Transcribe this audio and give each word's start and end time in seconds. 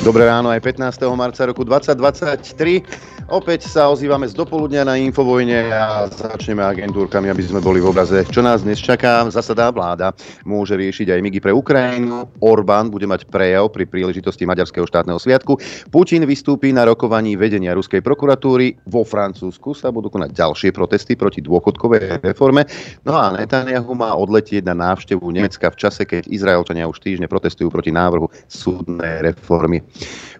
Dobré 0.00 0.24
ráno 0.24 0.48
aj 0.48 0.64
15. 0.64 0.96
marca 1.12 1.44
roku 1.44 1.60
2023. 1.60 3.28
Opäť 3.28 3.68
sa 3.68 3.92
ozývame 3.92 4.24
z 4.26 4.32
dopoludnia 4.32 4.80
na 4.80 4.96
Infovojne 4.96 5.68
a 5.70 6.08
začneme 6.08 6.64
agentúrkami, 6.64 7.28
aby 7.28 7.44
sme 7.44 7.60
boli 7.60 7.84
v 7.84 7.92
obraze. 7.92 8.24
Čo 8.26 8.40
nás 8.40 8.64
dnes 8.64 8.80
čaká? 8.80 9.28
Zasadá 9.28 9.68
vláda. 9.68 10.16
Môže 10.48 10.74
riešiť 10.74 11.12
aj 11.12 11.20
migy 11.20 11.38
pre 11.38 11.52
Ukrajinu. 11.52 12.26
Orbán 12.40 12.88
bude 12.88 13.04
mať 13.04 13.28
prejav 13.28 13.68
pri 13.70 13.84
príležitosti 13.84 14.48
Maďarského 14.48 14.88
štátneho 14.88 15.20
sviatku. 15.20 15.60
Putin 15.92 16.24
vystúpi 16.24 16.72
na 16.72 16.88
rokovaní 16.88 17.36
vedenia 17.36 17.76
Ruskej 17.76 18.00
prokuratúry. 18.00 18.80
Vo 18.88 19.04
Francúzsku 19.04 19.76
sa 19.76 19.92
budú 19.92 20.08
konať 20.08 20.32
ďalšie 20.32 20.72
protesty 20.72 21.12
proti 21.12 21.44
dôchodkovej 21.44 22.24
reforme. 22.24 22.64
No 23.04 23.20
a 23.20 23.36
Netanyahu 23.36 23.92
má 23.92 24.16
odletieť 24.16 24.64
na 24.64 24.72
návštevu 24.74 25.28
Nemecka 25.28 25.68
v 25.68 25.76
čase, 25.76 26.08
keď 26.08 26.24
Izraelčania 26.32 26.88
už 26.88 26.98
týždne 26.98 27.28
protestujú 27.28 27.68
proti 27.68 27.92
návrhu 27.92 28.32
súdnej 28.48 29.28
reformy. 29.28 29.89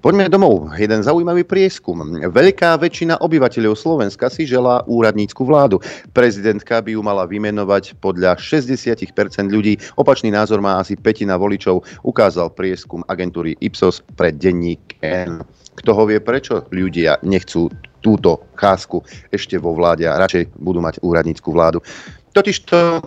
Poďme 0.01 0.33
domov. 0.33 0.73
Jeden 0.81 1.05
zaujímavý 1.05 1.45
prieskum. 1.45 2.01
Veľká 2.33 2.81
väčšina 2.81 3.21
obyvateľov 3.21 3.77
Slovenska 3.77 4.33
si 4.33 4.49
želá 4.49 4.81
úradnícku 4.89 5.45
vládu. 5.45 5.77
Prezidentka 6.17 6.81
by 6.81 6.97
ju 6.97 7.05
mala 7.05 7.29
vymenovať 7.29 8.01
podľa 8.01 8.41
60% 8.41 9.13
ľudí. 9.53 9.77
Opačný 10.01 10.33
názor 10.33 10.65
má 10.65 10.81
asi 10.81 10.97
petina 10.97 11.37
voličov, 11.37 11.85
ukázal 12.01 12.49
prieskum 12.57 13.05
agentúry 13.13 13.61
Ipsos 13.61 14.01
pre 14.17 14.33
denník 14.33 14.97
N. 15.05 15.45
Kto 15.77 15.93
ho 15.93 16.09
vie, 16.09 16.17
prečo 16.17 16.65
ľudia 16.73 17.21
nechcú 17.21 17.69
túto 18.01 18.41
kásku 18.57 19.05
ešte 19.29 19.61
vo 19.61 19.77
vláde 19.77 20.09
a 20.09 20.17
radšej 20.17 20.57
budú 20.57 20.81
mať 20.81 21.05
úradnícku 21.05 21.53
vládu. 21.53 21.85
Totižto 22.33 23.05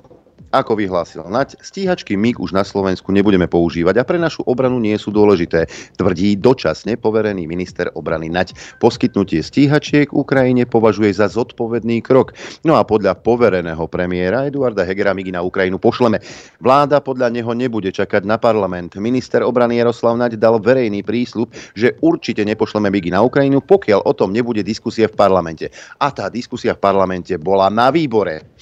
ako 0.53 0.77
vyhlásil 0.77 1.25
Nať, 1.25 1.57
stíhačky 1.66 2.13
MIG 2.13 2.38
už 2.38 2.53
na 2.53 2.61
Slovensku 2.61 3.09
nebudeme 3.09 3.49
používať 3.49 3.98
a 3.98 4.05
pre 4.05 4.21
našu 4.21 4.45
obranu 4.45 4.77
nie 4.77 4.94
sú 5.02 5.09
dôležité, 5.09 5.66
tvrdí 5.97 6.38
dočasne 6.38 6.94
poverený 7.02 7.50
minister 7.50 7.89
obrany 7.97 8.30
Nať. 8.30 8.53
Poskytnutie 8.77 9.42
stíhačiek 9.42 10.14
Ukrajine 10.14 10.69
považuje 10.69 11.09
za 11.09 11.25
zodpovedný 11.25 12.05
krok. 12.05 12.38
No 12.61 12.77
a 12.77 12.86
podľa 12.86 13.17
povereného 13.17 13.89
premiéra 13.89 14.45
Eduarda 14.45 14.86
Hegera 14.86 15.17
MIGy 15.17 15.33
na 15.33 15.42
Ukrajinu 15.42 15.81
pošleme. 15.81 16.22
Vláda 16.61 17.02
podľa 17.02 17.33
neho 17.33 17.49
nebude 17.58 17.89
čakať 17.89 18.22
na 18.22 18.38
parlament. 18.38 18.94
Minister 19.02 19.42
obrany 19.42 19.81
Jaroslav 19.81 20.14
Nať 20.22 20.38
dal 20.38 20.61
verejný 20.61 21.02
prísľub, 21.02 21.49
že 21.73 21.97
určite 22.05 22.45
nepošleme 22.45 22.94
MIGy 22.94 23.09
na 23.09 23.25
Ukrajinu, 23.25 23.66
pokiaľ 23.66 24.05
o 24.05 24.14
tom 24.14 24.30
nebude 24.30 24.61
diskusia 24.61 25.09
v 25.09 25.17
parlamente. 25.17 25.73
A 25.97 26.14
tá 26.14 26.30
diskusia 26.30 26.77
v 26.77 26.83
parlamente 26.86 27.33
bola 27.42 27.73
na 27.73 27.89
výbore 27.89 28.53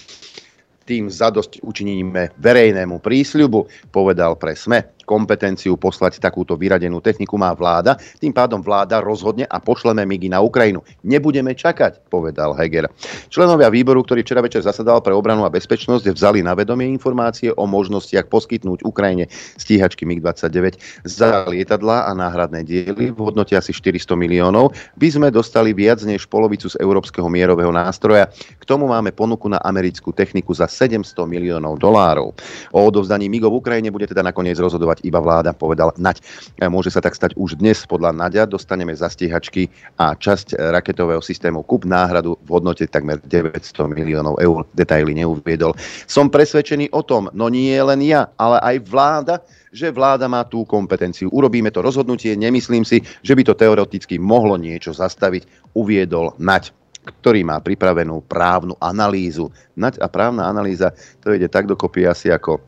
tým 0.92 1.08
zadosť 1.08 1.64
učiníme 1.64 2.36
verejnému 2.36 3.00
prísľubu, 3.00 3.88
povedal 3.96 4.36
pre 4.36 4.60
SME 4.60 5.00
kompetenciu 5.04 5.76
poslať 5.76 6.22
takúto 6.22 6.56
vyradenú 6.56 7.04
techniku 7.04 7.36
má 7.36 7.52
vláda, 7.52 7.98
tým 8.20 8.32
pádom 8.32 8.62
vláda 8.64 9.02
rozhodne 9.04 9.46
a 9.50 9.58
pošleme 9.60 10.06
migy 10.08 10.30
na 10.30 10.40
Ukrajinu. 10.40 10.82
Nebudeme 11.04 11.54
čakať, 11.58 12.08
povedal 12.08 12.54
Heger. 12.56 12.88
Členovia 13.28 13.68
výboru, 13.74 14.06
ktorý 14.06 14.24
včera 14.24 14.42
večer 14.44 14.62
zasadal 14.62 15.02
pre 15.02 15.14
obranu 15.16 15.44
a 15.46 15.54
bezpečnosť, 15.54 16.14
vzali 16.14 16.40
na 16.46 16.54
vedomie 16.54 16.88
informácie 16.90 17.52
o 17.56 17.66
možnostiach 17.66 18.30
poskytnúť 18.30 18.86
Ukrajine 18.86 19.28
stíhačky 19.58 20.08
MiG-29 20.08 20.78
za 21.06 21.46
lietadla 21.50 22.08
a 22.08 22.12
náhradné 22.16 22.64
diely 22.66 23.12
v 23.12 23.20
hodnote 23.20 23.58
asi 23.58 23.74
400 23.76 24.14
miliónov. 24.16 24.74
By 24.98 25.08
sme 25.10 25.28
dostali 25.34 25.74
viac 25.76 26.04
než 26.06 26.30
polovicu 26.30 26.70
z 26.70 26.80
európskeho 26.80 27.28
mierového 27.28 27.74
nástroja. 27.74 28.30
K 28.32 28.64
tomu 28.64 28.88
máme 28.88 29.12
ponuku 29.12 29.50
na 29.50 29.60
americkú 29.62 30.14
techniku 30.14 30.54
za 30.54 30.70
700 30.70 31.04
miliónov 31.26 31.78
dolárov. 31.82 32.34
O 32.72 32.80
odovzdaní 32.80 33.28
MIGov 33.28 33.64
Ukrajine 33.64 33.90
bude 33.90 34.08
teda 34.08 34.22
nakoniec 34.22 34.58
rozhodovať 34.58 35.01
iba 35.04 35.20
vláda, 35.20 35.52
povedal 35.52 35.92
Naď. 35.98 36.22
Môže 36.70 36.94
sa 36.94 37.02
tak 37.02 37.18
stať 37.18 37.34
už 37.38 37.58
dnes. 37.58 37.84
Podľa 37.86 38.14
Naďa 38.14 38.48
dostaneme 38.50 38.94
zastíhačky 38.94 39.68
a 39.98 40.14
časť 40.14 40.58
raketového 40.58 41.20
systému 41.20 41.66
KUP 41.66 41.90
náhradu 41.90 42.38
v 42.46 42.50
hodnote 42.50 42.86
takmer 42.88 43.20
900 43.26 43.62
miliónov 43.92 44.38
eur. 44.40 44.66
Detaily 44.78 45.18
neuviedol. 45.18 45.74
Som 46.06 46.32
presvedčený 46.32 46.94
o 46.94 47.02
tom, 47.02 47.28
no 47.34 47.50
nie 47.50 47.76
len 47.82 48.02
ja, 48.06 48.30
ale 48.38 48.62
aj 48.62 48.76
vláda, 48.86 49.36
že 49.72 49.88
vláda 49.88 50.28
má 50.28 50.44
tú 50.44 50.68
kompetenciu. 50.68 51.32
Urobíme 51.32 51.72
to 51.72 51.80
rozhodnutie, 51.80 52.36
nemyslím 52.36 52.84
si, 52.84 53.00
že 53.24 53.34
by 53.34 53.44
to 53.48 53.56
teoreticky 53.56 54.20
mohlo 54.20 54.60
niečo 54.60 54.92
zastaviť, 54.92 55.74
uviedol 55.76 56.36
Naď 56.40 56.76
ktorý 57.02 57.42
má 57.42 57.58
pripravenú 57.58 58.22
právnu 58.30 58.78
analýzu. 58.78 59.50
Naď 59.74 60.06
a 60.06 60.08
právna 60.08 60.46
analýza, 60.46 60.94
to 61.26 61.34
ide 61.34 61.50
tak 61.50 61.66
dokopy 61.66 62.06
asi 62.06 62.30
ako 62.30 62.62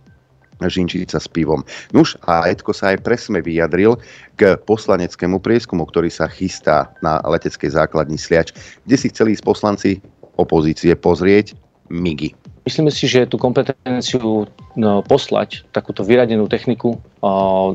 žinčica 0.70 1.20
s 1.20 1.28
pivom. 1.28 1.64
Nuž 1.96 2.16
a 2.28 2.48
Edko 2.48 2.76
sa 2.76 2.94
aj 2.94 3.04
presme 3.04 3.40
vyjadril 3.40 3.98
k 4.36 4.60
poslaneckému 4.64 5.40
prieskumu, 5.40 5.88
ktorý 5.88 6.12
sa 6.12 6.28
chystá 6.30 6.92
na 7.00 7.20
leteckej 7.24 7.74
základni 7.74 8.20
Sliač, 8.20 8.52
kde 8.84 8.96
si 9.00 9.08
chceli 9.10 9.34
ísť 9.38 9.44
poslanci 9.44 9.92
opozície 10.38 10.94
pozrieť 10.98 11.54
MIGI. 11.94 12.44
Myslíme 12.64 12.96
si, 12.96 13.12
že 13.12 13.28
tú 13.28 13.36
kompetenciu 13.36 14.48
no, 14.80 15.04
poslať 15.04 15.68
takúto 15.76 16.00
vyradenú 16.08 16.48
techniku 16.48 16.96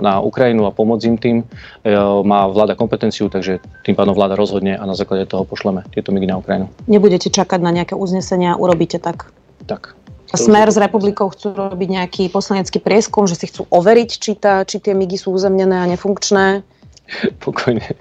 na 0.00 0.16
Ukrajinu 0.24 0.64
a 0.64 0.72
pomôcť 0.72 1.04
im 1.12 1.16
tým 1.20 1.36
e, 1.40 1.92
má 2.24 2.48
vláda 2.48 2.72
kompetenciu, 2.72 3.28
takže 3.28 3.60
tým 3.84 3.92
pádom 3.92 4.16
vláda 4.16 4.32
rozhodne 4.32 4.80
a 4.80 4.84
na 4.88 4.96
základe 4.96 5.28
toho 5.28 5.44
pošleme 5.44 5.84
tieto 5.92 6.08
migy 6.08 6.24
na 6.24 6.40
Ukrajinu. 6.40 6.72
Nebudete 6.88 7.28
čakať 7.28 7.60
na 7.60 7.68
nejaké 7.68 7.92
uznesenia, 7.92 8.56
urobíte 8.56 8.96
tak? 8.96 9.28
Tak. 9.68 9.92
Smer 10.36 10.68
s 10.68 10.76
republikou 10.76 11.32
chcú 11.32 11.56
robiť 11.56 11.88
nejaký 11.88 12.22
poslanecký 12.28 12.84
prieskum, 12.84 13.24
že 13.24 13.40
si 13.40 13.48
chcú 13.48 13.64
overiť, 13.72 14.10
či, 14.12 14.32
tá, 14.36 14.60
či 14.68 14.76
tie 14.76 14.92
migy 14.92 15.16
sú 15.16 15.32
uzemnené 15.32 15.80
a 15.80 15.88
nefunkčné? 15.88 16.60
Pokojne. 17.44 17.96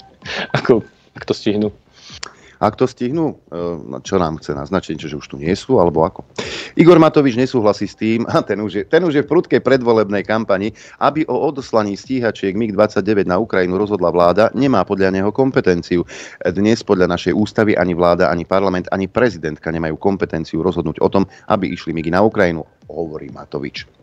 Ako, 0.52 0.84
ak 1.16 1.24
to 1.24 1.32
stihnú. 1.32 1.72
Ak 2.57 2.73
to 2.75 2.90
stihnú, 2.90 3.38
e, 3.53 4.01
čo 4.01 4.18
nám 4.18 4.41
chce 4.41 4.57
naznačiť, 4.57 4.97
že 4.97 5.18
už 5.18 5.25
tu 5.29 5.35
nie 5.38 5.53
sú, 5.53 5.78
alebo 5.78 6.01
ako? 6.01 6.25
Igor 6.78 6.97
Matovič 6.97 7.38
nesúhlasí 7.38 7.85
s 7.85 7.97
tým, 7.97 8.25
a 8.29 8.41
ten 8.41 8.57
už 8.62 8.72
je, 8.72 8.84
ten 8.85 9.01
už 9.01 9.13
je 9.18 9.23
v 9.25 9.29
prudkej 9.29 9.62
predvolebnej 9.62 10.25
kampani, 10.25 10.73
aby 11.01 11.25
o 11.29 11.38
odoslaní 11.38 11.94
stíhačiek 11.97 12.57
MiG-29 12.57 13.29
na 13.29 13.38
Ukrajinu 13.38 13.78
rozhodla 13.78 14.09
vláda, 14.09 14.50
nemá 14.57 14.81
podľa 14.85 15.13
neho 15.13 15.29
kompetenciu. 15.34 16.06
Dnes 16.41 16.81
podľa 16.85 17.09
našej 17.13 17.34
ústavy 17.34 17.73
ani 17.78 17.97
vláda, 17.97 18.29
ani 18.29 18.45
parlament, 18.45 18.89
ani 18.94 19.09
prezidentka 19.09 19.74
nemajú 19.74 19.97
kompetenciu 19.97 20.62
rozhodnúť 20.62 21.01
o 21.01 21.09
tom, 21.09 21.24
aby 21.50 21.74
išli 21.74 21.94
MiGy 21.94 22.13
na 22.13 22.22
Ukrajinu, 22.22 22.66
hovorí 22.89 23.34
Matovič. 23.34 23.97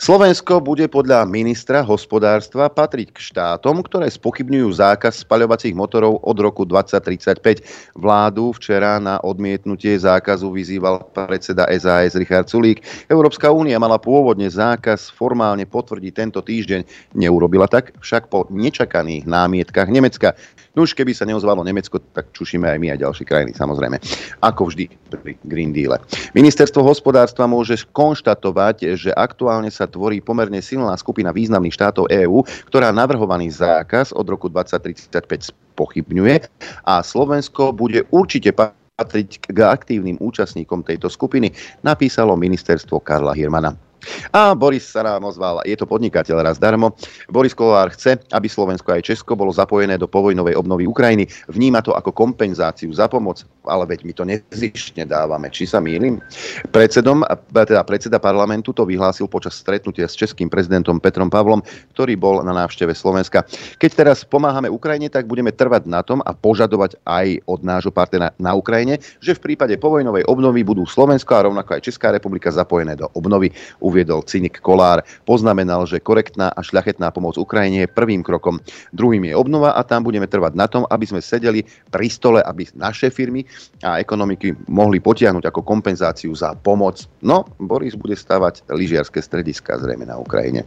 Slovensko 0.00 0.64
bude 0.64 0.88
podľa 0.88 1.28
ministra 1.28 1.84
hospodárstva 1.84 2.70
patriť 2.72 3.12
k 3.12 3.18
štátom, 3.20 3.84
ktoré 3.84 4.08
spochybňujú 4.08 4.68
zákaz 4.80 5.26
spaľovacích 5.26 5.76
motorov 5.76 6.22
od 6.24 6.36
roku 6.40 6.64
2035. 6.64 7.98
Vládu 7.98 8.54
včera 8.56 8.96
na 8.96 9.20
odmietnutie 9.20 9.98
zákazu 9.98 10.48
vyzýval 10.54 11.10
predseda 11.12 11.68
SAS 11.76 12.16
Richard 12.16 12.48
Sulík. 12.48 12.80
Európska 13.10 13.52
únia 13.52 13.76
mala 13.76 14.00
pôvodne 14.00 14.48
zákaz 14.48 15.12
formálne 15.12 15.68
potvrdiť 15.68 16.12
tento 16.14 16.40
týždeň. 16.40 17.12
Neurobila 17.18 17.68
tak, 17.68 17.92
však 18.00 18.32
po 18.32 18.48
nečakaných 18.48 19.28
námietkach 19.28 19.90
Nemecka. 19.90 20.32
No 20.78 20.86
už 20.86 20.94
keby 20.94 21.10
sa 21.10 21.26
neozvalo 21.26 21.66
Nemecko, 21.66 21.98
tak 21.98 22.30
čušíme 22.30 22.62
aj 22.62 22.78
my 22.78 22.88
a 22.94 23.00
ďalšie 23.00 23.26
krajiny, 23.26 23.52
samozrejme. 23.58 23.98
Ako 24.38 24.70
vždy 24.70 24.86
pri 25.10 25.34
Green 25.42 25.74
Deal. 25.74 25.98
Ministerstvo 26.30 26.86
hospodárstva 26.86 27.50
môže 27.50 27.74
konštatovať, 27.90 28.94
že 28.94 29.10
aktuálne 29.10 29.66
sa 29.74 29.90
tvorí 29.90 30.22
pomerne 30.22 30.62
silná 30.62 30.94
skupina 30.94 31.34
významných 31.34 31.74
štátov 31.74 32.06
EÚ, 32.06 32.46
ktorá 32.70 32.94
navrhovaný 32.94 33.50
zákaz 33.50 34.14
od 34.14 34.26
roku 34.30 34.46
2035 34.46 35.50
pochybňuje 35.74 36.46
a 36.86 37.02
Slovensko 37.02 37.74
bude 37.74 38.06
určite 38.14 38.54
patriť 38.54 39.50
k 39.50 39.58
aktívnym 39.66 40.22
účastníkom 40.22 40.86
tejto 40.86 41.10
skupiny, 41.10 41.50
napísalo 41.82 42.38
ministerstvo 42.38 43.02
Karla 43.02 43.34
Hirmana. 43.34 43.89
A 44.32 44.54
Boris 44.54 44.86
sa 44.86 45.04
nám 45.04 45.26
ozval, 45.26 45.62
je 45.66 45.76
to 45.76 45.88
podnikateľ 45.88 46.46
raz 46.46 46.56
darmo. 46.56 46.94
Boris 47.26 47.52
Kolár 47.56 47.92
chce, 47.92 48.20
aby 48.32 48.46
Slovensko 48.48 48.94
aj 48.94 49.06
Česko 49.06 49.34
bolo 49.36 49.52
zapojené 49.52 49.98
do 50.00 50.08
povojnovej 50.08 50.56
obnovy 50.56 50.86
Ukrajiny. 50.86 51.28
Vníma 51.50 51.84
to 51.84 51.92
ako 51.96 52.14
kompenzáciu 52.14 52.90
za 52.94 53.10
pomoc, 53.10 53.42
ale 53.66 53.84
veď 53.86 54.00
my 54.06 54.12
to 54.12 54.24
nezištne 54.24 55.04
dávame. 55.04 55.50
Či 55.50 55.70
sa 55.70 55.78
mýlim? 55.78 56.22
Predsedom, 56.70 57.26
teda 57.52 57.82
predseda 57.84 58.18
parlamentu 58.22 58.72
to 58.72 58.86
vyhlásil 58.86 59.26
počas 59.26 59.58
stretnutia 59.58 60.06
s 60.08 60.16
českým 60.16 60.48
prezidentom 60.48 61.02
Petrom 61.02 61.28
Pavlom, 61.28 61.60
ktorý 61.96 62.16
bol 62.16 62.40
na 62.44 62.54
návšteve 62.54 62.94
Slovenska. 62.94 63.44
Keď 63.78 63.90
teraz 63.92 64.18
pomáhame 64.24 64.70
Ukrajine, 64.70 65.12
tak 65.12 65.26
budeme 65.26 65.52
trvať 65.52 65.86
na 65.86 66.00
tom 66.00 66.24
a 66.24 66.32
požadovať 66.32 66.96
aj 67.04 67.42
od 67.46 67.60
nášho 67.66 67.92
partnera 67.92 68.32
na 68.38 68.54
Ukrajine, 68.56 69.02
že 69.20 69.36
v 69.36 69.52
prípade 69.52 69.76
povojnovej 69.76 70.24
obnovy 70.26 70.64
budú 70.64 70.86
Slovensko 70.86 71.32
a 71.36 71.44
rovnako 71.50 71.76
aj 71.76 71.84
Česká 71.84 72.14
republika 72.14 72.48
zapojené 72.50 72.96
do 72.96 73.10
obnovy 73.14 73.52
uviedol 73.90 74.22
cynik 74.22 74.62
Kolár. 74.62 75.02
Poznamenal, 75.26 75.82
že 75.90 75.98
korektná 75.98 76.54
a 76.54 76.62
šľachetná 76.62 77.10
pomoc 77.10 77.34
Ukrajine 77.34 77.84
je 77.84 77.90
prvým 77.90 78.22
krokom. 78.22 78.62
Druhým 78.94 79.26
je 79.26 79.34
obnova 79.34 79.74
a 79.74 79.82
tam 79.82 80.06
budeme 80.06 80.30
trvať 80.30 80.54
na 80.54 80.70
tom, 80.70 80.86
aby 80.86 81.04
sme 81.10 81.18
sedeli 81.18 81.66
pri 81.90 82.06
stole, 82.06 82.38
aby 82.46 82.70
naše 82.78 83.10
firmy 83.10 83.42
a 83.82 83.98
ekonomiky 83.98 84.54
mohli 84.70 85.02
potiahnuť 85.02 85.50
ako 85.50 85.66
kompenzáciu 85.66 86.30
za 86.38 86.54
pomoc. 86.54 87.02
No, 87.20 87.42
Boris 87.58 87.98
bude 87.98 88.14
stavať 88.14 88.70
lyžiarske 88.70 89.18
strediska 89.18 89.76
zrejme 89.82 90.06
na 90.06 90.14
Ukrajine. 90.16 90.62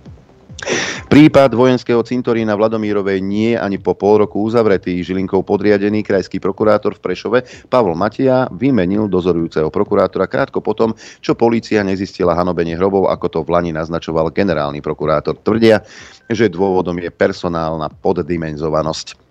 Prípad 1.13 1.53
vojenského 1.53 2.01
cintorína 2.01 2.57
Vladomírovej 2.57 3.21
nie 3.21 3.53
je 3.53 3.61
ani 3.61 3.77
po 3.77 3.93
pol 3.93 4.25
roku 4.25 4.41
uzavretý. 4.41 4.97
Žilinkov 5.05 5.45
podriadený 5.45 6.01
krajský 6.01 6.41
prokurátor 6.41 6.97
v 6.97 7.03
Prešove 7.05 7.39
Pavol 7.69 7.93
Matia 7.93 8.49
vymenil 8.49 9.05
dozorujúceho 9.05 9.69
prokurátora 9.69 10.25
krátko 10.25 10.65
potom, 10.65 10.97
čo 11.21 11.37
polícia 11.37 11.85
nezistila 11.85 12.33
hanobenie 12.33 12.73
hrobov, 12.73 13.13
ako 13.13 13.27
to 13.29 13.39
v 13.45 13.51
Lani 13.53 13.71
naznačoval 13.75 14.33
generálny 14.33 14.81
prokurátor. 14.81 15.37
Tvrdia, 15.37 15.85
že 16.25 16.49
dôvodom 16.49 16.97
je 16.97 17.13
personálna 17.13 17.93
poddimenzovanosť. 17.93 19.22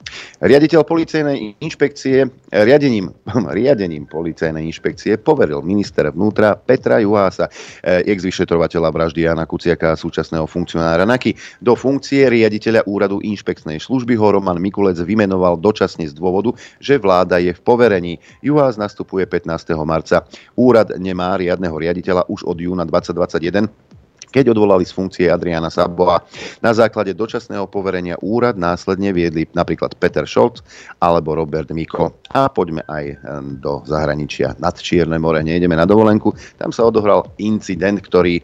Riaditeľ 0.42 0.80
policajnej 0.82 1.58
inšpekcie, 1.62 2.26
riadením, 2.50 3.12
riadením 3.58 4.04
policajnej 4.10 4.66
inšpekcie 4.68 5.18
poveril 5.20 5.62
minister 5.62 6.10
vnútra 6.10 6.58
Petra 6.58 6.98
Juhása, 6.98 7.48
eh, 7.82 8.02
ex-vyšetrovateľa 8.10 8.88
vraždy 8.90 9.26
Jana 9.26 9.46
Kuciaka 9.46 9.94
a 9.94 10.00
súčasného 10.00 10.44
funkcionára 10.48 11.06
NAKY. 11.06 11.62
Do 11.62 11.78
funkcie 11.78 12.26
riaditeľa 12.28 12.84
úradu 12.86 13.22
inšpekčnej 13.22 13.78
služby 13.78 14.18
ho 14.18 14.38
Roman 14.38 14.58
Mikulec 14.58 14.98
vymenoval 15.02 15.58
dočasne 15.58 16.08
z 16.08 16.14
dôvodu, 16.16 16.52
že 16.82 16.98
vláda 16.98 17.38
je 17.38 17.54
v 17.54 17.60
poverení. 17.60 18.18
Juhás 18.42 18.80
nastupuje 18.80 19.24
15. 19.28 19.76
marca. 19.86 20.26
Úrad 20.58 20.94
nemá 20.98 21.36
riadneho 21.38 21.74
riaditeľa 21.74 22.26
už 22.28 22.44
od 22.48 22.58
júna 22.58 22.84
2021 22.88 23.91
keď 24.32 24.56
odvolali 24.56 24.88
z 24.88 24.96
funkcie 24.96 25.26
Adriana 25.29 25.69
Sabova. 25.69 26.25
Na 26.64 26.73
základe 26.73 27.12
dočasného 27.12 27.69
poverenia 27.69 28.17
úrad 28.25 28.56
následne 28.56 29.12
viedli 29.12 29.44
napríklad 29.52 29.93
Peter 30.00 30.25
Scholz 30.25 30.64
alebo 31.05 31.37
Robert 31.37 31.69
Miko. 31.70 32.17
A 32.32 32.49
poďme 32.49 32.81
aj 32.88 33.05
eh, 33.12 33.17
do 33.61 33.84
zahraničia 33.84 34.56
nad 34.56 34.73
Čierne 34.81 35.20
more. 35.20 35.44
Nejdeme 35.44 35.76
na 35.76 35.84
dovolenku. 35.84 36.32
Tam 36.56 36.73
sa 36.73 36.88
odohral 36.88 37.29
incident, 37.43 37.99
ktorý 37.99 38.38
e, 38.38 38.43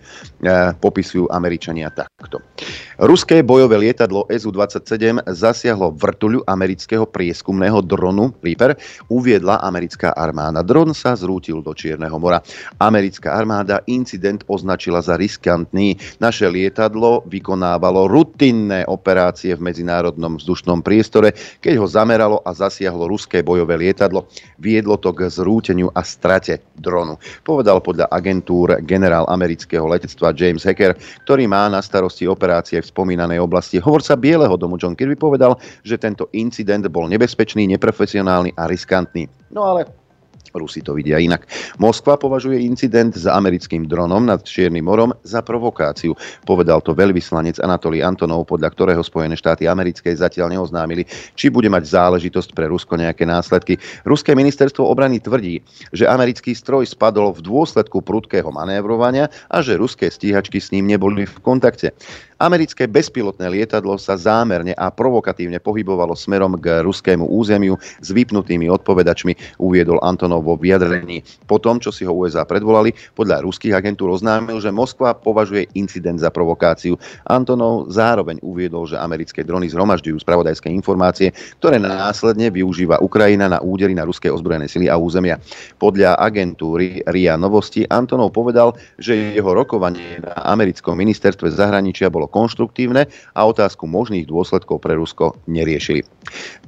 popisujú 0.82 1.31
Američania 1.31 1.88
takto. 1.94 2.43
Ruské 2.99 3.46
bojové 3.46 3.79
lietadlo 3.79 4.26
SU-27 4.26 5.23
zasiahlo 5.31 5.94
vrtuľu 5.94 6.43
amerického 6.50 7.06
prieskumného 7.06 7.79
dronu 7.87 8.35
Reaper, 8.43 8.75
uviedla 9.06 9.62
americká 9.62 10.11
armáda. 10.19 10.67
Dron 10.67 10.90
sa 10.93 11.14
zrútil 11.14 11.62
do 11.62 11.70
Čierneho 11.70 12.19
mora. 12.19 12.43
Americká 12.82 13.38
armáda 13.38 13.81
incident 13.87 14.43
označila 14.50 14.99
za 14.99 15.14
riskantný. 15.14 15.77
Naše 16.19 16.50
lietadlo 16.50 17.22
vykonávalo 17.30 18.10
rutinné 18.10 18.82
operácie 18.88 19.54
v 19.54 19.70
medzinárodnom 19.70 20.36
vzdušnom 20.36 20.82
priestore, 20.82 21.32
keď 21.62 21.75
ho 21.78 21.86
zameralo 21.86 22.42
a 22.42 22.50
zasiahlo 22.52 23.06
ruské 23.06 23.46
bojové 23.46 23.78
lietadlo. 23.78 24.26
Viedlo 24.58 24.98
to 24.98 25.14
k 25.14 25.30
zrúteniu 25.30 25.88
a 25.94 26.02
strate 26.02 26.60
dronu. 26.75 27.16
Povedal 27.46 27.78
podľa 27.78 28.10
agentúr 28.10 28.82
generál 28.82 29.26
amerického 29.30 29.86
letectva 29.86 30.34
James 30.34 30.66
Hacker, 30.66 30.98
ktorý 31.22 31.46
má 31.46 31.70
na 31.70 31.78
starosti 31.78 32.26
operácie 32.26 32.82
v 32.82 32.90
spomínanej 32.90 33.38
oblasti. 33.38 33.78
Hovorca 33.78 34.19
Bieleho 34.19 34.58
domu 34.58 34.75
John 34.80 34.98
Kirby 34.98 35.14
povedal, 35.14 35.56
že 35.86 35.98
tento 36.00 36.30
incident 36.34 36.86
bol 36.90 37.06
nebezpečný, 37.06 37.66
neprofesionálny 37.76 38.56
a 38.58 38.66
riskantný. 38.66 39.28
No 39.52 39.64
ale 39.64 39.97
Rusi 40.54 40.80
to 40.80 40.96
vidia 40.96 41.20
inak. 41.20 41.44
Moskva 41.76 42.16
považuje 42.16 42.64
incident 42.64 43.16
s 43.16 43.28
americkým 43.28 43.84
dronom 43.88 44.24
nad 44.24 44.44
Čiernym 44.44 44.84
morom 44.84 45.10
za 45.24 45.44
provokáciu. 45.44 46.16
Povedal 46.44 46.80
to 46.80 46.96
veľvyslanec 46.96 47.60
Anatolí 47.60 48.00
Antonov, 48.00 48.48
podľa 48.48 48.72
ktorého 48.72 49.02
Spojené 49.04 49.36
štáty 49.36 49.68
americké 49.68 50.12
zatiaľ 50.12 50.54
neoznámili, 50.54 51.04
či 51.36 51.52
bude 51.52 51.68
mať 51.68 51.84
záležitosť 51.88 52.56
pre 52.56 52.68
Rusko 52.70 52.96
nejaké 52.96 53.28
následky. 53.28 53.76
Ruské 54.08 54.32
ministerstvo 54.32 54.84
obrany 54.84 55.20
tvrdí, 55.20 55.60
že 55.92 56.08
americký 56.08 56.56
stroj 56.56 56.88
spadol 56.88 57.36
v 57.36 57.44
dôsledku 57.44 58.00
prudkého 58.02 58.48
manévrovania 58.48 59.28
a 59.52 59.60
že 59.60 59.78
ruské 59.78 60.08
stíhačky 60.08 60.58
s 60.58 60.72
ním 60.72 60.88
neboli 60.88 61.28
v 61.28 61.36
kontakte. 61.44 61.92
Americké 62.38 62.87
bezpilotné 62.87 63.50
lietadlo 63.50 63.99
sa 63.99 64.14
zámerne 64.14 64.70
a 64.79 64.94
provokatívne 64.94 65.58
pohybovalo 65.58 66.14
smerom 66.14 66.55
k 66.55 66.87
ruskému 66.87 67.26
územiu 67.26 67.75
s 67.99 68.14
vypnutými 68.14 68.70
odpovedačmi, 68.70 69.58
uviedol 69.58 69.99
Antonov 70.06 70.46
vo 70.46 70.55
vyjadrení. 70.55 71.26
Po 71.50 71.58
tom, 71.58 71.82
čo 71.82 71.90
si 71.90 72.06
ho 72.06 72.14
USA 72.14 72.46
predvolali, 72.46 72.94
podľa 73.19 73.43
ruských 73.43 73.75
agentúr 73.75 74.14
oznámil, 74.14 74.62
že 74.62 74.70
Moskva 74.70 75.19
považuje 75.19 75.67
incident 75.75 76.23
za 76.23 76.31
provokáciu. 76.31 76.94
Antonov 77.26 77.90
zároveň 77.90 78.38
uviedol, 78.46 78.87
že 78.87 79.02
americké 79.02 79.43
drony 79.43 79.67
zhromažďujú 79.75 80.23
spravodajské 80.23 80.70
informácie, 80.70 81.35
ktoré 81.58 81.82
následne 81.82 82.55
využíva 82.55 83.02
Ukrajina 83.02 83.50
na 83.50 83.58
údery 83.58 83.99
na 83.99 84.06
ruské 84.06 84.31
ozbrojené 84.31 84.70
sily 84.70 84.87
a 84.87 84.94
územia. 84.94 85.43
Podľa 85.82 86.14
agentúry 86.23 87.02
RIA 87.02 87.35
Novosti 87.35 87.82
Antonov 87.90 88.31
povedal, 88.31 88.79
že 88.94 89.35
jeho 89.35 89.50
rokovanie 89.50 90.23
na 90.23 90.55
americkom 90.55 90.94
ministerstve 90.94 91.50
zahraničia 91.50 92.06
bolo 92.06 92.27
konštruktívne 92.28 93.08
a 93.34 93.40
otázku 93.48 93.88
možných 93.88 94.28
dôsledkov 94.28 94.84
pre 94.84 94.94
Rusko 94.94 95.34
neriešili. 95.48 96.04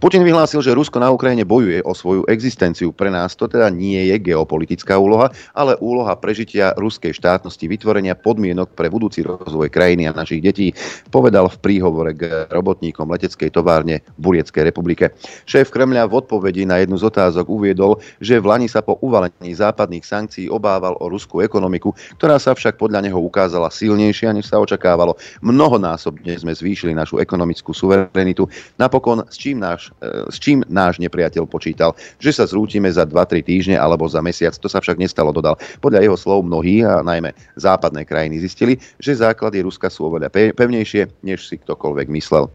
Putin 0.01 0.25
vyhlásil, 0.25 0.65
že 0.65 0.73
Rusko 0.73 0.97
na 0.97 1.12
Ukrajine 1.12 1.45
bojuje 1.45 1.85
o 1.85 1.93
svoju 1.93 2.25
existenciu. 2.27 2.91
Pre 2.97 3.12
nás 3.12 3.37
to 3.37 3.45
teda 3.45 3.69
nie 3.69 4.09
je 4.09 4.17
geopolitická 4.17 4.97
úloha, 4.97 5.29
ale 5.53 5.77
úloha 5.85 6.17
prežitia 6.17 6.73
ruskej 6.81 7.12
štátnosti, 7.12 7.69
vytvorenia 7.69 8.17
podmienok 8.17 8.73
pre 8.73 8.89
budúci 8.89 9.21
rozvoj 9.21 9.69
krajiny 9.69 10.09
a 10.09 10.17
našich 10.17 10.41
detí, 10.41 10.73
povedal 11.12 11.53
v 11.53 11.61
príhovore 11.61 12.17
k 12.17 12.49
robotníkom 12.49 13.05
leteckej 13.12 13.53
továrne 13.53 14.01
v 14.17 14.21
Burieckej 14.21 14.73
republike. 14.73 15.12
Šéf 15.45 15.69
Kremľa 15.69 16.09
v 16.09 16.17
odpovedi 16.25 16.65
na 16.65 16.81
jednu 16.81 16.97
z 16.97 17.12
otázok 17.12 17.47
uviedol, 17.53 18.01
že 18.19 18.41
v 18.41 18.49
Lani 18.49 18.69
sa 18.71 18.81
po 18.81 18.97
uvalení 19.05 19.53
západných 19.53 20.05
sankcií 20.07 20.49
obával 20.49 20.97
o 20.97 21.12
ruskú 21.12 21.45
ekonomiku, 21.45 21.93
ktorá 22.17 22.41
sa 22.41 22.57
však 22.57 22.81
podľa 22.81 23.05
neho 23.05 23.21
ukázala 23.21 23.69
silnejšia, 23.69 24.33
než 24.33 24.49
sa 24.49 24.57
očakávalo. 24.57 25.21
Mnohonásobne 25.50 26.38
sme 26.38 26.55
zvýšili 26.55 26.94
našu 26.94 27.19
ekonomickú 27.19 27.75
suverenitu. 27.75 28.47
Napokon, 28.79 29.26
s 29.26 29.37
čím 29.37 29.58
náš, 29.58 29.91
e, 29.99 30.31
s 30.31 30.38
čím 30.38 30.62
náš 30.70 31.02
nepriateľ 31.02 31.44
počítal, 31.50 31.93
že 32.23 32.31
sa 32.31 32.47
zrútime 32.47 32.87
za 32.88 33.02
2-3 33.02 33.43
týždne 33.43 33.76
alebo 33.76 34.06
za 34.06 34.23
mesiac. 34.23 34.55
To 34.56 34.70
sa 34.70 34.79
však 34.79 34.97
nestalo, 34.97 35.35
dodal. 35.35 35.58
Podľa 35.82 36.06
jeho 36.06 36.17
slov 36.17 36.47
mnohí, 36.47 36.87
a 36.87 37.02
najmä 37.02 37.35
západné 37.58 38.06
krajiny, 38.06 38.41
zistili, 38.41 38.79
že 39.02 39.19
základy 39.19 39.67
Ruska 39.67 39.91
sú 39.91 40.06
oveľa 40.06 40.31
pevnejšie, 40.31 41.26
než 41.26 41.50
si 41.50 41.58
ktokoľvek 41.58 42.06
myslel. 42.14 42.47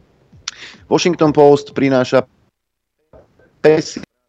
Washington 0.88 1.36
Post 1.36 1.76
prináša 1.76 2.24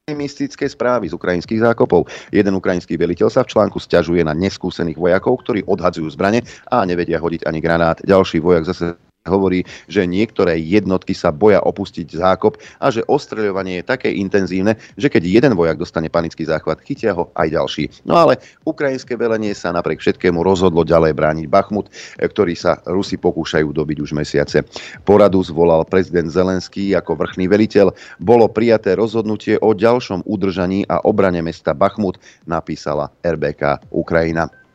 pesimistické 0.06 0.70
správy 0.70 1.10
z 1.10 1.18
ukrajinských 1.18 1.66
zákopov. 1.66 2.06
Jeden 2.30 2.54
ukrajinský 2.54 2.94
veliteľ 2.94 3.26
sa 3.26 3.42
v 3.42 3.50
článku 3.50 3.82
stiažuje 3.82 4.22
na 4.22 4.38
neskúsených 4.38 4.94
vojakov, 4.94 5.42
ktorí 5.42 5.66
odhadzujú 5.66 6.06
zbrane 6.14 6.46
a 6.70 6.86
nevedia 6.86 7.18
hodiť 7.18 7.42
ani 7.42 7.58
granát. 7.58 7.98
Ďalší 8.06 8.38
vojak 8.38 8.70
zase 8.70 8.94
hovorí, 9.28 9.66
že 9.90 10.06
niektoré 10.06 10.58
jednotky 10.58 11.12
sa 11.12 11.34
boja 11.34 11.60
opustiť 11.62 12.06
zákop 12.16 12.58
a 12.80 12.86
že 12.88 13.04
ostreľovanie 13.06 13.82
je 13.82 13.88
také 13.88 14.08
intenzívne, 14.14 14.78
že 14.96 15.10
keď 15.10 15.22
jeden 15.26 15.52
vojak 15.54 15.76
dostane 15.76 16.08
panický 16.08 16.46
záchvat, 16.46 16.82
chytia 16.82 17.12
ho 17.12 17.28
aj 17.34 17.48
ďalší. 17.52 17.84
No 18.08 18.16
ale 18.16 18.40
ukrajinské 18.64 19.18
velenie 19.18 19.52
sa 19.52 19.74
napriek 19.74 20.00
všetkému 20.00 20.40
rozhodlo 20.40 20.86
ďalej 20.86 21.12
brániť 21.12 21.46
Bachmut, 21.50 21.90
ktorý 22.18 22.54
sa 22.56 22.80
Rusi 22.86 23.18
pokúšajú 23.20 23.70
dobiť 23.70 23.98
už 24.02 24.16
mesiace. 24.16 24.62
Poradu 25.02 25.42
zvolal 25.42 25.84
prezident 25.86 26.30
Zelenský 26.30 26.94
ako 26.94 27.18
vrchný 27.18 27.46
veliteľ. 27.50 27.92
Bolo 28.22 28.46
prijaté 28.50 28.94
rozhodnutie 28.94 29.58
o 29.60 29.74
ďalšom 29.74 30.26
udržaní 30.26 30.86
a 30.86 31.02
obrane 31.04 31.42
mesta 31.42 31.74
Bachmut, 31.76 32.18
napísala 32.46 33.12
RBK 33.22 33.90
Ukrajina. 33.92 34.65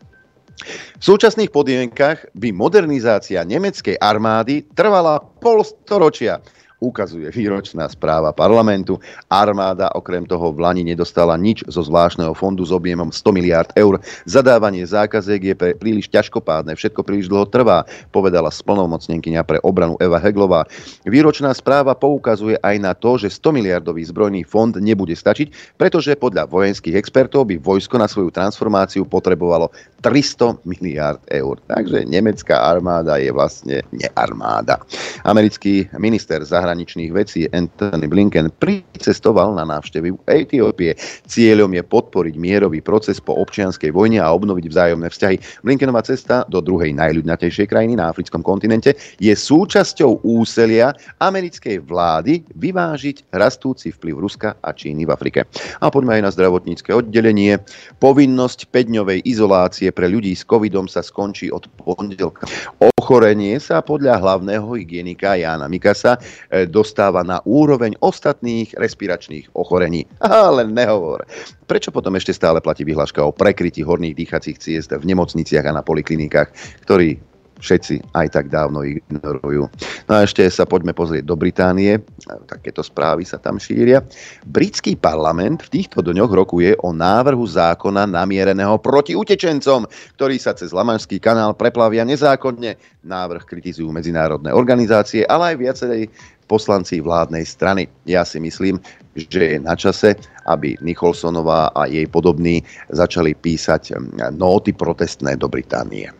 V 0.97 1.03
súčasných 1.03 1.49
podmienkach 1.49 2.29
by 2.37 2.53
modernizácia 2.53 3.41
nemeckej 3.41 3.97
armády 3.97 4.69
trvala 4.71 5.17
pol 5.19 5.65
storočia 5.65 6.39
ukazuje 6.81 7.29
výročná 7.29 7.85
správa 7.85 8.33
parlamentu. 8.33 8.97
Armáda 9.29 9.93
okrem 9.93 10.25
toho 10.25 10.49
v 10.49 10.65
Lani 10.65 10.81
nedostala 10.81 11.37
nič 11.37 11.61
zo 11.69 11.85
zvláštneho 11.85 12.33
fondu 12.33 12.65
s 12.65 12.73
objemom 12.73 13.13
100 13.13 13.37
miliard 13.37 13.69
eur. 13.77 14.01
Zadávanie 14.25 14.81
zákaziek 14.81 15.53
je 15.53 15.55
pre 15.55 15.71
príliš 15.77 16.09
ťažkopádne, 16.09 16.73
všetko 16.73 17.05
príliš 17.05 17.29
dlho 17.29 17.45
trvá, 17.45 17.85
povedala 18.09 18.49
splnomocnenkyňa 18.49 19.45
pre 19.45 19.61
obranu 19.61 19.93
Eva 20.01 20.17
Heglová. 20.17 20.65
Výročná 21.05 21.53
správa 21.53 21.93
poukazuje 21.93 22.57
aj 22.65 22.75
na 22.81 22.97
to, 22.97 23.21
že 23.21 23.29
100 23.29 23.61
miliardový 23.61 24.01
zbrojný 24.01 24.41
fond 24.41 24.73
nebude 24.81 25.13
stačiť, 25.13 25.77
pretože 25.77 26.17
podľa 26.17 26.49
vojenských 26.49 26.97
expertov 26.97 27.45
by 27.45 27.61
vojsko 27.61 28.01
na 28.01 28.09
svoju 28.09 28.33
transformáciu 28.33 29.05
potrebovalo 29.05 29.69
300 30.01 30.65
miliard 30.65 31.21
eur. 31.29 31.61
Takže 31.69 32.09
nemecká 32.09 32.65
armáda 32.65 33.21
je 33.21 33.29
vlastne 33.29 33.85
nearmáda. 33.93 34.81
Americký 35.21 35.85
minister 36.01 36.41
zahraničia 36.41 36.70
zahraničných 36.71 37.11
vecí 37.11 37.51
Anthony 37.51 38.07
Blinken 38.07 38.47
pricestoval 38.55 39.59
na 39.59 39.67
návštevu 39.67 40.23
Etiópie. 40.23 40.95
Cieľom 41.27 41.67
je 41.75 41.83
podporiť 41.83 42.39
mierový 42.39 42.79
proces 42.79 43.19
po 43.19 43.35
občianskej 43.43 43.91
vojne 43.91 44.23
a 44.23 44.31
obnoviť 44.31 44.71
vzájomné 44.71 45.11
vzťahy. 45.11 45.67
Blinkenová 45.67 45.99
cesta 46.07 46.47
do 46.47 46.63
druhej 46.63 46.95
najľudnatejšej 46.95 47.67
krajiny 47.67 47.99
na 47.99 48.07
africkom 48.07 48.39
kontinente 48.39 48.95
je 49.19 49.35
súčasťou 49.35 50.23
úselia 50.23 50.95
americkej 51.19 51.83
vlády 51.83 52.47
vyvážiť 52.55 53.35
rastúci 53.35 53.91
vplyv 53.91 54.15
Ruska 54.23 54.55
a 54.63 54.71
Číny 54.71 55.03
v 55.03 55.11
Afrike. 55.11 55.43
A 55.83 55.91
poďme 55.91 56.23
aj 56.23 56.23
na 56.23 56.31
zdravotnícke 56.31 56.95
oddelenie. 56.95 57.59
Povinnosť 57.99 58.71
5-dňovej 58.71 59.27
izolácie 59.27 59.91
pre 59.91 60.07
ľudí 60.07 60.31
s 60.31 60.47
covidom 60.47 60.87
sa 60.87 61.03
skončí 61.03 61.51
od 61.51 61.67
pondelka. 61.83 62.47
Ochorenie 62.79 63.59
sa 63.59 63.83
podľa 63.83 64.23
hlavného 64.23 64.71
hygienika 64.77 65.35
Jána 65.35 65.67
Mikasa 65.67 66.21
dostáva 66.67 67.25
na 67.25 67.39
úroveň 67.47 67.95
ostatných 68.01 68.73
respiračných 68.77 69.53
ochorení. 69.55 70.05
Ale 70.21 70.67
nehovor. 70.67 71.25
Prečo 71.65 71.89
potom 71.89 72.13
ešte 72.17 72.35
stále 72.35 72.59
platí 72.59 72.83
vyhláška 72.83 73.23
o 73.23 73.35
prekrytí 73.35 73.81
horných 73.85 74.17
dýchacích 74.17 74.57
ciest 74.59 74.91
v 74.91 75.07
nemocniciach 75.07 75.65
a 75.65 75.77
na 75.77 75.83
poliklinikách, 75.85 76.51
ktorý 76.83 77.31
všetci 77.61 78.17
aj 78.17 78.27
tak 78.33 78.45
dávno 78.49 78.81
ignorujú. 78.81 79.69
No 80.09 80.11
a 80.11 80.25
ešte 80.25 80.41
sa 80.49 80.65
poďme 80.65 80.97
pozrieť 80.97 81.23
do 81.23 81.37
Británie. 81.37 82.01
Takéto 82.49 82.81
správy 82.81 83.23
sa 83.23 83.37
tam 83.37 83.61
šíria. 83.61 84.01
Britský 84.49 84.97
parlament 84.97 85.69
v 85.69 85.79
týchto 85.79 86.01
dňoch 86.01 86.33
rokuje 86.33 86.73
o 86.81 86.89
návrhu 86.91 87.45
zákona 87.45 88.09
namiereného 88.09 88.81
proti 88.81 89.13
utečencom, 89.13 89.85
ktorí 90.17 90.41
sa 90.41 90.57
cez 90.57 90.73
Lamanský 90.73 91.21
kanál 91.21 91.53
preplavia 91.53 92.01
nezákonne. 92.03 93.05
Návrh 93.05 93.45
kritizujú 93.45 93.93
medzinárodné 93.93 94.49
organizácie, 94.51 95.23
ale 95.29 95.53
aj 95.53 95.61
viacerej 95.61 96.03
poslanci 96.51 96.99
vládnej 96.99 97.47
strany. 97.47 97.87
Ja 98.03 98.27
si 98.27 98.43
myslím, 98.43 98.83
že 99.15 99.55
je 99.55 99.57
na 99.63 99.79
čase, 99.79 100.19
aby 100.51 100.75
Nicholsonová 100.83 101.71
a 101.71 101.87
jej 101.87 102.03
podobní 102.11 102.59
začali 102.91 103.31
písať 103.31 103.95
nóty 104.35 104.75
protestné 104.75 105.39
do 105.39 105.47
Británie. 105.47 106.11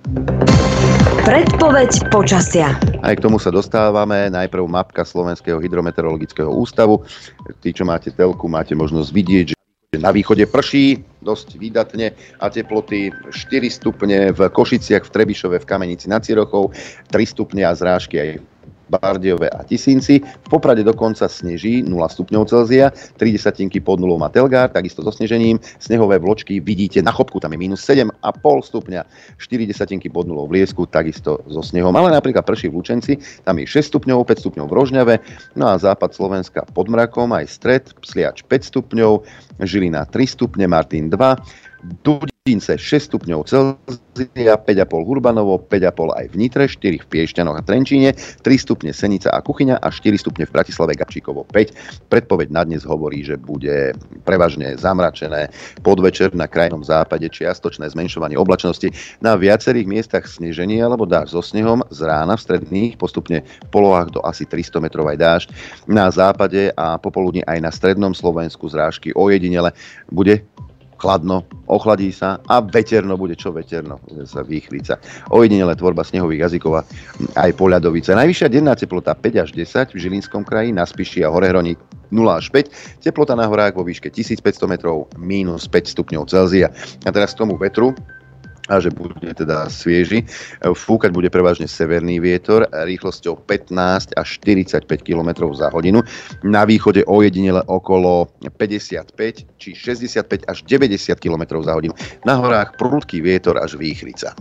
Predpoveď 1.27 2.07
počasia. 2.09 2.79
Aj 3.03 3.13
k 3.13 3.23
tomu 3.23 3.38
sa 3.38 3.51
dostávame. 3.51 4.31
Najprv 4.31 4.63
mapka 4.65 5.03
Slovenského 5.03 5.59
hydrometeorologického 5.59 6.50
ústavu. 6.50 7.03
Tí, 7.59 7.75
čo 7.75 7.83
máte 7.83 8.09
telku, 8.15 8.47
máte 8.47 8.73
možnosť 8.73 9.09
vidieť, 9.11 9.45
že 9.53 9.97
na 10.00 10.09
východe 10.09 10.47
prší 10.47 11.03
dosť 11.21 11.59
výdatne 11.59 12.15
a 12.39 12.45
teploty 12.47 13.11
4 13.29 13.35
stupne 13.69 14.31
v 14.33 14.39
Košiciach, 14.50 15.03
v 15.05 15.13
Trebišove, 15.13 15.61
v 15.61 15.67
Kamenici 15.67 16.07
nad 16.07 16.25
Cirochou, 16.25 16.73
3 17.11 17.21
stupne 17.27 17.67
a 17.67 17.75
zrážky 17.75 18.15
aj 18.17 18.29
Bardiove 18.91 19.48
a 19.48 19.63
Tisinci. 19.63 20.19
V 20.19 20.48
Poprade 20.51 20.83
dokonca 20.83 21.31
sneží 21.31 21.79
0 21.79 21.95
stupňov 21.95 22.43
Celzia, 22.51 22.91
3 22.91 23.31
desatinky 23.31 23.79
pod 23.79 24.03
nulou 24.03 24.19
má 24.19 24.27
Telgár, 24.27 24.67
takisto 24.67 25.00
so 25.00 25.15
snežením. 25.15 25.63
Snehové 25.79 26.19
vločky 26.19 26.60
vidíte 26.60 27.00
na 27.00 27.15
chopku, 27.15 27.39
tam 27.39 27.55
je 27.55 27.60
minus 27.63 27.88
7,5 27.88 28.12
stupňa, 28.67 29.01
4 29.39 29.71
desatinky 29.71 30.12
pod 30.12 30.27
nulou 30.27 30.51
v 30.51 30.60
Liesku, 30.60 30.83
takisto 30.91 31.39
so 31.48 31.63
snehom. 31.63 31.95
Ale 31.95 32.12
napríklad 32.12 32.43
prší 32.43 32.67
v 32.67 32.75
Lučenci, 32.83 33.13
tam 33.48 33.55
je 33.63 33.65
6 33.65 33.95
stupňov, 33.95 34.27
5 34.27 34.43
stupňov 34.43 34.65
v 34.67 34.75
Rožňave, 34.75 35.15
no 35.55 35.71
a 35.71 35.79
západ 35.79 36.12
Slovenska 36.12 36.67
pod 36.75 36.91
mrakom, 36.91 37.31
aj 37.31 37.48
stred, 37.48 37.83
Sliač 38.03 38.43
5 38.43 38.69
stupňov, 38.75 39.24
Žilina 39.63 40.03
3 40.03 40.27
stupne, 40.27 40.67
Martin 40.67 41.07
2, 41.07 41.15
Dudince 42.41 42.74
6 42.74 43.13
stupňov 43.13 43.45
Celzia, 43.45 44.57
5,5 44.57 44.65
Urbanovo, 45.05 45.62
5,5 45.62 46.10
aj 46.10 46.25
v 46.25 46.36
Nitre, 46.41 46.65
4 46.65 46.98
v 46.98 47.05
Piešťanoch 47.05 47.53
a 47.53 47.62
Trenčíne, 47.62 48.17
3 48.17 48.41
stupne 48.57 48.89
Senica 48.98 49.29
a 49.29 49.45
Kuchyňa 49.45 49.77
a 49.77 49.93
4 49.93 50.17
stupne 50.17 50.50
v 50.50 50.53
Bratislave 50.57 50.98
Gabčíkovo 50.98 51.45
5. 51.45 52.10
Predpoveď 52.10 52.50
na 52.50 52.65
dnes 52.65 52.81
hovorí, 52.81 53.21
že 53.21 53.38
bude 53.38 53.93
prevažne 54.25 54.74
zamračené 54.74 55.53
podvečer 55.86 56.33
na 56.33 56.50
krajnom 56.50 56.81
západe 56.81 57.29
čiastočné 57.29 57.86
zmenšovanie 57.93 58.41
oblačnosti, 58.41 58.89
na 59.21 59.38
viacerých 59.38 59.86
miestach 59.86 60.25
sneženie 60.25 60.81
alebo 60.81 61.05
dáž 61.05 61.38
so 61.38 61.45
snehom, 61.45 61.86
z 61.93 62.10
rána 62.10 62.41
v 62.41 62.41
stredných 62.41 62.98
postupne 62.98 63.45
v 63.45 63.69
polohách 63.69 64.17
do 64.17 64.19
asi 64.25 64.50
300 64.50 64.81
metrov 64.81 65.05
aj 65.05 65.17
dážď, 65.21 65.48
na 65.86 66.10
západe 66.10 66.74
a 66.74 66.98
popoludne 66.98 67.45
aj 67.45 67.62
na 67.62 67.69
strednom 67.69 68.17
Slovensku 68.17 68.65
zrážky 68.65 69.13
ojedinele. 69.13 69.77
Bude 70.10 70.41
chladno, 71.01 71.41
ochladí 71.65 72.13
sa 72.13 72.38
a 72.46 72.62
veterno 72.62 73.17
bude 73.17 73.34
čo 73.34 73.50
veterno, 73.50 73.98
bude 74.05 74.29
sa 74.29 74.46
výchrica. 74.46 75.01
Ojedinele 75.34 75.74
tvorba 75.74 76.05
snehových 76.05 76.46
jazykov 76.46 76.74
a 76.77 76.81
aj 77.41 77.58
poľadovica. 77.58 78.13
Najvyššia 78.13 78.53
denná 78.53 78.77
teplota 78.77 79.17
5 79.17 79.41
až 79.41 79.50
10 79.58 79.98
v 79.98 79.98
Žilinskom 79.98 80.46
kraji, 80.46 80.70
na 80.70 80.86
Spiši 80.86 81.25
a 81.25 81.34
Horehroní 81.34 81.74
0 82.13 82.27
až 82.29 82.53
5, 82.53 83.01
teplota 83.01 83.34
na 83.34 83.50
horách 83.50 83.74
vo 83.74 83.88
výške 83.88 84.13
1500 84.13 84.70
metrov, 84.70 85.10
minus 85.17 85.65
5 85.65 85.96
stupňov 85.98 86.29
Celzia. 86.29 86.70
A 87.08 87.10
teraz 87.10 87.34
k 87.34 87.41
tomu 87.41 87.58
vetru, 87.58 87.98
a 88.71 88.79
že 88.79 88.87
bude 88.95 89.35
teda 89.35 89.67
svieži. 89.67 90.23
Fúkať 90.63 91.11
bude 91.11 91.27
prevažne 91.27 91.67
severný 91.67 92.23
vietor 92.23 92.63
rýchlosťou 92.71 93.43
15 93.43 94.15
až 94.15 94.27
45 94.39 94.87
km 95.03 95.51
za 95.51 95.67
hodinu. 95.67 95.99
Na 96.47 96.63
východe 96.63 97.03
ojedinele 97.03 97.59
okolo 97.67 98.31
55 98.55 99.59
či 99.59 99.69
65 99.75 100.47
až 100.47 100.57
90 100.63 101.19
km 101.19 101.59
za 101.59 101.75
hodinu. 101.75 101.91
Na 102.23 102.39
horách 102.39 102.79
prudký 102.79 103.19
vietor 103.19 103.59
až 103.59 103.75
výchrica. 103.75 104.31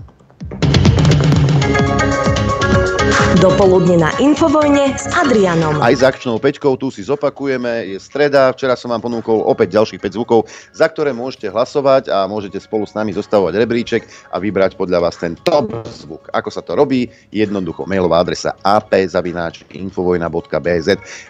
Dopoludne 3.38 3.94
na 3.94 4.10
Infovojne 4.18 4.98
s 4.98 5.06
Adrianom. 5.14 5.78
Aj 5.78 5.94
s 5.94 6.02
akčnou 6.02 6.42
peťkou 6.42 6.74
tu 6.74 6.90
si 6.90 7.06
zopakujeme, 7.06 7.94
je 7.94 8.02
streda, 8.02 8.50
včera 8.50 8.74
som 8.74 8.90
vám 8.90 9.06
ponúkol 9.06 9.46
opäť 9.46 9.78
ďalších 9.78 10.02
5 10.02 10.18
zvukov, 10.18 10.50
za 10.74 10.90
ktoré 10.90 11.14
môžete 11.14 11.46
hlasovať 11.46 12.10
a 12.10 12.26
môžete 12.26 12.58
spolu 12.58 12.90
s 12.90 12.98
nami 12.98 13.14
zostavovať 13.14 13.54
rebríček 13.54 14.02
a 14.34 14.42
vybrať 14.42 14.74
podľa 14.74 15.06
vás 15.06 15.14
ten 15.14 15.38
top 15.46 15.70
zvuk. 15.86 16.26
Ako 16.34 16.50
sa 16.50 16.58
to 16.58 16.74
robí? 16.74 17.06
Jednoducho, 17.30 17.86
mailová 17.86 18.26
adresa 18.26 18.50
ap.infovojna.bz 18.66 20.88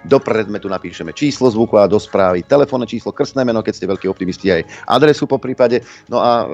Do 0.09 0.19
predmetu 0.25 0.73
napíšeme 0.73 1.12
číslo 1.12 1.52
zvuku 1.52 1.76
a 1.76 1.85
do 1.85 2.00
správy, 2.00 2.49
telefónne 2.49 2.88
číslo, 2.88 3.12
krstné 3.12 3.45
meno, 3.45 3.61
keď 3.61 3.76
ste 3.76 3.92
veľkí 3.92 4.09
optimisti, 4.09 4.49
aj 4.49 4.88
adresu 4.88 5.28
po 5.28 5.37
prípade. 5.37 5.85
No 6.09 6.25
a 6.25 6.49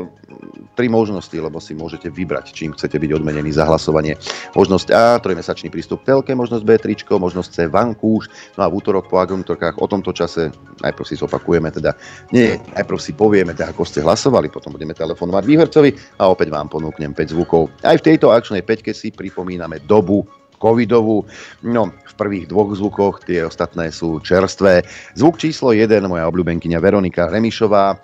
tri 0.75 0.91
možnosti, 0.91 1.39
lebo 1.39 1.63
si 1.63 1.79
môžete 1.79 2.11
vybrať, 2.11 2.51
čím 2.51 2.75
chcete 2.75 2.99
byť 2.99 3.15
odmenení 3.15 3.55
za 3.55 3.63
hlasovanie. 3.63 4.19
Možnosť 4.59 4.91
A, 4.91 5.23
trojmesačný 5.37 5.69
prístup 5.69 6.01
k 6.01 6.17
telke, 6.17 6.33
možnosť 6.33 6.65
B, 6.65 6.81
tričko, 6.81 7.21
možnosť 7.21 7.51
C, 7.53 7.57
vankúš. 7.69 8.33
No 8.57 8.65
a 8.65 8.73
v 8.73 8.81
útorok 8.81 9.13
po 9.13 9.21
agenturkách 9.21 9.77
o 9.77 9.85
tomto 9.85 10.17
čase 10.17 10.49
najprv 10.81 11.05
si 11.05 11.21
zopakujeme, 11.21 11.69
teda 11.69 11.93
nie, 12.33 12.57
najprv 12.73 12.97
si 12.97 13.13
povieme, 13.13 13.53
teda, 13.53 13.77
ako 13.77 13.85
ste 13.85 14.01
hlasovali, 14.01 14.49
potom 14.49 14.73
budeme 14.73 14.97
telefonovať 14.97 15.45
výhercovi 15.45 15.91
a 16.17 16.33
opäť 16.33 16.49
vám 16.49 16.73
ponúknem 16.73 17.13
5 17.13 17.37
zvukov. 17.37 17.69
Aj 17.85 18.01
v 18.01 18.07
tejto 18.09 18.33
akčnej 18.33 18.65
peťke 18.65 18.97
si 18.97 19.13
pripomíname 19.13 19.85
dobu 19.85 20.25
covidovú. 20.57 21.29
No, 21.69 21.93
v 21.93 22.15
prvých 22.17 22.49
dvoch 22.49 22.73
zvukoch, 22.73 23.29
tie 23.29 23.45
ostatné 23.45 23.93
sú 23.93 24.25
čerstvé. 24.25 24.89
Zvuk 25.13 25.37
číslo 25.37 25.77
1, 25.77 26.01
moja 26.09 26.25
obľúbenkyňa 26.33 26.81
Veronika 26.81 27.29
Remišová, 27.29 27.93
e, 27.93 27.97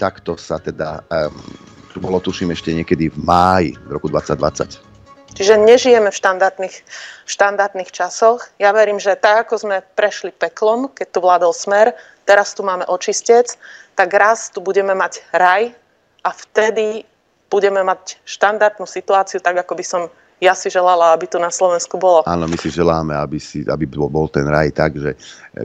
takto 0.00 0.40
sa 0.40 0.56
teda, 0.56 1.04
e, 1.04 1.28
bolo 2.00 2.16
tuším 2.16 2.56
ešte 2.56 2.72
niekedy 2.72 3.12
v 3.12 3.18
máji 3.20 3.76
roku 3.92 4.08
2020. 4.08 4.91
Čiže 5.32 5.56
nežijeme 5.56 6.12
v 6.12 6.18
štandardných, 6.20 6.76
štandardných 7.24 7.90
časoch. 7.90 8.44
Ja 8.60 8.76
verím, 8.76 9.00
že 9.00 9.16
tak, 9.16 9.48
ako 9.48 9.54
sme 9.64 9.76
prešli 9.96 10.28
peklom, 10.28 10.92
keď 10.92 11.06
tu 11.08 11.18
vládol 11.24 11.56
smer, 11.56 11.96
teraz 12.28 12.52
tu 12.52 12.60
máme 12.60 12.84
očistec, 12.84 13.56
tak 13.96 14.12
raz 14.12 14.52
tu 14.52 14.60
budeme 14.60 14.92
mať 14.92 15.24
raj 15.32 15.72
a 16.22 16.30
vtedy 16.30 17.08
budeme 17.48 17.84
mať 17.84 18.20
štandardnú 18.24 18.88
situáciu, 18.88 19.40
tak 19.40 19.60
ako 19.60 19.72
by 19.76 19.84
som 19.84 20.02
ja 20.42 20.58
si 20.58 20.66
želala, 20.66 21.14
aby 21.14 21.30
tu 21.30 21.38
na 21.38 21.54
Slovensku 21.54 21.94
bolo. 21.94 22.26
Áno, 22.26 22.50
my 22.50 22.58
si 22.58 22.74
želáme, 22.74 23.14
aby, 23.14 23.38
si, 23.38 23.62
aby 23.62 23.86
bol 23.86 24.26
ten 24.26 24.42
raj 24.42 24.74
tak, 24.74 24.98
že 24.98 25.14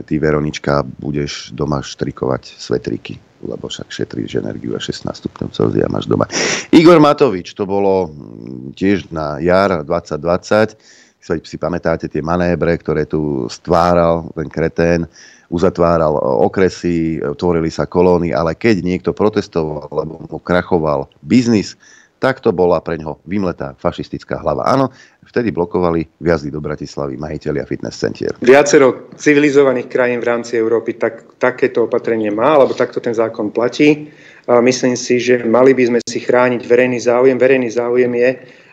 ty, 0.06 0.22
Veronička, 0.22 0.86
budeš 1.02 1.50
doma 1.50 1.82
štrikovať 1.82 2.54
svetriky 2.54 3.18
lebo 3.38 3.70
však 3.70 3.86
šetríš 3.94 4.42
energiu 4.42 4.74
a 4.74 4.82
16 4.82 5.14
stupňov 5.14 5.54
Celzia 5.54 5.86
máš 5.86 6.10
doma. 6.10 6.26
Igor 6.74 6.98
Matovič, 6.98 7.54
to 7.54 7.70
bolo 7.70 8.10
mm, 8.10 8.74
tiež 8.74 9.14
na 9.14 9.38
jar 9.38 9.86
2020, 9.86 10.74
si 11.22 11.56
pamätáte 11.58 12.10
tie 12.10 12.18
manébre, 12.18 12.74
ktoré 12.78 13.06
tu 13.06 13.46
stváral 13.46 14.26
ten 14.34 14.50
kretén, 14.50 15.06
uzatváral 15.54 16.18
okresy, 16.18 17.22
tvorili 17.38 17.70
sa 17.70 17.86
kolóny, 17.86 18.34
ale 18.34 18.58
keď 18.58 18.82
niekto 18.82 19.10
protestoval, 19.14 19.86
lebo 19.86 20.18
mu 20.26 20.38
krachoval 20.42 21.06
biznis, 21.22 21.78
tak 22.18 22.42
to 22.42 22.50
bola 22.50 22.82
pre 22.82 22.98
ňoho 22.98 23.22
vymletá 23.26 23.78
fašistická 23.78 24.42
hlava. 24.42 24.66
Áno, 24.66 24.90
vtedy 25.22 25.54
blokovali 25.54 26.06
viazdy 26.18 26.50
do 26.50 26.58
Bratislavy 26.58 27.14
majiteľia 27.14 27.64
fitness 27.64 27.98
centier. 27.98 28.34
Viacero 28.42 29.10
civilizovaných 29.14 29.86
krajín 29.86 30.18
v 30.18 30.28
rámci 30.28 30.58
Európy 30.58 30.98
tak, 30.98 31.38
takéto 31.38 31.86
opatrenie 31.86 32.34
má, 32.34 32.58
alebo 32.58 32.74
takto 32.74 32.98
ten 32.98 33.14
zákon 33.14 33.54
platí. 33.54 34.10
A 34.50 34.58
myslím 34.64 34.98
si, 34.98 35.22
že 35.22 35.44
mali 35.46 35.76
by 35.76 35.84
sme 35.94 36.00
si 36.08 36.18
chrániť 36.18 36.66
verejný 36.66 36.98
záujem. 36.98 37.36
Verejný 37.38 37.68
záujem 37.70 38.12
je, 38.16 38.30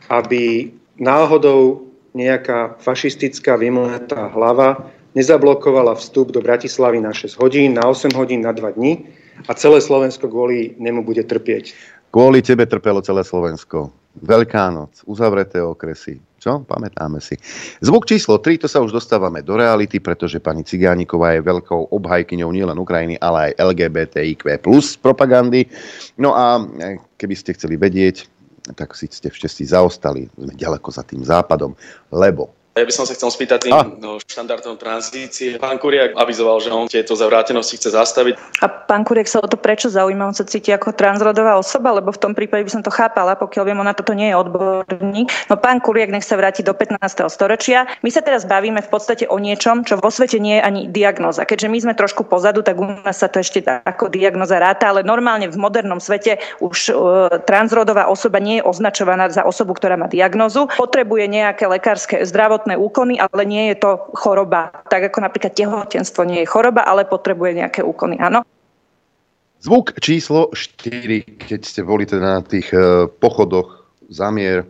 aby 0.10 0.72
náhodou 0.98 1.86
nejaká 2.16 2.80
fašistická 2.80 3.60
vymletá 3.60 4.32
hlava 4.32 4.88
nezablokovala 5.16 5.96
vstup 5.96 6.32
do 6.32 6.40
Bratislavy 6.44 7.04
na 7.04 7.12
6 7.12 7.40
hodín, 7.40 7.76
na 7.76 7.88
8 7.88 8.12
hodín, 8.16 8.44
na 8.44 8.56
2 8.56 8.76
dní 8.76 9.08
a 9.48 9.52
celé 9.56 9.84
Slovensko 9.84 10.32
kvôli 10.32 10.80
nemu 10.80 11.04
bude 11.04 11.24
trpieť. 11.28 11.76
Kvôli 12.16 12.40
tebe 12.40 12.64
trpelo 12.64 13.04
celé 13.04 13.28
Slovensko. 13.28 13.92
Veľká 14.24 14.72
noc, 14.72 15.04
uzavreté 15.04 15.60
okresy. 15.60 16.24
Čo? 16.40 16.64
Pamätáme 16.64 17.20
si. 17.20 17.36
Zvuk 17.84 18.08
číslo 18.08 18.40
3, 18.40 18.64
to 18.64 18.72
sa 18.72 18.80
už 18.80 18.96
dostávame 18.96 19.44
do 19.44 19.60
reality, 19.60 20.00
pretože 20.00 20.40
pani 20.40 20.64
Cigániková 20.64 21.36
je 21.36 21.44
veľkou 21.44 21.92
obhajkyňou 21.92 22.56
nielen 22.56 22.80
Ukrajiny, 22.80 23.20
ale 23.20 23.52
aj 23.52 23.68
LGBTIQ 23.68 24.64
plus 24.64 24.96
propagandy. 24.96 25.68
No 26.16 26.32
a 26.32 26.64
e, 26.64 27.04
keby 27.20 27.36
ste 27.36 27.52
chceli 27.52 27.76
vedieť, 27.76 28.32
tak 28.80 28.96
si 28.96 29.12
ste 29.12 29.28
všetci 29.28 29.76
zaostali. 29.76 30.32
Sme 30.40 30.56
ďaleko 30.56 30.88
za 30.96 31.04
tým 31.04 31.20
západom, 31.20 31.76
lebo 32.16 32.55
ja 32.76 32.84
by 32.84 32.92
som 32.92 33.08
sa 33.08 33.16
chcel 33.16 33.32
spýtať 33.32 33.60
tým 33.64 33.72
A. 33.72 33.88
no, 33.88 34.20
štandardom 34.20 34.76
tranzície. 34.76 35.56
Pán 35.56 35.80
Kuriak 35.80 36.12
avizoval, 36.20 36.60
že 36.60 36.76
on 36.76 36.92
tieto 36.92 37.16
zavrátenosti 37.16 37.80
chce 37.80 37.96
zastaviť. 37.96 38.36
A 38.60 38.68
pán 38.68 39.08
Kuriek 39.08 39.32
sa 39.32 39.40
o 39.40 39.48
to 39.48 39.56
prečo 39.56 39.88
zaujíma? 39.88 40.28
On 40.28 40.36
sa 40.36 40.44
cíti 40.44 40.76
ako 40.76 40.92
transrodová 40.92 41.56
osoba, 41.56 41.96
lebo 41.96 42.12
v 42.12 42.20
tom 42.20 42.36
prípade 42.36 42.68
by 42.68 42.72
som 42.76 42.84
to 42.84 42.92
chápala, 42.92 43.40
pokiaľ 43.40 43.64
viem, 43.64 43.80
on 43.80 43.88
na 43.88 43.96
toto 43.96 44.12
nie 44.12 44.28
je 44.28 44.36
odborník. 44.36 45.32
No 45.48 45.56
pán 45.56 45.80
Kuriek 45.80 46.12
nech 46.12 46.28
sa 46.28 46.36
vráti 46.36 46.68
do 46.68 46.76
15. 46.76 47.00
storočia. 47.32 47.88
My 48.04 48.12
sa 48.12 48.20
teraz 48.20 48.44
bavíme 48.44 48.84
v 48.84 48.92
podstate 48.92 49.24
o 49.24 49.40
niečom, 49.40 49.88
čo 49.88 49.96
vo 49.96 50.12
svete 50.12 50.36
nie 50.44 50.60
je 50.60 50.62
ani 50.68 50.82
diagnoza. 50.92 51.48
Keďže 51.48 51.72
my 51.72 51.78
sme 51.80 51.94
trošku 51.96 52.28
pozadu, 52.28 52.60
tak 52.60 52.76
u 52.76 52.92
nás 52.92 53.24
sa 53.24 53.32
to 53.32 53.40
ešte 53.40 53.64
ako 53.88 54.12
diagnoza 54.12 54.60
ráta, 54.60 54.92
ale 54.92 55.00
normálne 55.08 55.48
v 55.48 55.56
modernom 55.56 56.04
svete 56.04 56.44
už 56.60 56.92
uh, 56.92 57.32
transrodová 57.48 58.12
osoba 58.12 58.44
nie 58.44 58.60
je 58.60 58.68
označovaná 58.68 59.32
za 59.32 59.48
osobu, 59.48 59.80
ktorá 59.80 59.96
má 59.96 60.12
diagnozu. 60.12 60.68
Potrebuje 60.76 61.32
nejaké 61.32 61.72
lekárske 61.72 62.28
zdravotné 62.28 62.65
úkony, 62.74 63.22
ale 63.22 63.46
nie 63.46 63.70
je 63.70 63.86
to 63.86 64.10
choroba. 64.18 64.74
Tak 64.90 65.14
ako 65.14 65.22
napríklad 65.22 65.54
tehotenstvo 65.54 66.26
nie 66.26 66.42
je 66.42 66.50
choroba, 66.50 66.82
ale 66.90 67.06
potrebuje 67.06 67.62
nejaké 67.62 67.86
úkony. 67.86 68.18
Áno. 68.18 68.42
Zvuk 69.62 69.94
číslo 70.02 70.50
4, 70.50 71.46
keď 71.46 71.62
ste 71.62 71.86
boli 71.86 72.10
teda 72.10 72.38
na 72.38 72.42
tých 72.42 72.74
e, 72.74 73.06
pochodoch 73.06 73.86
zamier, 74.10 74.66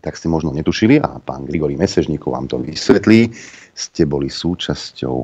tak 0.00 0.16
ste 0.16 0.28
možno 0.28 0.52
netušili, 0.52 1.00
a 1.00 1.20
pán 1.20 1.44
Grigory 1.48 1.76
Mesežníkov 1.76 2.32
vám 2.32 2.46
to 2.48 2.56
vysvetlí, 2.60 3.32
ste 3.72 4.02
boli 4.08 4.32
súčasťou 4.32 5.16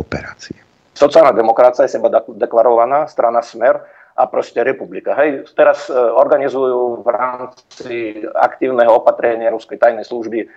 operácie. 0.00 0.56
Sociálna 0.96 1.36
demokracia 1.36 1.86
je 1.86 1.94
seba 1.94 2.08
deklarovaná, 2.10 3.06
strana 3.06 3.44
Smer 3.44 3.78
a 4.18 4.26
proste 4.26 4.66
republika. 4.66 5.14
Hej, 5.14 5.46
teraz 5.54 5.86
e, 5.86 5.94
organizujú 5.94 7.06
v 7.06 7.08
rámci 7.12 7.94
aktívneho 8.34 8.98
opatrenia 8.98 9.54
ruskej 9.54 9.78
tajnej 9.78 10.02
služby 10.02 10.50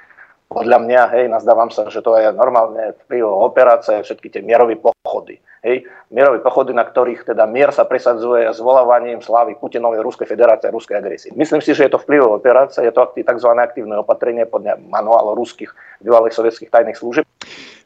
podľa 0.51 0.83
mňa, 0.83 1.01
hej, 1.15 1.25
nazdávam 1.31 1.71
sa, 1.71 1.87
že 1.87 2.03
to 2.03 2.11
je 2.19 2.27
normálne 2.35 2.91
vplyv 3.07 3.23
operácie, 3.23 4.03
všetky 4.03 4.27
tie 4.27 4.41
mierové 4.43 4.75
pochody. 4.75 5.39
Hej, 5.63 5.87
mierové 6.11 6.43
pochody, 6.43 6.75
na 6.75 6.83
ktorých 6.83 7.23
teda 7.23 7.47
mier 7.47 7.71
sa 7.71 7.87
presadzuje 7.87 8.51
zvolávaním 8.51 9.23
slávy 9.23 9.55
Putinovej 9.55 10.03
Ruskej 10.03 10.27
federácie 10.27 10.67
a 10.67 10.75
ruskej 10.75 10.99
agresie. 10.99 11.31
Myslím 11.39 11.63
si, 11.63 11.71
že 11.71 11.87
je 11.87 11.91
to 11.95 12.03
vplyv 12.03 12.43
operácia, 12.43 12.83
je 12.83 12.91
to 12.91 12.99
tzv. 13.15 13.49
aktívne 13.55 13.95
opatrenie 14.03 14.43
podľa 14.43 14.75
manuálu 14.91 15.39
ruských 15.39 15.71
bývalých 16.03 16.35
sovietských 16.35 16.73
tajných 16.73 16.99
služieb. 16.99 17.23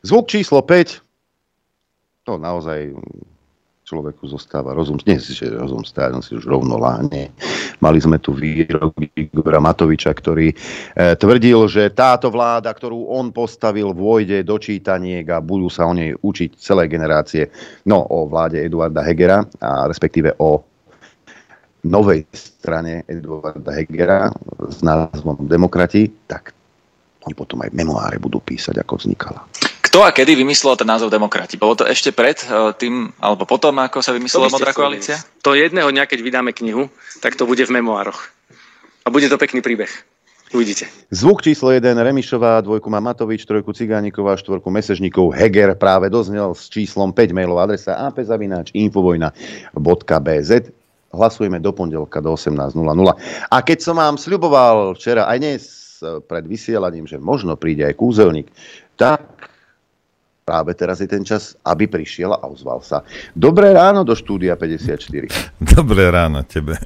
Zvuk 0.02 0.26
číslo 0.26 0.66
5, 0.66 2.26
to 2.26 2.42
naozaj 2.42 2.98
človeku 3.86 4.25
zostáva 4.25 4.74
rozum, 4.74 4.98
nie 5.06 5.22
že 5.22 5.46
rozum 5.46 5.86
stále, 5.86 6.18
si 6.25 6.34
už 6.34 6.50
rovno 6.50 6.82
láhne. 6.82 7.30
Mali 7.77 8.01
sme 8.01 8.18
tu 8.18 8.34
výrok 8.34 8.98
Igora 9.13 9.62
Matoviča, 9.62 10.10
ktorý 10.10 10.50
e, 10.50 10.56
tvrdil, 11.13 11.70
že 11.70 11.94
táto 11.94 12.34
vláda, 12.34 12.74
ktorú 12.74 13.13
on 13.13 13.30
postavil, 13.30 13.94
vôjde 13.94 14.42
do 14.42 14.58
čítaniek 14.58 15.30
a 15.30 15.38
budú 15.38 15.70
sa 15.70 15.86
o 15.86 15.94
nej 15.94 16.18
učiť 16.18 16.58
celé 16.58 16.89
generácie. 16.89 17.54
No, 17.86 18.01
o 18.10 18.25
vláde 18.25 18.65
Eduarda 18.65 19.06
Hegera, 19.06 19.46
a 19.62 19.86
respektíve 19.86 20.34
o 20.42 20.65
novej 21.86 22.25
strane 22.34 23.06
Eduarda 23.06 23.70
Hegera 23.70 24.34
s 24.65 24.82
názvom 24.82 25.46
Demokrati, 25.46 26.10
tak 26.25 26.58
oni 27.25 27.34
potom 27.38 27.62
aj 27.62 27.74
memoáre 27.74 28.18
budú 28.18 28.42
písať, 28.42 28.82
ako 28.82 29.01
vznikala. 29.01 29.46
Kto 29.96 30.04
a 30.04 30.12
kedy 30.12 30.36
vymyslel 30.36 30.75
ten 30.75 30.92
názov 30.92 31.08
demokrati? 31.08 31.56
Bolo 31.56 31.80
to 31.80 31.88
ešte 31.88 32.12
pred 32.12 32.36
e, 32.44 32.75
tým, 32.75 33.16
alebo 33.16 33.48
potom, 33.48 33.80
ako 33.80 34.04
sa 34.04 34.12
vymyslela 34.12 34.52
Modrá 34.52 34.75
koalícia? 34.75 35.16
To 35.40 35.56
jedného 35.56 35.88
dňa, 35.88 36.04
keď 36.04 36.20
vydáme 36.20 36.52
knihu, 36.52 36.92
tak 37.24 37.40
to 37.40 37.48
bude 37.48 37.64
v 37.64 37.72
memoároch. 37.72 38.28
A 39.08 39.08
bude 39.08 39.32
to 39.32 39.40
pekný 39.40 39.64
príbeh. 39.64 39.88
Uvidíte. 40.52 40.92
Zvuk 41.16 41.48
číslo 41.48 41.72
1, 41.72 41.96
Remišová, 41.96 42.60
dvojku 42.60 42.92
má 42.92 43.00
Matovič, 43.00 43.48
trojku 43.48 43.72
Cigániková, 43.72 44.36
štvorku 44.36 44.68
Mesežníkov, 44.68 45.31
Heger 45.31 45.79
práve 45.79 46.12
doznel 46.12 46.51
s 46.51 46.68
číslom 46.68 47.16
5, 47.16 47.31
mailová 47.31 47.72
adresa 47.72 47.96
apzavináč.infovojna.bz 48.12 50.51
Hlasujeme 51.16 51.64
do 51.64 51.72
pondelka 51.72 52.20
do 52.20 52.36
18.00. 52.36 52.84
A 53.48 53.58
keď 53.64 53.79
som 53.79 53.96
vám 53.96 54.20
sľuboval 54.20 55.00
včera, 55.00 55.24
aj 55.31 55.38
dnes 55.40 55.64
e, 56.03 56.20
pred 56.20 56.44
vysielaním, 56.44 57.08
že 57.08 57.16
možno 57.16 57.55
príde 57.55 57.88
aj 57.88 57.96
kúzelník, 57.96 58.51
tak 59.00 59.54
práve 60.46 60.77
teraz 60.77 61.01
je 61.01 61.10
ten 61.10 61.25
čas, 61.25 61.58
aby 61.66 61.90
prišiel 61.90 62.38
a 62.38 62.46
ozval 62.46 62.77
sa. 62.86 63.01
Dobré 63.34 63.74
ráno 63.74 64.05
do 64.05 64.14
štúdia 64.14 64.53
54. 64.53 65.25
Dobré 65.74 66.14
ráno 66.14 66.46
tebe, 66.46 66.77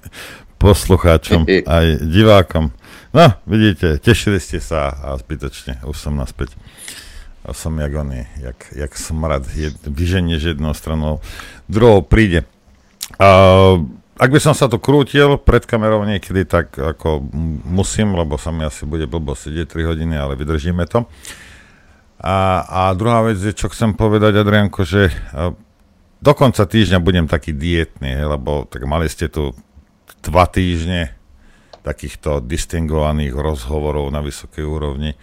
poslucháčom 0.55 1.43
aj 1.67 1.85
divákom. 2.07 2.71
No, 3.11 3.35
vidíte, 3.43 3.99
tešili 3.99 4.39
ste 4.39 4.63
sa 4.63 4.95
a 4.95 5.11
zbytočne, 5.19 5.83
už 5.83 5.97
som 5.99 6.15
naspäť. 6.15 6.55
A 7.43 7.51
som 7.51 7.75
jak 7.75 7.91
oný, 7.91 8.31
jak, 8.39 8.59
jak 8.71 8.91
smrad, 8.95 9.43
jed, 9.51 9.75
vyženieš 9.83 10.55
jednou 10.55 10.71
stranou, 10.71 11.19
druhou 11.67 11.99
príde. 11.99 12.47
A, 13.19 13.75
ak 14.15 14.29
by 14.31 14.39
som 14.39 14.55
sa 14.55 14.71
tu 14.71 14.79
krútil 14.79 15.35
pred 15.35 15.67
kamerou 15.67 16.07
niekedy, 16.07 16.47
tak 16.47 16.79
ako 16.79 17.27
musím, 17.67 18.15
lebo 18.15 18.39
sa 18.39 18.55
mi 18.55 18.63
asi 18.63 18.87
bude 18.87 19.03
blbo 19.03 19.35
sedieť 19.35 19.67
3 19.67 19.83
hodiny, 19.83 20.15
ale 20.15 20.39
vydržíme 20.39 20.87
to. 20.87 21.03
A, 22.19 22.67
a 22.67 22.81
druhá 22.99 23.23
vec 23.23 23.39
je, 23.39 23.55
čo 23.55 23.71
chcem 23.71 23.95
povedať, 23.95 24.43
Adrianko, 24.43 24.83
že 24.83 25.07
do 26.19 26.33
konca 26.35 26.67
týždňa 26.67 26.99
budem 26.99 27.25
taký 27.31 27.55
dietný, 27.55 28.11
he, 28.11 28.25
lebo 28.27 28.67
tak 28.67 28.83
mali 28.83 29.07
ste 29.07 29.31
tu 29.31 29.55
dva 30.19 30.43
týždne 30.51 31.15
takýchto 31.79 32.43
distingovaných 32.43 33.31
rozhovorov 33.31 34.11
na 34.11 34.19
vysokej 34.19 34.67
úrovni. 34.67 35.15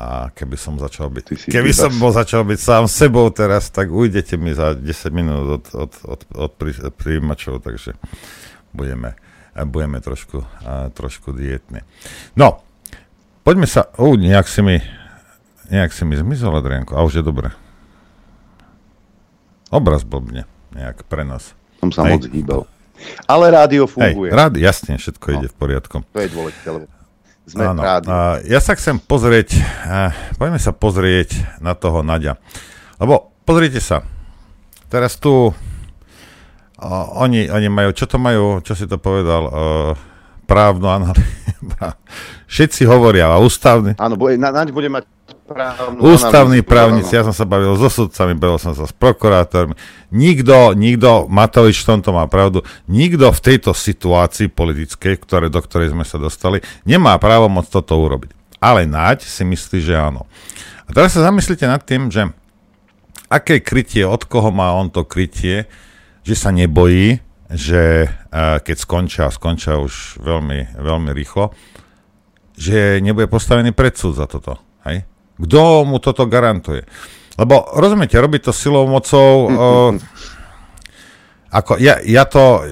A 0.00 0.32
keby 0.32 0.56
som 0.56 0.80
začal 0.80 1.12
byť, 1.12 1.52
keby 1.52 1.76
som 1.76 1.92
bol 2.00 2.08
začal 2.08 2.48
byť 2.48 2.56
sám 2.56 2.84
sebou 2.88 3.28
teraz, 3.28 3.68
tak 3.68 3.92
ujdete 3.92 4.40
mi 4.40 4.56
za 4.56 4.72
10 4.72 4.88
minút 5.12 5.60
od, 5.60 5.64
od, 5.76 5.92
od, 6.08 6.20
od 6.32 6.52
príjimačov, 6.96 7.60
takže 7.60 8.00
budeme, 8.72 9.20
budeme 9.68 10.00
trošku, 10.00 10.40
trošku 10.96 11.36
dietní. 11.36 11.84
No, 12.32 12.64
poďme 13.44 13.68
sa, 13.68 13.92
uh, 14.00 14.16
nejak 14.16 14.48
si 14.48 14.64
mi 14.64 14.80
Nejak 15.70 15.94
si 15.94 16.02
mi 16.02 16.18
zmizol, 16.18 16.58
Adrianko, 16.58 16.98
a 16.98 17.06
už 17.06 17.22
je 17.22 17.24
dobre. 17.24 17.54
Obraz 19.70 20.02
blbne, 20.02 20.50
nejak 20.74 21.06
pre 21.06 21.22
nás. 21.22 21.54
Som 21.78 21.94
sa 21.94 22.02
Hej. 22.04 22.12
moc 22.18 22.22
hýbal. 22.26 22.62
Ale 23.30 23.54
rádio 23.54 23.86
funguje. 23.86 24.28
Hej, 24.28 24.36
rád, 24.36 24.52
jasne, 24.58 24.98
všetko 24.98 25.26
no. 25.30 25.34
ide 25.38 25.48
v 25.48 25.56
poriadku. 25.56 25.96
To 26.10 26.20
je 26.20 26.28
dôležité, 26.28 26.68
lebo 26.74 26.86
sme 27.46 27.62
Áno, 27.66 27.80
a 27.82 28.38
ja 28.46 28.60
sa 28.62 28.78
chcem 28.78 28.98
pozrieť, 28.98 29.58
poďme 30.38 30.60
sa 30.62 30.70
pozrieť 30.70 31.34
na 31.58 31.74
toho 31.74 32.06
Nadia. 32.06 32.38
Lebo 33.00 33.34
pozrite 33.42 33.82
sa, 33.82 34.06
teraz 34.86 35.18
tu 35.18 35.50
oni, 37.16 37.50
oni 37.50 37.68
majú, 37.68 37.90
čo 37.92 38.06
to 38.06 38.16
majú, 38.16 38.62
čo 38.64 38.72
si 38.78 38.86
to 38.86 38.96
povedal, 38.96 39.42
uh, 39.46 39.92
právnu 40.48 40.88
analýzu. 40.88 41.26
Všetci 42.54 42.88
hovoria, 42.88 43.30
a 43.30 43.38
ústavný. 43.38 43.94
Áno, 44.00 44.16
Naď 44.16 44.72
bude 44.72 44.88
mať 44.88 45.04
právnu 45.50 45.98
Ústavní 45.98 46.62
právnici, 46.62 47.18
ja 47.18 47.26
som 47.26 47.34
sa 47.34 47.42
bavil 47.42 47.74
so 47.74 47.90
sudcami, 47.90 48.38
bavil 48.38 48.62
som 48.62 48.70
sa 48.70 48.86
s 48.86 48.94
prokurátormi. 48.94 49.74
Nikto, 50.14 50.78
nikto, 50.78 51.26
Matovič 51.26 51.82
v 51.82 51.98
tomto 51.98 52.14
má 52.14 52.30
pravdu, 52.30 52.62
nikto 52.86 53.34
v 53.34 53.40
tejto 53.42 53.74
situácii 53.74 54.46
politickej, 54.46 55.18
ktoré, 55.18 55.50
do 55.50 55.58
ktorej 55.58 55.90
sme 55.90 56.06
sa 56.06 56.22
dostali, 56.22 56.62
nemá 56.86 57.18
právo 57.18 57.50
moc 57.50 57.66
toto 57.66 57.98
urobiť. 57.98 58.62
Ale 58.62 58.86
Naď 58.86 59.26
si 59.26 59.42
myslí, 59.42 59.82
že 59.82 59.98
áno. 59.98 60.30
A 60.86 60.94
teraz 60.94 61.18
sa 61.18 61.26
zamyslite 61.26 61.66
nad 61.66 61.82
tým, 61.82 62.14
že 62.14 62.30
aké 63.26 63.58
krytie, 63.58 64.06
od 64.06 64.22
koho 64.22 64.54
má 64.54 64.70
on 64.70 64.86
to 64.86 65.02
krytie, 65.02 65.66
že 66.22 66.34
sa 66.38 66.54
nebojí, 66.54 67.18
že 67.50 68.06
uh, 68.06 68.62
keď 68.62 68.76
skončia, 68.78 69.26
skončia 69.34 69.82
už 69.82 70.22
veľmi, 70.22 70.78
veľmi 70.78 71.10
rýchlo, 71.10 71.50
že 72.54 73.02
nebude 73.02 73.26
postavený 73.26 73.74
predsud 73.74 74.14
za 74.14 74.30
toto. 74.30 74.54
Hej? 74.86 75.09
Kto 75.40 75.88
mu 75.88 75.96
toto 75.98 76.28
garantuje? 76.28 76.84
Lebo, 77.40 77.64
rozumiete, 77.72 78.20
robiť 78.20 78.50
to 78.50 78.52
silou 78.52 78.84
mocou... 78.84 79.28
Uh, 79.48 79.92
ako, 81.50 81.80
ja, 81.80 81.98
ja 82.04 82.28
to... 82.28 82.64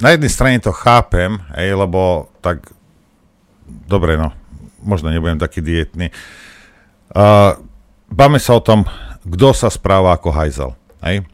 Na 0.00 0.16
jednej 0.16 0.32
strane 0.32 0.58
to 0.64 0.72
chápem, 0.72 1.36
hej, 1.54 1.76
lebo 1.76 2.32
tak... 2.40 2.64
Dobre, 3.68 4.16
no, 4.16 4.32
možno 4.80 5.12
nebudem 5.12 5.36
taký 5.36 5.60
dietný. 5.60 6.08
Uh, 7.12 7.54
Báme 8.10 8.42
sa 8.42 8.58
o 8.58 8.64
tom 8.64 8.82
kto 9.24 9.52
sa 9.52 9.68
správa 9.68 10.16
ako 10.16 10.32
hajzel. 10.32 10.70
Hej? 11.04 11.24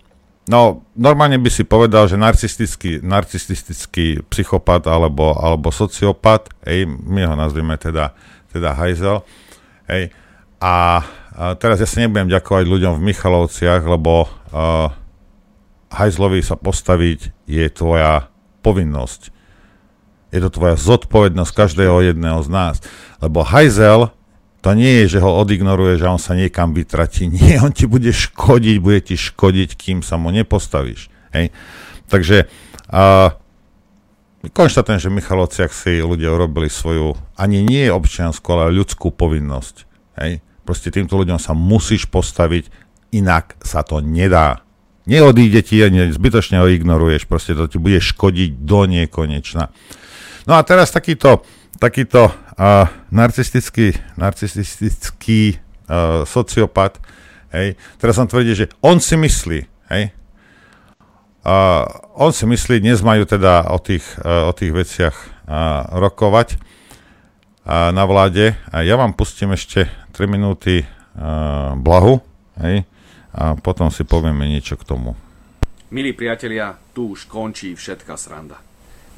No, 0.47 0.87
normálne 0.95 1.39
by 1.43 1.51
si 1.51 1.67
povedal, 1.67 2.07
že 2.07 2.19
narcistický, 2.19 3.03
narcistický 3.03 4.23
psychopat 4.31 4.87
alebo, 4.87 5.35
alebo 5.35 5.75
sociopat, 5.75 6.55
hej, 6.63 6.87
my 6.87 7.27
ho 7.27 7.35
nazvime 7.35 7.75
teda, 7.75 8.15
teda 8.55 8.71
hajzel, 8.79 9.27
hej, 9.91 10.15
a, 10.61 11.05
teraz 11.61 11.81
ja 11.81 11.89
sa 11.89 12.01
nebudem 12.05 12.33
ďakovať 12.33 12.65
ľuďom 12.65 12.93
v 12.97 13.07
Michalovciach, 13.13 13.83
lebo 13.85 14.25
uh, 14.25 14.89
hajzlovi 15.93 16.41
sa 16.41 16.57
postaviť 16.57 17.49
je 17.49 17.65
tvoja 17.73 18.33
povinnosť. 18.65 19.31
Je 20.35 20.41
to 20.43 20.51
tvoja 20.51 20.75
zodpovednosť 20.77 21.53
každého 21.55 22.13
jedného 22.13 22.43
z 22.43 22.49
nás. 22.51 22.75
Lebo 23.23 23.47
hajzel 23.47 24.13
to 24.67 24.75
nie 24.75 25.07
je, 25.07 25.15
že 25.15 25.23
ho 25.23 25.31
odignoruje, 25.39 25.95
že 25.95 26.11
on 26.11 26.19
sa 26.19 26.35
niekam 26.35 26.75
vytratí. 26.75 27.31
Nie, 27.39 27.63
on 27.63 27.71
ti 27.71 27.87
bude 27.87 28.11
škodiť, 28.11 28.77
bude 28.83 28.99
ti 28.99 29.15
škodiť, 29.15 29.79
kým 29.79 30.03
sa 30.03 30.19
mu 30.19 30.35
nepostavíš. 30.35 31.07
Hej? 31.31 31.55
Takže 32.11 32.51
uh, 32.91 33.31
konštatujem, 34.51 34.99
že 34.99 35.15
Michalovciach 35.15 35.71
si 35.71 36.03
ľudia 36.03 36.35
urobili 36.35 36.67
svoju, 36.67 37.15
ani 37.39 37.63
nie 37.63 37.87
občiansku, 37.87 38.43
ale 38.51 38.75
ľudskú 38.75 39.15
povinnosť. 39.15 39.87
Hej? 40.19 40.43
Proste 40.67 40.91
týmto 40.91 41.15
ľuďom 41.15 41.39
sa 41.39 41.55
musíš 41.55 42.11
postaviť, 42.11 42.69
inak 43.15 43.55
sa 43.63 43.87
to 43.87 44.03
nedá. 44.03 44.67
Neodíde 45.07 45.63
ti, 45.63 45.79
zbytočne 45.87 46.59
ho 46.59 46.67
ignoruješ, 46.67 47.31
proste 47.31 47.55
to 47.55 47.71
ti 47.71 47.79
bude 47.79 48.03
škodiť 48.03 48.67
do 48.67 48.91
nekonečna. 48.91 49.71
No 50.51 50.59
a 50.59 50.67
teraz 50.67 50.91
takýto 50.91 51.47
takýto 51.77 52.33
uh, 52.33 52.89
narcistický, 53.13 53.97
narcistický 54.17 55.57
uh, 55.57 56.25
sociopat, 56.25 56.99
hej, 57.53 57.77
teraz 58.01 58.17
som 58.17 58.27
tvrdí, 58.27 58.57
že 58.57 58.67
on 58.81 58.99
si 58.99 59.15
myslí, 59.15 59.61
hej, 59.93 60.05
uh, 61.45 61.85
on 62.17 62.33
si 62.33 62.49
myslí, 62.49 62.81
dnes 62.81 63.05
majú 63.05 63.29
teda 63.29 63.71
o 63.71 63.79
tých, 63.79 64.05
uh, 64.25 64.49
o 64.49 64.53
tých 64.57 64.73
veciach 64.73 65.15
uh, 65.15 66.01
rokovať 66.01 66.57
uh, 66.57 67.93
na 67.93 68.05
vláde 68.09 68.57
a 68.73 68.83
ja 68.83 68.97
vám 68.97 69.13
pustím 69.13 69.53
ešte 69.53 69.87
3 70.17 70.25
minúty 70.33 70.81
uh, 70.81 71.77
blahu, 71.77 72.17
hej, 72.65 72.89
a 73.37 73.53
potom 73.61 73.93
si 73.93 74.01
povieme 74.09 74.49
niečo 74.49 74.81
k 74.81 74.89
tomu. 74.89 75.13
Milí 75.93 76.17
priatelia, 76.17 76.73
tu 76.97 77.13
už 77.13 77.29
končí 77.29 77.77
všetká 77.77 78.17
sranda. 78.17 78.57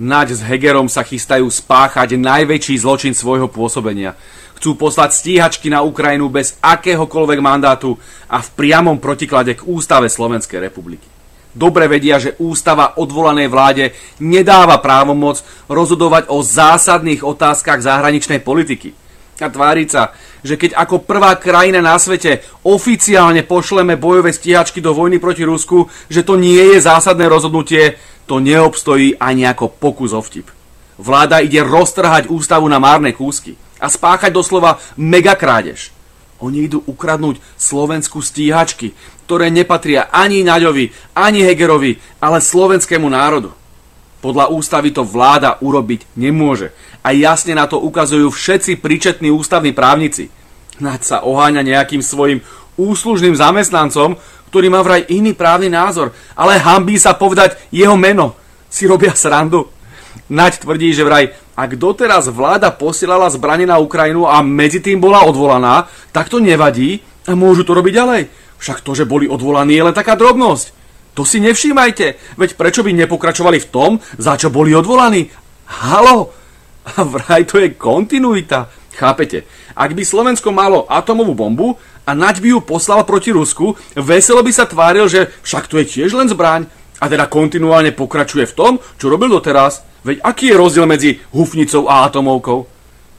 Naď 0.02 0.34
s 0.34 0.40
Hegerom 0.42 0.90
sa 0.90 1.06
chystajú 1.06 1.46
spáchať 1.46 2.18
najväčší 2.18 2.82
zločin 2.82 3.14
svojho 3.14 3.46
pôsobenia. 3.46 4.18
Chcú 4.58 4.74
poslať 4.74 5.14
stíhačky 5.14 5.70
na 5.70 5.86
Ukrajinu 5.86 6.26
bez 6.30 6.58
akéhokoľvek 6.58 7.38
mandátu 7.38 7.94
a 8.26 8.42
v 8.42 8.48
priamom 8.58 8.98
protiklade 8.98 9.54
k 9.54 9.66
ústave 9.70 10.10
Slovenskej 10.10 10.58
republiky. 10.58 11.06
Dobre 11.54 11.86
vedia, 11.86 12.18
že 12.18 12.38
ústava 12.42 12.98
odvolanej 12.98 13.46
vláde 13.50 13.94
nedáva 14.18 14.82
právomoc 14.82 15.42
rozhodovať 15.70 16.30
o 16.30 16.42
zásadných 16.42 17.22
otázkach 17.22 17.82
zahraničnej 17.82 18.42
politiky. 18.42 18.94
A 19.38 19.46
tváriť 19.46 19.88
sa, 19.88 20.10
že 20.42 20.58
keď 20.58 20.74
ako 20.74 21.06
prvá 21.06 21.38
krajina 21.38 21.78
na 21.78 21.94
svete 21.94 22.42
oficiálne 22.66 23.46
pošleme 23.46 23.94
bojové 23.94 24.34
stíhačky 24.34 24.82
do 24.82 24.90
vojny 24.90 25.22
proti 25.22 25.46
Rusku, 25.46 25.86
že 26.10 26.26
to 26.26 26.34
nie 26.34 26.74
je 26.74 26.82
zásadné 26.82 27.30
rozhodnutie, 27.30 27.94
to 28.26 28.42
neobstojí 28.42 29.14
ani 29.16 29.46
ako 29.46 29.70
pokus 29.78 30.10
o 30.10 30.18
vtip. 30.18 30.50
Vláda 30.98 31.38
ide 31.38 31.62
roztrhať 31.62 32.26
ústavu 32.26 32.66
na 32.66 32.82
márne 32.82 33.14
kúsky 33.14 33.54
a 33.78 33.86
spáchať 33.86 34.34
doslova 34.34 34.82
megakrádež. 34.98 35.94
Oni 36.42 36.66
idú 36.66 36.82
ukradnúť 36.86 37.38
slovenskú 37.58 38.22
stíhačky, 38.22 38.94
ktoré 39.26 39.50
nepatria 39.50 40.10
ani 40.10 40.46
Naďovi, 40.46 41.14
ani 41.14 41.42
Hegerovi, 41.46 41.98
ale 42.22 42.38
slovenskému 42.42 43.06
národu. 43.10 43.57
Podľa 44.18 44.50
ústavy 44.50 44.90
to 44.90 45.06
vláda 45.06 45.62
urobiť 45.62 46.18
nemôže. 46.18 46.74
A 47.06 47.14
jasne 47.14 47.54
na 47.54 47.70
to 47.70 47.78
ukazujú 47.78 48.34
všetci 48.34 48.82
príčetní 48.82 49.30
ústavní 49.30 49.70
právnici. 49.70 50.28
Naď 50.82 51.00
sa 51.02 51.16
oháňa 51.22 51.62
nejakým 51.62 52.02
svojim 52.02 52.42
úslužným 52.78 53.34
zamestnancom, 53.34 54.18
ktorý 54.50 54.66
má 54.70 54.80
vraj 54.82 55.06
iný 55.10 55.34
právny 55.34 55.70
názor, 55.70 56.14
ale 56.34 56.58
hambí 56.58 56.98
sa 56.98 57.14
povedať 57.14 57.58
jeho 57.70 57.94
meno. 57.94 58.34
Si 58.70 58.86
robia 58.86 59.14
srandu. 59.14 59.70
Naď 60.28 60.62
tvrdí, 60.62 60.92
že 60.92 61.06
vraj, 61.06 61.32
ak 61.58 61.74
doteraz 61.74 62.30
vláda 62.30 62.70
posielala 62.70 63.32
zbranie 63.32 63.66
na 63.66 63.82
Ukrajinu 63.82 64.30
a 64.30 64.44
medzi 64.44 64.78
tým 64.78 65.02
bola 65.02 65.26
odvolaná, 65.26 65.90
tak 66.14 66.30
to 66.30 66.38
nevadí 66.38 67.02
a 67.26 67.34
môžu 67.34 67.66
to 67.66 67.74
robiť 67.74 67.92
ďalej. 67.94 68.22
Však 68.58 68.82
to, 68.82 68.94
že 68.94 69.08
boli 69.08 69.26
odvolaní, 69.30 69.74
je 69.74 69.86
len 69.86 69.96
taká 69.96 70.14
drobnosť. 70.14 70.77
To 71.18 71.26
si 71.26 71.42
nevšímajte, 71.42 72.38
veď 72.38 72.50
prečo 72.54 72.86
by 72.86 72.94
nepokračovali 72.94 73.58
v 73.58 73.70
tom, 73.74 73.98
za 74.22 74.38
čo 74.38 74.54
boli 74.54 74.70
odvolaní? 74.70 75.26
Halo? 75.66 76.30
A 76.94 77.02
vraj 77.02 77.42
to 77.42 77.58
je 77.58 77.74
kontinuita. 77.74 78.70
Chápete? 78.94 79.42
Ak 79.74 79.98
by 79.98 80.06
Slovensko 80.06 80.54
malo 80.54 80.86
atomovú 80.86 81.34
bombu 81.34 81.74
a 82.06 82.14
Naď 82.14 82.38
by 82.38 82.48
ju 82.54 82.58
poslal 82.62 83.02
proti 83.02 83.34
Rusku, 83.34 83.74
veselo 83.98 84.46
by 84.46 84.52
sa 84.54 84.70
tváril, 84.70 85.10
že 85.10 85.26
však 85.42 85.66
to 85.66 85.82
je 85.82 85.90
tiež 85.90 86.14
len 86.14 86.30
zbraň 86.30 86.70
a 87.02 87.04
teda 87.10 87.26
kontinuálne 87.26 87.90
pokračuje 87.98 88.46
v 88.46 88.54
tom, 88.54 88.72
čo 88.94 89.10
robil 89.10 89.26
doteraz. 89.26 89.82
Veď 90.06 90.22
aký 90.22 90.54
je 90.54 90.56
rozdiel 90.56 90.86
medzi 90.86 91.18
hufnicou 91.34 91.90
a 91.90 92.06
atomovkou? 92.06 92.62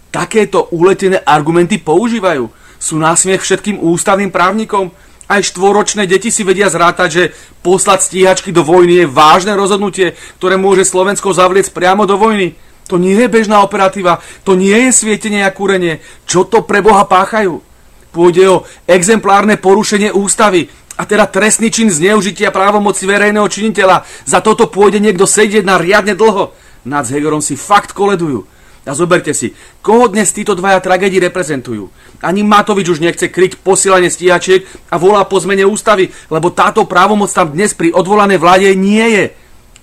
Takéto 0.08 0.72
uletené 0.72 1.20
argumenty 1.20 1.84
používajú. 1.84 2.48
Sú 2.80 2.96
násmiech 2.96 3.44
všetkým 3.44 3.84
ústavným 3.84 4.32
právnikom. 4.32 4.90
Aj 5.30 5.46
štvoročné 5.46 6.10
deti 6.10 6.34
si 6.34 6.42
vedia 6.42 6.74
zrátať, 6.74 7.10
že 7.14 7.24
poslať 7.62 8.02
stíhačky 8.02 8.50
do 8.50 8.66
vojny 8.66 9.06
je 9.06 9.14
vážne 9.14 9.54
rozhodnutie, 9.54 10.18
ktoré 10.42 10.58
môže 10.58 10.90
Slovensko 10.90 11.38
zavliec 11.38 11.70
priamo 11.70 12.10
do 12.10 12.18
vojny. 12.18 12.58
To 12.90 12.98
nie 12.98 13.14
je 13.14 13.30
bežná 13.30 13.62
operatíva, 13.62 14.26
to 14.42 14.58
nie 14.58 14.90
je 14.90 14.90
svietenie 14.90 15.46
a 15.46 15.54
kúrenie. 15.54 16.02
Čo 16.26 16.50
to 16.50 16.66
pre 16.66 16.82
Boha 16.82 17.06
páchajú? 17.06 17.62
Pôjde 18.10 18.44
o 18.50 18.66
exemplárne 18.90 19.62
porušenie 19.62 20.10
ústavy 20.10 20.66
a 20.98 21.06
teda 21.06 21.30
trestný 21.30 21.70
čin 21.70 21.94
zneužitia 21.94 22.50
právomoci 22.50 23.06
verejného 23.06 23.46
činiteľa. 23.46 24.10
Za 24.26 24.42
toto 24.42 24.66
pôjde 24.66 24.98
niekto 24.98 25.30
sedieť 25.30 25.62
na 25.62 25.78
riadne 25.78 26.18
dlho. 26.18 26.58
Nad 26.90 27.06
Hegerom 27.06 27.46
si 27.46 27.54
fakt 27.54 27.94
koledujú. 27.94 28.50
A 28.88 28.96
zoberte 28.96 29.36
si, 29.36 29.52
koho 29.84 30.08
dnes 30.08 30.32
títo 30.32 30.56
dvaja 30.56 30.80
tragédii 30.80 31.20
reprezentujú. 31.20 31.92
Ani 32.24 32.48
Matovič 32.48 32.88
už 32.88 33.04
nechce 33.04 33.28
kryť 33.28 33.60
posielanie 33.60 34.08
stíhačiek 34.08 34.64
a 34.92 34.96
volá 34.96 35.24
po 35.28 35.40
zmene 35.40 35.68
ústavy, 35.68 36.12
lebo 36.32 36.52
táto 36.52 36.88
právomoc 36.88 37.28
tam 37.32 37.52
dnes 37.52 37.76
pri 37.76 37.92
odvolanej 37.92 38.40
vláde 38.40 38.72
nie 38.76 39.04
je. 39.04 39.26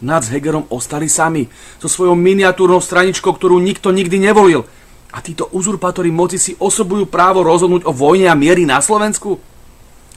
Nad 0.05 0.25
s 0.25 0.33
Hegerom 0.33 0.69
ostali 0.69 1.09
sami, 1.09 1.49
so 1.81 1.89
svojou 1.89 2.13
miniatúrnou 2.13 2.85
straničkou, 2.85 3.33
ktorú 3.33 3.57
nikto 3.61 3.89
nikdy 3.93 4.21
nevolil. 4.21 4.69
A 5.17 5.25
títo 5.25 5.49
uzurpátori 5.57 6.13
moci 6.13 6.37
si 6.37 6.53
osobujú 6.61 7.09
právo 7.09 7.41
rozhodnúť 7.41 7.89
o 7.89 7.93
vojne 7.97 8.29
a 8.29 8.37
miery 8.37 8.69
na 8.69 8.85
Slovensku? 8.85 9.41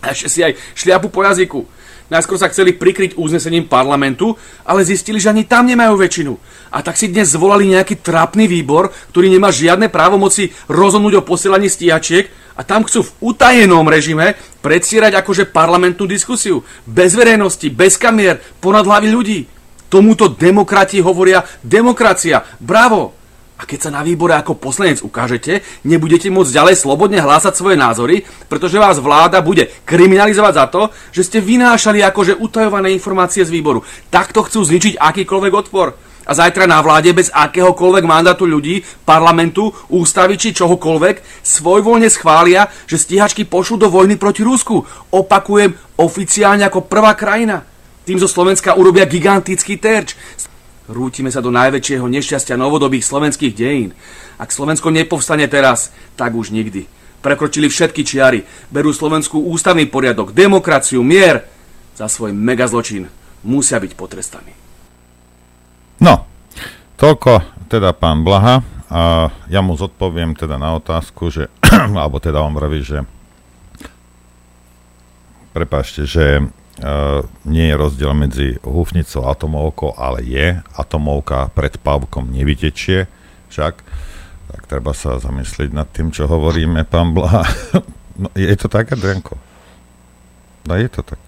A 0.04 0.12
ešte 0.12 0.28
si 0.28 0.40
aj 0.44 0.56
šliapu 0.76 1.08
po 1.08 1.24
jazyku. 1.24 1.64
Najskôr 2.10 2.42
sa 2.42 2.50
chceli 2.50 2.74
prikryť 2.74 3.22
uznesením 3.22 3.70
parlamentu, 3.70 4.34
ale 4.66 4.82
zistili, 4.82 5.22
že 5.22 5.30
ani 5.30 5.46
tam 5.46 5.70
nemajú 5.70 5.94
väčšinu. 5.94 6.34
A 6.74 6.82
tak 6.82 6.98
si 6.98 7.14
dnes 7.14 7.30
zvolali 7.30 7.70
nejaký 7.70 8.02
trápny 8.02 8.50
výbor, 8.50 8.90
ktorý 9.14 9.30
nemá 9.30 9.54
žiadne 9.54 9.94
právomoci 9.94 10.50
rozhodnúť 10.66 11.22
o 11.22 11.26
posielaní 11.26 11.70
stíhačiek 11.70 12.30
a 12.58 12.66
tam 12.66 12.82
chcú 12.84 13.06
v 13.06 13.14
utajenom 13.34 13.86
režime 13.86 14.34
predstierať 14.66 15.22
akože 15.22 15.54
parlamentnú 15.54 16.10
diskusiu. 16.10 16.66
Bez 16.90 17.14
verejnosti, 17.14 17.70
bez 17.70 17.96
kamier, 17.96 18.42
ponad 18.58 18.90
hlavy 18.90 19.10
ľudí. 19.14 19.40
Tomuto 19.90 20.34
demokrati 20.34 21.02
hovoria 21.02 21.46
demokracia. 21.62 22.42
Bravo! 22.58 23.19
A 23.60 23.68
keď 23.68 23.80
sa 23.88 23.92
na 23.92 24.08
výbore 24.08 24.32
ako 24.40 24.56
poslanec 24.56 25.04
ukážete, 25.04 25.84
nebudete 25.84 26.32
môcť 26.32 26.56
ďalej 26.56 26.76
slobodne 26.80 27.20
hlásať 27.20 27.60
svoje 27.60 27.76
názory, 27.76 28.24
pretože 28.48 28.80
vás 28.80 29.04
vláda 29.04 29.44
bude 29.44 29.68
kriminalizovať 29.84 30.54
za 30.56 30.66
to, 30.72 30.82
že 31.12 31.28
ste 31.28 31.40
vynášali 31.44 32.00
akože 32.08 32.40
utajované 32.40 32.96
informácie 32.96 33.44
z 33.44 33.52
výboru. 33.52 33.84
Takto 34.08 34.48
chcú 34.48 34.64
zničiť 34.64 34.96
akýkoľvek 34.96 35.54
odpor. 35.54 35.92
A 36.30 36.32
zajtra 36.38 36.70
na 36.70 36.80
vláde 36.80 37.10
bez 37.12 37.34
akéhokoľvek 37.34 38.06
mandátu 38.06 38.46
ľudí, 38.46 38.86
parlamentu, 39.02 39.74
ústavy 39.90 40.38
či 40.38 40.54
čohokoľvek 40.54 41.42
svojvoľne 41.42 42.06
schvália, 42.06 42.70
že 42.86 43.02
stíhačky 43.02 43.50
pošlu 43.50 43.82
do 43.82 43.88
vojny 43.90 44.16
proti 44.16 44.46
Rusku. 44.46 44.86
Opakujem, 45.10 45.74
oficiálne 45.98 46.64
ako 46.70 46.86
prvá 46.86 47.18
krajina. 47.18 47.66
Tým 48.06 48.22
zo 48.22 48.30
Slovenska 48.30 48.78
urobia 48.78 49.10
gigantický 49.10 49.82
terč. 49.82 50.14
Rútime 50.90 51.30
sa 51.30 51.46
do 51.46 51.54
najväčšieho 51.54 52.02
nešťastia 52.10 52.58
novodobých 52.58 53.06
slovenských 53.06 53.54
dejín. 53.54 53.94
Ak 54.42 54.50
Slovensko 54.50 54.90
nepovstane 54.90 55.46
teraz, 55.46 55.94
tak 56.18 56.34
už 56.34 56.50
nikdy. 56.50 56.90
Prekročili 57.22 57.70
všetky 57.70 58.02
čiary, 58.02 58.42
berú 58.74 58.90
Slovensku 58.90 59.38
ústavný 59.38 59.86
poriadok, 59.86 60.34
demokraciu, 60.34 61.06
mier. 61.06 61.46
Za 61.94 62.10
svoj 62.10 62.34
megazločin 62.34 63.06
musia 63.46 63.78
byť 63.78 63.92
potrestaní. 63.94 64.54
No, 66.02 66.26
toľko 66.98 67.68
teda 67.70 67.94
pán 67.94 68.26
Blaha. 68.26 68.66
A 68.90 69.30
ja 69.46 69.62
mu 69.62 69.78
zodpoviem 69.78 70.34
teda 70.34 70.58
na 70.58 70.74
otázku, 70.74 71.30
že, 71.30 71.54
alebo 72.02 72.18
teda 72.18 72.42
on 72.42 72.58
vraví, 72.58 72.82
že 72.82 73.06
prepáčte, 75.54 76.10
že 76.10 76.50
nie 77.44 77.66
je 77.68 77.76
rozdiel 77.76 78.12
medzi 78.16 78.48
húfnicou 78.64 79.28
a 79.28 79.36
atomovkou, 79.36 79.96
ale 80.00 80.24
je. 80.24 80.60
Atomovka 80.76 81.52
pred 81.52 81.76
pavkom 81.80 82.32
nevytečie 82.32 83.12
však. 83.52 83.74
Tak 84.50 84.62
treba 84.66 84.98
sa 84.98 85.22
zamyslieť 85.22 85.70
nad 85.76 85.86
tým, 85.92 86.10
čo 86.10 86.26
hovoríme, 86.26 86.88
pán 86.88 87.14
Blaha. 87.14 87.46
No, 88.20 88.28
je 88.36 88.52
to 88.60 88.68
tak, 88.68 88.92
Adrianko? 88.92 89.40
No 90.68 90.76
je 90.76 90.92
to 90.92 91.08
tak. 91.08 91.24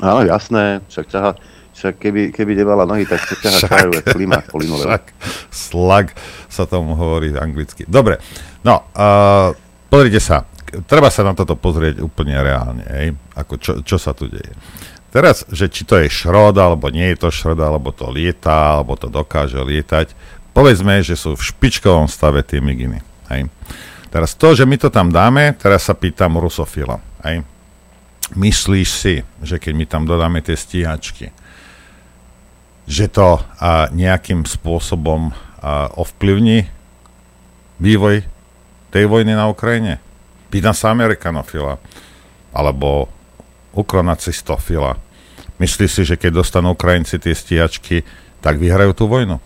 Áno, 0.00 0.24
jasné, 0.24 0.80
však 0.88 1.06
ťaha, 1.12 1.30
však 1.76 1.94
keby, 2.00 2.22
keby 2.32 2.56
nemala 2.56 2.88
nohy, 2.88 3.04
tak 3.04 3.20
sa 3.20 3.36
ťaha 3.36 3.92
klimák 4.08 4.48
po 4.48 4.64
linoleu. 4.64 4.96
Slag 5.52 6.16
sa 6.48 6.64
tomu 6.64 6.96
hovorí 6.96 7.36
anglicky. 7.36 7.84
Dobre, 7.84 8.16
no, 8.64 8.80
uh, 8.96 9.52
pozrite 9.92 10.24
sa, 10.24 10.48
treba 10.82 11.08
sa 11.14 11.22
na 11.22 11.38
toto 11.38 11.54
pozrieť 11.54 12.02
úplne 12.02 12.34
reálne, 12.34 12.84
hej? 12.90 13.14
Ako 13.38 13.54
čo, 13.60 13.72
čo 13.86 13.96
sa 13.96 14.10
tu 14.10 14.26
deje. 14.26 14.50
Teraz, 15.14 15.46
že 15.46 15.70
či 15.70 15.86
to 15.86 15.94
je 16.02 16.10
šrod, 16.10 16.58
alebo 16.58 16.90
nie 16.90 17.14
je 17.14 17.22
to 17.22 17.30
šrod, 17.30 17.62
alebo 17.62 17.94
to 17.94 18.10
lieta, 18.10 18.74
alebo 18.74 18.98
to 18.98 19.06
dokáže 19.06 19.62
lietať, 19.62 20.10
povedzme, 20.50 21.02
že 21.06 21.14
sú 21.14 21.38
v 21.38 21.46
špičkovom 21.46 22.10
stave 22.10 22.42
tie 22.42 22.58
miginy. 22.58 22.98
Hej? 23.30 23.46
Teraz 24.10 24.34
to, 24.34 24.54
že 24.54 24.66
my 24.66 24.74
to 24.74 24.90
tam 24.90 25.14
dáme, 25.14 25.54
teraz 25.54 25.86
sa 25.86 25.94
pýtam 25.94 26.38
rusofila. 26.38 26.98
Hej? 27.22 27.46
Myslíš 28.34 28.88
si, 28.90 29.14
že 29.38 29.62
keď 29.62 29.72
my 29.74 29.84
tam 29.86 30.02
dodáme 30.02 30.42
tie 30.42 30.58
stíhačky, 30.58 31.30
že 32.86 33.06
to 33.06 33.38
a, 33.38 33.90
nejakým 33.94 34.42
spôsobom 34.46 35.30
a, 35.30 35.90
ovplyvní 35.94 36.66
vývoj 37.78 38.26
tej 38.94 39.04
vojny 39.06 39.34
na 39.34 39.50
Ukrajine? 39.50 40.03
Pýtam 40.54 40.70
sa 40.70 40.94
Amerikanofila, 40.94 41.82
alebo 42.54 43.10
ukronacistofila. 43.74 44.94
Myslíš 45.58 45.90
si, 45.90 46.02
že 46.06 46.14
keď 46.14 46.46
dostanú 46.46 46.78
Ukrajinci 46.78 47.18
tie 47.18 47.34
stíhačky, 47.34 48.06
tak 48.38 48.62
vyhrajú 48.62 48.94
tú 48.94 49.10
vojnu? 49.10 49.42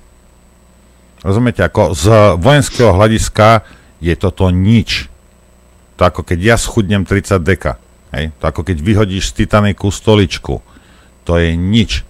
Rozumiete, 1.24 1.64
ako 1.64 1.96
z 1.96 2.04
vojenského 2.36 2.92
hľadiska 2.92 3.64
je 4.04 4.12
toto 4.20 4.52
nič. 4.52 5.08
To 5.96 6.04
ako 6.04 6.28
keď 6.28 6.38
ja 6.44 6.56
schudnem 6.60 7.08
30 7.08 7.40
deka. 7.40 7.80
Hej? 8.12 8.36
To 8.44 8.52
ako 8.52 8.60
keď 8.60 8.76
vyhodíš 8.76 9.32
z 9.32 9.48
Titaniku 9.48 9.88
stoličku. 9.88 10.60
To 11.24 11.32
je 11.40 11.56
nič. 11.56 12.04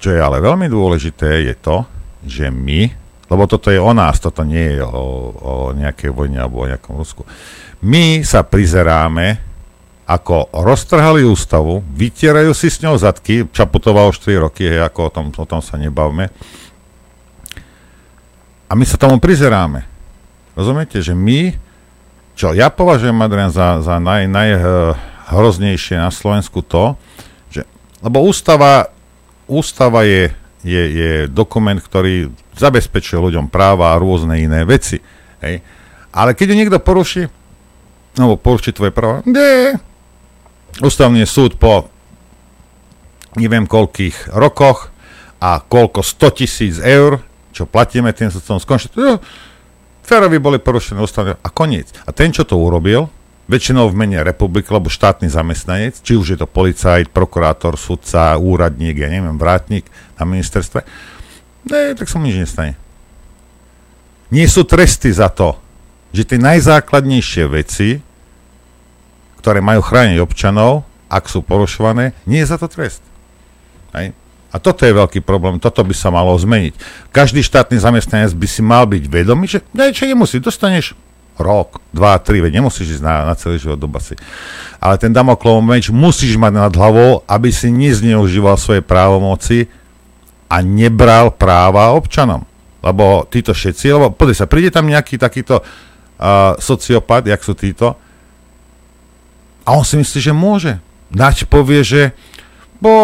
Čo 0.00 0.08
je 0.08 0.20
ale 0.24 0.40
veľmi 0.40 0.72
dôležité 0.72 1.52
je 1.52 1.54
to, 1.60 1.84
že 2.24 2.48
my, 2.48 3.05
lebo 3.26 3.42
toto 3.50 3.74
je 3.74 3.80
o 3.82 3.90
nás, 3.90 4.22
toto 4.22 4.46
nie 4.46 4.78
je 4.78 4.82
o, 4.82 5.04
o 5.34 5.52
nejakej 5.74 6.10
vojne 6.14 6.38
alebo 6.38 6.62
o 6.62 6.70
nejakom 6.70 6.94
Rusku, 6.94 7.26
my 7.82 8.24
sa 8.24 8.46
prizeráme, 8.46 9.46
ako 10.06 10.54
roztrhali 10.54 11.26
ústavu, 11.26 11.82
vytierajú 11.82 12.54
si 12.54 12.70
s 12.70 12.78
ňou 12.78 12.94
zadky, 12.94 13.50
Čaputová 13.50 14.06
už 14.06 14.22
4 14.22 14.38
roky, 14.38 14.62
hej, 14.62 14.86
ako 14.86 15.10
o 15.10 15.12
tom, 15.12 15.26
o 15.34 15.46
tom 15.46 15.58
sa 15.58 15.74
nebavme. 15.74 16.30
A 18.70 18.72
my 18.78 18.84
sa 18.86 18.94
tomu 18.94 19.18
prizeráme. 19.18 19.82
Rozumiete, 20.54 21.02
že 21.02 21.10
my, 21.10 21.58
čo 22.38 22.54
ja 22.54 22.70
považujem, 22.70 23.18
Adrian, 23.18 23.50
za, 23.50 23.82
za 23.82 23.98
naj, 23.98 24.30
najhroznejšie 24.30 25.98
na 25.98 26.14
Slovensku 26.14 26.62
to, 26.62 26.94
že, 27.50 27.66
lebo 27.98 28.22
ústava, 28.22 28.94
ústava 29.50 30.06
je, 30.06 30.30
je, 30.66 30.82
je 30.90 31.12
dokument, 31.30 31.78
ktorý 31.78 32.34
zabezpečuje 32.58 33.22
ľuďom 33.22 33.46
práva 33.46 33.94
a 33.94 34.00
rôzne 34.02 34.34
iné 34.42 34.66
veci. 34.66 34.98
Hej. 35.38 35.62
Ale 36.10 36.34
keď 36.34 36.58
niekto 36.58 36.82
poruší, 36.82 37.30
alebo 38.18 38.34
poruší 38.34 38.74
tvoje 38.74 38.90
práva, 38.90 39.22
nie. 39.22 39.78
Ústavný 40.82 41.22
súd 41.24 41.56
po 41.56 41.88
neviem 43.38 43.68
koľkých 43.68 44.34
rokoch 44.34 44.90
a 45.38 45.62
koľko 45.62 46.02
100 46.02 46.38
tisíc 46.40 46.74
eur, 46.80 47.22
čo 47.52 47.68
platíme 47.68 48.10
tým 48.10 48.32
sudcom, 48.32 48.58
skončí, 48.58 48.90
Férovi 50.06 50.38
boli 50.38 50.62
porušené 50.62 51.02
ústavné 51.02 51.34
a 51.34 51.48
koniec. 51.50 51.90
A 52.06 52.14
ten, 52.14 52.30
čo 52.30 52.46
to 52.46 52.54
urobil, 52.54 53.10
väčšinou 53.46 53.86
v 53.90 53.98
mene 53.98 54.18
republiky, 54.26 54.74
lebo 54.74 54.90
štátny 54.90 55.30
zamestnanec, 55.30 56.02
či 56.02 56.18
už 56.18 56.34
je 56.34 56.38
to 56.38 56.50
policajt, 56.50 57.14
prokurátor, 57.14 57.78
sudca, 57.78 58.34
úradník, 58.34 58.98
ja 58.98 59.08
neviem, 59.10 59.38
vrátnik 59.38 59.86
na 60.18 60.26
ministerstve, 60.26 60.82
ne, 61.70 61.94
tak 61.94 62.10
sa 62.10 62.18
mu 62.18 62.26
nič 62.26 62.42
nestane. 62.42 62.74
Nie 64.34 64.50
sú 64.50 64.66
tresty 64.66 65.14
za 65.14 65.30
to, 65.30 65.54
že 66.10 66.26
tie 66.26 66.38
najzákladnejšie 66.42 67.44
veci, 67.46 68.02
ktoré 69.38 69.62
majú 69.62 69.78
chrániť 69.78 70.18
občanov, 70.18 70.82
ak 71.06 71.30
sú 71.30 71.46
porušované, 71.46 72.18
nie 72.26 72.42
je 72.42 72.50
za 72.50 72.58
to 72.58 72.66
trest. 72.66 72.98
Hej. 73.94 74.10
A 74.50 74.56
toto 74.58 74.82
je 74.82 74.90
veľký 74.90 75.22
problém, 75.22 75.62
toto 75.62 75.86
by 75.86 75.94
sa 75.94 76.10
malo 76.10 76.34
zmeniť. 76.34 76.74
Každý 77.14 77.46
štátny 77.46 77.78
zamestnanec 77.78 78.34
by 78.34 78.46
si 78.50 78.58
mal 78.64 78.90
byť 78.90 79.04
vedomý, 79.06 79.46
že 79.46 79.62
niečo 79.70 80.02
nemusí, 80.02 80.42
dostaneš 80.42 80.98
rok, 81.36 81.80
dva, 81.92 82.16
tri, 82.18 82.40
veď 82.40 82.60
nemusíš 82.60 82.98
ísť 82.98 83.04
na, 83.04 83.28
na 83.28 83.34
celý 83.36 83.60
život 83.60 83.80
do 83.80 83.88
basy. 83.88 84.16
Ale 84.80 84.96
ten 84.96 85.12
Damoklov 85.12 85.64
meč 85.64 85.88
musíš 85.88 86.36
mať 86.36 86.52
nad 86.52 86.72
hlavou, 86.72 87.24
aby 87.24 87.48
si 87.52 87.72
nezneužíval 87.72 88.56
svoje 88.60 88.80
právomoci 88.84 89.68
a 90.46 90.62
nebral 90.62 91.32
práva 91.34 91.94
občanom. 91.96 92.44
Lebo 92.80 93.26
títo 93.26 93.56
všetci, 93.56 93.86
lebo 93.92 94.06
pozri 94.14 94.36
sa, 94.36 94.50
príde 94.50 94.70
tam 94.70 94.86
nejaký 94.86 95.18
takýto 95.18 95.60
uh, 95.60 96.54
sociopat, 96.60 97.26
jak 97.26 97.42
sú 97.42 97.56
títo, 97.56 97.98
a 99.66 99.74
on 99.74 99.82
si 99.82 99.98
myslí, 99.98 100.18
že 100.22 100.30
môže. 100.30 100.72
Nať 101.10 101.50
povie, 101.50 101.82
že 101.82 102.14
bo 102.78 102.94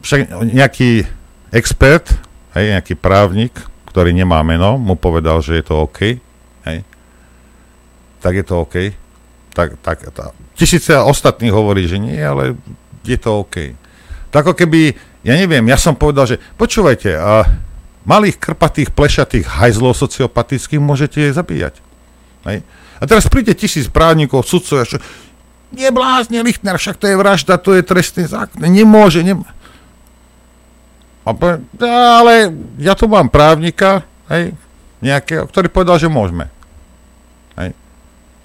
však 0.00 0.48
nejaký 0.48 1.04
expert, 1.52 2.08
hej, 2.56 2.72
nejaký 2.72 2.96
právnik, 2.96 3.52
ktorý 3.92 4.16
nemá 4.16 4.40
meno, 4.40 4.80
mu 4.80 4.96
povedal, 4.96 5.44
že 5.44 5.60
je 5.60 5.64
to 5.68 5.84
OK, 5.84 6.16
tak 8.18 8.38
je 8.38 8.44
to 8.44 8.54
OK. 8.62 8.76
Tak, 9.54 9.80
tak, 9.82 9.98
tá. 10.14 10.30
Tisíce 10.54 10.94
ostatných 10.94 11.50
hovorí, 11.50 11.90
že 11.90 11.98
nie, 11.98 12.18
ale 12.18 12.54
je 13.02 13.18
to 13.18 13.42
OK. 13.42 13.74
Tak 14.28 14.46
ako 14.46 14.54
keby, 14.54 14.94
ja 15.24 15.34
neviem, 15.34 15.64
ja 15.66 15.78
som 15.80 15.96
povedal, 15.96 16.28
že 16.28 16.36
počúvajte, 16.60 17.10
a 17.16 17.42
malých 18.04 18.38
krpatých, 18.38 18.94
plešatých 18.94 19.46
hajzlov 19.48 19.96
sociopatických 19.98 20.80
môžete 20.80 21.32
zabíjať. 21.32 21.80
Hej. 22.46 22.62
A 22.98 23.02
teraz 23.06 23.26
príde 23.30 23.54
tisíc 23.54 23.86
právnikov, 23.90 24.46
sudcov, 24.46 24.86
čo, 24.86 24.98
neblázne 25.72 26.40
Lichtner, 26.40 26.80
však 26.80 26.96
to 26.96 27.06
je 27.08 27.16
vražda, 27.16 27.60
to 27.60 27.76
je 27.76 27.82
trestný 27.84 28.24
zákon. 28.24 28.64
Nemôže, 28.64 29.20
nemôže. 29.20 29.52
Ale 31.84 32.56
ja 32.80 32.96
tu 32.96 33.04
mám 33.04 33.28
právnika, 33.28 34.00
hej, 34.32 34.56
nejakého, 35.04 35.44
ktorý 35.44 35.68
povedal, 35.68 36.00
že 36.00 36.08
môžeme. 36.08 36.48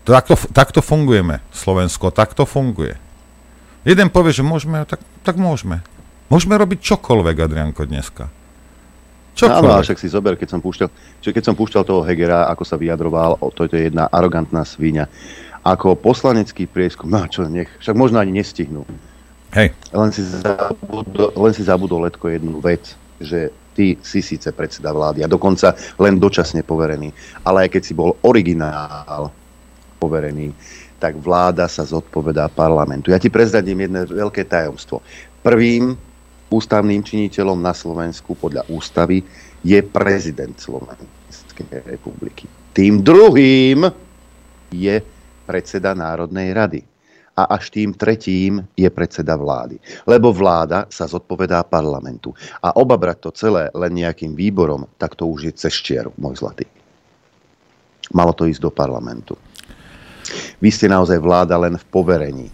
Takto, 0.04 0.36
takto 0.52 0.80
fungujeme, 0.84 1.40
Slovensko, 1.56 2.12
takto 2.12 2.44
funguje. 2.44 3.00
Jeden 3.88 4.12
povie, 4.12 4.36
že 4.36 4.44
môžeme, 4.44 4.84
tak, 4.84 5.00
tak 5.24 5.40
môžeme. 5.40 5.80
Môžeme 6.28 6.60
robiť 6.60 6.80
čokoľvek, 6.84 7.36
Adrianko, 7.40 7.88
dneska. 7.88 8.28
Čokoľvek. 9.40 9.72
Áno, 9.72 9.84
však 9.84 10.00
si 10.00 10.12
zober, 10.12 10.36
keď 10.36 10.56
som 10.56 10.60
púšťal, 10.60 10.88
keď 11.24 11.44
som 11.44 11.56
púšťal 11.56 11.84
toho 11.88 12.04
Hegera, 12.04 12.52
ako 12.52 12.64
sa 12.68 12.76
vyjadroval, 12.76 13.40
o, 13.40 13.48
to 13.52 13.68
je 13.72 13.88
jedna 13.88 14.12
arogantná 14.12 14.68
svíňa. 14.68 15.08
Ako 15.64 15.96
poslanecký 15.96 16.68
prieskum, 16.68 17.08
no 17.08 17.24
čo, 17.32 17.48
nech, 17.48 17.72
však 17.80 17.96
možno 17.96 18.20
ani 18.20 18.36
nestihnú 18.36 18.84
Hej. 19.54 19.70
Len 19.94 20.10
si, 20.10 20.26
zabudol, 20.26 21.30
len 21.38 21.54
si 21.54 21.62
zabudol 21.62 22.10
Letko 22.10 22.26
jednu 22.26 22.58
vec, 22.58 22.98
že 23.22 23.54
ty 23.78 24.02
si 24.02 24.26
síce 24.26 24.50
predseda 24.50 24.90
vlády 24.90 25.22
a 25.22 25.30
dokonca 25.30 25.78
len 26.02 26.18
dočasne 26.18 26.66
poverený, 26.66 27.14
ale 27.46 27.66
aj 27.66 27.78
keď 27.78 27.82
si 27.86 27.94
bol 27.94 28.18
originál 28.26 29.30
poverený, 30.04 30.52
tak 31.00 31.16
vláda 31.16 31.72
sa 31.72 31.88
zodpovedá 31.88 32.52
parlamentu. 32.52 33.16
Ja 33.16 33.20
ti 33.20 33.32
prezradím 33.32 33.88
jedno 33.88 34.04
veľké 34.04 34.44
tajomstvo. 34.44 35.00
Prvým 35.40 35.96
ústavným 36.52 37.00
činiteľom 37.04 37.60
na 37.60 37.72
Slovensku 37.72 38.36
podľa 38.36 38.68
ústavy 38.68 39.24
je 39.64 39.80
prezident 39.80 40.54
Slovenskej 40.56 41.88
republiky. 41.88 42.52
Tým 42.76 43.00
druhým 43.00 43.88
je 44.72 44.96
predseda 45.48 45.96
Národnej 45.96 46.52
rady 46.52 46.82
a 47.34 47.58
až 47.58 47.74
tým 47.74 47.98
tretím 47.98 48.62
je 48.78 48.86
predseda 48.94 49.34
vlády. 49.34 49.82
Lebo 50.06 50.30
vláda 50.30 50.86
sa 50.94 51.10
zodpovedá 51.10 51.66
parlamentu. 51.66 52.34
A 52.62 52.78
obabrať 52.78 53.18
to 53.18 53.30
celé 53.34 53.64
len 53.74 53.94
nejakým 53.98 54.38
výborom, 54.38 54.86
tak 55.02 55.18
to 55.18 55.26
už 55.26 55.50
je 55.50 55.54
cez 55.58 55.74
čieru, 55.74 56.14
môj 56.22 56.38
zlatý. 56.46 56.70
Malo 58.14 58.38
to 58.38 58.46
ísť 58.46 58.62
do 58.62 58.70
parlamentu. 58.70 59.34
Vy 60.64 60.70
ste 60.72 60.88
naozaj 60.88 61.20
vláda 61.20 61.60
len 61.60 61.76
v 61.76 61.86
poverení. 61.92 62.48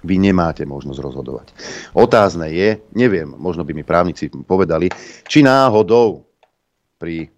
Vy 0.00 0.16
nemáte 0.16 0.64
možnosť 0.64 1.00
rozhodovať. 1.04 1.46
Otázne 1.92 2.48
je, 2.48 2.80
neviem, 2.96 3.28
možno 3.28 3.68
by 3.68 3.76
mi 3.76 3.84
právnici 3.84 4.32
povedali, 4.32 4.88
či 5.28 5.44
náhodou 5.44 6.24
pri 6.96 7.28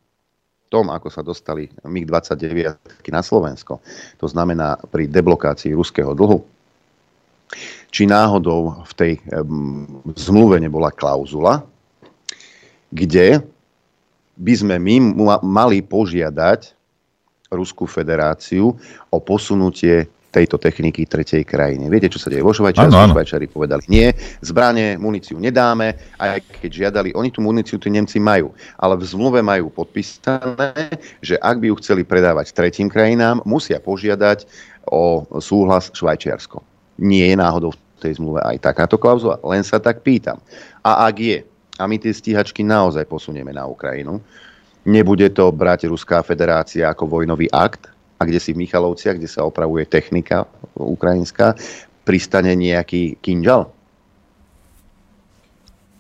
tom, 0.71 0.95
ako 0.95 1.11
sa 1.11 1.27
dostali 1.27 1.67
MiG-29 1.83 3.11
na 3.11 3.27
Slovensko, 3.27 3.83
to 4.15 4.31
znamená 4.31 4.79
pri 4.79 5.11
deblokácii 5.11 5.75
ruského 5.75 6.15
dlhu, 6.15 6.47
či 7.91 8.07
náhodou 8.07 8.87
v 8.87 8.93
tej 8.95 9.13
zmluve 10.15 10.63
nebola 10.63 10.95
klauzula, 10.95 11.67
kde 12.95 13.43
by 14.39 14.53
sme 14.55 14.79
my 14.79 14.95
mali 15.43 15.83
požiadať 15.83 16.80
Ruskú 17.51 17.91
federáciu 17.91 18.79
o 19.11 19.19
posunutie 19.19 20.07
tejto 20.31 20.55
techniky 20.55 21.03
tretej 21.03 21.43
krajine. 21.43 21.91
Viete, 21.91 22.07
čo 22.07 22.23
sa 22.23 22.31
deje 22.31 22.47
vo 22.47 22.55
Švajčiarsku? 22.55 23.11
Švajčari 23.11 23.51
povedali 23.51 23.83
nie, 23.91 24.15
zbranie, 24.39 24.95
muníciu 24.95 25.35
nedáme, 25.43 25.99
aj 26.23 26.39
keď 26.63 26.71
žiadali, 26.71 27.11
oni 27.19 27.35
tú 27.35 27.43
muníciu 27.43 27.83
tí 27.83 27.91
Nemci 27.91 28.23
majú, 28.23 28.55
ale 28.79 28.95
v 28.95 29.03
zmluve 29.03 29.43
majú 29.43 29.67
podpísané, 29.75 30.95
že 31.19 31.35
ak 31.43 31.59
by 31.59 31.75
ju 31.75 31.83
chceli 31.83 32.07
predávať 32.07 32.55
tretím 32.55 32.87
krajinám, 32.87 33.43
musia 33.43 33.83
požiadať 33.83 34.47
o 34.87 35.27
súhlas 35.43 35.91
Švajčiarsko. 35.91 36.63
Nie 37.03 37.35
je 37.35 37.37
náhodou 37.37 37.75
v 37.75 37.79
tej 37.99 38.23
zmluve 38.23 38.39
aj 38.47 38.63
takáto 38.63 38.95
klauzula, 38.95 39.43
len 39.43 39.67
sa 39.67 39.83
tak 39.83 40.07
pýtam. 40.07 40.39
A 40.87 41.11
ak 41.11 41.19
je, 41.19 41.43
a 41.75 41.91
my 41.91 41.99
tie 41.99 42.15
stíhačky 42.15 42.63
naozaj 42.63 43.03
posunieme 43.11 43.51
na 43.51 43.67
Ukrajinu, 43.67 44.23
nebude 44.85 45.29
to 45.33 45.53
brať 45.53 45.89
Ruská 45.91 46.23
federácia 46.25 46.89
ako 46.89 47.21
vojnový 47.21 47.51
akt, 47.53 47.91
a 48.21 48.29
kde 48.29 48.37
si 48.37 48.53
v 48.53 48.69
Michalovciach, 48.69 49.17
kde 49.17 49.33
sa 49.33 49.49
opravuje 49.49 49.89
technika 49.89 50.45
ukrajinská, 50.77 51.57
pristane 52.05 52.53
nejaký 52.53 53.17
kinžal? 53.17 53.73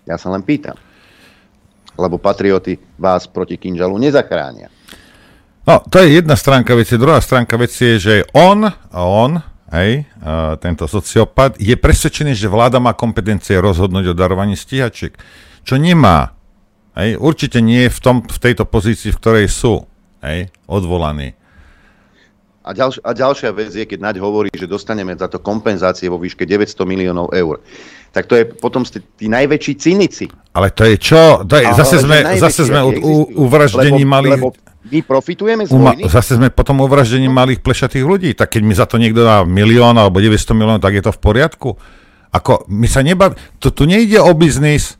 Ja 0.04 0.20
sa 0.20 0.28
len 0.28 0.44
pýtam. 0.44 0.76
Lebo 1.96 2.20
patrioty 2.20 2.76
vás 3.00 3.24
proti 3.24 3.56
kinžalu 3.56 3.96
nezachránia. 3.96 4.68
No, 5.64 5.80
to 5.88 6.00
je 6.00 6.20
jedna 6.20 6.36
stránka 6.36 6.76
veci. 6.76 7.00
Druhá 7.00 7.20
stránka 7.24 7.56
veci 7.56 7.96
je, 7.96 7.96
že 8.00 8.14
on, 8.36 8.68
on, 8.96 9.40
hej, 9.72 10.08
tento 10.60 10.84
sociopat, 10.88 11.56
je 11.56 11.76
presvedčený, 11.76 12.36
že 12.36 12.52
vláda 12.52 12.80
má 12.80 12.96
kompetencie 12.96 13.56
rozhodnúť 13.60 14.12
o 14.12 14.18
darovaní 14.18 14.60
stíhačiek. 14.60 15.16
Čo 15.64 15.76
nemá. 15.80 16.36
Hej, 16.98 17.22
určite 17.22 17.62
nie 17.62 17.86
je 17.86 17.90
v, 17.94 18.00
tom, 18.02 18.16
v 18.26 18.38
tejto 18.42 18.66
pozícii, 18.66 19.14
v 19.14 19.20
ktorej 19.20 19.46
sú 19.46 19.86
hej, 20.26 20.50
odvolaní. 20.66 21.38
A, 22.60 22.76
ďalš- 22.76 23.00
a 23.00 23.10
ďalšia 23.16 23.50
vec 23.56 23.72
je, 23.72 23.88
keď 23.88 23.98
Naď 24.04 24.16
hovorí, 24.20 24.52
že 24.52 24.68
dostaneme 24.68 25.16
za 25.16 25.32
to 25.32 25.40
kompenzácie 25.40 26.12
vo 26.12 26.20
výške 26.20 26.44
900 26.44 26.76
miliónov 26.84 27.32
eur. 27.32 27.64
Tak 28.12 28.28
to 28.28 28.36
je 28.36 28.44
potom 28.44 28.84
ste 28.84 29.00
tí 29.16 29.32
najväčší 29.32 29.74
cynici. 29.80 30.28
Ale 30.52 30.68
to 30.68 30.84
je 30.84 31.00
čo? 31.00 31.40
To 31.48 31.54
je, 31.56 31.64
zase, 31.72 32.04
sme, 32.04 32.20
zase 32.36 32.68
sme 32.68 32.84
u, 32.84 32.90
u, 33.00 33.14
u 33.32 33.44
vraždení 33.48 34.04
lebo, 34.04 34.12
malých... 34.12 34.42
Lebo 34.44 34.48
my 34.92 34.98
profitujeme 35.06 35.62
z 35.64 35.72
vojny? 35.72 36.02
Zase 36.04 36.36
sme 36.36 36.52
potom 36.52 36.84
u 36.84 36.86
vraždení 36.90 37.32
malých 37.32 37.64
plešatých 37.64 38.04
ľudí. 38.04 38.36
Tak 38.36 38.52
keď 38.52 38.62
mi 38.66 38.76
za 38.76 38.84
to 38.84 39.00
niekto 39.00 39.24
dá 39.24 39.40
milión 39.48 39.96
alebo 39.96 40.20
900 40.20 40.52
miliónov, 40.52 40.84
tak 40.84 41.00
je 41.00 41.04
to 41.08 41.16
v 41.16 41.20
poriadku. 41.22 41.70
Ako, 42.28 42.68
my 42.68 42.84
sa 42.92 43.00
nebav... 43.00 43.40
To 43.64 43.72
tu 43.72 43.88
nejde 43.88 44.20
o 44.20 44.36
biznis. 44.36 44.99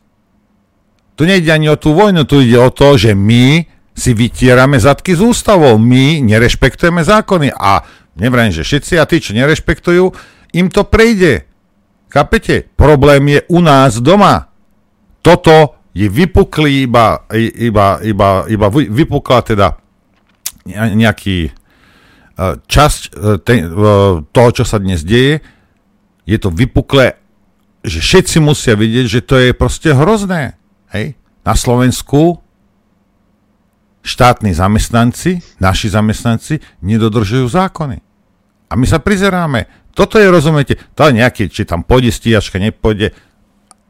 Tu 1.15 1.23
nejde 1.29 1.53
ani 1.53 1.69
o 1.69 1.77
tú 1.77 1.93
vojnu, 1.93 2.25
tu 2.25 2.41
ide 2.41 2.57
o 2.57 2.73
to, 2.73 2.97
že 2.97 3.13
my 3.13 3.67
si 3.93 4.17
vytierame 4.17 4.81
zadky 4.81 5.13
z 5.13 5.21
ústavou. 5.21 5.77
My 5.77 6.25
nerešpektujeme 6.25 7.05
zákony 7.05 7.53
a 7.53 7.85
nevrajím, 8.17 8.57
že 8.57 8.65
všetci 8.65 8.97
a 8.97 9.05
tí, 9.05 9.21
čo 9.21 9.37
nerešpektujú, 9.37 10.05
im 10.57 10.67
to 10.73 10.89
prejde. 10.89 11.45
Kapete? 12.11 12.67
Problém 12.75 13.23
je 13.29 13.41
u 13.53 13.61
nás 13.63 14.01
doma. 14.03 14.51
Toto 15.21 15.79
je 15.95 16.09
vypuklý 16.09 16.87
iba, 16.87 17.27
iba, 17.37 17.99
iba, 18.03 18.29
iba 18.47 18.67
vypukla 18.71 19.43
teda 19.43 19.69
nejaký 20.71 21.39
e, 21.49 21.53
časť 22.63 23.01
e, 23.03 23.11
e, 23.11 23.55
toho, 24.23 24.51
čo 24.55 24.65
sa 24.65 24.79
dnes 24.79 25.03
deje. 25.03 25.43
Je 26.29 26.39
to 26.39 26.55
vypuklé, 26.55 27.19
že 27.83 27.99
všetci 27.99 28.39
musia 28.39 28.79
vidieť, 28.79 29.07
že 29.09 29.21
to 29.25 29.35
je 29.41 29.51
proste 29.51 29.91
hrozné. 29.91 30.60
Hej? 30.95 31.15
Na 31.47 31.55
Slovensku 31.57 32.39
štátni 34.01 34.57
zamestnanci, 34.57 35.61
naši 35.61 35.93
zamestnanci, 35.93 36.61
nedodržujú 36.81 37.47
zákony. 37.49 37.99
A 38.71 38.73
my 38.79 38.87
sa 38.87 39.03
prizeráme. 39.03 39.93
Toto 39.93 40.17
je, 40.17 40.31
rozumiete, 40.31 40.79
to 40.95 41.11
je 41.11 41.19
nejaký, 41.21 41.51
či 41.51 41.67
tam 41.67 41.83
pôjde 41.85 42.15
stíhačka, 42.15 42.63
nepôjde, 42.63 43.13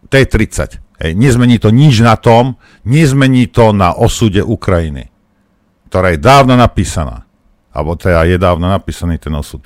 to 0.09 0.15
je 0.17 0.27
30. 0.27 0.81
Hej, 1.01 1.13
nezmení 1.17 1.57
to 1.57 1.73
nič 1.73 2.03
na 2.05 2.17
tom, 2.19 2.61
nezmení 2.85 3.49
to 3.49 3.73
na 3.73 3.95
osude 3.95 4.41
Ukrajiny, 4.45 5.09
ktorá 5.89 6.13
je 6.13 6.21
dávno 6.21 6.59
napísaná. 6.59 7.25
Alebo 7.71 7.95
teda 7.95 8.27
je 8.27 8.37
dávno 8.37 8.67
napísaný 8.67 9.17
ten 9.23 9.31
osud. 9.33 9.63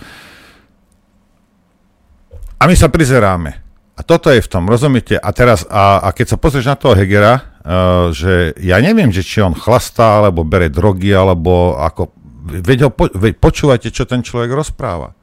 A 2.61 2.69
my 2.69 2.77
sa 2.77 2.93
prizeráme. 2.93 3.64
A 3.95 4.03
toto 4.03 4.27
je 4.27 4.43
v 4.43 4.51
tom, 4.51 4.67
rozumiete? 4.67 5.15
A 5.15 5.31
teraz, 5.31 5.63
a, 5.71 6.03
a 6.03 6.11
keď 6.11 6.35
sa 6.35 6.41
pozrieš 6.41 6.67
na 6.67 6.75
toho 6.75 6.99
Hegera, 6.99 7.39
uh, 7.39 8.11
že 8.11 8.51
ja 8.59 8.83
neviem, 8.83 9.15
že 9.15 9.23
či 9.23 9.39
on 9.39 9.55
chlastá, 9.55 10.19
alebo 10.19 10.43
bere 10.43 10.67
drogy, 10.67 11.15
alebo 11.15 11.79
ako... 11.79 12.11
Veď, 12.45 12.79
ho, 12.87 12.91
po, 12.91 13.07
veď 13.09 13.39
počúvajte, 13.39 13.89
čo 13.95 14.03
ten 14.05 14.21
človek 14.21 14.51
rozpráva. 14.51 15.15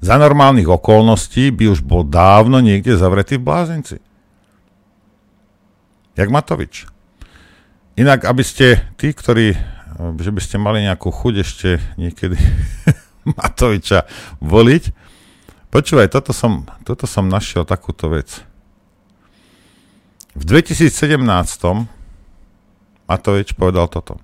Za 0.00 0.16
normálnych 0.16 0.66
okolností 0.66 1.52
by 1.52 1.64
už 1.74 1.84
bol 1.84 2.08
dávno 2.08 2.62
niekde 2.64 2.96
zavretý 2.96 3.36
v 3.36 3.46
blázenci. 3.46 3.96
Jak 6.16 6.32
Matovič. 6.32 6.88
Inak, 7.98 8.24
aby 8.24 8.42
ste 8.46 8.80
tí, 8.96 9.10
ktorí, 9.10 9.58
že 10.18 10.30
by 10.30 10.40
ste 10.40 10.56
mali 10.56 10.86
nejakú 10.86 11.10
chuť 11.10 11.34
ešte 11.42 11.68
niekedy 12.00 12.38
Matoviča 13.38 14.08
voliť, 14.40 15.07
počúvaj, 15.68 16.08
toto 16.12 16.32
som, 16.36 16.68
toto 16.84 17.04
som 17.04 17.28
našiel 17.28 17.64
takúto 17.68 18.08
vec. 18.12 18.44
V 20.38 20.42
2017 20.46 21.18
Matovič 23.08 23.56
povedal 23.56 23.88
toto. 23.88 24.20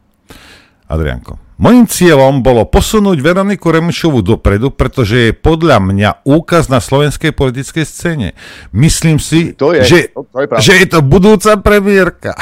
Adrianko. 0.84 1.40
Mojím 1.54 1.86
cieľom 1.86 2.42
bolo 2.42 2.66
posunúť 2.66 3.22
Veroniku 3.22 3.70
Remišovu 3.70 4.20
dopredu, 4.20 4.74
pretože 4.74 5.30
je 5.30 5.32
podľa 5.32 5.78
mňa 5.80 6.10
úkaz 6.26 6.66
na 6.66 6.82
slovenskej 6.82 7.30
politickej 7.30 7.84
scéne. 7.86 8.28
Myslím 8.74 9.22
si, 9.22 9.54
to 9.54 9.70
je, 9.72 9.86
že, 9.86 9.98
to, 10.10 10.26
je 10.34 10.46
že 10.60 10.72
je 10.82 10.86
to 10.90 11.00
budúca 11.00 11.56
premiérka. 11.62 12.34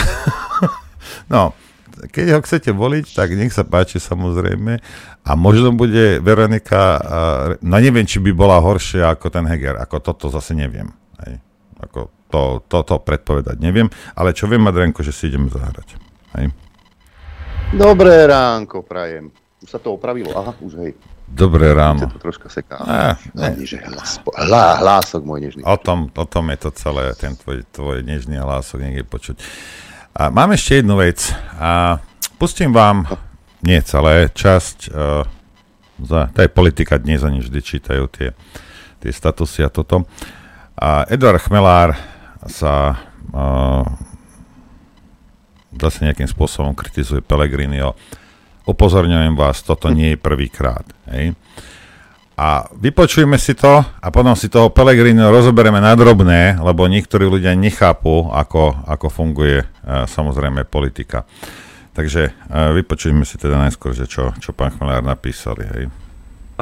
no, 1.33 1.53
keď 2.11 2.26
ho 2.37 2.40
chcete 2.44 2.70
voliť, 2.72 3.05
tak 3.14 3.35
nech 3.37 3.52
sa 3.52 3.62
páči 3.62 4.02
samozrejme. 4.02 4.81
A 5.22 5.31
možno 5.38 5.70
bude 5.72 6.18
Veronika, 6.18 6.98
no 7.62 7.76
neviem, 7.78 8.09
či 8.09 8.18
by 8.18 8.33
bola 8.35 8.59
horšia 8.59 9.12
ako 9.12 9.31
ten 9.31 9.46
Heger, 9.46 9.78
ako 9.78 10.00
toto 10.00 10.26
zase 10.33 10.57
neviem. 10.57 10.90
Hej. 11.22 11.38
Ako 11.83 12.11
to, 12.33 12.64
toto 12.64 12.96
predpovedať 13.02 13.61
neviem, 13.61 13.92
ale 14.16 14.33
čo 14.33 14.48
viem, 14.48 14.64
Adrianko, 14.64 15.05
že 15.05 15.12
si 15.12 15.28
ideme 15.28 15.52
zahrať. 15.52 16.00
Hej. 16.40 16.48
Dobré 17.76 18.24
ránko, 18.24 18.85
prajem. 18.85 19.33
Už 19.62 19.68
sa 19.68 19.78
to 19.78 19.94
opravilo, 19.94 20.33
aha, 20.35 20.52
už 20.59 20.72
hej. 20.83 20.92
Dobré 21.33 21.72
ráno. 21.72 22.05
to 22.12 22.20
troška 22.20 22.52
seká. 22.52 22.76
A, 22.85 23.16
ne. 23.33 23.57
že 23.64 23.81
hlas, 23.81 24.20
hlá, 24.20 24.76
hlások 24.85 25.24
môj 25.24 25.48
nežný. 25.48 25.61
O 25.64 25.81
tom, 25.81 26.12
o 26.12 26.24
tom 26.28 26.52
je 26.52 26.59
to 26.61 26.70
celé, 26.76 27.16
ten 27.16 27.33
tvoj, 27.33 27.64
tvoj 27.72 28.05
nežný 28.05 28.37
hlások 28.37 28.85
niekde 28.85 29.09
počuť. 29.09 29.40
A 30.12 30.29
mám 30.29 30.53
ešte 30.53 30.85
jednu 30.85 31.01
vec. 31.01 31.33
A 31.57 31.96
pustím 32.37 32.77
vám, 32.77 33.09
nie 33.64 33.81
celé, 33.81 34.29
časť, 34.29 34.92
uh, 34.92 35.25
za, 36.05 36.29
to 36.29 36.38
je 36.44 36.51
politika 36.53 37.01
dnes, 37.01 37.25
oni 37.25 37.40
vždy 37.40 37.61
čítajú 37.64 38.05
tie, 38.12 38.37
tie 39.01 39.11
statusy 39.11 39.64
a 39.64 39.72
toto. 39.72 40.05
A 40.77 41.09
Eduard 41.09 41.40
Chmelár 41.40 41.96
sa 42.44 43.01
uh, 43.33 43.88
zase 45.81 46.05
nejakým 46.05 46.29
spôsobom 46.29 46.77
kritizuje 46.77 47.25
Pellegrinio. 47.25 47.96
Upozorňujem 48.68 49.33
vás, 49.33 49.64
toto 49.64 49.88
nie 49.88 50.12
je 50.12 50.20
prvýkrát. 50.20 50.85
Hej. 51.09 51.33
A 52.33 52.64
vypočujme 52.73 53.37
si 53.37 53.53
to 53.53 53.85
a 53.85 54.09
potom 54.09 54.33
si 54.33 54.49
toho 54.49 54.73
Pellegrinio 54.73 55.29
rozoberieme 55.29 55.85
na 55.85 55.92
drobné, 55.92 56.57
lebo 56.57 56.88
niektorí 56.88 57.29
ľudia 57.29 57.53
nechápu, 57.53 58.33
ako, 58.33 58.88
ako 58.88 59.07
funguje 59.12 59.61
uh, 59.61 60.09
samozrejme 60.09 60.64
politika. 60.64 61.29
Takže 61.92 62.33
uh, 62.33 62.73
vypočujme 62.73 63.29
si 63.29 63.37
teda 63.37 63.61
najskôr, 63.61 63.92
že 63.92 64.09
čo, 64.09 64.33
čo 64.40 64.57
pán 64.57 64.73
Chmelár 64.73 65.05
napísali. 65.05 65.68
Hej. 65.77 65.85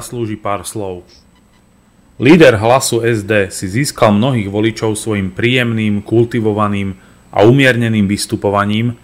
Slúži 0.01 0.35
pár 0.35 0.67
slov. 0.67 1.07
Líder 2.21 2.61
hlasu 2.61 3.01
SD 3.01 3.49
si 3.49 3.65
získal 3.65 4.13
mnohých 4.13 4.53
voličov 4.53 4.93
svojim 4.93 5.33
príjemným, 5.33 6.05
kultivovaným 6.05 6.93
a 7.33 7.47
umierneným 7.49 8.05
vystupovaním, 8.05 8.99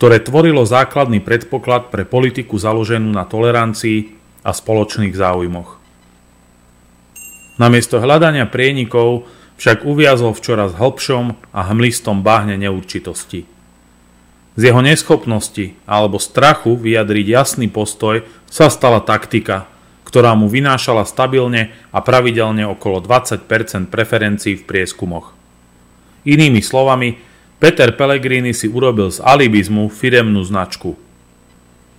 ktoré 0.00 0.22
tvorilo 0.22 0.64
základný 0.64 1.20
predpoklad 1.20 1.92
pre 1.92 2.08
politiku 2.08 2.56
založenú 2.56 3.12
na 3.12 3.28
tolerancii 3.28 4.16
a 4.46 4.50
spoločných 4.54 5.12
záujmoch. 5.12 5.83
Namiesto 7.54 8.02
hľadania 8.02 8.50
prienikov 8.50 9.30
však 9.62 9.86
uviazol 9.86 10.34
v 10.34 10.42
čoraz 10.42 10.74
hlbšom 10.74 11.38
a 11.54 11.60
hmlistom 11.70 12.26
bahne 12.26 12.58
neurčitosti. 12.58 13.46
Z 14.54 14.60
jeho 14.70 14.82
neschopnosti 14.82 15.74
alebo 15.86 16.18
strachu 16.18 16.78
vyjadriť 16.78 17.26
jasný 17.26 17.66
postoj 17.70 18.26
sa 18.50 18.70
stala 18.70 19.02
taktika, 19.02 19.66
ktorá 20.06 20.34
mu 20.38 20.46
vynášala 20.46 21.02
stabilne 21.06 21.74
a 21.90 21.98
pravidelne 21.98 22.66
okolo 22.70 23.02
20% 23.02 23.50
preferencií 23.90 24.54
v 24.58 24.66
prieskumoch. 24.66 25.34
Inými 26.22 26.62
slovami, 26.62 27.18
Peter 27.58 27.90
Pellegrini 27.94 28.54
si 28.54 28.70
urobil 28.70 29.10
z 29.10 29.22
alibizmu 29.22 29.90
firemnú 29.90 30.42
značku. 30.42 30.94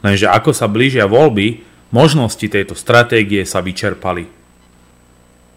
Lenže 0.04 0.28
ako 0.32 0.52
sa 0.52 0.68
blížia 0.72 1.08
voľby, 1.08 1.64
možnosti 1.92 2.44
tejto 2.44 2.76
stratégie 2.76 3.44
sa 3.44 3.60
vyčerpali. 3.60 4.45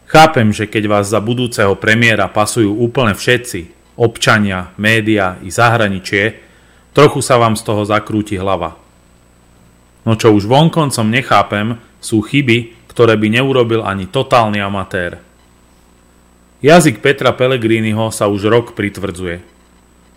Chápem, 0.09 0.57
že 0.57 0.65
keď 0.65 0.89
vás 0.89 1.13
za 1.13 1.21
budúceho 1.21 1.77
premiéra 1.77 2.33
pasujú 2.33 2.73
úplne 2.73 3.13
všetci, 3.13 3.93
občania, 4.01 4.73
média 4.81 5.37
i 5.45 5.53
zahraničie, 5.53 6.41
trochu 6.97 7.21
sa 7.21 7.37
vám 7.37 7.61
z 7.61 7.63
toho 7.69 7.85
zakrúti 7.85 8.41
hlava. 8.41 8.81
No 10.09 10.17
čo 10.17 10.33
už 10.33 10.49
vonkoncom 10.49 11.05
nechápem, 11.13 11.77
sú 12.01 12.25
chyby, 12.25 12.89
ktoré 12.89 13.21
by 13.21 13.29
neurobil 13.37 13.85
ani 13.85 14.09
totálny 14.09 14.65
amatér. 14.65 15.21
Jazyk 16.65 17.05
Petra 17.05 17.37
Pellegriniho 17.37 18.09
sa 18.09 18.33
už 18.33 18.49
rok 18.49 18.67
pritvrdzuje. 18.73 19.45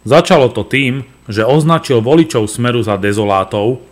Začalo 0.07 0.49
to 0.49 0.63
tým, 0.63 1.03
že 1.27 1.43
označil 1.45 1.99
voličov 1.99 2.47
Smeru 2.47 2.79
za 2.81 2.95
dezolátov, 2.95 3.83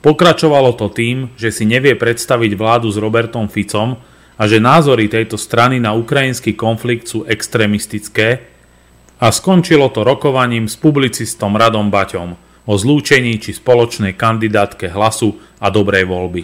pokračovalo 0.00 0.78
to 0.78 0.88
tým, 0.88 1.34
že 1.34 1.50
si 1.50 1.66
nevie 1.66 1.98
predstaviť 1.98 2.54
vládu 2.54 2.88
s 2.88 2.96
Robertom 2.96 3.50
Ficom 3.50 3.98
a 4.40 4.48
že 4.48 4.56
názory 4.56 5.12
tejto 5.12 5.36
strany 5.36 5.76
na 5.76 5.92
ukrajinský 5.92 6.56
konflikt 6.56 7.12
sú 7.12 7.28
extrémistické 7.28 8.40
a 9.20 9.28
skončilo 9.28 9.92
to 9.92 10.00
rokovaním 10.00 10.64
s 10.64 10.80
publicistom 10.80 11.60
Radom 11.60 11.92
Baťom 11.92 12.40
o 12.64 12.72
zlúčení 12.72 13.36
či 13.36 13.52
spoločnej 13.52 14.16
kandidátke 14.16 14.88
hlasu 14.88 15.36
a 15.60 15.68
dobrej 15.68 16.08
voľby. 16.08 16.42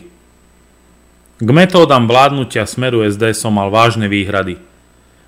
K 1.41 1.49
metódam 1.53 2.05
vládnutia 2.05 2.69
Smeru 2.69 3.05
SD 3.05 3.33
som 3.33 3.57
mal 3.57 3.73
vážne 3.73 4.09
výhrady. 4.09 4.61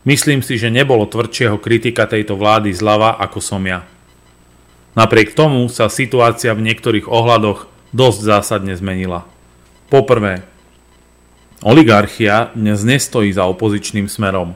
Myslím 0.08 0.40
si, 0.40 0.56
že 0.56 0.72
nebolo 0.72 1.04
tvrdšieho 1.04 1.60
kritika 1.60 2.04
tejto 2.08 2.36
vlády 2.36 2.72
zľava 2.72 3.16
ako 3.16 3.40
som 3.44 3.60
ja. 3.64 3.84
Napriek 4.96 5.36
tomu 5.36 5.68
sa 5.68 5.92
situácia 5.92 6.56
v 6.56 6.64
niektorých 6.64 7.08
ohľadoch 7.08 7.68
dosť 7.92 8.20
zásadne 8.24 8.72
zmenila. 8.72 9.28
Poprvé, 9.92 10.47
oligarchia 11.62 12.54
dnes 12.54 12.86
nestojí 12.86 13.34
za 13.34 13.46
opozičným 13.50 14.06
smerom. 14.06 14.54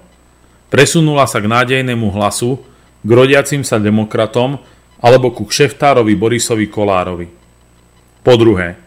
Presunula 0.70 1.26
sa 1.26 1.42
k 1.42 1.50
nádejnému 1.50 2.08
hlasu, 2.14 2.62
k 3.02 3.10
rodiacim 3.10 3.66
sa 3.66 3.82
demokratom 3.82 4.62
alebo 5.02 5.34
ku 5.34 5.42
kšeftárovi 5.42 6.14
Borisovi 6.14 6.70
Kolárovi. 6.70 7.26
Po 8.22 8.38
druhé, 8.38 8.78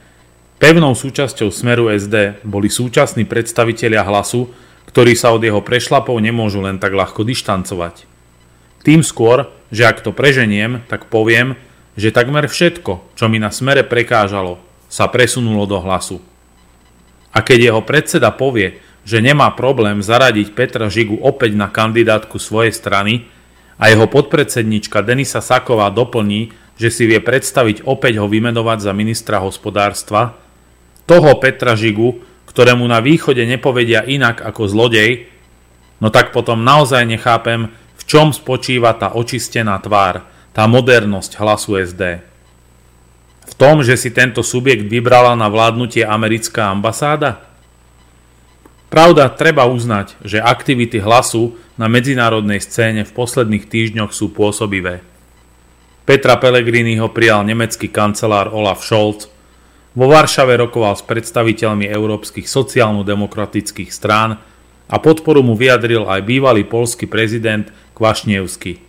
pevnou 0.56 0.96
súčasťou 0.96 1.52
Smeru 1.52 1.92
SD 1.92 2.40
boli 2.48 2.72
súčasní 2.72 3.28
predstavitelia 3.28 4.08
hlasu, 4.08 4.48
ktorí 4.88 5.12
sa 5.12 5.36
od 5.36 5.44
jeho 5.44 5.60
prešlapov 5.60 6.16
nemôžu 6.24 6.64
len 6.64 6.80
tak 6.80 6.96
ľahko 6.96 7.28
dištancovať. 7.28 8.08
Tým 8.88 9.04
skôr, 9.04 9.52
že 9.68 9.84
ak 9.84 10.00
to 10.00 10.16
preženiem, 10.16 10.88
tak 10.88 11.12
poviem, 11.12 11.60
že 12.00 12.16
takmer 12.16 12.48
všetko, 12.48 13.12
čo 13.20 13.26
mi 13.28 13.44
na 13.44 13.52
smere 13.52 13.84
prekážalo, 13.84 14.56
sa 14.88 15.12
presunulo 15.12 15.68
do 15.68 15.76
hlasu. 15.84 16.24
A 17.36 17.44
keď 17.44 17.70
jeho 17.70 17.82
predseda 17.84 18.32
povie, 18.32 18.80
že 19.04 19.20
nemá 19.20 19.52
problém 19.54 20.00
zaradiť 20.00 20.56
Petra 20.56 20.88
Žigu 20.88 21.20
opäť 21.22 21.54
na 21.54 21.68
kandidátku 21.68 22.40
svojej 22.40 22.72
strany, 22.72 23.28
a 23.76 23.92
jeho 23.92 24.08
podpredsednička 24.08 25.04
Denisa 25.04 25.44
Saková 25.44 25.92
doplní, 25.92 26.56
že 26.80 26.92
si 26.92 27.08
vie 27.08 27.20
predstaviť 27.20 27.84
opäť 27.84 28.24
ho 28.24 28.28
vymenovať 28.28 28.88
za 28.88 28.92
ministra 28.96 29.44
hospodárstva, 29.44 30.36
toho 31.06 31.38
Petra 31.38 31.76
Žigu, 31.76 32.24
ktorému 32.50 32.88
na 32.88 33.04
východe 33.04 33.44
nepovedia 33.44 34.08
inak 34.08 34.42
ako 34.42 34.72
zlodej, 34.72 35.28
no 36.00 36.08
tak 36.08 36.32
potom 36.32 36.64
naozaj 36.64 37.04
nechápem, 37.04 37.68
v 37.96 38.04
čom 38.08 38.32
spočíva 38.32 38.96
tá 38.96 39.12
očistená 39.14 39.78
tvár, 39.84 40.24
tá 40.56 40.66
modernosť 40.66 41.32
hlasu 41.40 41.84
SD. 41.84 42.24
Tom, 43.56 43.88
že 43.88 43.96
si 43.96 44.12
tento 44.12 44.44
subjekt 44.44 44.84
vybrala 44.92 45.32
na 45.40 45.48
vládnutie 45.48 46.04
americká 46.04 46.76
ambasáda? 46.76 47.40
Pravda, 48.92 49.32
treba 49.32 49.64
uznať, 49.68 50.20
že 50.24 50.44
aktivity 50.44 51.00
hlasu 51.00 51.56
na 51.80 51.88
medzinárodnej 51.88 52.60
scéne 52.60 53.08
v 53.08 53.16
posledných 53.16 53.68
týždňoch 53.68 54.12
sú 54.12 54.32
pôsobivé. 54.32 55.04
Petra 56.04 56.38
Pellegriniho 56.38 57.10
prijal 57.10 57.48
nemecký 57.48 57.90
kancelár 57.90 58.52
Olaf 58.52 58.84
Scholz, 58.84 59.32
vo 59.96 60.12
Varšave 60.12 60.60
rokoval 60.60 61.00
s 61.00 61.08
predstaviteľmi 61.08 61.88
európskych 61.88 62.52
sociálno-demokratických 62.52 63.88
strán 63.96 64.44
a 64.92 64.96
podporu 65.00 65.40
mu 65.40 65.56
vyjadril 65.56 66.04
aj 66.04 66.20
bývalý 66.28 66.68
polský 66.68 67.08
prezident 67.08 67.72
Kvašnievsky, 67.96 68.84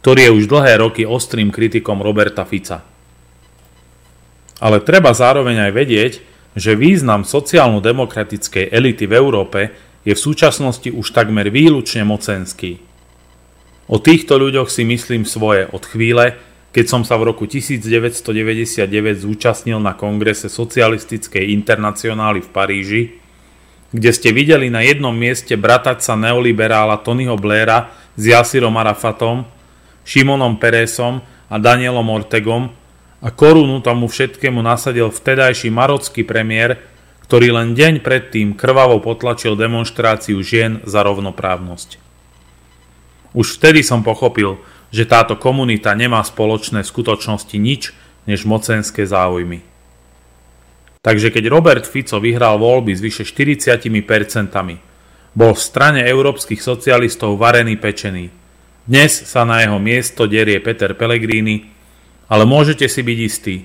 ktorý 0.00 0.20
je 0.24 0.32
už 0.32 0.44
dlhé 0.48 0.80
roky 0.80 1.04
ostrým 1.04 1.52
kritikom 1.52 2.00
Roberta 2.00 2.48
Fica. 2.48 2.95
Ale 4.60 4.80
treba 4.80 5.12
zároveň 5.12 5.68
aj 5.68 5.72
vedieť, 5.72 6.12
že 6.56 6.72
význam 6.72 7.28
sociálno-demokratickej 7.28 8.72
elity 8.72 9.04
v 9.04 9.12
Európe 9.12 9.60
je 10.08 10.16
v 10.16 10.24
súčasnosti 10.24 10.88
už 10.88 11.12
takmer 11.12 11.52
výlučne 11.52 12.08
mocenský. 12.08 12.80
O 13.86 14.00
týchto 14.00 14.40
ľuďoch 14.40 14.72
si 14.72 14.82
myslím 14.88 15.28
svoje 15.28 15.68
od 15.68 15.84
chvíle, 15.84 16.40
keď 16.72 16.84
som 16.88 17.02
sa 17.04 17.20
v 17.20 17.32
roku 17.32 17.44
1999 17.44 18.88
zúčastnil 19.16 19.78
na 19.80 19.96
kongrese 19.96 20.48
socialistickej 20.48 21.52
internacionály 21.52 22.44
v 22.44 22.48
Paríži, 22.50 23.02
kde 23.92 24.10
ste 24.12 24.34
videli 24.34 24.68
na 24.72 24.82
jednom 24.82 25.14
mieste 25.14 25.54
bratať 25.54 26.02
neoliberála 26.02 27.00
Tonyho 27.00 27.38
Blaira 27.38 27.92
s 28.18 28.22
Yasirom 28.28 28.74
Arafatom, 28.76 29.46
Šimonom 30.02 30.58
Peresom 30.58 31.22
a 31.48 31.56
Danielom 31.56 32.08
Ortegom 32.10 32.85
a 33.22 33.28
korunu 33.32 33.80
tomu 33.80 34.08
všetkému 34.08 34.60
nasadil 34.60 35.08
vtedajší 35.08 35.72
marocký 35.72 36.24
premiér 36.24 36.96
ktorý 37.26 37.50
len 37.50 37.74
deň 37.74 38.06
predtým 38.06 38.54
krvavo 38.54 39.02
potlačil 39.02 39.58
demonstráciu 39.58 40.38
žien 40.46 40.78
za 40.86 41.02
rovnoprávnosť. 41.02 41.98
Už 43.34 43.58
vtedy 43.58 43.82
som 43.82 44.06
pochopil, 44.06 44.62
že 44.94 45.10
táto 45.10 45.34
komunita 45.34 45.90
nemá 45.98 46.22
spoločné 46.22 46.86
v 46.86 46.90
skutočnosti 46.94 47.56
nič 47.58 47.90
než 48.30 48.46
mocenské 48.46 49.02
záujmy. 49.02 49.66
Takže 51.02 51.34
keď 51.34 51.50
Robert 51.50 51.84
Fico 51.86 52.22
vyhral 52.22 52.62
voľby 52.62 52.94
s 52.94 53.02
vyše 53.02 53.26
40%, 53.26 53.82
bol 55.36 55.52
v 55.52 55.60
strane 55.60 56.06
európskych 56.06 56.62
socialistov 56.62 57.36
varený 57.36 57.74
pečený. 57.76 58.30
Dnes 58.86 59.12
sa 59.26 59.42
na 59.42 59.66
jeho 59.66 59.82
miesto 59.82 60.30
derie 60.30 60.62
Peter 60.62 60.94
Pellegrini, 60.94 61.75
ale 62.26 62.44
môžete 62.46 62.86
si 62.90 63.00
byť 63.02 63.18
istí, 63.22 63.56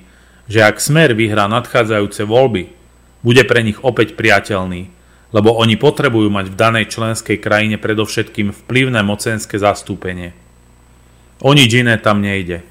že 0.45 0.61
ak 0.61 0.81
Smer 0.81 1.15
vyhrá 1.17 1.47
nadchádzajúce 1.49 2.27
voľby, 2.27 2.73
bude 3.21 3.43
pre 3.45 3.61
nich 3.61 3.77
opäť 3.81 4.17
priateľný, 4.17 4.89
lebo 5.31 5.55
oni 5.55 5.79
potrebujú 5.79 6.27
mať 6.27 6.51
v 6.51 6.59
danej 6.59 6.85
členskej 6.91 7.37
krajine 7.39 7.79
predovšetkým 7.79 8.51
vplyvné 8.51 8.99
mocenské 9.05 9.55
zastúpenie. 9.55 10.35
O 11.39 11.55
nič 11.55 11.71
iné 11.71 11.97
tam 11.97 12.19
nejde. 12.19 12.61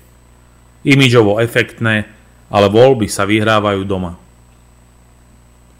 Imidžovo 0.85 1.41
efektné, 1.41 2.07
ale 2.53 2.67
voľby 2.69 3.09
sa 3.09 3.25
vyhrávajú 3.25 3.83
doma. 3.89 4.21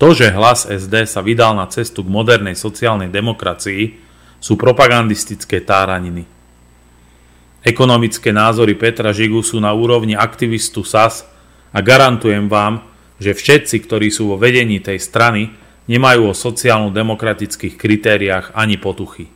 To, 0.01 0.17
že 0.17 0.33
hlas 0.33 0.65
SD 0.65 1.05
sa 1.05 1.21
vydal 1.21 1.53
na 1.53 1.69
cestu 1.69 2.01
k 2.01 2.09
modernej 2.09 2.57
sociálnej 2.57 3.13
demokracii, 3.13 4.01
sú 4.41 4.57
propagandistické 4.57 5.61
táraniny. 5.61 6.25
Ekonomické 7.61 8.33
názory 8.33 8.73
Petra 8.73 9.13
Žigu 9.13 9.45
sú 9.45 9.61
na 9.61 9.77
úrovni 9.77 10.17
aktivistu 10.17 10.81
SAS 10.81 11.29
a 11.77 11.85
garantujem 11.85 12.49
vám, 12.49 12.81
že 13.21 13.37
všetci, 13.37 13.85
ktorí 13.85 14.09
sú 14.09 14.33
vo 14.33 14.41
vedení 14.41 14.81
tej 14.81 14.97
strany, 14.97 15.53
nemajú 15.85 16.33
o 16.33 16.35
sociálno-demokratických 16.35 17.77
kritériách 17.77 18.57
ani 18.57 18.81
potuchy. 18.81 19.29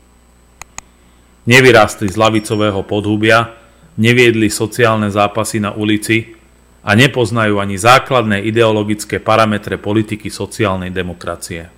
Nevyrástli 1.45 2.09
z 2.09 2.16
lavicového 2.16 2.81
podhubia, 2.89 3.53
neviedli 4.01 4.49
sociálne 4.49 5.12
zápasy 5.12 5.61
na 5.61 5.77
ulici 5.77 6.33
a 6.81 6.97
nepoznajú 6.97 7.61
ani 7.61 7.77
základné 7.77 8.41
ideologické 8.49 9.20
parametre 9.20 9.77
politiky 9.77 10.33
sociálnej 10.33 10.89
demokracie. 10.89 11.68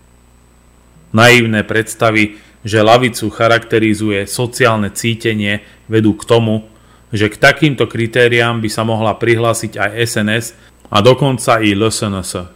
Naivné 1.11 1.67
predstavy, 1.67 2.39
že 2.67 2.83
lavicu 2.83 3.31
charakterizuje 3.31 4.27
sociálne 4.27 4.91
cítenie, 4.91 5.63
vedú 5.87 6.19
k 6.19 6.27
tomu, 6.27 6.67
že 7.15 7.31
k 7.31 7.39
takýmto 7.39 7.87
kritériám 7.87 8.59
by 8.59 8.67
sa 8.67 8.83
mohla 8.83 9.15
prihlásiť 9.15 9.79
aj 9.79 9.91
SNS 10.03 10.47
a 10.91 10.99
dokonca 10.99 11.63
i 11.63 11.79
LSNS. 11.79 12.51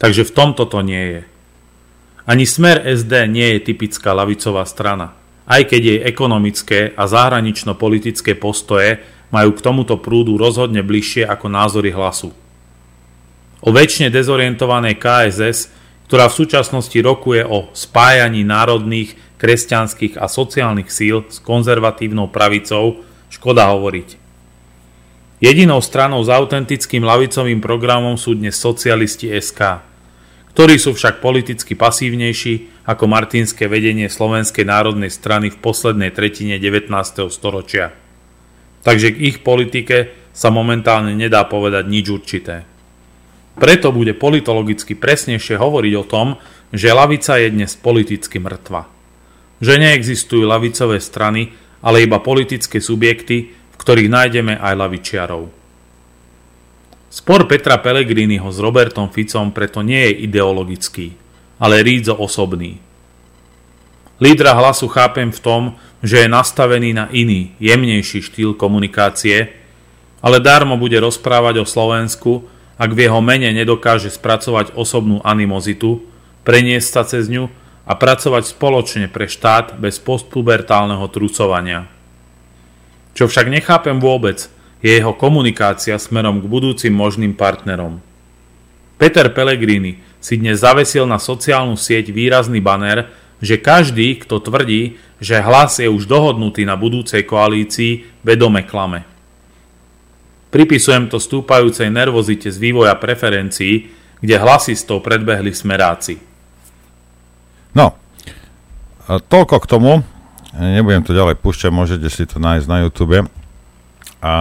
Takže 0.00 0.24
v 0.24 0.32
tomto 0.32 0.64
to 0.64 0.80
nie 0.80 1.20
je. 1.20 1.22
Ani 2.24 2.48
smer 2.48 2.80
SD 2.80 3.28
nie 3.28 3.60
je 3.60 3.68
typická 3.68 4.16
lavicová 4.16 4.64
strana, 4.64 5.12
aj 5.44 5.68
keď 5.68 5.80
jej 5.84 6.00
ekonomické 6.00 6.96
a 6.96 7.04
zahranično-politické 7.04 8.40
postoje 8.40 9.04
majú 9.28 9.52
k 9.52 9.60
tomuto 9.60 10.00
prúdu 10.00 10.40
rozhodne 10.40 10.80
bližšie 10.80 11.28
ako 11.28 11.52
názory 11.52 11.92
hlasu. 11.92 12.32
O 13.60 13.68
väčšine 13.68 14.08
dezorientovanej 14.08 14.96
KSS, 14.96 15.68
ktorá 16.10 16.26
v 16.26 16.42
súčasnosti 16.42 16.98
rokuje 16.98 17.46
o 17.46 17.70
spájaní 17.70 18.42
národných, 18.42 19.14
kresťanských 19.38 20.18
a 20.18 20.26
sociálnych 20.26 20.90
síl 20.90 21.22
s 21.30 21.38
konzervatívnou 21.38 22.34
pravicou, 22.34 23.06
škoda 23.30 23.70
hovoriť. 23.70 24.18
Jedinou 25.38 25.78
stranou 25.78 26.18
s 26.26 26.28
autentickým 26.28 27.06
lavicovým 27.06 27.62
programom 27.62 28.18
sú 28.18 28.34
dnes 28.34 28.58
socialisti 28.58 29.30
SK, 29.30 29.86
ktorí 30.50 30.82
sú 30.82 30.98
však 30.98 31.22
politicky 31.22 31.78
pasívnejší 31.78 32.84
ako 32.90 33.06
martinské 33.06 33.70
vedenie 33.70 34.10
Slovenskej 34.10 34.66
národnej 34.66 35.14
strany 35.14 35.54
v 35.54 35.62
poslednej 35.62 36.10
tretine 36.10 36.58
19. 36.58 36.90
storočia. 37.30 37.94
Takže 38.82 39.14
k 39.14 39.30
ich 39.30 39.46
politike 39.46 40.10
sa 40.34 40.50
momentálne 40.50 41.14
nedá 41.14 41.46
povedať 41.46 41.86
nič 41.86 42.10
určité. 42.10 42.66
Preto 43.60 43.92
bude 43.92 44.16
politologicky 44.16 44.96
presnejšie 44.96 45.60
hovoriť 45.60 45.92
o 46.00 46.04
tom, 46.08 46.40
že 46.72 46.96
lavica 46.96 47.36
je 47.36 47.52
dnes 47.52 47.76
politicky 47.76 48.40
mŕtva. 48.40 48.88
Že 49.60 49.84
neexistujú 49.84 50.48
lavicové 50.48 50.96
strany, 50.96 51.52
ale 51.84 52.08
iba 52.08 52.24
politické 52.24 52.80
subjekty, 52.80 53.52
v 53.52 53.76
ktorých 53.76 54.08
nájdeme 54.08 54.56
aj 54.56 54.74
lavičiarov. 54.80 55.52
Spor 57.12 57.44
Petra 57.44 57.76
Pellegriniho 57.82 58.48
s 58.48 58.56
Robertom 58.62 59.12
Ficom 59.12 59.52
preto 59.52 59.84
nie 59.84 60.08
je 60.08 60.30
ideologický, 60.30 61.12
ale 61.60 61.84
rídzo 61.84 62.16
osobný. 62.16 62.80
Lídra 64.20 64.56
hlasu 64.56 64.88
chápem 64.88 65.28
v 65.28 65.40
tom, 65.42 65.62
že 66.00 66.24
je 66.24 66.28
nastavený 66.32 66.96
na 66.96 67.12
iný, 67.12 67.52
jemnejší 67.60 68.24
štýl 68.24 68.56
komunikácie, 68.56 69.52
ale 70.24 70.40
darmo 70.40 70.80
bude 70.80 70.96
rozprávať 70.96 71.60
o 71.60 71.66
Slovensku, 71.68 72.48
ak 72.80 72.96
v 72.96 73.04
jeho 73.04 73.20
mene 73.20 73.52
nedokáže 73.52 74.08
spracovať 74.08 74.72
osobnú 74.72 75.20
animozitu, 75.20 76.00
preniesť 76.48 76.88
sa 76.88 77.02
cez 77.04 77.28
ňu 77.28 77.52
a 77.84 77.92
pracovať 77.92 78.56
spoločne 78.56 79.12
pre 79.12 79.28
štát 79.28 79.76
bez 79.76 80.00
postpubertálneho 80.00 81.04
trucovania. 81.12 81.92
Čo 83.12 83.28
však 83.28 83.52
nechápem 83.52 84.00
vôbec, 84.00 84.48
je 84.80 84.96
jeho 84.96 85.12
komunikácia 85.12 86.00
smerom 86.00 86.40
k 86.40 86.48
budúcim 86.48 86.94
možným 86.94 87.36
partnerom. 87.36 88.00
Peter 88.96 89.28
Pellegrini 89.28 90.00
si 90.16 90.40
dnes 90.40 90.64
zavesil 90.64 91.04
na 91.04 91.20
sociálnu 91.20 91.76
sieť 91.76 92.08
výrazný 92.08 92.64
baner, 92.64 93.12
že 93.44 93.60
každý, 93.60 94.20
kto 94.24 94.40
tvrdí, 94.40 94.96
že 95.20 95.40
hlas 95.40 95.80
je 95.80 95.88
už 95.88 96.08
dohodnutý 96.08 96.64
na 96.64 96.80
budúcej 96.80 97.28
koalícii, 97.28 98.24
vedome 98.24 98.64
klame. 98.64 99.09
Pripisujem 100.50 101.06
to 101.06 101.22
stúpajúcej 101.22 101.88
nervozite 101.94 102.50
z 102.50 102.58
vývoja 102.58 102.98
preferencií, 102.98 103.90
kde 104.18 104.34
hlasistov 104.36 105.00
predbehli 105.06 105.54
smeráci. 105.54 106.18
No, 107.72 107.94
toľko 109.06 109.56
k 109.62 109.66
tomu. 109.70 109.92
Nebudem 110.50 111.06
to 111.06 111.14
ďalej 111.14 111.38
púšťať, 111.38 111.70
môžete 111.70 112.10
si 112.10 112.26
to 112.26 112.42
nájsť 112.42 112.66
na 112.66 112.82
YouTube. 112.82 113.22
A 114.18 114.34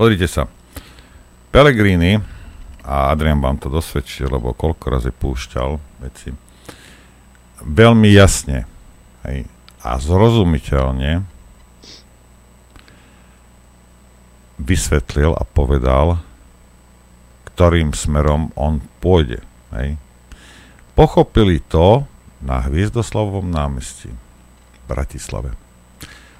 pozrite 0.00 0.24
sa. 0.24 0.48
Pellegrini, 1.52 2.16
a 2.88 3.12
Adrian 3.12 3.44
vám 3.44 3.60
to 3.60 3.68
dosvedčil, 3.68 4.32
lebo 4.32 4.56
koľko 4.56 4.88
razy 4.88 5.12
púšťal 5.12 5.76
veci, 6.00 6.32
veľmi 7.60 8.08
jasne 8.08 8.64
hej, 9.28 9.44
a 9.84 10.00
zrozumiteľne 10.00 11.37
vysvetlil 14.58 15.34
a 15.34 15.42
povedal, 15.46 16.18
ktorým 17.54 17.94
smerom 17.94 18.54
on 18.54 18.78
pôjde. 19.02 19.42
Hej. 19.74 19.98
Pochopili 20.94 21.62
to 21.62 22.06
na 22.42 22.62
Hviezdoslavovom 22.66 23.50
námestí 23.50 24.10
v 24.10 24.78
Bratislave. 24.86 25.54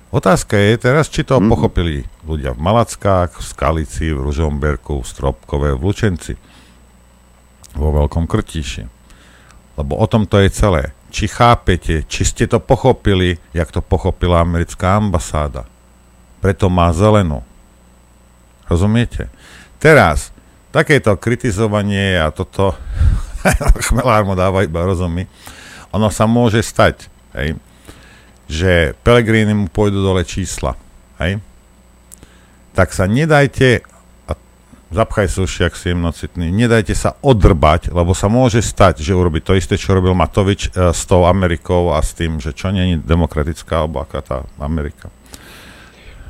Otázka 0.08 0.56
je 0.56 0.80
teraz, 0.80 1.12
či 1.12 1.20
to 1.20 1.36
mm. 1.36 1.52
pochopili 1.52 2.00
ľudia 2.24 2.56
v 2.56 2.64
Malackách, 2.64 3.38
v 3.38 3.44
Skalici, 3.44 4.08
v 4.08 4.24
Ružomberku, 4.24 5.04
v 5.04 5.06
Stropkové, 5.06 5.76
v 5.76 5.84
Lučenci, 5.84 6.34
vo 7.76 7.92
Veľkom 7.92 8.24
Krtíši. 8.24 8.88
Lebo 9.76 10.00
o 10.00 10.06
tom 10.08 10.24
to 10.24 10.40
je 10.40 10.48
celé. 10.48 10.96
Či 11.12 11.28
chápete, 11.28 12.08
či 12.08 12.22
ste 12.24 12.48
to 12.48 12.56
pochopili, 12.56 13.36
jak 13.52 13.68
to 13.68 13.84
pochopila 13.84 14.40
americká 14.40 14.96
ambasáda. 14.96 15.68
Preto 16.40 16.72
má 16.72 16.88
zelenú. 16.96 17.44
Rozumiete? 18.68 19.32
Teraz, 19.80 20.30
takéto 20.70 21.16
kritizovanie 21.16 22.20
a 22.20 22.28
toto, 22.28 22.76
chmelár 23.88 24.28
mu 24.28 24.36
dáva 24.36 24.62
iba 24.62 24.84
rozumí, 24.84 25.24
ono 25.88 26.12
sa 26.12 26.28
môže 26.28 26.60
stať, 26.60 27.08
hej, 27.32 27.56
že 28.44 28.92
Pelegrini 29.00 29.56
mu 29.56 29.66
pôjdu 29.72 30.04
dole 30.04 30.20
čísla, 30.28 30.76
hej, 31.16 31.40
tak 32.76 32.92
sa 32.92 33.08
nedajte, 33.08 33.80
zapchaj 34.92 35.26
sa 35.32 35.48
už, 35.48 35.52
ak 35.64 35.74
si 35.76 35.92
jemnocitný, 35.92 36.52
nedajte 36.52 36.92
sa 36.92 37.16
odrbať, 37.24 37.88
lebo 37.88 38.12
sa 38.12 38.28
môže 38.28 38.60
stať, 38.60 39.00
že 39.00 39.16
urobi 39.16 39.40
to 39.40 39.56
isté, 39.56 39.80
čo 39.80 39.96
robil 39.96 40.12
Matovič 40.12 40.72
e, 40.72 40.92
s 40.92 41.04
tou 41.08 41.24
Amerikou 41.24 41.92
a 41.92 42.00
s 42.00 42.16
tým, 42.16 42.40
že 42.40 42.56
čo 42.56 42.72
nie 42.72 42.96
je 42.96 43.04
demokratická, 43.04 43.84
aká 43.84 44.20
tá 44.20 44.36
Amerika 44.60 45.12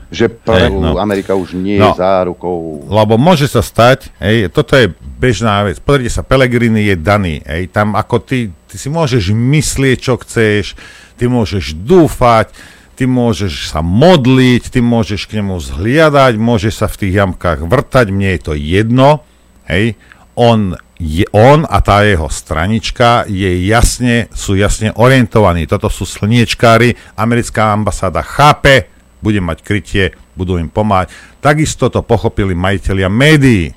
že 0.08 0.32
hey, 0.48 0.72
no. 0.72 0.96
Amerika 0.96 1.36
už 1.36 1.52
nie 1.52 1.76
no, 1.76 1.92
je 1.92 2.00
zárukou. 2.00 2.88
Lebo 2.88 3.20
môže 3.20 3.44
sa 3.44 3.60
stať, 3.60 4.08
hej, 4.24 4.48
toto 4.48 4.72
je 4.72 4.88
bežná 5.20 5.68
vec. 5.68 5.76
Pozrite 5.84 6.08
sa, 6.08 6.24
Pelegrini 6.24 6.88
je 6.88 6.96
daný. 6.96 7.44
Hej, 7.44 7.68
tam 7.76 7.92
ako 7.92 8.24
ty, 8.24 8.48
ty 8.68 8.76
si 8.80 8.88
môžeš 8.88 9.36
myslieť, 9.36 9.98
čo 10.00 10.16
chceš, 10.16 10.72
ty 11.20 11.28
môžeš 11.28 11.76
dúfať, 11.76 12.56
ty 12.96 13.04
môžeš 13.04 13.68
sa 13.68 13.84
modliť, 13.84 14.72
ty 14.72 14.80
môžeš 14.80 15.28
k 15.28 15.44
nemu 15.44 15.60
zhliadať, 15.60 16.40
môžeš 16.40 16.74
sa 16.82 16.86
v 16.88 16.98
tých 17.04 17.12
jamkách 17.20 17.68
vrtať, 17.68 18.06
mne 18.08 18.34
je 18.34 18.40
to 18.40 18.52
jedno. 18.56 19.22
Hej, 19.68 20.00
on, 20.32 20.72
je, 20.96 21.28
on 21.36 21.68
a 21.68 21.78
tá 21.84 22.00
jeho 22.02 22.32
stranička 22.32 23.28
je 23.28 23.68
jasne, 23.68 24.32
sú 24.32 24.56
jasne 24.56 24.90
orientovaní. 24.96 25.68
Toto 25.68 25.92
sú 25.92 26.08
slniečkári, 26.08 26.96
americká 27.20 27.76
ambasáda 27.76 28.24
chápe, 28.24 28.88
bude 29.18 29.42
mať 29.42 29.58
krytie, 29.62 30.14
budú 30.38 30.58
im 30.58 30.70
pomáhať. 30.70 31.10
Takisto 31.42 31.90
to 31.90 32.06
pochopili 32.06 32.54
majiteľia 32.54 33.10
médií. 33.10 33.74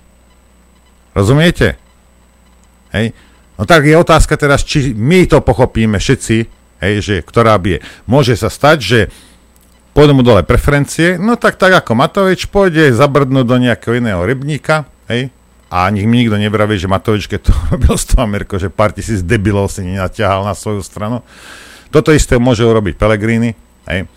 Rozumiete? 1.17 1.81
Hej? 2.93 3.17
No 3.57 3.65
tak 3.65 3.85
je 3.85 3.97
otázka 3.97 4.37
teraz, 4.37 4.65
či 4.65 4.93
my 4.93 5.25
to 5.25 5.41
pochopíme 5.41 5.97
všetci, 5.97 6.37
hej, 6.81 6.93
že 7.01 7.15
ktorá 7.21 7.57
bije. 7.57 7.83
Môže 8.09 8.37
sa 8.37 8.49
stať, 8.49 8.77
že 8.81 8.99
pôjdu 9.91 10.17
mu 10.17 10.23
dole 10.23 10.41
preferencie, 10.41 11.19
no 11.19 11.35
tak 11.35 11.59
tak 11.59 11.75
ako 11.83 11.93
Matovič 11.93 12.47
pôjde 12.47 12.95
zabrdnúť 12.95 13.45
do 13.45 13.57
nejakého 13.59 13.99
iného 13.99 14.23
rybníka, 14.23 14.87
hej, 15.11 15.29
a 15.71 15.87
nich 15.87 16.03
mi 16.03 16.25
nikto 16.25 16.35
nevraví, 16.35 16.75
že 16.75 16.89
Matovič, 16.89 17.27
keď 17.27 17.39
to 17.47 17.53
robil 17.75 17.95
s 17.95 18.07
tou 18.07 18.23
Amerikou, 18.23 18.57
že 18.57 18.71
pár 18.71 18.95
tisíc 18.95 19.21
debilov 19.21 19.69
si 19.69 19.85
nenaťahal 19.85 20.47
na 20.47 20.55
svoju 20.55 20.81
stranu. 20.81 21.21
Toto 21.91 22.15
isté 22.15 22.39
môže 22.39 22.63
urobiť 22.63 22.95
Pellegrini, 22.95 23.51
hej 23.85 24.07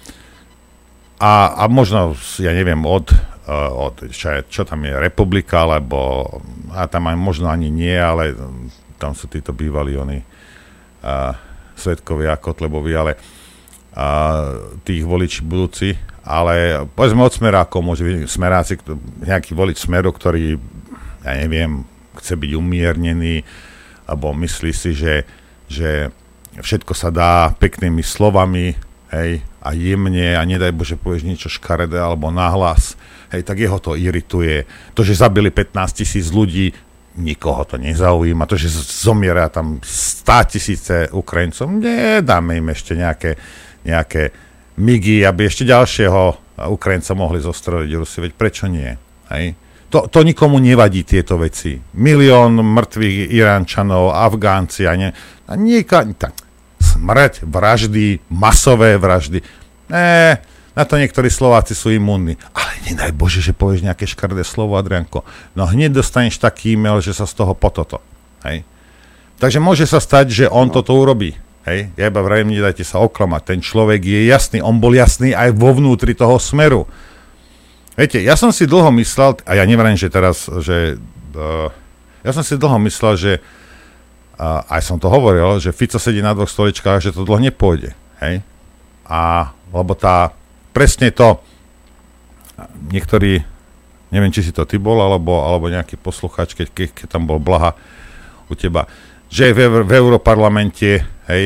a, 1.18 1.54
a 1.54 1.64
možno, 1.70 2.18
ja 2.42 2.50
neviem, 2.50 2.80
od, 2.82 3.14
uh, 3.14 3.70
od 3.70 4.10
čo, 4.10 4.42
čo 4.50 4.62
tam 4.66 4.82
je, 4.82 4.94
Republika, 4.98 5.62
alebo 5.62 6.26
a 6.74 6.90
tam 6.90 7.06
aj 7.06 7.16
možno 7.18 7.46
ani 7.46 7.70
nie, 7.70 7.94
ale 7.94 8.34
tam 8.98 9.14
sú 9.14 9.30
títo 9.30 9.54
bývalí 9.54 9.94
oni 9.94 10.18
uh, 10.20 11.32
svetkovia 11.78 12.34
Kotlebovi, 12.38 12.92
ale 12.94 13.12
uh, 13.14 14.78
tých 14.82 15.06
voliči 15.06 15.46
budúci, 15.46 15.94
ale 16.26 16.88
povedzme 16.96 17.22
od 17.22 17.34
smerákov, 17.36 17.84
môže 17.84 18.02
byť 18.02 18.16
smeráci, 18.26 18.74
nejaký 19.22 19.52
volič 19.54 19.86
smeru, 19.86 20.10
ktorý, 20.10 20.58
ja 21.22 21.32
neviem, 21.38 21.86
chce 22.18 22.34
byť 22.34 22.50
umiernený, 22.58 23.44
alebo 24.08 24.34
myslí 24.34 24.72
si, 24.72 24.96
že, 24.96 25.28
že 25.70 26.10
všetko 26.58 26.92
sa 26.96 27.14
dá 27.14 27.52
peknými 27.54 28.02
slovami, 28.02 28.74
hej, 29.14 29.44
a 29.64 29.72
jemne 29.72 30.36
a 30.36 30.42
nedaj 30.44 30.76
Bože 30.76 31.00
povieš 31.00 31.24
niečo 31.24 31.48
škaredé 31.48 31.96
alebo 31.96 32.28
nahlas, 32.28 33.00
hej, 33.32 33.40
tak 33.42 33.64
jeho 33.64 33.80
to 33.80 33.96
irituje. 33.96 34.68
To, 34.92 35.00
že 35.00 35.16
zabili 35.16 35.48
15 35.48 36.04
tisíc 36.04 36.28
ľudí, 36.28 36.76
nikoho 37.16 37.64
to 37.64 37.80
nezaujíma. 37.80 38.44
To, 38.44 38.60
že 38.60 38.68
zomiera 38.74 39.48
tam 39.48 39.80
100 39.80 40.52
tisíce 40.52 40.94
Ukrajincov, 41.10 41.70
nedáme 41.72 42.60
im 42.60 42.68
ešte 42.68 42.92
nejaké, 42.92 43.40
nejaké 43.86 44.34
migy, 44.76 45.24
aby 45.24 45.48
ešte 45.48 45.64
ďalšieho 45.64 46.22
Ukrajinca 46.70 47.12
mohli 47.16 47.40
zostreliť 47.42 47.90
Rusy. 47.98 48.18
Veď 48.28 48.32
prečo 48.36 48.66
nie? 48.68 48.90
Hej? 49.30 49.54
To, 49.94 50.10
to 50.10 50.26
nikomu 50.26 50.58
nevadí 50.58 51.06
tieto 51.06 51.38
veci. 51.38 51.78
Milión 51.94 52.58
mŕtvych 52.58 53.30
Iránčanov, 53.30 54.10
Afgánci 54.10 54.90
a, 54.90 54.94
nie, 54.98 55.10
a 55.46 55.52
nieka, 55.54 56.02
tak, 56.18 56.34
smrť, 56.84 57.48
vraždy, 57.48 58.20
masové 58.28 59.00
vraždy. 59.00 59.40
Ne, 59.88 60.44
na 60.74 60.82
to 60.82 60.98
niektorí 61.00 61.30
Slováci 61.30 61.72
sú 61.72 61.88
imúnni. 61.94 62.36
Ale 62.52 62.72
nedaj 62.90 63.14
Bože, 63.14 63.40
že 63.40 63.56
povieš 63.56 63.86
nejaké 63.86 64.04
škrdé 64.10 64.42
slovo, 64.42 64.74
Adrianko. 64.74 65.24
No 65.56 65.64
hneď 65.70 65.96
dostaneš 65.96 66.42
taký 66.42 66.74
e-mail, 66.74 66.98
že 66.98 67.14
sa 67.14 67.24
z 67.24 67.34
toho 67.38 67.54
pototo. 67.54 68.02
Hej. 68.42 68.66
Takže 69.38 69.58
môže 69.62 69.86
sa 69.86 70.02
stať, 70.02 70.34
že 70.34 70.44
on 70.50 70.68
no. 70.68 70.74
toto 70.74 70.92
urobí. 70.94 71.34
Hej, 71.64 71.96
ja 71.96 72.12
iba 72.12 72.20
vravím, 72.20 72.52
nedajte 72.52 72.84
sa 72.84 73.00
oklamať. 73.00 73.56
Ten 73.56 73.60
človek 73.64 74.04
je 74.04 74.28
jasný, 74.28 74.60
on 74.60 74.84
bol 74.84 74.92
jasný 74.92 75.32
aj 75.32 75.56
vo 75.56 75.72
vnútri 75.72 76.12
toho 76.12 76.36
smeru. 76.36 76.84
Viete, 77.96 78.20
ja 78.20 78.36
som 78.36 78.52
si 78.52 78.68
dlho 78.68 78.92
myslel, 79.00 79.40
a 79.48 79.56
ja 79.56 79.64
neviem, 79.64 79.96
že 79.96 80.12
teraz, 80.12 80.44
že... 80.60 81.00
Uh, 81.32 81.72
ja 82.20 82.36
som 82.36 82.44
si 82.44 82.60
dlho 82.60 82.76
myslel, 82.84 83.14
že 83.16 83.32
aj 84.42 84.82
som 84.82 84.98
to 84.98 85.06
hovoril, 85.06 85.62
že 85.62 85.74
Fico 85.74 85.98
sedí 85.98 86.18
na 86.18 86.34
dvoch 86.34 86.50
stoličkách, 86.50 87.02
že 87.02 87.14
to 87.14 87.22
dlho 87.22 87.38
nepôjde. 87.50 87.94
Hej? 88.18 88.42
A 89.06 89.52
lebo 89.74 89.98
tá, 89.98 90.30
presne 90.70 91.10
to, 91.10 91.42
niektorí, 92.94 93.42
neviem, 94.14 94.30
či 94.30 94.46
si 94.46 94.52
to 94.54 94.62
ty 94.62 94.78
bol, 94.78 95.02
alebo, 95.02 95.42
alebo 95.42 95.66
nejaký 95.66 95.98
posluchač, 95.98 96.54
keď, 96.54 96.66
keď, 96.70 96.88
keď 96.94 97.06
tam 97.10 97.26
bol 97.26 97.42
Blaha 97.42 97.74
u 98.46 98.54
teba, 98.54 98.86
že 99.26 99.50
v, 99.50 99.82
v 99.82 99.90
Europarlamente, 99.90 101.02
hej, 101.26 101.44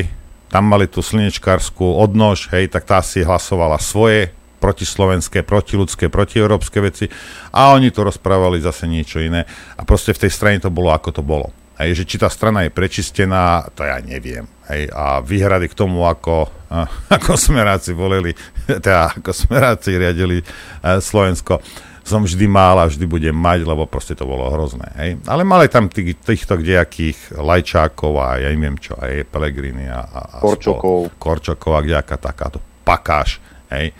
tam 0.53 0.68
mali 0.68 0.89
tú 0.89 1.01
slnečkárskú 1.01 1.97
odnož, 1.97 2.53
hej, 2.53 2.68
tak 2.68 2.84
tá 2.84 3.01
si 3.01 3.24
hlasovala 3.24 3.80
svoje 3.80 4.32
protislovenské, 4.59 5.47
protiludské, 5.47 6.11
protieurópske 6.11 6.78
veci 6.82 7.07
a 7.55 7.72
oni 7.72 7.95
to 7.95 8.03
rozprávali 8.05 8.59
zase 8.59 8.91
niečo 8.91 9.22
iné 9.22 9.47
a 9.78 9.86
proste 9.86 10.12
v 10.12 10.26
tej 10.26 10.32
strane 10.34 10.59
to 10.59 10.68
bolo, 10.68 10.91
ako 10.93 11.14
to 11.14 11.22
bolo. 11.22 11.55
Hej, 11.79 12.03
že 12.03 12.05
či 12.11 12.16
tá 12.18 12.26
strana 12.26 12.66
je 12.66 12.74
prečistená, 12.74 13.70
to 13.70 13.87
ja 13.87 14.03
neviem. 14.03 14.51
Hej, 14.66 14.91
a 14.91 15.22
výhrady 15.22 15.70
k 15.70 15.79
tomu, 15.79 16.03
ako, 16.11 16.51
ako 17.16 17.39
smeráci 17.39 17.95
volili, 17.95 18.35
teda 18.66 19.14
ako 19.14 19.31
smeráci 19.31 19.95
riadili 19.95 20.43
uh, 20.43 20.99
Slovensko, 20.99 21.62
som 22.03 22.24
vždy 22.24 22.51
mal 22.51 22.83
a 22.83 22.89
vždy 22.89 23.05
budem 23.07 23.37
mať, 23.37 23.62
lebo 23.62 23.87
proste 23.87 24.18
to 24.18 24.26
bolo 24.26 24.51
hrozné. 24.51 24.91
Hej. 24.99 25.11
Ale 25.29 25.47
mali 25.47 25.70
tam 25.70 25.87
tých, 25.87 26.18
týchto 26.18 26.59
kdejakých 26.59 27.37
lajčákov 27.39 28.12
a 28.18 28.43
ja 28.43 28.49
neviem 28.51 28.81
čo, 28.81 28.99
aj 28.99 29.29
Pelegrini 29.29 29.87
a, 29.87 30.03
a, 30.03 30.20
a 30.35 30.37
Korčokov. 30.41 31.12
Spol, 31.12 31.20
Korčokov 31.20 31.72
a 31.79 31.85
kdejaká 31.85 32.16
takáto 32.18 32.59
pakáš. 32.83 33.39
Hej. 33.70 33.95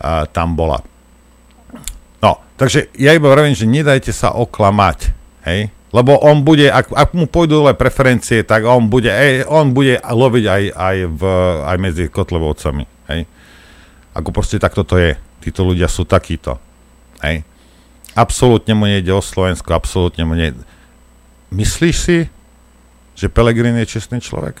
A, 0.00 0.24
tam 0.30 0.56
bola. 0.56 0.80
No, 2.24 2.40
takže 2.56 2.88
ja 2.96 3.12
iba 3.12 3.28
vravím, 3.28 3.58
že 3.58 3.68
nedajte 3.68 4.14
sa 4.14 4.32
oklamať. 4.32 5.12
Hej. 5.44 5.75
Lebo 5.96 6.20
on 6.20 6.44
bude, 6.44 6.68
ak, 6.68 6.92
ak 6.92 7.16
mu 7.16 7.24
pôjdu 7.24 7.64
dole 7.64 7.72
preferencie, 7.72 8.44
tak 8.44 8.68
on 8.68 8.92
bude, 8.92 9.08
ej, 9.08 9.48
on 9.48 9.72
bude 9.72 9.96
loviť 9.96 10.44
aj, 10.44 10.62
aj, 10.76 10.96
v, 11.08 11.22
aj 11.64 11.76
medzi 11.80 12.04
kotlevovcami. 12.12 12.84
Hej. 13.08 13.24
Ako 14.12 14.28
proste 14.28 14.60
takto 14.60 14.84
to 14.84 15.00
je. 15.00 15.16
Títo 15.40 15.64
ľudia 15.64 15.88
sú 15.88 16.04
takíto. 16.04 16.60
Hej. 17.24 17.48
Absolútne 18.12 18.76
mu 18.76 18.84
nejde 18.84 19.08
o 19.08 19.24
Slovensko, 19.24 19.72
absolútne 19.72 20.28
mu 20.28 20.36
nejde. 20.36 20.60
Myslíš 21.48 21.96
si, 21.96 22.18
že 23.16 23.32
Pelegrin 23.32 23.80
je 23.80 23.88
čestný 23.88 24.20
človek? 24.20 24.60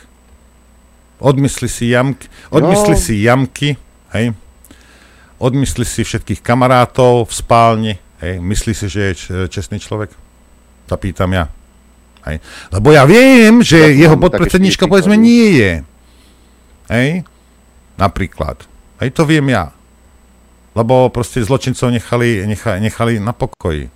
Odmysli 1.20 1.68
si 1.68 1.92
jamky, 1.92 2.32
odmysli 2.48 2.96
no. 2.96 3.00
si 3.00 3.14
jamky, 3.20 3.68
hej? 4.16 4.32
Odmysli 5.36 5.84
si 5.84 6.00
všetkých 6.00 6.40
kamarátov 6.40 7.28
v 7.28 7.32
spálni, 7.32 7.94
hej? 8.24 8.40
Myslí 8.40 8.72
si, 8.72 8.88
že 8.88 9.00
je 9.12 9.12
čestný 9.52 9.76
človek? 9.80 10.25
To 10.86 10.94
pýtam 10.98 11.30
ja. 11.34 11.50
Hej? 12.26 12.42
Lebo 12.70 12.94
ja 12.94 13.06
viem, 13.06 13.62
že 13.62 13.78
ja 13.78 14.08
jeho 14.08 14.16
podpredsednička 14.18 14.86
povedzme 14.90 15.14
nie 15.18 15.58
je. 15.58 15.72
Hej? 16.90 17.08
Napríklad. 17.98 18.62
Hej, 19.02 19.12
to 19.14 19.26
viem 19.28 19.50
ja 19.50 19.76
lebo 20.76 21.08
proste 21.08 21.40
zločincov 21.40 21.88
nechali, 21.88 22.44
nechali, 22.44 22.78
nechali 22.84 23.12
na 23.16 23.32
pokoji. 23.32 23.88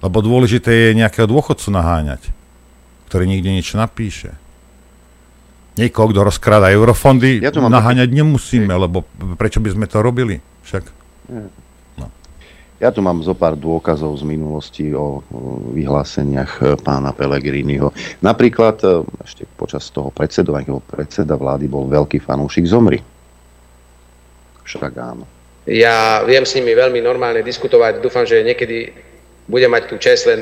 Lebo 0.00 0.24
dôležité 0.24 0.72
je 0.72 0.96
nejakého 0.96 1.28
dôchodcu 1.28 1.68
naháňať, 1.68 2.32
ktorý 3.12 3.28
nikde 3.28 3.52
niečo 3.52 3.76
napíše. 3.76 4.32
Niekoho, 5.76 6.08
kto 6.08 6.24
rozkráda 6.24 6.72
eurofondy, 6.72 7.44
ja 7.44 7.52
naháňať 7.52 8.08
nemusíme, 8.08 8.72
lebo 8.72 9.04
prečo 9.36 9.60
by 9.60 9.76
sme 9.76 9.86
to 9.86 10.00
robili? 10.00 10.40
Však. 10.64 10.82
No. 11.28 11.52
Ja 12.80 12.88
tu 12.88 13.04
mám 13.04 13.20
zo 13.20 13.36
pár 13.36 13.60
dôkazov 13.60 14.16
z 14.16 14.24
minulosti 14.24 14.88
o 14.96 15.20
vyhláseniach 15.76 16.52
e, 16.64 16.80
pána 16.80 17.12
Pelegriniho. 17.12 17.92
Napríklad 18.24 18.80
e, 18.80 19.04
ešte 19.20 19.44
počas 19.60 19.92
toho 19.92 20.08
predsedovania, 20.08 20.80
predseda 20.88 21.36
vlády 21.36 21.68
bol 21.68 21.84
veľký 21.92 22.24
fanúšik 22.24 22.64
Zomri. 22.64 23.04
Však 24.64 24.96
áno. 24.96 25.28
Ja 25.68 26.24
viem 26.24 26.48
s 26.48 26.56
nimi 26.56 26.72
veľmi 26.72 27.04
normálne 27.04 27.44
diskutovať, 27.44 28.00
dúfam, 28.00 28.24
že 28.24 28.40
niekedy 28.40 28.96
budem 29.44 29.68
mať 29.68 29.92
tú 29.92 30.00
čest, 30.00 30.24
len 30.24 30.40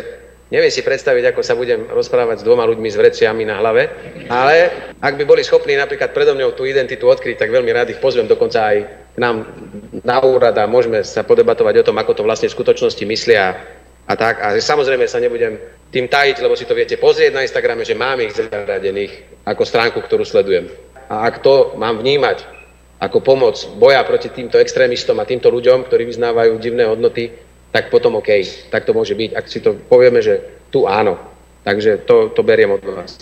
neviem 0.55 0.70
si 0.70 0.86
predstaviť, 0.86 1.34
ako 1.34 1.43
sa 1.43 1.59
budem 1.59 1.91
rozprávať 1.91 2.41
s 2.41 2.47
dvoma 2.47 2.62
ľuďmi 2.70 2.86
s 2.86 3.01
vreciami 3.03 3.43
na 3.51 3.59
hlave, 3.59 3.91
ale 4.30 4.70
ak 5.03 5.18
by 5.18 5.26
boli 5.26 5.43
schopní 5.43 5.74
napríklad 5.74 6.14
predo 6.14 6.39
mňou 6.39 6.55
tú 6.55 6.62
identitu 6.70 7.11
odkryť, 7.11 7.34
tak 7.34 7.51
veľmi 7.51 7.74
rád 7.74 7.91
ich 7.91 7.99
pozvem 7.99 8.30
dokonca 8.30 8.62
aj 8.62 9.08
nám 9.19 9.45
na 10.07 10.23
úrad 10.23 10.55
a 10.57 10.71
môžeme 10.71 11.03
sa 11.03 11.27
podebatovať 11.27 11.83
o 11.83 11.87
tom, 11.91 11.99
ako 11.99 12.14
to 12.14 12.23
vlastne 12.27 12.49
v 12.49 12.57
skutočnosti 12.57 13.05
myslia 13.05 13.59
a 14.09 14.12
tak. 14.16 14.41
A 14.41 14.57
samozrejme 14.57 15.05
sa 15.05 15.21
nebudem 15.21 15.61
tým 15.93 16.09
tajiť, 16.09 16.41
lebo 16.41 16.57
si 16.57 16.64
to 16.64 16.73
viete 16.73 16.97
pozrieť 16.97 17.37
na 17.37 17.45
Instagrame, 17.45 17.85
že 17.85 17.99
mám 17.99 18.23
ich 18.25 18.33
zaradených 18.33 19.45
ako 19.45 19.62
stránku, 19.66 19.99
ktorú 20.01 20.25
sledujem. 20.25 20.73
A 21.09 21.29
ak 21.29 21.45
to 21.45 21.77
mám 21.77 22.01
vnímať 22.01 22.45
ako 22.99 23.23
pomoc 23.23 23.55
boja 23.79 24.03
proti 24.03 24.33
týmto 24.33 24.59
extrémistom 24.59 25.19
a 25.23 25.29
týmto 25.29 25.53
ľuďom, 25.53 25.87
ktorí 25.87 26.09
vyznávajú 26.09 26.59
divné 26.59 26.89
hodnoty, 26.89 27.31
tak 27.71 27.93
potom 27.95 28.19
OK, 28.19 28.43
tak 28.73 28.89
to 28.89 28.97
môže 28.97 29.14
byť. 29.14 29.31
Ak 29.39 29.47
si 29.47 29.62
to 29.62 29.77
povieme, 29.77 30.19
že 30.19 30.41
tu 30.73 30.89
áno. 30.89 31.21
Takže 31.62 32.09
to, 32.09 32.33
to 32.33 32.41
beriem 32.41 32.73
od 32.73 32.81
vás. 32.81 33.21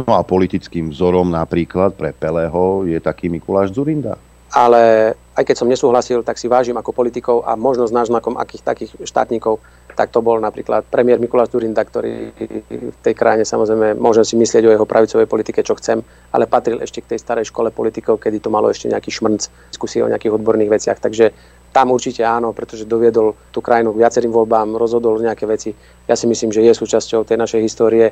No 0.00 0.16
a 0.16 0.24
politickým 0.24 0.90
vzorom 0.90 1.28
napríklad 1.28 1.94
pre 1.94 2.10
Pelého 2.10 2.88
je 2.88 2.98
taký 2.98 3.28
Mikuláš 3.28 3.76
Zurinda. 3.76 4.16
Ale 4.50 5.14
aj 5.38 5.44
keď 5.46 5.56
som 5.56 5.70
nesúhlasil, 5.70 6.26
tak 6.26 6.36
si 6.36 6.50
vážim 6.50 6.74
ako 6.74 6.90
politikov 6.90 7.46
a 7.46 7.54
možno 7.54 7.86
s 7.86 7.94
náznakom 7.94 8.34
akých 8.34 8.66
takých 8.66 8.90
štátnikov, 9.06 9.62
tak 9.94 10.10
to 10.10 10.22
bol 10.22 10.38
napríklad 10.42 10.86
premiér 10.90 11.22
Mikuláš 11.22 11.54
Durinda, 11.54 11.86
ktorý 11.86 12.34
v 12.70 12.98
tej 13.02 13.14
krajine 13.14 13.46
samozrejme 13.46 13.94
môžem 13.98 14.26
si 14.26 14.34
myslieť 14.34 14.66
o 14.66 14.74
jeho 14.74 14.86
pravicovej 14.86 15.30
politike, 15.30 15.62
čo 15.62 15.78
chcem, 15.78 16.02
ale 16.34 16.50
patril 16.50 16.82
ešte 16.82 17.02
k 17.02 17.14
tej 17.14 17.18
starej 17.22 17.46
škole 17.50 17.70
politikov, 17.70 18.18
kedy 18.18 18.42
to 18.42 18.50
malo 18.50 18.70
ešte 18.70 18.90
nejaký 18.90 19.10
šmrnc, 19.10 19.70
diskusie 19.70 20.02
o 20.02 20.10
nejakých 20.10 20.34
odborných 20.34 20.70
veciach. 20.70 20.98
Takže 20.98 21.30
tam 21.70 21.94
určite 21.94 22.26
áno, 22.26 22.50
pretože 22.50 22.82
doviedol 22.82 23.38
tú 23.54 23.62
krajinu 23.62 23.94
k 23.94 24.02
viacerým 24.02 24.34
voľbám, 24.34 24.74
rozhodol 24.74 25.22
nejaké 25.22 25.46
veci. 25.46 25.70
Ja 26.10 26.18
si 26.18 26.26
myslím, 26.26 26.50
že 26.50 26.66
je 26.66 26.74
súčasťou 26.74 27.22
tej 27.22 27.38
našej 27.38 27.60
histórie. 27.62 28.10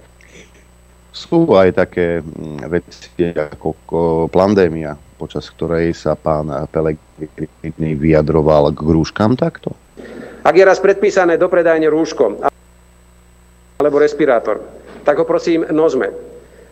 Sú 1.19 1.51
aj 1.51 1.75
také 1.75 2.23
mm, 2.23 2.71
veci 2.71 3.11
ako 3.35 4.31
pandémia, 4.31 4.95
počas 5.19 5.51
ktorej 5.51 5.91
sa 5.91 6.15
pán 6.15 6.47
Pelegrini 6.71 7.99
vyjadroval 7.99 8.71
k 8.71 8.87
rúškam 8.87 9.35
takto? 9.35 9.75
Ak 10.47 10.55
je 10.55 10.63
raz 10.63 10.79
predpísané 10.79 11.35
do 11.35 11.51
predajne 11.51 11.91
rúško 11.91 12.39
alebo 13.83 13.99
respirátor, 13.99 14.63
tak 15.03 15.19
ho 15.19 15.27
prosím 15.27 15.67
nosme. 15.75 16.15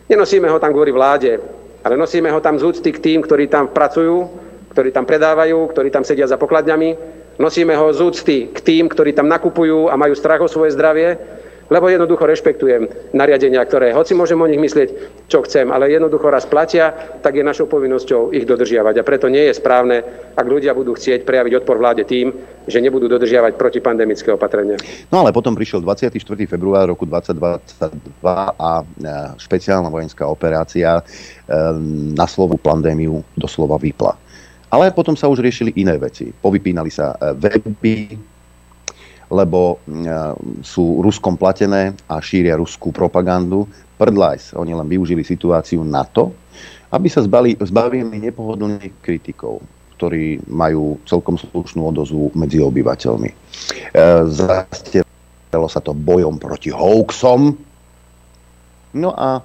Nenosíme 0.07 0.47
ho 0.47 0.63
tam 0.63 0.71
kvôli 0.71 0.95
vláde, 0.95 1.43
ale 1.83 1.99
nosíme 1.99 2.31
ho 2.31 2.39
tam 2.39 2.55
z 2.55 2.63
úcty 2.71 2.95
k 2.95 3.03
tým, 3.03 3.19
ktorí 3.27 3.51
tam 3.51 3.67
pracujú, 3.67 4.31
ktorí 4.71 4.95
tam 4.95 5.03
predávajú, 5.03 5.75
ktorí 5.75 5.91
tam 5.91 6.07
sedia 6.07 6.23
za 6.23 6.39
pokladňami. 6.39 6.95
Nosíme 7.35 7.75
ho 7.75 7.91
z 7.91 7.99
úcty 7.99 8.37
k 8.47 8.59
tým, 8.63 8.87
ktorí 8.87 9.11
tam 9.11 9.27
nakupujú 9.27 9.91
a 9.91 9.99
majú 9.99 10.15
strach 10.15 10.39
o 10.39 10.47
svoje 10.47 10.71
zdravie 10.71 11.19
lebo 11.67 11.91
jednoducho 11.91 12.23
rešpektujem 12.23 13.13
nariadenia, 13.13 13.63
ktoré, 13.63 13.91
hoci 13.91 14.15
môžem 14.15 14.39
o 14.39 14.47
nich 14.47 14.59
myslieť, 14.59 14.89
čo 15.27 15.43
chcem, 15.43 15.67
ale 15.71 15.91
jednoducho 15.91 16.31
raz 16.31 16.47
platia, 16.47 16.91
tak 17.19 17.35
je 17.35 17.43
našou 17.43 17.67
povinnosťou 17.67 18.31
ich 18.31 18.47
dodržiavať. 18.47 18.95
A 18.99 19.07
preto 19.07 19.27
nie 19.27 19.43
je 19.51 19.53
správne, 19.55 20.03
ak 20.35 20.45
ľudia 20.47 20.71
budú 20.71 20.95
chcieť 20.95 21.27
prejaviť 21.27 21.53
odpor 21.63 21.79
vláde 21.79 22.07
tým, 22.07 22.31
že 22.67 22.79
nebudú 22.83 23.11
dodržiavať 23.11 23.55
protipandemické 23.59 24.31
opatrenia. 24.31 24.79
No 25.11 25.23
ale 25.23 25.31
potom 25.35 25.55
prišiel 25.55 25.83
24. 25.83 26.15
február 26.47 26.91
roku 26.91 27.03
2022 27.07 28.23
a 28.55 28.71
e, 28.79 28.85
špeciálna 29.39 29.87
vojenská 29.91 30.27
operácia 30.27 30.99
e, 30.99 31.03
na 32.15 32.27
slovu 32.27 32.59
pandémiu 32.59 33.23
doslova 33.35 33.79
vypla. 33.79 34.15
Ale 34.67 34.91
potom 34.91 35.15
sa 35.15 35.31
už 35.31 35.39
riešili 35.39 35.71
iné 35.79 35.95
veci. 35.95 36.27
Povypínali 36.31 36.91
sa 36.91 37.15
e, 37.15 37.35
weby, 37.39 38.19
lebo 39.27 39.83
mm, 39.83 40.63
sú 40.63 41.03
Ruskom 41.03 41.35
platené 41.35 41.91
a 42.07 42.23
šíria 42.23 42.55
ruskú 42.55 42.95
propagandu. 42.95 43.67
Prdlajs, 43.97 44.53
oni 44.55 44.77
len 44.77 44.87
využili 44.87 45.25
situáciu 45.25 45.81
na 45.81 46.05
to, 46.05 46.31
aby 46.93 47.07
sa 47.11 47.25
zbali, 47.25 47.57
zbavili 47.59 48.17
nepohodlných 48.29 49.03
kritikov, 49.03 49.59
ktorí 49.97 50.45
majú 50.47 51.01
celkom 51.03 51.35
slušnú 51.35 51.81
odozvu 51.91 52.31
medzi 52.37 52.61
obyvateľmi. 52.61 53.29
E, 53.29 53.35
sa 55.57 55.81
to 55.81 55.91
bojom 55.97 56.37
proti 56.37 56.69
hoaxom. 56.69 57.57
No 58.95 59.09
a 59.11 59.41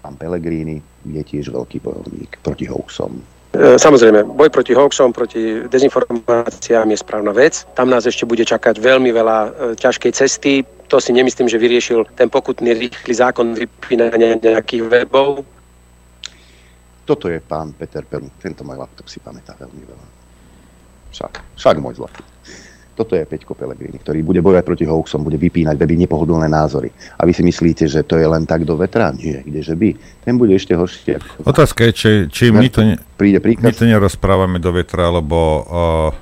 pán 0.00 0.14
Pellegrini 0.16 0.80
je 1.06 1.22
tiež 1.22 1.52
veľký 1.52 1.84
bojovník 1.84 2.40
proti 2.40 2.66
hoaxom. 2.66 3.20
Samozrejme, 3.50 4.30
boj 4.30 4.46
proti 4.54 4.78
hoaxom, 4.78 5.10
proti 5.10 5.66
dezinformáciám 5.66 6.86
je 6.86 6.98
správna 7.02 7.34
vec. 7.34 7.66
Tam 7.74 7.90
nás 7.90 8.06
ešte 8.06 8.22
bude 8.22 8.46
čakať 8.46 8.78
veľmi 8.78 9.10
veľa 9.10 9.38
e, 9.42 9.50
ťažkej 9.74 10.12
cesty. 10.14 10.62
To 10.86 11.02
si 11.02 11.10
nemyslím, 11.10 11.50
že 11.50 11.58
vyriešil 11.58 12.14
ten 12.14 12.30
pokutný 12.30 12.78
rýchly 12.78 13.10
zákon 13.10 13.58
vypínania 13.58 14.38
nejakých 14.38 14.86
webov. 14.86 15.42
Toto 17.02 17.26
je 17.26 17.42
pán 17.42 17.74
Peter 17.74 18.06
Pelu. 18.06 18.30
Tento 18.38 18.62
môj 18.62 18.86
laptop 18.86 19.10
si 19.10 19.18
pamätá 19.18 19.58
veľmi 19.58 19.82
veľa. 19.82 20.06
Však, 21.10 21.32
však 21.58 21.76
môj 21.82 21.98
zlatý. 21.98 22.22
Toto 23.00 23.16
je 23.16 23.24
Peťko 23.24 23.56
Pellegrini, 23.56 23.96
ktorý 23.96 24.20
bude 24.20 24.44
bojovať 24.44 24.60
proti 24.60 24.84
hoaxom, 24.84 25.24
bude 25.24 25.40
vypínať 25.40 25.72
weby 25.72 26.04
nepohodlné 26.04 26.52
názory. 26.52 26.92
A 27.16 27.24
vy 27.24 27.32
si 27.32 27.40
myslíte, 27.40 27.88
že 27.88 28.04
to 28.04 28.20
je 28.20 28.28
len 28.28 28.44
tak 28.44 28.68
do 28.68 28.76
vetra? 28.76 29.08
Nie, 29.16 29.40
kdeže 29.40 29.72
by. 29.72 30.20
Ten 30.20 30.36
bude 30.36 30.52
ešte 30.52 30.76
horší. 30.76 31.16
Ako... 31.16 31.48
Otázka 31.48 31.88
je, 31.88 31.92
či, 31.96 32.10
či 32.28 32.44
my, 32.52 32.68
to 32.68 32.84
ne, 32.84 33.00
príde 33.16 33.40
my 33.40 33.72
to 33.72 33.88
nerozprávame 33.88 34.60
do 34.60 34.68
vetra, 34.76 35.08
lebo 35.08 35.64
uh, 35.64 36.12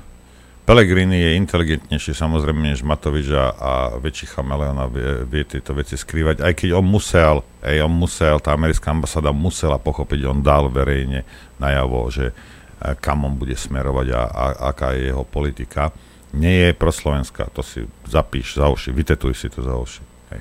Pellegrini 0.63 1.19
je 1.19 1.31
inteligentnejší 1.43 2.15
samozrejme 2.15 2.71
než 2.71 2.87
Matovič 2.87 3.27
a, 3.35 3.51
a 3.59 3.73
väčší 3.99 4.31
chameleon 4.31 4.79
a 4.79 4.87
vie, 4.87 5.27
vie 5.27 5.43
tieto 5.51 5.75
veci 5.75 5.99
skrývať. 5.99 6.47
Aj 6.47 6.55
keď 6.55 6.79
on 6.79 6.87
musel, 6.87 7.43
aj 7.59 7.75
on 7.83 7.91
musel, 7.91 8.39
tá 8.39 8.55
americká 8.55 8.95
ambasáda 8.95 9.35
musela 9.35 9.83
pochopiť, 9.83 10.31
on 10.31 10.47
dal 10.47 10.71
verejne 10.71 11.27
najavo, 11.59 12.07
že 12.07 12.31
uh, 12.31 12.95
kam 13.03 13.27
on 13.27 13.35
bude 13.35 13.59
smerovať 13.59 14.07
a, 14.15 14.23
a 14.31 14.45
aká 14.71 14.95
je 14.95 15.11
jeho 15.11 15.27
politika 15.27 15.91
nie 16.33 16.69
je 16.69 16.73
proslovenská. 16.77 17.49
To 17.57 17.65
si 17.65 17.89
zapíš 18.05 18.61
za 18.61 18.69
uši, 18.69 18.93
vytetuj 18.93 19.33
si 19.33 19.49
to 19.49 19.65
za 19.65 19.75
uši. 19.77 20.03
Hej. 20.35 20.41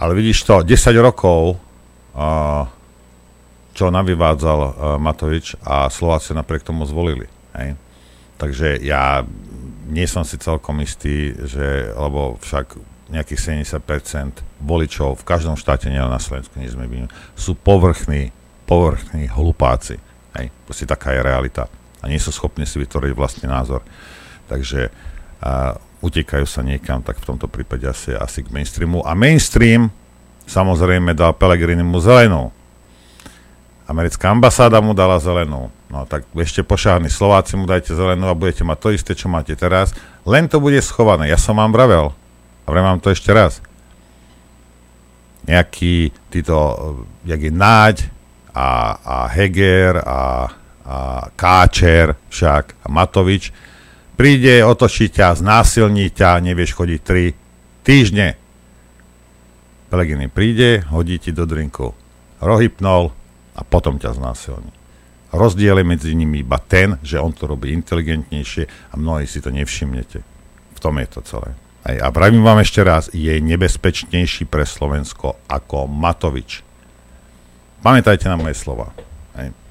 Ale 0.00 0.12
vidíš 0.16 0.44
to, 0.48 0.64
10 0.64 0.96
rokov, 1.04 1.60
uh, 2.16 2.64
čo 3.76 3.92
navyvádzal 3.92 4.60
uh, 4.60 4.72
Matovič 4.96 5.58
a 5.60 5.92
Slováci 5.92 6.32
napriek 6.32 6.64
tomu 6.64 6.88
zvolili. 6.88 7.28
Hej. 7.52 7.76
Takže 8.40 8.80
ja 8.80 9.22
nie 9.84 10.08
som 10.08 10.24
si 10.24 10.40
celkom 10.40 10.80
istý, 10.80 11.36
že, 11.44 11.92
lebo 11.92 12.40
však 12.40 12.80
nejakých 13.12 13.68
70% 13.68 14.64
voličov 14.64 15.20
v 15.20 15.28
každom 15.28 15.60
štáte, 15.60 15.92
nielen 15.92 16.08
na 16.08 16.18
Slovensku, 16.18 16.56
nie 16.56 16.72
sme 16.72 16.88
byli, 16.88 17.04
sú 17.36 17.52
povrchní, 17.52 18.32
povrchní 18.64 19.28
hlupáci. 19.28 20.00
Hej. 20.34 20.48
Proste 20.64 20.88
taká 20.88 21.12
je 21.12 21.20
realita. 21.20 21.68
A 22.00 22.08
nie 22.08 22.16
sú 22.16 22.32
schopní 22.32 22.64
si 22.64 22.80
vytvoriť 22.80 23.12
vlastný 23.12 23.46
názor 23.46 23.84
takže 24.50 24.92
a, 25.44 25.78
utekajú 26.04 26.44
sa 26.44 26.60
niekam, 26.60 27.00
tak 27.00 27.16
v 27.16 27.28
tomto 27.32 27.48
prípade 27.48 27.88
asi, 27.88 28.12
asi 28.12 28.44
k 28.44 28.52
mainstreamu. 28.52 29.00
A 29.08 29.16
mainstream 29.16 29.88
samozrejme 30.44 31.16
dal 31.16 31.32
mu 31.80 31.98
zelenú. 32.04 32.52
Americká 33.84 34.32
ambasáda 34.32 34.80
mu 34.80 34.96
dala 34.96 35.20
zelenú. 35.20 35.68
No 35.92 36.08
tak 36.08 36.24
ešte 36.36 36.64
pošárni 36.64 37.12
Slováci 37.12 37.56
mu 37.56 37.68
dajte 37.68 37.92
zelenú 37.92 38.28
a 38.28 38.36
budete 38.36 38.64
mať 38.64 38.78
to 38.80 38.88
isté, 38.96 39.12
čo 39.12 39.28
máte 39.28 39.52
teraz. 39.56 39.92
Len 40.24 40.48
to 40.48 40.60
bude 40.60 40.80
schované. 40.80 41.28
Ja 41.28 41.36
som 41.40 41.60
vám 41.60 41.72
vravel. 41.72 42.12
A 42.64 42.66
vrem 42.72 42.84
to 43.00 43.12
ešte 43.12 43.28
raz. 43.28 43.60
Nejaký 45.44 46.16
títo, 46.32 46.56
jak 47.28 47.40
je 47.40 47.52
Náď 47.52 47.96
a, 48.56 48.96
a 48.96 49.16
Heger 49.28 50.00
a, 50.00 50.48
a 50.88 50.96
Káčer 51.36 52.16
však 52.32 52.80
a 52.80 52.86
Matovič, 52.88 53.52
Príde, 54.14 54.62
otočí 54.62 55.10
ťa, 55.10 55.42
znásilní 55.42 56.10
ťa, 56.14 56.38
nevieš 56.38 56.78
chodiť 56.78 57.00
3 57.02 57.84
týždne. 57.84 58.38
Pelegrini 59.90 60.30
príde, 60.30 60.86
hodí 60.90 61.18
ti 61.18 61.30
do 61.30 61.44
drinku 61.44 61.94
rohypnol 62.44 63.10
a 63.54 63.60
potom 63.62 63.98
ťa 63.98 64.14
znásilní. 64.14 64.72
Rozdiel 65.34 65.82
je 65.82 65.86
medzi 65.86 66.10
nimi 66.14 66.46
iba 66.46 66.62
ten, 66.62 66.98
že 67.02 67.18
on 67.18 67.34
to 67.34 67.50
robí 67.50 67.74
inteligentnejšie 67.74 68.94
a 68.94 68.94
mnohí 68.94 69.26
si 69.26 69.42
to 69.42 69.50
nevšimnete. 69.50 70.18
V 70.74 70.78
tom 70.78 70.94
je 71.02 71.08
to 71.10 71.20
celé. 71.26 71.58
Aj, 71.84 71.96
a 72.00 72.08
pravím 72.14 72.46
vám 72.46 72.62
ešte 72.62 72.80
raz, 72.86 73.10
je 73.10 73.34
nebezpečnejší 73.42 74.46
pre 74.46 74.62
Slovensko 74.62 75.36
ako 75.50 75.90
Matovič. 75.90 76.62
Pamätajte 77.82 78.30
na 78.30 78.38
moje 78.38 78.56
slova. 78.56 78.94
Aj. 79.34 79.50
Uh, 79.50 79.64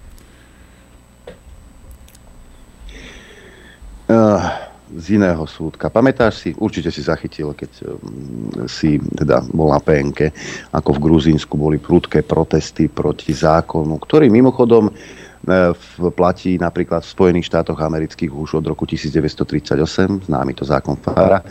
z 4.94 5.06
iného 5.18 5.44
súdka. 5.50 5.90
Pamätáš 5.90 6.34
si, 6.46 6.50
určite 6.60 6.94
si 6.94 7.02
zachytil, 7.02 7.56
keď 7.58 7.72
um, 7.82 8.68
si 8.70 9.02
teda 9.02 9.42
bol 9.50 9.74
na 9.74 9.82
PNK, 9.82 10.30
ako 10.70 11.00
v 11.00 11.04
Gruzínsku 11.10 11.58
boli 11.58 11.82
prudké 11.82 12.22
protesty 12.22 12.86
proti 12.86 13.34
zákonu, 13.34 13.98
ktorý 13.98 14.30
mimochodom 14.30 14.94
uh, 14.94 15.74
platí 16.14 16.62
napríklad 16.62 17.02
v 17.02 17.14
Spojených 17.16 17.50
štátoch 17.50 17.80
amerických 17.82 18.30
už 18.30 18.62
od 18.62 18.66
roku 18.70 18.86
1938, 18.86 20.30
známy 20.30 20.52
to 20.54 20.64
zákon 20.68 21.00
Fara. 21.02 21.42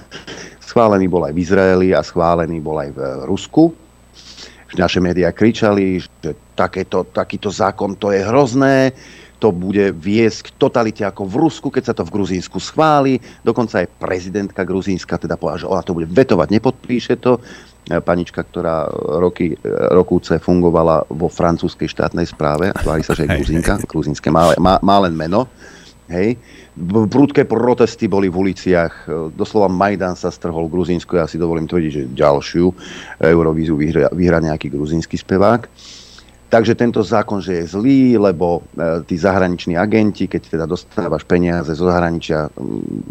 Schválený 0.63 1.11
bol 1.11 1.27
aj 1.27 1.35
v 1.35 1.43
Izraeli 1.43 1.89
a 1.93 2.01
schválený 2.01 2.63
bol 2.63 2.79
aj 2.79 2.91
v 2.95 3.01
Rusku. 3.27 3.75
Naše 4.73 5.05
médiá 5.05 5.37
kričali, 5.37 6.01
že 6.01 6.33
takéto, 6.57 7.05
takýto 7.05 7.53
zákon 7.53 7.93
to 8.01 8.09
je 8.09 8.25
hrozné, 8.25 8.97
to 9.43 9.51
bude 9.51 9.99
viesť 9.99 10.47
k 10.47 10.49
totalite 10.55 11.03
ako 11.03 11.27
v 11.27 11.35
Rusku, 11.43 11.67
keď 11.75 11.91
sa 11.91 11.95
to 11.99 12.07
v 12.07 12.15
Gruzínsku 12.15 12.63
schváli. 12.63 13.19
Dokonca 13.43 13.83
aj 13.83 13.91
prezidentka 13.99 14.63
Gruzínska 14.63 15.19
teda 15.19 15.35
povedala, 15.35 15.67
že 15.67 15.67
ona 15.67 15.83
to 15.83 15.99
bude 15.99 16.07
vetovať, 16.07 16.47
nepodpíše 16.55 17.19
to. 17.19 17.43
E, 17.91 17.99
panička, 17.99 18.47
ktorá 18.47 18.87
roky, 19.19 19.59
e, 19.59 19.67
rokúce 19.91 20.39
fungovala 20.39 21.11
vo 21.11 21.27
francúzskej 21.27 21.91
štátnej 21.91 22.31
správe, 22.31 22.71
tvári 22.71 23.03
sa, 23.03 23.19
že 23.19 23.27
je 23.27 23.35
Gruzínka, 23.35 23.83
gruzínske 23.83 24.31
má, 24.31 24.55
má, 24.63 24.79
má 24.79 25.03
len 25.03 25.19
meno. 25.19 25.51
Hej. 26.07 26.39
Prudké 27.11 27.43
protesty 27.43 28.07
boli 28.07 28.31
v 28.31 28.47
uliciach, 28.47 29.11
e, 29.11 29.35
doslova 29.35 29.67
Majdan 29.67 30.15
sa 30.15 30.31
strhol 30.31 30.71
v 30.71 30.79
Gruzínsku, 30.79 31.19
ja 31.19 31.27
si 31.27 31.35
dovolím 31.35 31.67
tvrdiť, 31.67 31.91
že 31.91 32.03
ďalšiu 32.15 32.71
Eurovízu 33.19 33.75
vyhra, 33.75 34.07
vyhra 34.15 34.39
nejaký 34.39 34.71
gruzínsky 34.71 35.19
spevák. 35.19 35.67
Takže 36.53 36.77
tento 36.77 37.01
zákon, 37.01 37.41
že 37.41 37.65
je 37.65 37.73
zlý, 37.73 38.21
lebo 38.21 38.61
e, 38.77 39.01
tí 39.09 39.17
zahraniční 39.17 39.73
agenti, 39.81 40.29
keď 40.29 40.43
teda 40.53 40.65
dostávaš 40.69 41.25
peniaze 41.25 41.73
zo 41.73 41.89
zahraničia, 41.89 42.53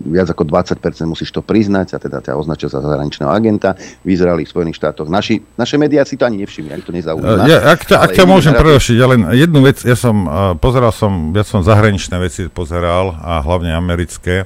viac 0.06 0.30
ako 0.30 0.46
20% 0.46 0.78
musíš 1.10 1.34
to 1.34 1.42
priznať 1.42 1.98
a 1.98 1.98
teda 1.98 2.22
ťa 2.22 2.38
označia 2.38 2.70
za 2.70 2.86
zahraničného 2.86 3.34
agenta 3.34 3.74
v 4.06 4.14
Izraeli, 4.14 4.46
v 4.46 4.54
Spojených 4.54 4.78
štátoch. 4.78 5.10
Naši, 5.10 5.42
naše 5.58 5.82
médiá 5.82 6.06
si 6.06 6.22
to 6.22 6.30
ani 6.30 6.46
nevšimli, 6.46 6.70
ani 6.70 6.86
to 6.86 6.94
nezaujíma. 6.94 7.50
Ja, 7.50 7.74
ak 7.74 7.90
ťa, 7.90 7.98
ak 8.06 8.10
ťa 8.14 8.26
môžem 8.30 8.54
prerušiť, 8.54 8.96
ja 9.02 9.08
len 9.10 9.26
jednu 9.34 9.66
vec, 9.66 9.82
ja 9.82 9.98
som 9.98 10.30
uh, 10.30 10.54
pozeral 10.62 10.94
som, 10.94 11.34
ja 11.34 11.42
som 11.42 11.66
zahraničné 11.66 12.22
veci 12.22 12.46
pozeral 12.46 13.18
a 13.26 13.42
hlavne 13.42 13.74
americké 13.74 14.46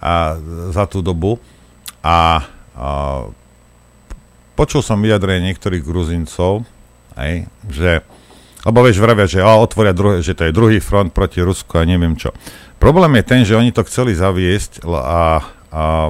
a 0.00 0.40
za 0.72 0.88
tú 0.88 1.04
dobu 1.04 1.36
a, 2.00 2.40
a 2.72 2.88
počul 4.56 4.80
som 4.80 4.96
vyjadrenie 4.96 5.52
niektorých 5.52 5.84
Gruzincov, 5.84 6.64
Hej? 7.18 7.50
Že, 7.66 7.92
lebo 8.62 8.78
vieš, 8.86 9.02
vravia, 9.02 9.26
že 9.26 9.42
a, 9.42 9.58
otvoria 9.58 9.90
druhé, 9.90 10.22
že 10.22 10.38
to 10.38 10.46
je 10.46 10.54
druhý 10.54 10.78
front 10.78 11.10
proti 11.10 11.42
Rusku 11.42 11.74
a 11.76 11.82
neviem 11.82 12.14
čo. 12.14 12.30
Problém 12.78 13.18
je 13.18 13.24
ten, 13.26 13.42
že 13.42 13.58
oni 13.58 13.74
to 13.74 13.82
chceli 13.90 14.14
zaviesť 14.14 14.86
a, 14.86 14.94
a 14.94 15.22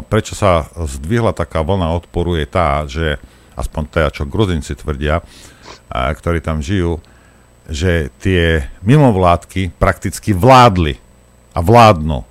prečo 0.05 0.37
sa 0.37 0.69
zdvihla 0.77 1.33
taká 1.33 1.65
vlna 1.65 1.97
odporu 1.97 2.37
je 2.37 2.47
tá, 2.47 2.85
že 2.85 3.17
aspoň 3.57 3.83
teda, 3.89 4.09
čo 4.13 4.29
Gruzinci 4.29 4.77
tvrdia, 4.77 5.25
a, 5.89 6.13
ktorí 6.13 6.45
tam 6.45 6.61
žijú, 6.61 7.01
že 7.69 8.09
tie 8.21 8.65
mimovládky 8.81 9.77
prakticky 9.77 10.33
vládli 10.33 10.97
a 11.53 11.61
vládnu 11.61 12.25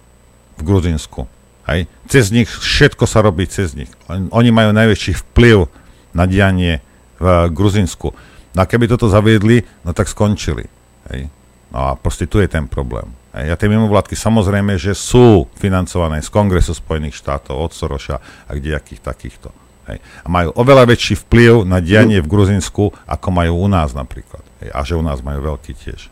v 0.58 0.62
Gruzinsku. 0.66 1.30
Hej. 1.70 1.86
Cez 2.08 2.32
nich 2.32 2.48
všetko 2.50 3.06
sa 3.06 3.22
robí 3.22 3.46
cez 3.46 3.76
nich. 3.76 3.92
Oni 4.10 4.50
majú 4.50 4.72
najväčší 4.74 5.14
vplyv 5.30 5.68
na 6.16 6.24
dianie 6.26 6.80
v 7.20 7.52
Gruzinsku. 7.52 8.16
No 8.56 8.64
a 8.64 8.70
keby 8.70 8.88
toto 8.88 9.12
zaviedli, 9.12 9.64
no 9.84 9.92
tak 9.92 10.08
skončili. 10.08 10.66
Hej. 11.12 11.32
No 11.72 11.92
a 11.92 12.00
proste 12.00 12.28
tu 12.28 12.40
je 12.40 12.48
ten 12.48 12.68
problém. 12.68 13.08
Hej. 13.36 13.54
A 13.54 13.60
tie 13.60 13.70
mimovládky 13.72 14.16
samozrejme, 14.16 14.80
že 14.80 14.96
sú 14.96 15.52
financované 15.60 16.24
z 16.24 16.30
Kongresu 16.32 16.72
Spojených 16.72 17.20
štátov, 17.20 17.56
od 17.60 17.72
Soroša 17.76 18.18
a 18.48 18.52
kdejakých 18.56 19.04
takýchto. 19.04 19.52
Hej. 19.92 20.00
A 20.24 20.28
majú 20.28 20.52
oveľa 20.56 20.88
väčší 20.88 21.16
vplyv 21.28 21.68
na 21.68 21.80
dianie 21.80 22.20
v 22.20 22.28
Gruzinsku, 22.28 22.92
ako 23.08 23.28
majú 23.32 23.64
u 23.64 23.68
nás 23.68 23.92
napríklad. 23.96 24.44
Hej. 24.64 24.70
A 24.72 24.80
že 24.84 24.94
u 24.96 25.04
nás 25.04 25.20
majú 25.20 25.44
veľký 25.56 25.74
tiež. 25.76 26.12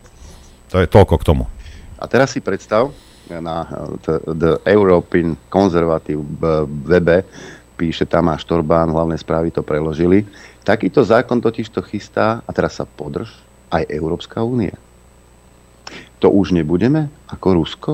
To 0.71 0.83
je 0.83 0.87
toľko 0.87 1.15
k 1.21 1.27
tomu. 1.27 1.43
A 1.95 2.05
teraz 2.11 2.35
si 2.35 2.43
predstav, 2.43 2.91
na 3.29 3.65
The, 4.05 4.21
the 4.37 4.53
European 4.69 5.33
Conservative 5.49 6.21
webe 6.85 7.25
píše 7.75 8.07
Tamáš 8.07 8.47
Torbán, 8.47 8.89
hlavné 8.89 9.19
správy 9.19 9.51
to 9.51 9.61
preložili, 9.61 10.23
Takýto 10.65 11.05
zákon 11.05 11.37
totiž 11.45 11.69
to 11.69 11.85
chystá, 11.85 12.41
a 12.41 12.49
teraz 12.49 12.81
sa 12.81 12.89
podrž, 12.89 13.29
aj 13.69 13.85
Európska 13.85 14.41
únia. 14.41 14.73
To 16.17 16.33
už 16.33 16.57
nebudeme? 16.57 17.05
Ako 17.29 17.61
Rusko, 17.61 17.91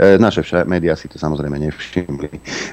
naše 0.00 0.40
vša- 0.40 0.64
médiá 0.64 0.96
si 0.96 1.06
to 1.06 1.20
samozrejme 1.20 1.60
nevšimli. 1.68 2.30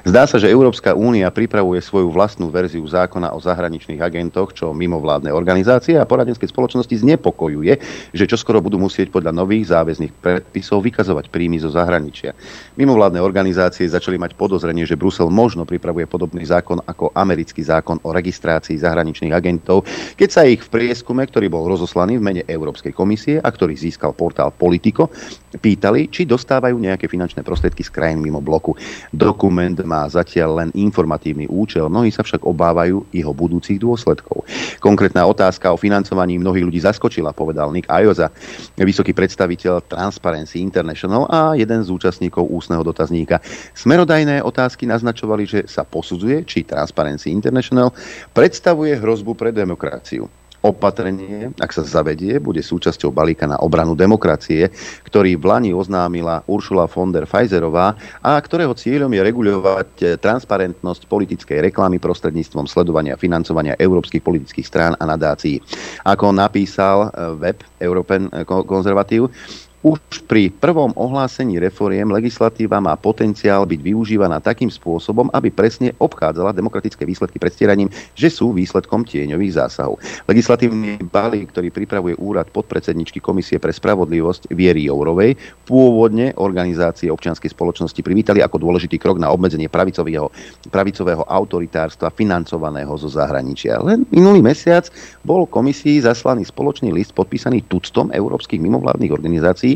Zdá 0.07 0.24
sa, 0.24 0.39
že 0.39 0.47
Európska 0.47 0.95
únia 0.95 1.28
pripravuje 1.28 1.84
svoju 1.84 2.07
vlastnú 2.09 2.47
verziu 2.47 2.82
zákona 2.88 3.36
o 3.36 3.39
zahraničných 3.43 3.99
agentoch, 3.99 4.55
čo 4.55 4.72
mimovládne 4.72 5.30
organizácie 5.30 5.99
a 5.99 6.07
poradenské 6.07 6.47
spoločnosti 6.47 6.95
znepokojuje, 6.95 7.74
že 8.15 8.30
čoskoro 8.30 8.63
budú 8.63 8.80
musieť 8.80 9.11
podľa 9.11 9.36
nových 9.36 9.76
záväzných 9.76 10.15
predpisov 10.15 10.80
vykazovať 10.80 11.28
príjmy 11.28 11.59
zo 11.59 11.67
zahraničia. 11.70 12.32
Mimovládne 12.80 13.20
organizácie 13.20 13.84
začali 13.84 14.15
mať 14.15 14.39
podozrenie, 14.39 14.88
že 14.88 14.95
Brusel 14.95 15.28
možno 15.28 15.67
pripravuje 15.67 16.07
podobný 16.07 16.47
zákon 16.47 16.80
ako 16.88 17.11
americký 17.11 17.61
zákon 17.61 17.99
o 18.07 18.15
registrácii 18.15 18.80
zahraničných 18.80 19.36
agentov, 19.36 19.84
keď 20.15 20.30
sa 20.32 20.47
ich 20.47 20.63
v 20.63 20.72
prieskume, 20.72 21.28
ktorý 21.28 21.51
bol 21.51 21.67
rozoslaný 21.67 22.15
v 22.15 22.26
mene 22.26 22.43
Európskej 22.47 22.95
komisie 22.95 23.36
a 23.43 23.49
ktorý 23.51 23.76
získal 23.76 24.15
portál 24.15 24.55
Politico, 24.55 25.11
pýtali, 25.59 26.07
či 26.07 26.24
dostávajú 26.30 26.78
nejaké 26.80 27.09
finančné 27.10 27.41
prostriedky 27.41 27.82
z 27.82 27.89
krajín 27.89 28.22
mimo 28.22 28.38
bloku. 28.38 28.78
Dokument 29.10 29.76
má 29.82 30.05
zatiaľ 30.05 30.64
len 30.64 30.70
informatívny 30.78 31.49
účel, 31.49 31.89
mnohí 31.89 32.14
sa 32.14 32.22
však 32.22 32.45
obávajú 32.45 33.10
jeho 33.10 33.34
budúcich 33.34 33.82
dôsledkov. 33.82 34.45
Konkrétna 34.78 35.26
otázka 35.26 35.74
o 35.74 35.82
financovaní 35.82 36.38
mnohých 36.38 36.66
ľudí 36.70 36.80
zaskočila, 36.80 37.34
povedal 37.34 37.74
Nick 37.74 37.89
Ajoza, 37.89 38.30
vysoký 38.78 39.18
predstaviteľ 39.18 39.89
Transparency 39.89 40.62
International 40.62 41.26
a 41.26 41.57
jeden 41.57 41.82
z 41.82 41.89
účastníkov 41.89 42.45
ústneho 42.45 42.86
dotazníka. 42.86 43.41
Smerodajné 43.74 44.45
otázky 44.45 44.86
naznačovali, 44.86 45.43
že 45.49 45.60
sa 45.66 45.82
posudzuje, 45.82 46.45
či 46.45 46.64
Transparency 46.64 47.34
International 47.34 47.89
predstavuje 48.32 48.93
hrozbu 48.95 49.34
pre 49.34 49.49
demokraciu. 49.49 50.39
Opatrenie, 50.60 51.55
ak 51.55 51.72
sa 51.72 51.88
zavedie, 51.88 52.36
bude 52.36 52.60
súčasťou 52.60 53.16
balíka 53.16 53.47
na 53.47 53.55
obranu 53.64 53.95
demokracie, 53.95 54.68
ktorý 55.07 55.39
v 55.39 55.47
Lani 55.47 55.72
oznámila 55.72 56.43
Uršula 56.51 56.84
von 56.91 57.16
der 57.16 57.24
Pfizerová 57.24 57.95
a 58.20 58.36
ktorého 58.36 58.76
cieľom 58.76 59.07
je 59.07 59.22
regulovať 59.24 59.89
eh, 60.03 60.20
transparentnosť 60.20 61.07
politickej 61.07 61.72
reklamy 61.72 61.95
prostredníctvom 62.03 62.68
sledovania 62.68 63.16
financovania 63.16 63.80
európskych 63.80 64.20
politických 64.20 64.68
strán 64.68 64.93
a 64.99 65.07
nadácií. 65.07 65.64
Ako 66.03 66.36
napísal 66.36 67.07
eh, 67.07 67.39
web 67.39 67.64
European 67.80 68.28
Conservative, 68.43 69.32
už 69.80 70.27
pri 70.27 70.51
prvom 70.51 70.91
ohlásení 70.99 71.55
reforiem 71.55 72.11
legislatíva 72.11 72.84
má 72.84 72.99
potenciál 72.99 73.63
byť 73.63 73.80
využívaná 73.80 74.43
takým 74.43 74.67
spôsobom, 74.67 75.32
aby 75.32 75.47
presne 75.53 75.95
obchádzala 75.95 76.51
demokratické 76.51 77.07
výsledky 77.07 77.39
predstieraním, 77.39 77.88
že 78.11 78.27
sú 78.27 78.51
výsledkom 78.51 79.07
tieňových 79.07 79.55
zásahov. 79.55 80.01
Legislatívny 80.27 80.99
balík, 81.07 81.55
ktorý 81.55 81.71
pripravuje 81.71 82.19
úrad 82.19 82.51
podpredsedničky 82.51 83.23
Komisie 83.23 83.55
pre 83.55 83.71
spravodlivosť 83.71 84.51
Viery 84.51 84.91
Jourovej, 84.91 85.39
pôvodne 85.63 86.36
organizácie 86.36 87.07
občianskej 87.07 87.53
spoločnosti 87.53 88.01
privítali 88.03 88.43
ako 88.43 88.59
dôležitý 88.59 88.99
krok 88.99 89.15
na 89.21 89.32
obmedzenie 89.32 89.71
pravicového, 89.71 90.27
pravicového 90.67 91.23
autoritárstva 91.23 92.11
financovaného 92.11 92.91
zo 92.99 93.07
zahraničia. 93.07 93.80
Len 93.80 94.03
minulý 94.11 94.43
mesiac 94.43 94.91
bol 95.21 95.47
komisii 95.47 96.03
zaslaný 96.03 96.43
spoločný 96.43 96.91
list 96.91 97.15
podpísaný 97.15 97.63
tuctom 97.69 98.09
európskych 98.09 98.59
mimovládnych 98.59 99.13
organizácií, 99.13 99.68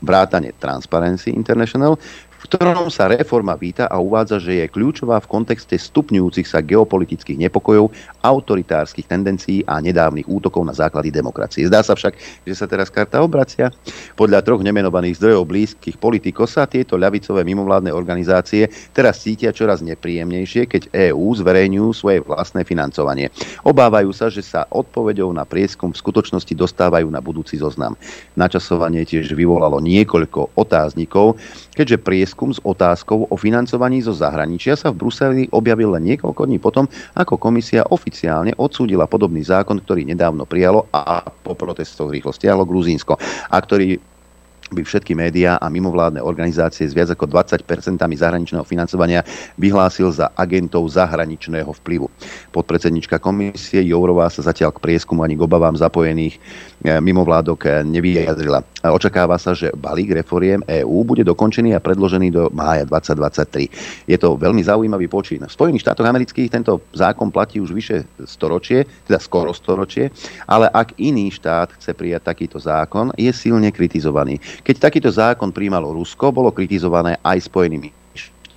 vrátane 0.00 0.52
Transparency 0.58 1.30
International, 1.30 1.98
v 2.44 2.52
ktorom 2.52 2.92
sa 2.92 3.08
reforma 3.08 3.56
víta 3.56 3.88
a 3.88 3.96
uvádza, 3.96 4.36
že 4.36 4.60
je 4.60 4.66
kľúčová 4.68 5.16
v 5.24 5.30
kontexte 5.32 5.80
stupňujúcich 5.80 6.44
sa 6.44 6.60
geopolitických 6.60 7.40
nepokojov, 7.48 7.88
autoritárskych 8.20 9.08
tendencií 9.08 9.64
a 9.64 9.80
nedávnych 9.80 10.28
útokov 10.28 10.60
na 10.60 10.76
základy 10.76 11.08
demokracie. 11.08 11.64
Zdá 11.64 11.80
sa 11.80 11.96
však, 11.96 12.44
že 12.44 12.52
sa 12.52 12.68
teraz 12.68 12.92
karta 12.92 13.24
obracia. 13.24 13.72
Podľa 14.12 14.44
troch 14.44 14.60
nemenovaných 14.60 15.16
zdrojov 15.16 15.48
blízkych 15.48 15.96
politikov 15.96 16.52
sa 16.52 16.68
tieto 16.68 17.00
ľavicové 17.00 17.48
mimovládne 17.48 17.96
organizácie 17.96 18.68
teraz 18.92 19.24
cítia 19.24 19.48
čoraz 19.48 19.80
nepríjemnejšie, 19.80 20.68
keď 20.68 20.92
EÚ 20.92 21.40
zverejňujú 21.40 21.88
svoje 21.96 22.20
vlastné 22.20 22.68
financovanie. 22.68 23.32
Obávajú 23.64 24.12
sa, 24.12 24.28
že 24.28 24.44
sa 24.44 24.68
odpoveďou 24.68 25.32
na 25.32 25.48
prieskum 25.48 25.96
v 25.96 26.00
skutočnosti 26.04 26.52
dostávajú 26.52 27.08
na 27.08 27.24
budúci 27.24 27.56
zoznam. 27.56 27.96
Načasovanie 28.36 29.08
tiež 29.08 29.32
vyvolalo 29.32 29.80
niekoľko 29.80 30.60
otáznikov, 30.60 31.40
keďže 31.72 32.04
prieskum 32.04 32.33
prieskum 32.34 32.50
s 32.50 32.58
otázkou 32.66 33.30
o 33.30 33.36
financovaní 33.38 34.02
zo 34.02 34.10
zahraničia 34.10 34.74
sa 34.74 34.90
v 34.90 35.06
Bruseli 35.06 35.46
objavil 35.54 35.94
len 35.94 36.02
niekoľko 36.02 36.50
dní 36.50 36.58
potom, 36.58 36.90
ako 37.14 37.38
komisia 37.38 37.86
oficiálne 37.94 38.50
odsúdila 38.58 39.06
podobný 39.06 39.46
zákon, 39.46 39.78
ktorý 39.78 40.02
nedávno 40.02 40.42
prijalo 40.42 40.90
a 40.90 41.22
po 41.22 41.54
protestoch 41.54 42.10
rýchlo 42.10 42.34
stiahlo 42.34 42.66
Gruzínsko 42.66 43.14
a 43.54 43.56
ktorý 43.62 44.02
by 44.72 44.80
všetky 44.80 45.12
médiá 45.12 45.60
a 45.60 45.68
mimovládne 45.68 46.24
organizácie 46.24 46.88
s 46.88 46.96
viac 46.96 47.12
ako 47.12 47.28
20% 47.28 47.68
zahraničného 48.00 48.64
financovania 48.64 49.20
vyhlásil 49.60 50.08
za 50.08 50.32
agentov 50.32 50.88
zahraničného 50.88 51.68
vplyvu. 51.84 52.08
Podpredsednička 52.54 53.20
komisie 53.20 53.84
Jourová 53.84 54.32
sa 54.32 54.40
zatiaľ 54.40 54.72
k 54.72 54.80
prieskumu 54.80 55.20
ani 55.20 55.36
k 55.36 55.44
obavám 55.44 55.76
zapojených 55.76 56.40
e, 56.80 56.96
mimovládok 56.96 57.60
e, 57.66 57.68
nevyjadrila. 57.84 58.64
Očakáva 58.84 59.40
sa, 59.40 59.56
že 59.56 59.72
balík 59.72 60.12
reforiem 60.12 60.60
EÚ 60.68 61.08
bude 61.08 61.24
dokončený 61.24 61.72
a 61.72 61.80
predložený 61.80 62.28
do 62.32 62.42
mája 62.52 62.84
2023. 62.84 64.04
Je 64.08 64.16
to 64.20 64.36
veľmi 64.36 64.60
zaujímavý 64.60 65.08
počín. 65.08 65.40
V 65.44 65.52
Spojených 65.52 65.88
štátoch 65.88 66.04
amerických 66.04 66.52
tento 66.52 66.84
zákon 66.92 67.32
platí 67.32 67.64
už 67.64 67.72
vyše 67.72 68.04
storočie, 68.28 68.84
teda 69.08 69.16
skoro 69.20 69.56
storočie, 69.56 70.12
ale 70.44 70.68
ak 70.68 71.00
iný 71.00 71.32
štát 71.32 71.80
chce 71.80 71.96
prijať 71.96 72.28
takýto 72.28 72.60
zákon, 72.60 73.08
je 73.16 73.32
silne 73.32 73.72
kritizovaný. 73.72 74.36
Keď 74.64 74.76
takýto 74.80 75.12
zákon 75.12 75.52
príjmalo 75.52 75.92
Rusko, 75.92 76.32
bolo 76.32 76.48
kritizované 76.48 77.20
aj 77.20 77.52
Spojenými 77.52 77.92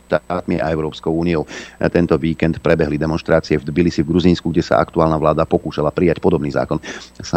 štátmi 0.08 0.64
a 0.64 0.72
Európskou 0.72 1.12
úniou. 1.12 1.43
Tento 1.91 2.16
víkend 2.16 2.64
prebehli 2.64 2.95
demonstrácie 2.95 3.60
v 3.60 3.68
Tbilisi 3.68 4.08
v 4.08 4.16
Gruzínsku, 4.16 4.47
kde 4.55 4.64
sa 4.64 4.80
aktuálna 4.80 5.20
vláda 5.20 5.43
pokúšala 5.43 5.91
prijať 5.91 6.24
podobný 6.24 6.47
zákon. 6.47 6.80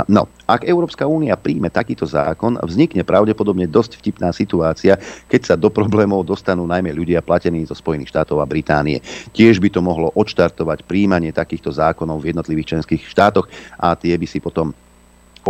No, 0.07 0.31
ak 0.47 0.63
Európska 0.63 1.03
únia 1.03 1.35
príjme 1.35 1.67
takýto 1.67 2.07
zákon, 2.07 2.63
vznikne 2.63 3.03
pravdepodobne 3.03 3.67
dosť 3.67 3.99
vtipná 3.99 4.31
situácia, 4.31 4.95
keď 5.27 5.41
sa 5.43 5.55
do 5.59 5.67
problémov 5.67 6.23
dostanú 6.23 6.63
najmä 6.63 6.95
ľudia 6.95 7.27
platení 7.27 7.67
zo 7.67 7.75
Spojených 7.75 8.15
štátov 8.15 8.39
a 8.39 8.47
Británie. 8.47 9.03
Tiež 9.35 9.59
by 9.59 9.75
to 9.75 9.83
mohlo 9.83 10.15
odštartovať 10.15 10.87
príjmanie 10.87 11.35
takýchto 11.35 11.75
zákonov 11.75 12.23
v 12.23 12.31
jednotlivých 12.31 12.79
členských 12.79 13.03
štátoch 13.03 13.51
a 13.83 13.99
tie 13.99 14.15
by 14.15 14.27
si 14.31 14.39
potom 14.39 14.71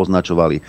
označovali 0.01 0.57
e, 0.59 0.63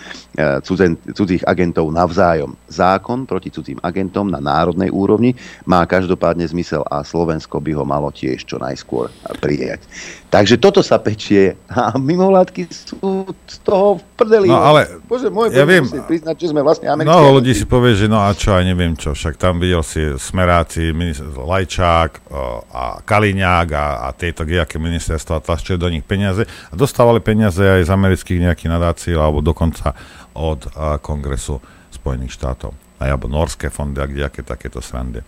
cudzen, 0.60 1.00
cudzích 1.16 1.42
agentov 1.48 1.88
navzájom. 1.88 2.52
Zákon 2.68 3.24
proti 3.24 3.48
cudzím 3.48 3.80
agentom 3.80 4.28
na 4.28 4.38
národnej 4.38 4.92
úrovni 4.92 5.34
má 5.64 5.82
každopádne 5.88 6.44
zmysel 6.46 6.84
a 6.86 7.00
Slovensko 7.00 7.58
by 7.58 7.72
ho 7.72 7.84
malo 7.88 8.12
tiež 8.12 8.44
čo 8.44 8.60
najskôr 8.60 9.08
prijať. 9.40 9.84
Takže 10.32 10.56
toto 10.56 10.80
sa 10.80 10.96
pečie 10.96 11.60
a 11.68 11.92
mimovládky 12.00 12.64
sú 12.72 13.28
z 13.44 13.56
toho 13.60 14.00
v 14.00 14.02
prdeli. 14.16 14.48
No 14.48 14.64
ale, 14.64 14.88
Bože 15.04 15.28
môj, 15.28 15.52
ja 15.52 15.68
viem, 15.68 15.84
priznať, 15.84 16.40
že 16.40 16.56
sme 16.56 16.64
vlastne 16.64 16.88
americkí. 16.88 17.12
Mnoho 17.12 17.36
ľudí 17.36 17.52
si 17.52 17.68
povie, 17.68 17.92
že 17.92 18.08
no 18.08 18.16
a 18.16 18.32
čo, 18.32 18.56
aj 18.56 18.64
neviem 18.64 18.96
čo, 18.96 19.12
však 19.12 19.36
tam 19.36 19.60
videl 19.60 19.84
si 19.84 20.00
Smeráci, 20.16 20.88
Lajčák 21.36 22.32
a 22.72 23.04
Kaliňák 23.04 23.68
a, 23.76 24.08
a 24.08 24.16
tieto 24.16 24.48
nejaké 24.48 24.80
ministerstva 24.80 25.44
tlačili 25.44 25.76
do 25.76 25.92
nich 25.92 26.00
peniaze 26.00 26.48
a 26.48 26.72
dostávali 26.72 27.20
peniaze 27.20 27.60
aj 27.60 27.84
z 27.84 27.90
amerických 27.92 28.40
nejakých 28.48 28.72
nadácií 28.72 29.12
alebo 29.12 29.44
dokonca 29.44 29.92
od 30.32 30.64
a, 30.72 30.96
kongresu 30.96 31.60
Spojených 31.92 32.40
štátov 32.40 32.72
alebo 32.96 33.28
norské 33.28 33.68
fondy 33.68 34.00
a 34.00 34.08
kdejaké 34.08 34.40
takéto 34.40 34.80
srandy. 34.80 35.20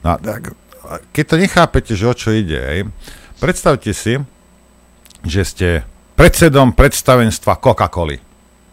No, 0.00 0.16
tak, 0.16 0.56
keď 1.12 1.24
to 1.28 1.36
nechápete, 1.36 1.92
že 1.92 2.08
o 2.08 2.14
čo 2.16 2.32
ide, 2.32 2.56
aj, 2.56 2.78
predstavte 3.36 3.92
si, 3.92 4.16
že 5.22 5.42
ste 5.46 5.68
predsedom 6.18 6.72
predstavenstva 6.76 7.60
Coca-Coly. 7.60 8.18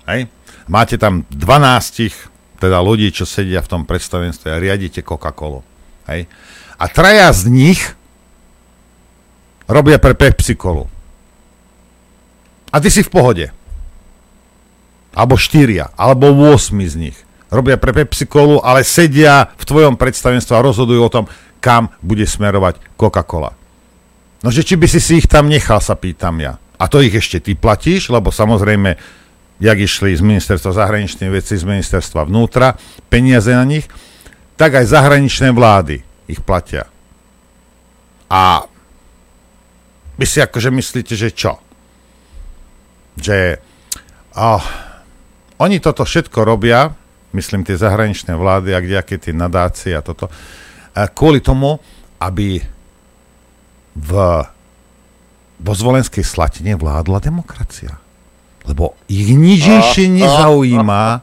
Hej? 0.09 0.27
Máte 0.67 0.95
tam 0.99 1.27
12 1.29 2.59
teda 2.59 2.79
ľudí, 2.79 3.11
čo 3.11 3.27
sedia 3.27 3.59
v 3.59 3.71
tom 3.71 3.81
predstavenstve 3.83 4.47
a 4.47 4.61
riadite 4.61 5.03
Coca-Colu. 5.03 5.59
Hej? 6.07 6.31
A 6.79 6.85
traja 6.87 7.31
z 7.35 7.51
nich 7.51 7.81
robia 9.67 9.99
pre 9.99 10.15
Pepsi 10.15 10.55
Colu. 10.55 10.87
A 12.73 12.79
ty 12.79 12.89
si 12.89 13.03
v 13.05 13.11
pohode. 13.11 13.45
Alebo 15.13 15.37
štyria, 15.37 15.93
alebo 15.93 16.33
8 16.33 16.73
z 16.89 16.95
nich 16.97 17.17
robia 17.53 17.77
pre 17.77 17.93
Pepsi 17.93 18.25
ale 18.65 18.81
sedia 18.81 19.53
v 19.53 19.63
tvojom 19.63 19.93
predstavenstve 19.93 20.57
a 20.57 20.65
rozhodujú 20.65 21.01
o 21.05 21.13
tom, 21.13 21.25
kam 21.61 21.93
bude 22.01 22.25
smerovať 22.25 22.81
Coca-Cola. 22.97 23.53
No 24.43 24.51
že 24.51 24.67
či 24.67 24.75
by 24.75 24.87
si 24.91 24.99
si 24.99 25.23
ich 25.23 25.27
tam 25.31 25.47
nechal, 25.47 25.79
sa 25.79 25.95
pýtam 25.95 26.35
ja. 26.43 26.59
A 26.75 26.91
to 26.91 26.99
ich 26.99 27.15
ešte 27.15 27.39
ty 27.39 27.55
platíš, 27.55 28.11
lebo 28.11 28.27
samozrejme, 28.27 28.99
jak 29.63 29.77
išli 29.79 30.11
z 30.11 30.19
ministerstva 30.19 30.75
zahraničných 30.75 31.31
vecí, 31.31 31.55
z 31.55 31.63
ministerstva 31.63 32.27
vnútra, 32.27 32.75
peniaze 33.07 33.55
na 33.55 33.63
nich, 33.63 33.87
tak 34.59 34.75
aj 34.75 34.91
zahraničné 34.91 35.55
vlády 35.55 36.03
ich 36.27 36.43
platia. 36.43 36.91
A 38.27 38.67
vy 40.19 40.25
si 40.27 40.43
akože 40.43 40.69
myslíte, 40.75 41.15
že 41.15 41.31
čo? 41.31 41.55
Že 43.15 43.63
oh, 44.35 44.65
oni 45.63 45.79
toto 45.79 46.03
všetko 46.03 46.43
robia, 46.43 46.91
myslím 47.31 47.63
tie 47.63 47.79
zahraničné 47.79 48.35
vlády 48.35 48.75
a 48.75 48.83
kdejaké 48.83 49.15
tie 49.21 49.31
nadácie 49.31 49.95
a 49.95 50.03
toto, 50.03 50.27
a 50.93 51.09
kvôli 51.09 51.39
tomu, 51.41 51.79
aby 52.21 52.61
v, 53.93 54.11
vo 55.61 55.73
zvolenskej 55.73 56.25
slatine 56.25 56.73
vládla 56.77 57.21
demokracia. 57.21 57.97
Lebo 58.63 58.95
ich 59.11 59.27
nič 59.35 59.67
ešte 59.67 60.07
nezaujíma, 60.07 61.21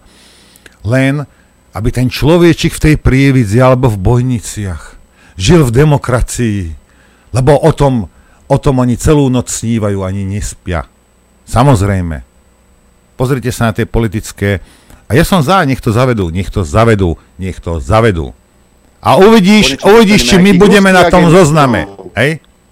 len 0.84 1.24
aby 1.70 1.88
ten 1.94 2.10
človečik 2.10 2.74
v 2.76 2.82
tej 2.90 2.94
prievidzi 2.98 3.62
alebo 3.62 3.88
v 3.88 3.98
bojniciach 4.00 4.98
žil 5.40 5.64
v 5.64 5.72
demokracii, 5.72 6.60
lebo 7.32 7.56
o 7.56 7.70
tom, 7.72 8.10
o 8.50 8.56
tom 8.60 8.74
oni 8.82 8.98
celú 9.00 9.32
noc 9.32 9.48
snívajú, 9.48 10.04
ani 10.04 10.28
nespia. 10.28 10.84
Samozrejme. 11.48 12.26
Pozrite 13.16 13.48
sa 13.52 13.70
na 13.70 13.76
tie 13.76 13.88
politické 13.88 14.60
a 15.10 15.16
ja 15.16 15.24
som 15.26 15.42
za, 15.42 15.64
nech 15.66 15.82
to 15.82 15.90
zavedú, 15.90 16.30
nech 16.30 16.52
to 16.52 16.62
zavedú, 16.62 17.18
nech 17.40 17.58
to 17.58 17.82
zavedú. 17.82 18.30
A 19.00 19.16
uvidíš, 19.16 19.80
Konečne 19.80 19.90
uvidíš, 19.96 20.22
či 20.28 20.36
my 20.36 20.50
budeme 20.60 20.92
na 20.92 21.08
tom 21.08 21.32
zozname. 21.32 21.88
agent. 21.88 22.14
Hej? 22.20 22.30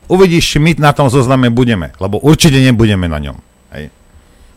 Uvidíš, 0.09 0.57
či 0.57 0.59
my 0.59 0.73
na 0.81 0.97
tom 0.97 1.13
zozname 1.13 1.53
budeme, 1.53 1.93
lebo 2.01 2.17
určite 2.21 2.57
nebudeme 2.57 3.07
na 3.07 3.21
ňom. 3.21 3.37
Hej? 3.77 3.93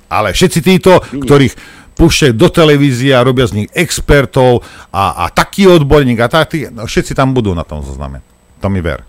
Ale 0.07 0.31
všetci 0.31 0.59
títo, 0.63 1.03
ktorých 1.03 1.53
púšťajú 1.95 2.33
do 2.33 2.47
televízie 2.47 3.11
a 3.11 3.21
robia 3.21 3.45
z 3.45 3.63
nich 3.63 3.69
expertov 3.75 4.63
a, 4.89 5.27
a 5.27 5.29
taký 5.29 5.67
odborník 5.67 6.19
a 6.23 6.31
taký, 6.31 6.71
no, 6.71 6.87
všetci 6.87 7.11
tam 7.11 7.35
budú 7.35 7.51
na 7.51 7.67
tom 7.67 7.83
zozname. 7.83 8.23
To 8.63 8.71
mi 8.71 8.79
ver. 8.79 9.03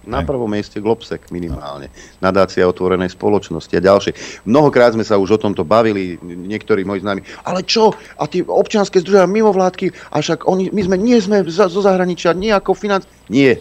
Na 0.00 0.24
prvom 0.24 0.48
mieste 0.48 0.80
Globsek 0.80 1.28
minimálne. 1.28 1.92
Nadácia 2.24 2.64
otvorenej 2.64 3.12
spoločnosti 3.12 3.70
a 3.76 3.84
ďalšie. 3.84 4.42
Mnohokrát 4.48 4.96
sme 4.96 5.04
sa 5.04 5.20
už 5.20 5.36
o 5.36 5.38
tomto 5.38 5.60
bavili, 5.60 6.16
niektorí 6.24 6.88
moji 6.88 7.04
známi. 7.04 7.20
Ale 7.44 7.60
čo? 7.68 7.92
A 8.16 8.24
tie 8.24 8.40
občianske 8.40 9.04
združenia 9.04 9.28
mimovládky, 9.28 9.92
a 10.08 10.24
však 10.24 10.48
oni, 10.48 10.72
my 10.72 10.82
sme, 10.88 10.96
nie 10.96 11.20
sme 11.20 11.44
za, 11.46 11.68
zo 11.68 11.84
zahraničia, 11.84 12.32
nie 12.32 12.48
ako 12.48 12.72
financ... 12.72 13.04
Nie. 13.28 13.60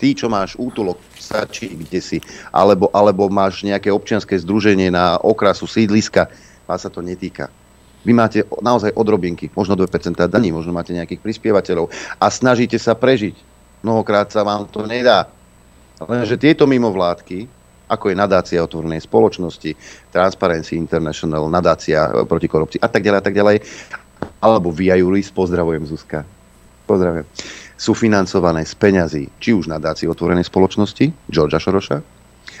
Ty, 0.00 0.08
čo 0.16 0.32
máš 0.32 0.56
útulok 0.56 0.96
Sači, 1.20 1.76
kde 1.76 2.00
si, 2.00 2.18
alebo, 2.48 2.88
alebo 2.88 3.28
máš 3.28 3.60
nejaké 3.60 3.92
občianske 3.92 4.32
združenie 4.40 4.88
na 4.88 5.20
okrasu 5.20 5.68
sídliska, 5.68 6.32
vás 6.64 6.80
sa 6.80 6.88
to 6.88 7.04
netýka. 7.04 7.52
Vy 8.00 8.16
máte 8.16 8.48
naozaj 8.64 8.96
odrobinky, 8.96 9.52
možno 9.52 9.76
2% 9.76 10.16
daní, 10.16 10.48
možno 10.48 10.72
máte 10.72 10.96
nejakých 10.96 11.20
prispievateľov 11.20 11.92
a 12.16 12.26
snažíte 12.32 12.80
sa 12.80 12.96
prežiť. 12.96 13.36
Mnohokrát 13.84 14.32
sa 14.32 14.40
vám 14.40 14.64
to 14.72 14.88
nedá. 14.88 15.28
Lenže 16.00 16.40
tieto 16.40 16.64
mimovládky, 16.64 17.44
ako 17.90 18.08
je 18.08 18.16
nadácia 18.16 18.64
otvorenej 18.64 19.04
spoločnosti, 19.04 19.76
Transparency 20.08 20.80
International, 20.80 21.50
nadácia 21.52 22.08
e, 22.08 22.24
proti 22.24 22.48
korupcii 22.48 22.80
a 22.80 22.88
tak 22.88 23.04
ďalej 23.04 23.18
a 23.20 23.24
tak 23.24 23.36
ďalej, 23.36 23.56
alebo 24.40 24.72
Via 24.72 24.96
Juris, 24.96 25.28
pozdravujem 25.28 25.84
Zuzka, 25.84 26.24
pozdravujem, 26.88 27.28
sú 27.80 27.96
financované 27.96 28.60
z 28.62 28.76
peňazí, 28.76 29.24
či 29.40 29.56
už 29.56 29.64
nadácie 29.64 30.04
otvorenej 30.04 30.44
spoločnosti, 30.44 31.08
Georgia 31.26 31.56
Šoroša, 31.56 32.04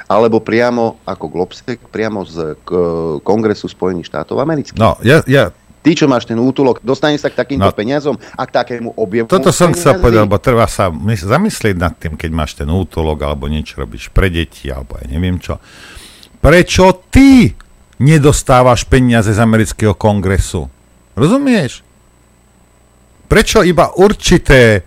alebo 0.08 0.40
priamo 0.40 1.04
ako 1.04 1.28
Globsec, 1.28 1.76
priamo 1.86 2.24
z 2.24 2.56
k- 2.58 2.72
Kongresu 3.20 3.68
Spojených 3.68 4.08
štátov 4.08 4.40
amerických. 4.40 4.80
No, 4.80 4.96
ja, 5.00 5.20
ja 5.28 5.52
Ty, 5.80 5.96
čo 5.96 6.04
máš 6.04 6.28
ten 6.28 6.36
útulok, 6.36 6.80
dostaneš 6.80 7.24
sa 7.24 7.32
k 7.32 7.40
takýmto 7.40 7.68
No. 7.68 7.72
peniazom 7.72 8.12
a 8.36 8.44
k 8.44 8.52
takému 8.52 9.00
objemu 9.00 9.24
Toto 9.26 9.48
som 9.48 9.72
chcel 9.72 9.96
povedať, 9.96 10.28
lebo 10.28 10.36
treba 10.36 10.68
sa 10.68 10.88
mys- 10.88 11.24
zamyslieť 11.24 11.72
nad 11.74 11.96
tým, 11.96 12.20
keď 12.20 12.30
máš 12.30 12.52
ten 12.52 12.68
útolok 12.68 13.16
alebo 13.22 13.48
niečo 13.48 13.80
robíš 13.80 14.12
pre 14.12 14.28
deti 14.28 14.68
alebo 14.68 15.00
ja 15.00 15.08
neviem 15.08 15.40
čo. 15.40 15.56
Prečo 16.36 17.08
ty 17.08 17.56
nedostávaš 17.96 18.84
peniaze 18.84 19.32
z 19.32 19.40
amerického 19.40 19.96
kongresu? 19.96 20.68
Rozumieš? 21.16 21.80
Prečo 23.24 23.64
iba 23.64 23.88
určité 23.94 24.84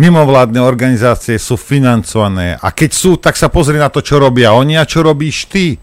mimovládne 0.00 0.64
organizácie 0.64 1.36
sú 1.36 1.60
financované 1.60 2.56
a 2.56 2.72
keď 2.72 2.90
sú, 2.96 3.20
tak 3.20 3.36
sa 3.36 3.52
pozri 3.52 3.76
na 3.76 3.92
to, 3.92 4.00
čo 4.00 4.16
robia 4.16 4.56
oni 4.56 4.80
a 4.80 4.88
čo 4.88 5.04
robíš 5.04 5.52
ty. 5.52 5.76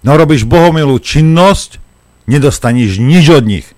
No 0.00 0.16
robíš 0.16 0.48
bohomilú 0.48 0.96
činnosť, 0.96 1.76
nedostaneš 2.24 2.96
nič 2.96 3.28
od 3.28 3.44
nich. 3.44 3.68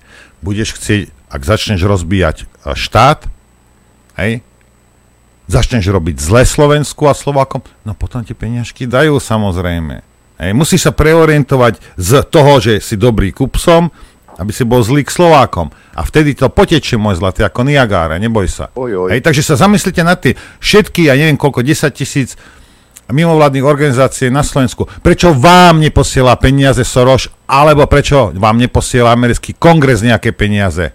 Budeš 0.47 0.79
chcieť, 0.79 1.11
ak 1.27 1.43
začneš 1.43 1.83
rozbíjať 1.83 2.47
e, 2.47 2.73
štát, 2.79 3.27
hej, 4.23 4.47
začneš 5.51 5.91
robiť 5.91 6.17
zle 6.23 6.47
Slovensku 6.47 7.11
a 7.11 7.19
Slovákom, 7.19 7.67
no 7.83 7.93
potom 7.99 8.23
ti 8.23 8.33
peniažky 8.33 8.87
dajú 8.87 9.19
samozrejme. 9.19 10.07
Hej, 10.39 10.51
musíš 10.55 10.87
sa 10.87 10.93
preorientovať 10.95 11.83
z 11.99 12.11
toho, 12.31 12.63
že 12.63 12.79
si 12.79 12.95
dobrý 12.95 13.35
kupsom, 13.35 13.91
aby 14.39 14.51
si 14.51 14.67
bol 14.67 14.83
zlý 14.83 15.07
k 15.07 15.15
Slovákom. 15.15 15.71
A 15.95 16.03
vtedy 16.03 16.35
to 16.35 16.51
potečie, 16.51 16.99
môj 16.99 17.23
zlatý, 17.23 17.47
ako 17.47 17.63
Niagara, 17.63 18.19
neboj 18.19 18.51
sa. 18.51 18.71
Oj, 18.75 19.07
oj. 19.07 19.09
Hej, 19.15 19.23
takže 19.23 19.43
sa 19.47 19.55
zamyslite 19.55 20.03
na 20.03 20.19
tie 20.19 20.35
všetky, 20.59 21.07
ja 21.07 21.15
neviem 21.15 21.39
koľko, 21.39 21.63
10 21.63 21.95
tisíc 21.95 22.35
mimovládnych 23.05 23.63
organizácií 23.63 24.33
na 24.33 24.41
Slovensku. 24.41 24.89
Prečo 25.05 25.37
vám 25.37 25.79
neposiela 25.79 26.35
peniaze 26.41 26.83
Soros, 26.83 27.29
alebo 27.45 27.85
prečo 27.85 28.33
vám 28.33 28.57
neposiela 28.57 29.13
americký 29.13 29.55
kongres 29.55 30.01
nejaké 30.01 30.33
peniaze? 30.33 30.91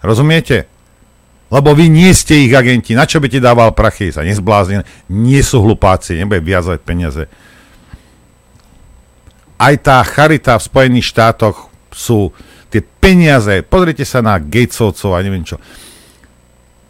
Rozumiete? 0.00 0.66
Lebo 1.50 1.74
vy 1.74 1.90
nie 1.90 2.14
ste 2.14 2.46
ich 2.46 2.54
agenti. 2.54 2.94
Na 2.94 3.04
čo 3.04 3.18
by 3.18 3.26
ti 3.26 3.42
dával 3.42 3.74
prachy? 3.74 4.14
Sa 4.14 4.22
nezblázni. 4.22 4.86
Nie 5.10 5.42
sú 5.42 5.60
hlupáci, 5.66 6.14
nebude 6.14 6.40
viazať 6.40 6.78
peniaze. 6.86 7.26
Aj 9.60 9.74
tá 9.76 10.00
charita 10.06 10.56
v 10.56 10.66
Spojených 10.66 11.10
štátoch 11.10 11.69
sú 11.92 12.30
tie 12.70 12.80
peniaze. 12.82 13.66
Pozrite 13.66 14.06
sa 14.06 14.22
na 14.22 14.38
Gatesovcov 14.38 15.14
a 15.14 15.22
neviem 15.22 15.42
čo. 15.42 15.58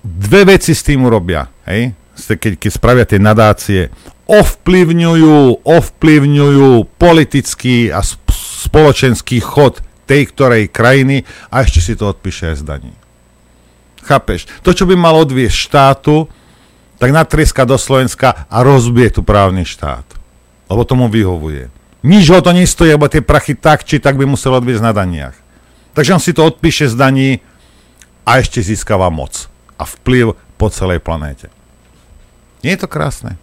Dve 0.01 0.49
veci 0.49 0.73
s 0.73 0.85
tým 0.85 1.05
urobia. 1.05 1.49
Hej? 1.69 1.97
Keď, 2.17 2.61
keď 2.61 2.71
spravia 2.71 3.05
tie 3.09 3.21
nadácie, 3.21 3.89
ovplyvňujú, 4.29 5.65
ovplyvňujú 5.65 6.71
politický 7.01 7.91
a 7.91 8.05
sp- 8.05 8.29
spoločenský 8.69 9.41
chod 9.41 9.81
tej 10.05 10.29
ktorej 10.31 10.71
krajiny 10.71 11.25
a 11.49 11.65
ešte 11.65 11.81
si 11.81 11.95
to 11.97 12.13
odpíše 12.13 12.53
aj 12.53 12.57
z 12.61 12.65
daní. 12.67 12.93
Chápeš? 14.05 14.49
To, 14.67 14.75
čo 14.75 14.85
by 14.89 14.99
mal 14.99 15.17
odviesť 15.17 15.57
štátu, 15.71 16.29
tak 17.01 17.17
natrieska 17.17 17.65
do 17.65 17.81
Slovenska 17.81 18.45
a 18.51 18.57
rozbije 18.61 19.17
tu 19.17 19.23
právny 19.25 19.65
štát. 19.65 20.05
Lebo 20.69 20.85
tomu 20.85 21.09
vyhovuje. 21.09 21.80
Nič 22.01 22.25
ho 22.33 22.41
to 22.41 22.57
nestojí, 22.57 22.97
lebo 22.97 23.13
tie 23.13 23.21
prachy 23.21 23.53
tak, 23.53 23.85
či 23.85 24.01
tak 24.01 24.17
by 24.17 24.25
musel 24.25 24.57
odviesť 24.57 24.81
na 24.81 24.93
daniach. 24.97 25.37
Takže 25.93 26.17
on 26.17 26.23
si 26.23 26.33
to 26.33 26.49
odpíše 26.49 26.89
z 26.89 26.97
daní 26.97 27.29
a 28.25 28.41
ešte 28.41 28.65
získava 28.65 29.13
moc 29.13 29.53
a 29.77 29.85
vplyv 29.85 30.33
po 30.57 30.73
celej 30.73 31.05
planéte. 31.05 31.53
Nie 32.65 32.77
je 32.77 32.85
to 32.85 32.89
krásne? 32.89 33.37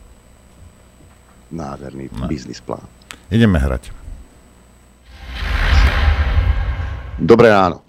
Nádherný 1.54 2.10
No. 2.12 2.26
biznis 2.26 2.58
plán. 2.60 2.86
Ideme 3.30 3.62
hrať. 3.62 3.94
Dobré 7.18 7.50
ráno. 7.50 7.82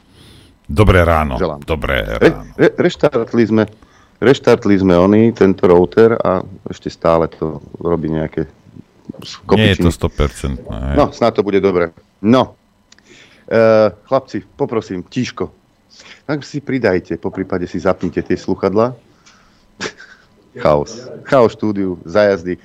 Dobré 0.69 1.01
ráno. 1.05 1.41
Želám. 1.41 1.61
Dobré 1.65 2.05
ráno. 2.05 2.53
re, 2.57 2.69
reštartli 2.77 3.45
sme 3.45 3.65
reštartli 4.21 4.75
sme 4.77 4.99
oný, 4.99 5.33
tento 5.33 5.65
router 5.65 6.13
a 6.19 6.43
ešte 6.69 6.91
stále 6.91 7.29
to 7.31 7.63
robí 7.81 8.11
nejaké 8.11 8.49
Nie 9.55 9.75
je 9.75 9.83
to 9.83 9.91
kopičiny. 9.91 10.59
100%. 10.61 10.71
Hej. 10.71 10.95
No, 10.97 11.05
snad 11.13 11.35
to 11.35 11.43
bude 11.43 11.59
dobre. 11.61 11.91
No, 12.23 12.55
e, 13.51 13.91
chlapci, 14.07 14.43
poprosím, 14.57 15.03
tíško. 15.03 15.51
Tak 16.29 16.45
si 16.45 16.61
pridajte, 16.61 17.17
po 17.17 17.33
prípade 17.33 17.67
si 17.67 17.81
zapnite 17.81 18.23
tie 18.23 18.37
sluchadla. 18.37 18.95
Chaos. 20.63 21.09
Chaos 21.25 21.53
štúdiu, 21.55 21.99
zajazdy. 22.05 22.59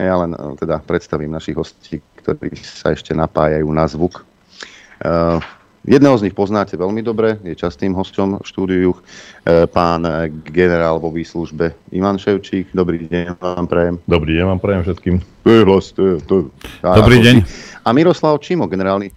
Ja 0.00 0.18
len 0.20 0.34
e, 0.34 0.40
teda 0.58 0.82
predstavím 0.82 1.32
našich 1.32 1.54
hostí, 1.54 2.02
ktorí 2.20 2.56
sa 2.58 2.92
ešte 2.92 3.14
napájajú 3.14 3.68
na 3.70 3.86
zvuk. 3.86 4.24
E, 5.00 5.38
jedného 5.84 6.16
z 6.16 6.24
nich 6.24 6.34
poznáte 6.34 6.74
veľmi 6.74 7.00
dobre, 7.00 7.36
je 7.44 7.54
častým 7.54 7.92
hosťom 7.92 8.40
v 8.40 8.46
štúdiu, 8.46 8.90
e, 8.92 8.98
pán 9.68 10.04
generál 10.48 10.98
vo 10.98 11.08
výslužbe 11.08 11.76
Ivan 11.92 12.16
Ševčík. 12.16 12.72
Dobrý 12.72 13.04
deň 13.04 13.36
vám 13.36 13.66
prajem. 13.68 13.94
Dobrý 14.04 14.34
deň 14.34 14.44
vám 14.48 14.60
prajem 14.60 14.82
všetkým. 14.82 15.14
A- 16.82 16.96
Dobrý 16.96 17.20
deň. 17.20 17.36
A 17.84 17.88
Miroslav 17.92 18.40
Čimo, 18.40 18.64
generálny, 18.64 19.12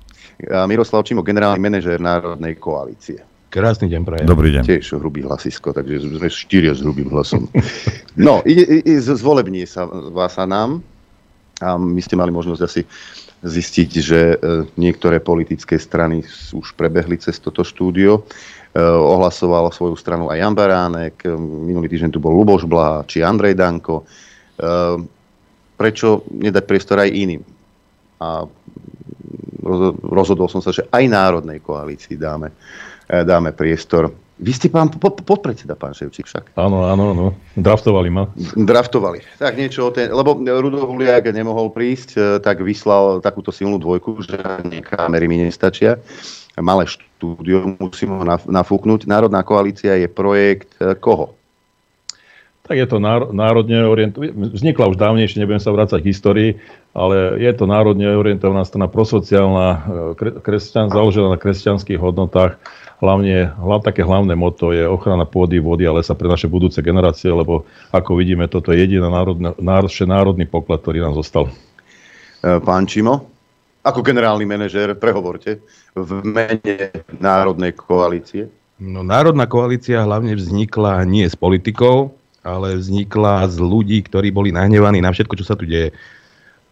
Miroslav 0.67 1.01
Čimo, 1.03 1.23
generálny 1.23 1.57
manažér 1.57 1.97
Národnej 1.97 2.59
koalície. 2.59 3.23
Krásny 3.47 3.87
deň 3.87 4.01
prajem. 4.03 4.27
Dobrý 4.27 4.51
deň. 4.51 4.63
Tiež 4.67 4.99
hrubý 4.99 5.23
hlasisko, 5.23 5.71
takže 5.71 6.03
sme 6.03 6.27
štyria 6.27 6.75
s 6.75 6.83
hrubým 6.83 7.07
hlasom. 7.07 7.47
No, 8.19 8.43
ide, 8.43 8.83
ide, 8.83 8.99
z- 8.99 9.15
zvolební 9.15 9.63
sa 9.63 9.87
vás 9.87 10.35
a 10.35 10.43
nám. 10.43 10.83
A 11.57 11.73
my 11.73 11.97
ste 12.03 12.13
mali 12.13 12.29
možnosť 12.29 12.61
asi 12.61 12.83
zistiť, 13.47 13.89
že 14.03 14.19
e, 14.19 14.35
niektoré 14.75 15.23
politické 15.23 15.79
strany 15.79 16.21
už 16.51 16.75
prebehli 16.75 17.15
cez 17.17 17.39
toto 17.39 17.63
štúdio. 17.63 18.21
E, 18.75 18.81
ohlasoval 18.83 19.71
svoju 19.71 19.95
stranu 19.95 20.27
aj 20.27 20.37
Jan 20.43 20.55
Baránek, 20.55 21.23
e, 21.23 21.33
minulý 21.39 21.87
týždeň 21.87 22.11
tu 22.11 22.19
bol 22.19 22.35
Luboš 22.35 22.67
Blaha, 22.67 23.07
či 23.07 23.23
Andrej 23.23 23.55
Danko. 23.55 24.03
Prečo 25.77 26.25
nedať 26.33 26.63
priestor 26.65 26.97
aj 26.97 27.13
iným? 27.13 27.45
A 28.17 28.41
rozhodol 30.01 30.49
som 30.49 30.65
sa, 30.65 30.73
že 30.73 30.89
aj 30.89 31.05
národnej 31.05 31.61
koalícii 31.61 32.17
dáme, 32.17 32.49
dáme 33.05 33.53
priestor. 33.53 34.09
Vy 34.37 34.51
ste 34.53 34.67
pán 34.69 34.93
podpredseda, 35.01 35.73
pán 35.73 35.97
Ševčík 35.97 36.29
však. 36.29 36.53
Áno, 36.57 36.85
áno, 36.85 37.03
áno. 37.13 37.25
Draftovali 37.57 38.09
ma. 38.13 38.29
Draftovali. 38.53 39.25
Tak 39.41 39.57
niečo 39.57 39.89
o 39.89 39.93
ten, 39.93 40.13
lebo 40.13 40.37
Rudo 40.37 40.85
Huliak 40.85 41.33
nemohol 41.33 41.73
prísť, 41.73 42.09
e, 42.13 42.21
tak 42.37 42.61
vyslal 42.61 43.21
takúto 43.21 43.49
silnú 43.49 43.81
dvojku, 43.81 44.21
že 44.21 44.37
kamery 44.85 45.25
mi 45.25 45.41
nestačia. 45.41 45.97
Malé 46.57 46.89
štúdio 46.89 47.77
musím 47.77 48.17
ho 48.17 48.25
nafúknuť. 48.25 49.05
Národná 49.05 49.45
koalícia 49.45 49.93
je 49.93 50.09
projekt 50.09 50.73
koho? 51.01 51.36
Tak 52.67 52.77
je 52.77 52.87
to 52.87 52.99
národne 53.31 53.87
orientovaná, 53.87 54.51
vznikla 54.51 54.91
už 54.91 54.99
dávnejšie, 54.99 55.39
nebudem 55.39 55.63
sa 55.63 55.71
vrácať 55.71 56.03
k 56.03 56.11
histórii, 56.11 56.49
ale 56.91 57.39
je 57.39 57.51
to 57.55 57.63
národne 57.63 58.03
orientovaná 58.11 58.67
strana 58.67 58.91
prosociálna, 58.91 59.67
e, 59.71 59.79
kresťan, 60.43 60.91
založená 60.91 61.31
na 61.31 61.39
kresťanských 61.39 61.95
hodnotách. 61.95 62.59
Hlavne, 62.97 63.53
hlavne 63.55 63.85
také 63.85 64.01
hlavné 64.01 64.33
moto 64.33 64.73
je 64.73 64.81
ochrana 64.83 65.23
pôdy, 65.23 65.61
vody 65.61 65.85
a 65.85 65.93
lesa 65.93 66.17
pre 66.17 66.27
naše 66.27 66.49
budúce 66.49 66.81
generácie, 66.81 67.29
lebo 67.29 67.63
ako 67.93 68.17
vidíme, 68.17 68.49
toto 68.49 68.73
je 68.73 68.83
jediný 68.83 69.07
národný, 69.07 69.53
národný 70.03 70.45
poklad, 70.49 70.81
ktorý 70.83 71.05
nám 71.05 71.13
zostal. 71.15 71.47
E, 72.43 72.57
pán 72.59 72.89
Čimo, 72.89 73.29
ako 73.85 74.03
generálny 74.03 74.43
manažér, 74.43 74.99
prehovorte 74.99 75.63
v 75.95 76.09
mene 76.25 76.91
Národnej 77.23 77.71
koalície. 77.71 78.51
No, 78.77 79.01
Národná 79.01 79.47
koalícia 79.49 80.03
hlavne 80.03 80.37
vznikla 80.37 81.01
nie 81.07 81.25
s 81.25 81.33
politikou, 81.33 82.16
ale 82.47 82.79
vznikla 82.79 83.51
z 83.51 83.59
ľudí, 83.59 83.99
ktorí 84.07 84.31
boli 84.31 84.55
nahnevaní 84.55 85.03
na 85.03 85.11
všetko, 85.11 85.35
čo 85.35 85.45
sa 85.45 85.59
tu 85.59 85.67
deje. 85.67 85.91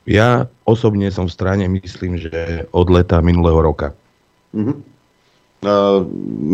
Ja 0.07 0.47
osobne 0.63 1.11
som 1.11 1.27
v 1.27 1.35
strane, 1.35 1.67
myslím, 1.67 2.15
že 2.15 2.63
od 2.71 2.87
leta 2.87 3.19
minulého 3.19 3.59
roka. 3.59 3.91
Mm-hmm. 4.55 4.95
Uh, 5.65 6.05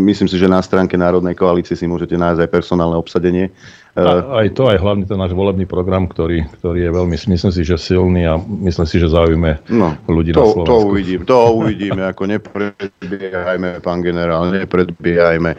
myslím 0.07 0.31
si, 0.31 0.39
že 0.39 0.47
na 0.47 0.63
stránke 0.63 0.95
Národnej 0.95 1.35
koalície 1.35 1.75
si 1.75 1.83
môžete 1.83 2.15
nájsť 2.15 2.47
aj 2.47 2.53
personálne 2.53 2.95
obsadenie 2.95 3.51
a, 3.91 4.39
aj 4.39 4.55
to, 4.55 4.71
aj 4.71 4.79
hlavne 4.79 5.03
ten 5.03 5.19
náš 5.19 5.35
volebný 5.35 5.67
program, 5.67 6.07
ktorý, 6.07 6.47
ktorý 6.59 6.79
je 6.87 6.91
veľmi, 6.95 7.15
myslím 7.27 7.51
si, 7.51 7.61
že 7.67 7.75
silný 7.75 8.23
a 8.23 8.39
myslím 8.39 8.87
si, 8.87 8.95
že 9.03 9.11
zaujíme 9.11 9.67
no, 9.67 9.99
ľudí 10.07 10.31
to, 10.31 10.39
na 10.39 10.45
Slovensku. 10.47 10.71
To 10.71 10.77
uvidíme, 10.87 11.23
to 11.27 11.39
uvidíme, 11.59 12.01
ako 12.07 12.23
nepredbiehajme, 12.31 13.83
pán 13.83 13.99
generál, 13.99 14.47
nepredbiehajme. 14.47 15.51
E, 15.51 15.57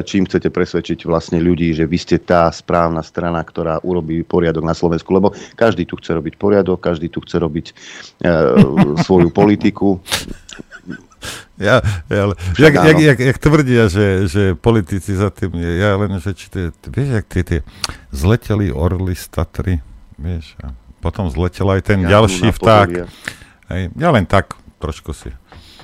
čím 0.00 0.24
chcete 0.24 0.48
presvedčiť 0.48 1.04
vlastne 1.04 1.44
ľudí, 1.44 1.76
že 1.76 1.84
vy 1.84 1.98
ste 2.00 2.16
tá 2.16 2.48
správna 2.48 3.04
strana, 3.04 3.44
ktorá 3.44 3.84
urobí 3.84 4.24
poriadok 4.24 4.64
na 4.64 4.72
Slovensku, 4.72 5.12
lebo 5.12 5.36
každý 5.52 5.84
tu 5.84 6.00
chce 6.00 6.16
robiť 6.16 6.40
poriadok, 6.40 6.80
každý 6.80 7.12
tu 7.12 7.20
chce 7.20 7.36
robiť 7.36 7.66
e, 7.68 7.72
svoju 9.04 9.28
politiku. 9.28 10.00
Ja, 11.58 11.82
ja, 12.06 12.30
jak, 12.54 12.74
jak, 12.74 12.98
jak, 13.02 13.18
jak 13.18 13.38
tvrdia, 13.42 13.90
že, 13.90 14.30
že 14.30 14.42
politici 14.54 15.10
za 15.10 15.26
tým, 15.34 15.58
ja 15.58 15.98
len, 15.98 16.14
že 16.22 16.30
či 16.30 16.46
tie, 16.54 16.70
vieš, 16.86 17.18
jak 17.18 17.26
tie, 17.26 17.42
tie 17.42 17.60
zleteli 18.14 18.70
orly 18.70 19.18
z 19.18 19.26
Tatry, 19.26 19.74
vieš, 20.14 20.54
a 20.62 20.70
potom 21.02 21.26
zletel 21.26 21.66
aj 21.66 21.82
ten 21.82 22.06
ja, 22.06 22.14
ďalší 22.14 22.54
vták. 22.54 23.10
Hej, 23.74 23.82
ja 23.90 24.08
len 24.14 24.22
tak, 24.22 24.54
trošku 24.78 25.10
si, 25.10 25.34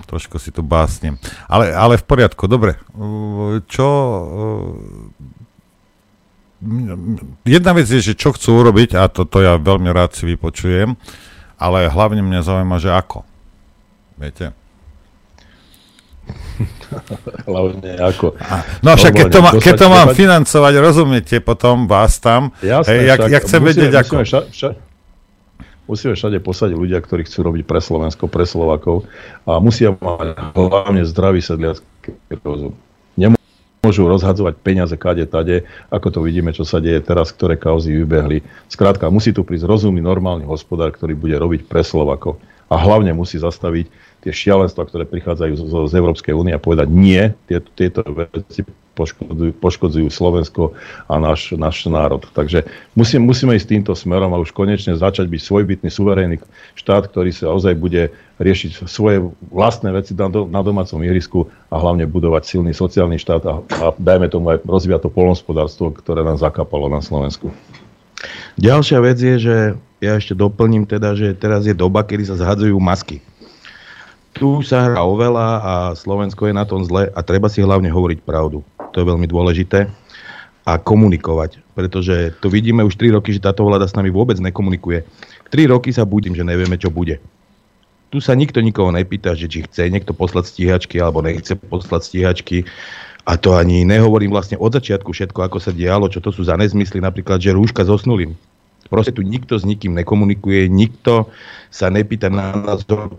trošku 0.07 0.39
si 0.39 0.55
tu 0.55 0.63
básnem. 0.63 1.19
Ale, 1.51 1.75
ale 1.75 1.99
v 1.99 2.07
poriadku, 2.07 2.47
dobre. 2.47 2.79
Čo... 3.67 3.87
Jedna 7.43 7.75
vec 7.75 7.91
je, 7.91 7.99
že 7.99 8.15
čo 8.15 8.31
chcú 8.31 8.63
urobiť, 8.63 8.95
a 8.95 9.11
to, 9.11 9.27
to 9.27 9.43
ja 9.43 9.59
veľmi 9.59 9.91
rád 9.91 10.15
si 10.15 10.23
vypočujem, 10.23 10.95
ale 11.59 11.91
hlavne 11.91 12.23
mňa 12.23 12.41
zaujíma, 12.47 12.79
že 12.79 12.95
ako. 12.95 13.27
Viete? 14.23 14.55
Hlavne 17.51 17.91
ako. 18.01 18.39
No 18.81 18.97
však 18.97 19.13
keď 19.13 19.27
to, 19.29 19.41
má, 19.43 19.51
keď 19.59 19.75
to 19.77 19.89
mám 19.91 20.09
financovať, 20.15 20.73
rozumiete 20.81 21.37
potom 21.45 21.85
vás 21.85 22.17
tam, 22.23 22.55
Jasné, 22.63 22.89
hej, 22.89 23.01
jak, 23.11 23.19
jak 23.29 23.43
chcem 23.45 23.61
musíme, 23.61 23.69
vedieť 23.71 23.93
musíme 23.93 24.03
ako. 24.05 24.15
Ša, 24.25 24.41
ša, 24.51 24.69
musíme 25.85 26.13
všade 26.17 26.39
posadiť 26.41 26.77
ľudia, 26.77 26.99
ktorí 27.01 27.29
chcú 27.29 27.39
robiť 27.45 27.63
pre 27.69 27.81
Slovensko, 27.81 28.25
pre 28.29 28.45
Slovakov 28.49 29.05
a 29.45 29.61
musia 29.61 29.93
mať 29.93 30.57
hlavne 30.57 31.03
zdravý 31.05 31.45
sedliacký 31.45 32.41
rozum. 32.41 32.73
Nemôžu 33.21 34.09
rozhadzovať 34.09 34.55
peniaze 34.65 34.97
kade 34.97 35.29
tade, 35.29 35.69
ako 35.93 36.09
to 36.09 36.21
vidíme, 36.25 36.57
čo 36.57 36.65
sa 36.65 36.81
deje 36.81 37.05
teraz, 37.05 37.29
ktoré 37.37 37.61
kauzy 37.61 37.93
vybehli. 38.01 38.41
Skrátka, 38.73 39.13
musí 39.13 39.37
tu 39.37 39.45
prísť 39.45 39.69
rozumný, 39.69 40.01
normálny 40.01 40.49
hospodár, 40.49 40.89
ktorý 40.97 41.13
bude 41.13 41.37
robiť 41.37 41.69
pre 41.69 41.85
Slovakov 41.85 42.41
a 42.73 42.81
hlavne 42.81 43.13
musí 43.13 43.37
zastaviť 43.37 44.14
tie 44.25 44.33
šialenstva, 44.33 44.89
ktoré 44.89 45.05
prichádzajú 45.05 45.53
z, 45.61 45.63
z 45.69 45.93
Európskej 46.01 46.33
únie 46.33 46.57
a 46.57 46.63
povedať 46.63 46.89
nie, 46.89 47.31
tieto, 47.45 47.69
tieto 47.77 48.01
veci 48.09 48.65
poškodzujú, 48.95 49.53
poškodzujú 49.59 50.09
Slovensko 50.09 50.73
a 51.11 51.19
náš, 51.19 51.53
náš 51.59 51.85
národ. 51.91 52.23
Takže 52.33 52.65
musím, 52.95 53.27
musíme 53.27 53.53
ísť 53.59 53.69
týmto 53.75 53.93
smerom 53.93 54.31
a 54.33 54.41
už 54.41 54.55
konečne 54.55 54.95
začať 54.95 55.27
byť 55.29 55.41
svojbytný, 55.43 55.89
suverénny 55.91 56.37
štát, 56.79 57.11
ktorý 57.11 57.35
sa 57.35 57.51
ozaj 57.51 57.75
bude 57.75 58.15
riešiť 58.39 58.87
svoje 58.87 59.29
vlastné 59.51 59.91
veci 59.93 60.15
na, 60.15 60.31
na 60.31 60.61
domácom 60.63 61.03
ihrisku 61.03 61.51
a 61.69 61.77
hlavne 61.77 62.07
budovať 62.07 62.43
silný 62.47 62.73
sociálny 62.73 63.19
štát 63.19 63.43
a, 63.45 63.55
a 63.61 63.87
dajme 63.99 64.31
tomu 64.31 64.55
aj 64.55 64.63
rozvíjať 64.65 65.07
to 65.07 65.11
polnospodárstvo, 65.11 65.91
ktoré 65.91 66.23
nám 66.23 66.39
zakapalo 66.39 66.87
na 66.87 67.03
Slovensku. 67.03 67.51
Ďalšia 68.57 68.99
vec 69.03 69.19
je, 69.19 69.37
že 69.37 69.57
ja 69.99 70.13
ešte 70.17 70.39
doplním 70.39 70.87
teda, 70.87 71.19
že 71.19 71.35
teraz 71.35 71.67
je 71.67 71.75
doba, 71.75 72.07
kedy 72.07 72.31
sa 72.31 72.39
zhadzujú 72.39 72.79
masky 72.79 73.19
tu 74.35 74.61
sa 74.67 74.91
hrá 74.91 75.01
oveľa 75.07 75.49
a 75.63 75.73
Slovensko 75.95 76.51
je 76.51 76.55
na 76.59 76.67
tom 76.67 76.83
zle 76.83 77.09
a 77.09 77.21
treba 77.23 77.47
si 77.47 77.63
hlavne 77.63 77.89
hovoriť 77.89 78.27
pravdu. 78.27 78.67
To 78.91 78.97
je 78.99 79.07
veľmi 79.07 79.31
dôležité 79.31 79.87
a 80.65 80.73
komunikovať, 80.81 81.61
pretože 81.77 82.35
to 82.43 82.51
vidíme 82.51 82.83
už 82.83 82.99
3 82.99 83.15
roky, 83.15 83.31
že 83.31 83.45
táto 83.45 83.63
vláda 83.63 83.87
s 83.87 83.95
nami 83.95 84.11
vôbec 84.11 84.37
nekomunikuje. 84.43 85.07
3 85.55 85.73
roky 85.73 85.95
sa 85.95 86.03
budím, 86.03 86.35
že 86.35 86.43
nevieme, 86.43 86.75
čo 86.75 86.91
bude. 86.91 87.23
Tu 88.11 88.19
sa 88.19 88.35
nikto 88.35 88.63
nikoho 88.63 88.91
nepýta, 88.95 89.35
že 89.35 89.51
či 89.51 89.67
chce 89.67 89.91
niekto 89.91 90.15
poslať 90.15 90.51
stíhačky 90.51 90.99
alebo 91.03 91.23
nechce 91.23 91.55
poslať 91.55 92.03
stíhačky. 92.07 92.67
A 93.25 93.41
to 93.41 93.57
ani 93.57 93.89
nehovorím 93.89 94.31
vlastne 94.31 94.61
od 94.61 94.71
začiatku 94.71 95.11
všetko, 95.11 95.49
ako 95.49 95.59
sa 95.59 95.73
dialo, 95.73 96.13
čo 96.13 96.21
to 96.21 96.29
sú 96.29 96.45
za 96.45 96.61
nezmysly, 96.61 97.01
napríklad, 97.01 97.41
že 97.41 97.57
rúška 97.57 97.83
zosnulým. 97.83 98.37
Proste 98.93 99.17
tu 99.17 99.25
nikto 99.25 99.57
s 99.57 99.65
nikým 99.65 99.97
nekomunikuje, 99.97 100.69
nikto 100.69 101.33
sa 101.73 101.89
nepýta 101.89 102.29
na 102.29 102.53
názor 102.53 103.17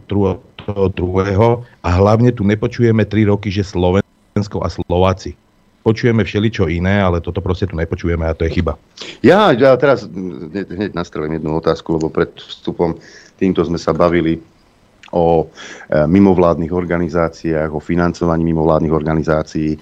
toho 0.66 0.90
druhého 0.90 1.62
a 1.86 1.90
hlavne 1.94 2.34
tu 2.34 2.42
nepočujeme 2.42 3.06
3 3.06 3.30
roky, 3.30 3.54
že 3.54 3.62
Slovensko 3.62 4.66
a 4.66 4.70
Slováci. 4.74 5.38
Počujeme 5.86 6.26
všeličo 6.26 6.66
iné, 6.66 6.98
ale 6.98 7.22
toto 7.22 7.46
proste 7.46 7.70
tu 7.70 7.78
nepočujeme 7.78 8.26
a 8.26 8.34
to 8.34 8.50
je 8.50 8.58
chyba. 8.58 8.74
Ja, 9.22 9.54
ja 9.54 9.78
teraz 9.78 10.10
hneď 10.10 10.98
nastrelím 10.98 11.38
jednu 11.38 11.62
otázku, 11.62 12.02
lebo 12.02 12.10
pred 12.10 12.34
vstupom 12.34 12.98
týmto 13.38 13.62
sme 13.62 13.78
sa 13.78 13.94
bavili 13.94 14.42
o 15.14 15.46
e, 15.46 16.08
mimovládnych 16.10 16.74
organizáciách, 16.74 17.70
o 17.70 17.80
financovaní 17.80 18.42
mimovládnych 18.42 18.90
organizácií, 18.90 19.78
e, 19.78 19.80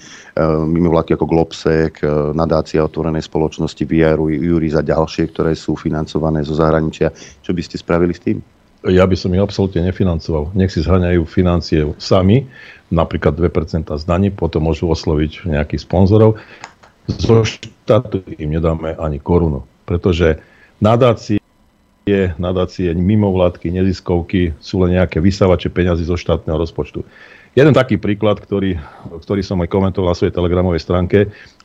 mimovládky 0.68 1.16
ako 1.16 1.26
Globsec, 1.26 2.04
e, 2.04 2.08
nadácia 2.36 2.84
otvorenej 2.84 3.24
spoločnosti 3.24 3.84
VR, 3.88 4.20
Juris 4.20 4.76
a 4.76 4.84
ďalšie, 4.84 5.32
ktoré 5.32 5.56
sú 5.56 5.80
financované 5.80 6.44
zo 6.44 6.60
zahraničia. 6.60 7.16
Čo 7.40 7.56
by 7.56 7.62
ste 7.64 7.80
spravili 7.80 8.12
s 8.12 8.22
tým? 8.22 8.38
Ja 8.88 9.04
by 9.08 9.16
som 9.16 9.32
ich 9.32 9.44
absolútne 9.44 9.88
nefinancoval. 9.88 10.52
Nech 10.56 10.72
si 10.76 10.84
zhaňajú 10.84 11.24
financie 11.24 11.88
sami, 12.00 12.48
napríklad 12.92 13.36
2% 13.36 13.88
z 13.88 14.04
daní, 14.04 14.30
potom 14.30 14.68
môžu 14.68 14.92
osloviť 14.92 15.48
nejakých 15.48 15.84
sponzorov. 15.88 16.40
Zo 17.08 17.44
štátu 17.44 18.24
im 18.40 18.56
nedáme 18.56 18.96
ani 18.96 19.20
korunu, 19.20 19.68
pretože 19.84 20.40
nadácie, 20.80 21.40
nadácie 22.40 22.92
mimovládky, 22.96 23.72
neziskovky 23.72 24.56
sú 24.60 24.84
len 24.88 25.00
nejaké 25.00 25.20
vysávače 25.20 25.72
peňazí 25.72 26.08
zo 26.08 26.16
štátneho 26.16 26.60
rozpočtu. 26.60 27.04
Jeden 27.54 27.76
taký 27.76 28.02
príklad, 28.02 28.42
ktorý, 28.42 28.82
ktorý 29.22 29.42
som 29.46 29.62
aj 29.62 29.70
komentoval 29.70 30.12
na 30.12 30.18
svojej 30.18 30.34
telegramovej 30.34 30.82
stránke 30.82 31.20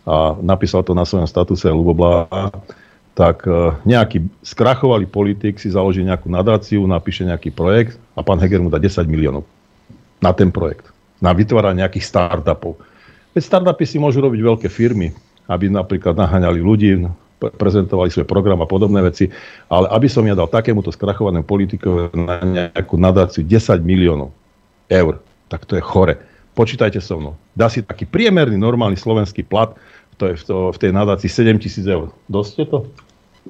a 0.04 0.36
napísal 0.36 0.84
to 0.84 0.92
na 0.92 1.08
svojom 1.08 1.24
statuse 1.24 1.64
Luboblá, 1.72 2.28
tak 3.18 3.42
e, 3.50 3.74
nejaký 3.82 4.30
skrachovalý 4.46 5.10
politik 5.10 5.58
si 5.58 5.74
založí 5.74 6.06
nejakú 6.06 6.30
nadáciu, 6.30 6.86
napíše 6.86 7.26
nejaký 7.26 7.50
projekt 7.50 7.98
a 8.14 8.22
pán 8.22 8.38
Heger 8.38 8.62
mu 8.62 8.70
dá 8.70 8.78
10 8.78 9.02
miliónov 9.10 9.42
na 10.22 10.30
ten 10.30 10.54
projekt, 10.54 10.94
na 11.18 11.34
vytváranie 11.34 11.82
nejakých 11.82 12.06
startupov. 12.06 12.78
Veď 13.34 13.42
startupy 13.42 13.82
si 13.90 13.98
môžu 13.98 14.22
robiť 14.22 14.38
veľké 14.38 14.68
firmy, 14.70 15.10
aby 15.50 15.66
napríklad 15.66 16.14
naháňali 16.14 16.62
ľudí, 16.62 17.10
prezentovali 17.42 18.06
svoj 18.14 18.26
program 18.26 18.62
a 18.62 18.70
podobné 18.70 19.02
veci, 19.02 19.26
ale 19.66 19.90
aby 19.90 20.06
som 20.06 20.22
ja 20.22 20.38
dal 20.38 20.46
takémuto 20.46 20.94
skrachovanému 20.94 21.42
politikovi 21.42 22.14
na 22.14 22.38
nejakú 22.42 22.94
nadáciu 22.94 23.42
10 23.42 23.82
miliónov 23.82 24.30
eur, 24.86 25.18
tak 25.50 25.66
to 25.66 25.74
je 25.74 25.82
chore. 25.82 26.14
Počítajte 26.54 27.02
so 27.02 27.18
mnou. 27.18 27.34
Dá 27.54 27.66
si 27.66 27.82
taký 27.82 28.06
priemerný, 28.06 28.58
normálny 28.58 28.98
slovenský 28.98 29.42
plat, 29.46 29.74
to 30.18 30.30
je 30.30 30.34
v, 30.34 30.42
to, 30.42 30.56
v 30.74 30.78
tej 30.82 30.90
nadácii 30.90 31.30
7 31.30 31.62
tisíc 31.62 31.86
eur. 31.86 32.10
Dosť 32.26 32.54
je 32.58 32.66
to? 32.66 32.78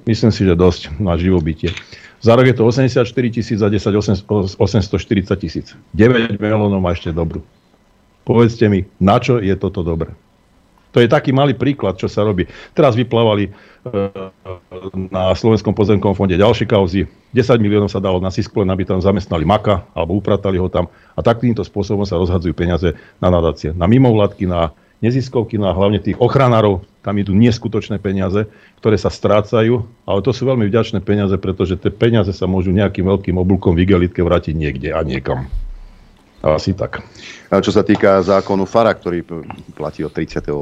Myslím 0.05 0.31
si, 0.31 0.47
že 0.47 0.55
dosť 0.55 1.01
na 1.01 1.19
živobytie. 1.19 1.75
Za 2.19 2.35
rok 2.35 2.51
je 2.51 2.57
to 2.59 2.67
84 2.67 3.07
tisíc, 3.31 3.59
za 3.63 3.71
10 3.71 3.95
840 4.59 5.39
tisíc. 5.39 5.75
9 5.95 6.39
miliónov 6.39 6.83
má 6.83 6.91
ešte 6.91 7.15
dobrú. 7.15 7.47
Povedzte 8.27 8.67
mi, 8.67 8.85
na 8.99 9.23
čo 9.23 9.39
je 9.39 9.55
toto 9.55 9.87
dobré? 9.87 10.13
To 10.97 11.05
je 11.05 11.09
taký 11.09 11.37
malý 11.37 11.53
príklad, 11.53 12.01
čo 12.01 12.09
sa 12.09 12.25
robí. 12.25 12.49
Teraz 12.73 12.97
vyplávali 12.97 13.49
e, 13.49 13.51
na 15.13 15.37
Slovenskom 15.37 15.77
pozemkovom 15.77 16.17
fonde 16.17 16.35
ďalšie 16.41 16.65
kauzy. 16.65 17.05
10 17.37 17.61
miliónov 17.61 17.93
sa 17.93 18.01
dalo 18.01 18.19
na 18.19 18.33
Sisklen, 18.33 18.67
aby 18.73 18.89
tam 18.89 18.99
zamestnali 18.99 19.45
maka, 19.45 19.85
alebo 19.93 20.17
upratali 20.17 20.57
ho 20.57 20.67
tam. 20.73 20.89
A 21.13 21.21
takýmto 21.21 21.61
spôsobom 21.61 22.09
sa 22.09 22.17
rozhadzujú 22.17 22.57
peniaze 22.57 22.97
na 23.21 23.29
nadácie. 23.29 23.77
Na 23.77 23.85
mimovládky, 23.85 24.49
na 24.49 24.73
neziskovky, 24.99 25.59
na 25.59 25.71
hlavne 25.71 26.03
tých 26.03 26.19
ochranárov. 26.19 26.83
Tam 27.03 27.15
idú 27.17 27.33
neskutočné 27.33 28.03
peniaze, 28.03 28.45
ktoré 28.83 28.99
sa 28.99 29.09
strácajú, 29.09 29.87
ale 30.05 30.21
to 30.21 30.35
sú 30.35 30.45
veľmi 30.45 30.67
vďačné 30.67 31.01
peniaze, 31.01 31.35
pretože 31.39 31.79
tie 31.79 31.91
peniaze 31.91 32.31
sa 32.35 32.51
môžu 32.51 32.75
nejakým 32.75 33.07
veľkým 33.07 33.37
oblúkom 33.39 33.73
v 33.79 33.87
igelitke 33.87 34.21
vrátiť 34.21 34.55
niekde 34.59 34.91
a 34.93 35.01
niekam. 35.07 35.47
Asi 36.39 36.71
tak. 36.71 37.03
A 37.51 37.59
čo 37.59 37.75
sa 37.75 37.83
týka 37.83 38.23
zákonu 38.23 38.63
FARA, 38.63 38.95
ktorý 38.95 39.27
platí 39.75 40.07
od 40.07 40.15
38. 40.15 40.55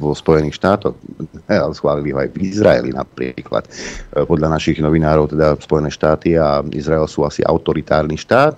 vo 0.00 0.10
Spojených 0.16 0.56
štátoch, 0.56 0.96
ale 1.44 1.76
schválili 1.76 2.16
ho 2.16 2.18
aj 2.24 2.32
v 2.32 2.36
Izraeli 2.48 2.90
napríklad. 2.96 3.68
E, 3.68 4.24
podľa 4.24 4.56
našich 4.56 4.80
novinárov, 4.80 5.36
teda 5.36 5.60
Spojené 5.60 5.92
štáty 5.92 6.40
a 6.40 6.64
Izrael 6.72 7.04
sú 7.04 7.28
asi 7.28 7.44
autoritárny 7.44 8.16
štát, 8.16 8.56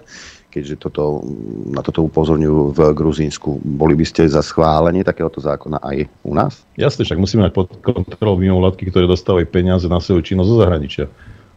keďže 0.52 0.76
toto, 0.84 1.24
na 1.72 1.80
toto 1.80 2.04
upozorňujú 2.04 2.76
v 2.76 2.80
Gruzínsku. 2.92 3.64
Boli 3.64 3.96
by 3.96 4.04
ste 4.04 4.28
za 4.28 4.44
schválenie 4.44 5.00
takéhoto 5.00 5.40
zákona 5.40 5.80
aj 5.80 5.96
u 6.28 6.36
nás? 6.36 6.60
Jasne, 6.76 7.08
však 7.08 7.16
musíme 7.16 7.48
mať 7.48 7.56
pod 7.56 7.72
kontrolou 7.80 8.36
mimovládky, 8.36 8.92
ktoré 8.92 9.08
dostávajú 9.08 9.48
peniaze 9.48 9.88
na 9.88 9.96
svoju 9.96 10.20
činnosť 10.20 10.50
zo 10.52 10.56
zahraničia. 10.60 11.04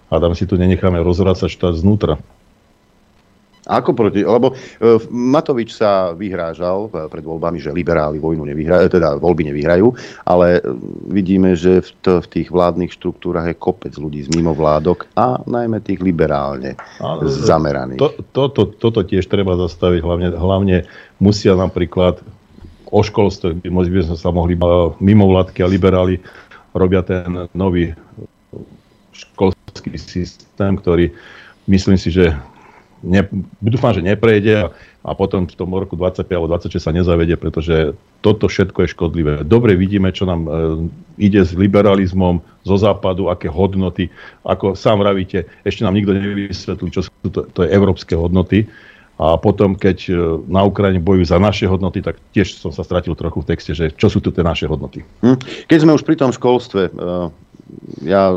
A 0.08 0.24
tam 0.24 0.32
si 0.32 0.48
tu 0.48 0.56
nenecháme 0.56 1.04
rozvrácať 1.04 1.52
štát 1.52 1.76
znútra. 1.76 2.16
Ako 3.66 3.98
proti? 3.98 4.22
Lebo 4.22 4.54
e, 4.54 4.56
Matovič 5.10 5.74
sa 5.74 6.14
vyhrážal 6.14 6.90
e, 6.94 7.10
pred 7.10 7.26
voľbami, 7.26 7.58
že 7.58 7.74
liberáli 7.74 8.22
vojnu 8.22 8.46
nevyhrajú, 8.46 8.94
teda 8.94 9.18
voľby 9.18 9.50
nevyhrajú, 9.50 9.90
ale 10.22 10.62
e, 10.62 10.72
vidíme, 11.10 11.58
že 11.58 11.82
v, 11.82 11.90
t- 12.06 12.22
v 12.22 12.28
tých 12.30 12.48
vládnych 12.54 12.94
štruktúrach 12.94 13.50
je 13.50 13.58
kopec 13.58 13.98
ľudí 13.98 14.22
z 14.22 14.30
mimovládok 14.38 15.10
a 15.18 15.42
najmä 15.50 15.82
tých 15.82 15.98
liberálne 16.06 16.78
ale, 17.02 17.26
zameraných. 17.26 17.98
To, 17.98 18.10
to, 18.30 18.44
to, 18.54 18.64
toto 18.78 19.02
tiež 19.02 19.26
treba 19.26 19.58
zastaviť, 19.58 20.00
hlavne, 20.06 20.28
hlavne 20.38 20.78
musia 21.18 21.58
napríklad 21.58 22.22
o 22.94 23.02
školstve, 23.02 23.66
by 23.66 24.02
sme 24.06 24.18
sa 24.18 24.30
mohli 24.30 24.54
mimovládky 25.02 25.66
a 25.66 25.68
liberáli 25.68 26.22
robia 26.78 27.02
ten 27.02 27.50
nový 27.58 27.98
školský 29.16 29.96
systém, 29.98 30.76
ktorý 30.78 31.10
myslím 31.66 31.98
si, 31.98 32.14
že 32.14 32.36
ne, 33.04 33.22
dúfam, 33.60 33.92
že 33.92 34.06
neprejde 34.06 34.54
a, 34.56 34.68
a 35.04 35.12
potom 35.18 35.44
v 35.44 35.56
tom 35.56 35.74
roku 35.74 35.98
25 35.98 36.30
alebo 36.32 36.52
26 36.54 36.80
sa 36.80 36.96
nezavedie, 36.96 37.36
pretože 37.36 37.98
toto 38.24 38.48
všetko 38.48 38.86
je 38.86 38.94
škodlivé. 38.94 39.34
Dobre 39.44 39.76
vidíme, 39.76 40.14
čo 40.16 40.30
nám 40.30 40.42
e, 40.46 40.50
ide 41.20 41.44
s 41.44 41.52
liberalizmom 41.54 42.40
zo 42.64 42.76
západu, 42.80 43.30
aké 43.30 43.52
hodnoty, 43.52 44.10
ako 44.46 44.74
sám 44.74 45.04
vravíte, 45.04 45.46
ešte 45.68 45.84
nám 45.86 45.98
nikto 45.98 46.16
nevysvetlil, 46.16 46.90
čo 46.90 47.02
sú 47.06 47.12
to, 47.30 47.46
to 47.52 47.60
je 47.66 47.70
európske 47.70 48.16
hodnoty. 48.16 48.66
A 49.16 49.40
potom, 49.40 49.80
keď 49.80 49.98
e, 50.12 50.14
na 50.52 50.68
Ukrajine 50.68 51.00
bojujú 51.00 51.32
za 51.32 51.40
naše 51.40 51.64
hodnoty, 51.72 52.04
tak 52.04 52.20
tiež 52.36 52.60
som 52.60 52.76
sa 52.76 52.84
stratil 52.84 53.16
trochu 53.16 53.40
v 53.40 53.48
texte, 53.48 53.72
že 53.72 53.96
čo 53.96 54.12
sú 54.12 54.20
tu 54.20 54.28
tie 54.28 54.44
naše 54.44 54.68
hodnoty. 54.68 55.08
Hm. 55.24 55.40
Keď 55.72 55.78
sme 55.80 55.96
už 55.96 56.04
pri 56.04 56.20
tom 56.20 56.36
školstve, 56.36 56.92
e, 56.92 56.92
ja 58.04 58.36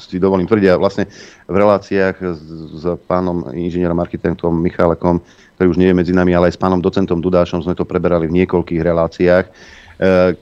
si 0.00 0.16
dovolím 0.16 0.48
tvrdiť, 0.48 0.68
a 0.74 0.80
vlastne 0.80 1.08
v 1.46 1.56
reláciách 1.56 2.16
s, 2.20 2.40
s 2.80 2.84
pánom 3.04 3.46
inžinierom 3.52 3.98
architektom 4.00 4.54
Michalekom, 4.54 5.20
ktorý 5.56 5.66
už 5.70 5.80
nie 5.80 5.88
je 5.92 5.98
medzi 5.98 6.12
nami, 6.12 6.34
ale 6.34 6.50
aj 6.50 6.58
s 6.58 6.62
pánom 6.62 6.82
docentom 6.82 7.22
Dudášom 7.22 7.62
sme 7.62 7.78
to 7.78 7.86
preberali 7.86 8.26
v 8.26 8.42
niekoľkých 8.42 8.82
reláciách 8.82 9.46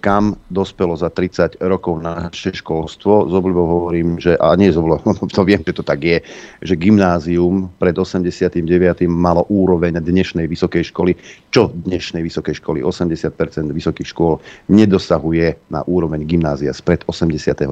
kam 0.00 0.36
dospelo 0.48 0.96
za 0.96 1.12
30 1.12 1.60
rokov 1.62 2.00
naše 2.00 2.56
školstvo. 2.56 3.28
Z 3.28 3.32
obľubou 3.32 3.66
hovorím, 3.68 4.16
že, 4.18 4.34
a 4.40 4.56
nie 4.56 4.72
z 4.72 4.80
obľubou, 4.80 5.28
to 5.28 5.42
viem, 5.48 5.60
že 5.62 5.76
to 5.76 5.84
tak 5.84 6.00
je, 6.02 6.18
že 6.64 6.74
gymnázium 6.74 7.70
pred 7.76 7.94
89. 7.94 8.58
malo 9.06 9.44
úroveň 9.52 10.00
dnešnej 10.00 10.48
vysokej 10.48 10.90
školy. 10.90 11.12
Čo 11.52 11.70
dnešnej 11.72 12.24
vysokej 12.24 12.58
školy? 12.58 12.80
80% 12.80 13.32
vysokých 13.70 14.08
škôl 14.08 14.40
nedosahuje 14.72 15.70
na 15.70 15.84
úroveň 15.84 16.24
gymnázia 16.24 16.72
spred 16.72 17.04
89. 17.06 17.68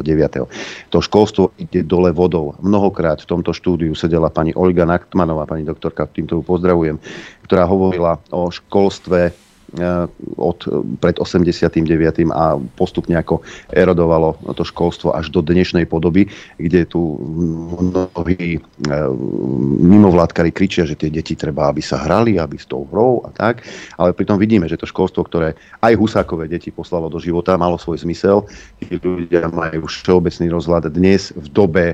To 0.92 0.98
školstvo 1.00 1.56
ide 1.58 1.82
dole 1.82 2.12
vodou. 2.12 2.54
Mnohokrát 2.60 3.24
v 3.24 3.30
tomto 3.36 3.50
štúdiu 3.56 3.96
sedela 3.96 4.28
pani 4.28 4.54
Olga 4.54 4.84
Naktmanová, 4.86 5.48
pani 5.48 5.66
doktorka, 5.66 6.06
týmto 6.06 6.38
ju 6.38 6.42
pozdravujem, 6.44 6.96
ktorá 7.44 7.66
hovorila 7.66 8.20
o 8.30 8.52
školstve 8.52 9.49
od 10.34 10.58
pred 10.98 11.16
89. 11.18 11.86
a 12.34 12.58
postupne 12.74 13.14
ako 13.14 13.46
erodovalo 13.70 14.34
to 14.58 14.66
školstvo 14.66 15.14
až 15.14 15.30
do 15.30 15.46
dnešnej 15.46 15.86
podoby, 15.86 16.26
kde 16.58 16.82
tu 16.90 17.18
mnohí 17.78 18.58
eh, 18.58 18.62
mimovládkari 19.80 20.50
kričia, 20.50 20.82
že 20.86 20.98
tie 20.98 21.10
deti 21.12 21.38
treba, 21.38 21.70
aby 21.70 21.78
sa 21.78 22.02
hrali, 22.02 22.36
aby 22.38 22.58
s 22.58 22.66
tou 22.66 22.82
hrou 22.90 23.22
a 23.22 23.30
tak. 23.30 23.62
Ale 23.94 24.10
pritom 24.10 24.40
vidíme, 24.42 24.66
že 24.66 24.80
to 24.80 24.90
školstvo, 24.90 25.22
ktoré 25.30 25.54
aj 25.86 25.94
Husákové 25.94 26.50
deti 26.50 26.74
poslalo 26.74 27.06
do 27.06 27.22
života, 27.22 27.60
malo 27.60 27.78
svoj 27.78 28.02
zmysel. 28.02 28.46
Tí 28.82 28.98
ľudia 28.98 29.46
majú 29.52 29.86
všeobecný 29.86 30.50
rozhľad 30.50 30.90
dnes 30.90 31.30
v 31.36 31.46
dobe 31.50 31.86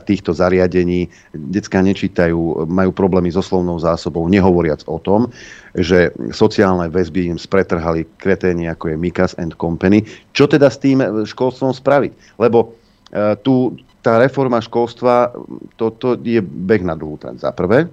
týchto 0.00 0.32
zariadení. 0.32 1.10
Decka 1.34 1.82
nečítajú, 1.82 2.68
majú 2.70 2.90
problémy 2.94 3.28
so 3.32 3.42
slovnou 3.44 3.76
zásobou, 3.76 4.24
nehovoriac 4.30 4.86
o 4.86 4.96
tom, 4.96 5.28
že 5.76 6.12
sociálne 6.30 6.88
väzby 6.88 7.32
im 7.32 7.38
spretrhali 7.40 8.06
kreténi 8.16 8.68
ako 8.68 8.92
je 8.92 8.96
Mikas 8.96 9.32
and 9.36 9.56
Company. 9.56 10.04
Čo 10.32 10.48
teda 10.48 10.70
s 10.70 10.78
tým 10.80 11.02
školstvom 11.26 11.74
spraviť? 11.74 12.40
Lebo 12.40 12.76
e, 13.12 13.36
tu 13.40 13.76
tá 14.02 14.18
reforma 14.18 14.58
školstva, 14.58 15.30
toto 15.78 16.18
je 16.18 16.42
beh 16.42 16.82
na 16.82 16.98
druhú 16.98 17.16
trať 17.16 17.38
za 17.38 17.50
prvé. 17.54 17.86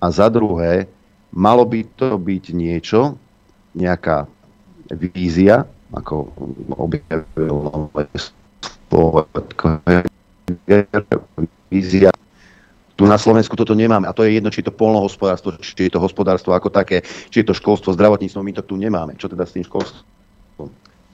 A 0.00 0.06
za 0.08 0.30
druhé, 0.30 0.86
malo 1.34 1.66
by 1.66 1.84
to 1.98 2.14
byť 2.16 2.44
niečo, 2.54 3.18
nejaká 3.74 4.24
vízia, 4.94 5.66
ako 5.90 6.30
objavil 6.78 7.90
vízia. 11.70 12.10
Tu 12.98 13.08
na 13.08 13.16
Slovensku 13.16 13.56
toto 13.56 13.72
nemáme. 13.72 14.04
A 14.04 14.12
to 14.12 14.26
je 14.26 14.36
jedno, 14.36 14.52
či 14.52 14.60
je 14.60 14.68
to 14.68 14.76
polnohospodárstvo, 14.76 15.56
či 15.56 15.88
je 15.88 15.92
to 15.94 16.02
hospodárstvo 16.02 16.52
ako 16.52 16.68
také, 16.68 17.00
či 17.32 17.40
je 17.40 17.48
to 17.48 17.54
školstvo, 17.56 17.96
zdravotníctvo, 17.96 18.44
my 18.44 18.52
to 18.52 18.62
tu 18.66 18.76
nemáme. 18.76 19.16
Čo 19.16 19.32
teda 19.32 19.48
s 19.48 19.56
tým 19.56 19.64
školstvom? 19.64 20.68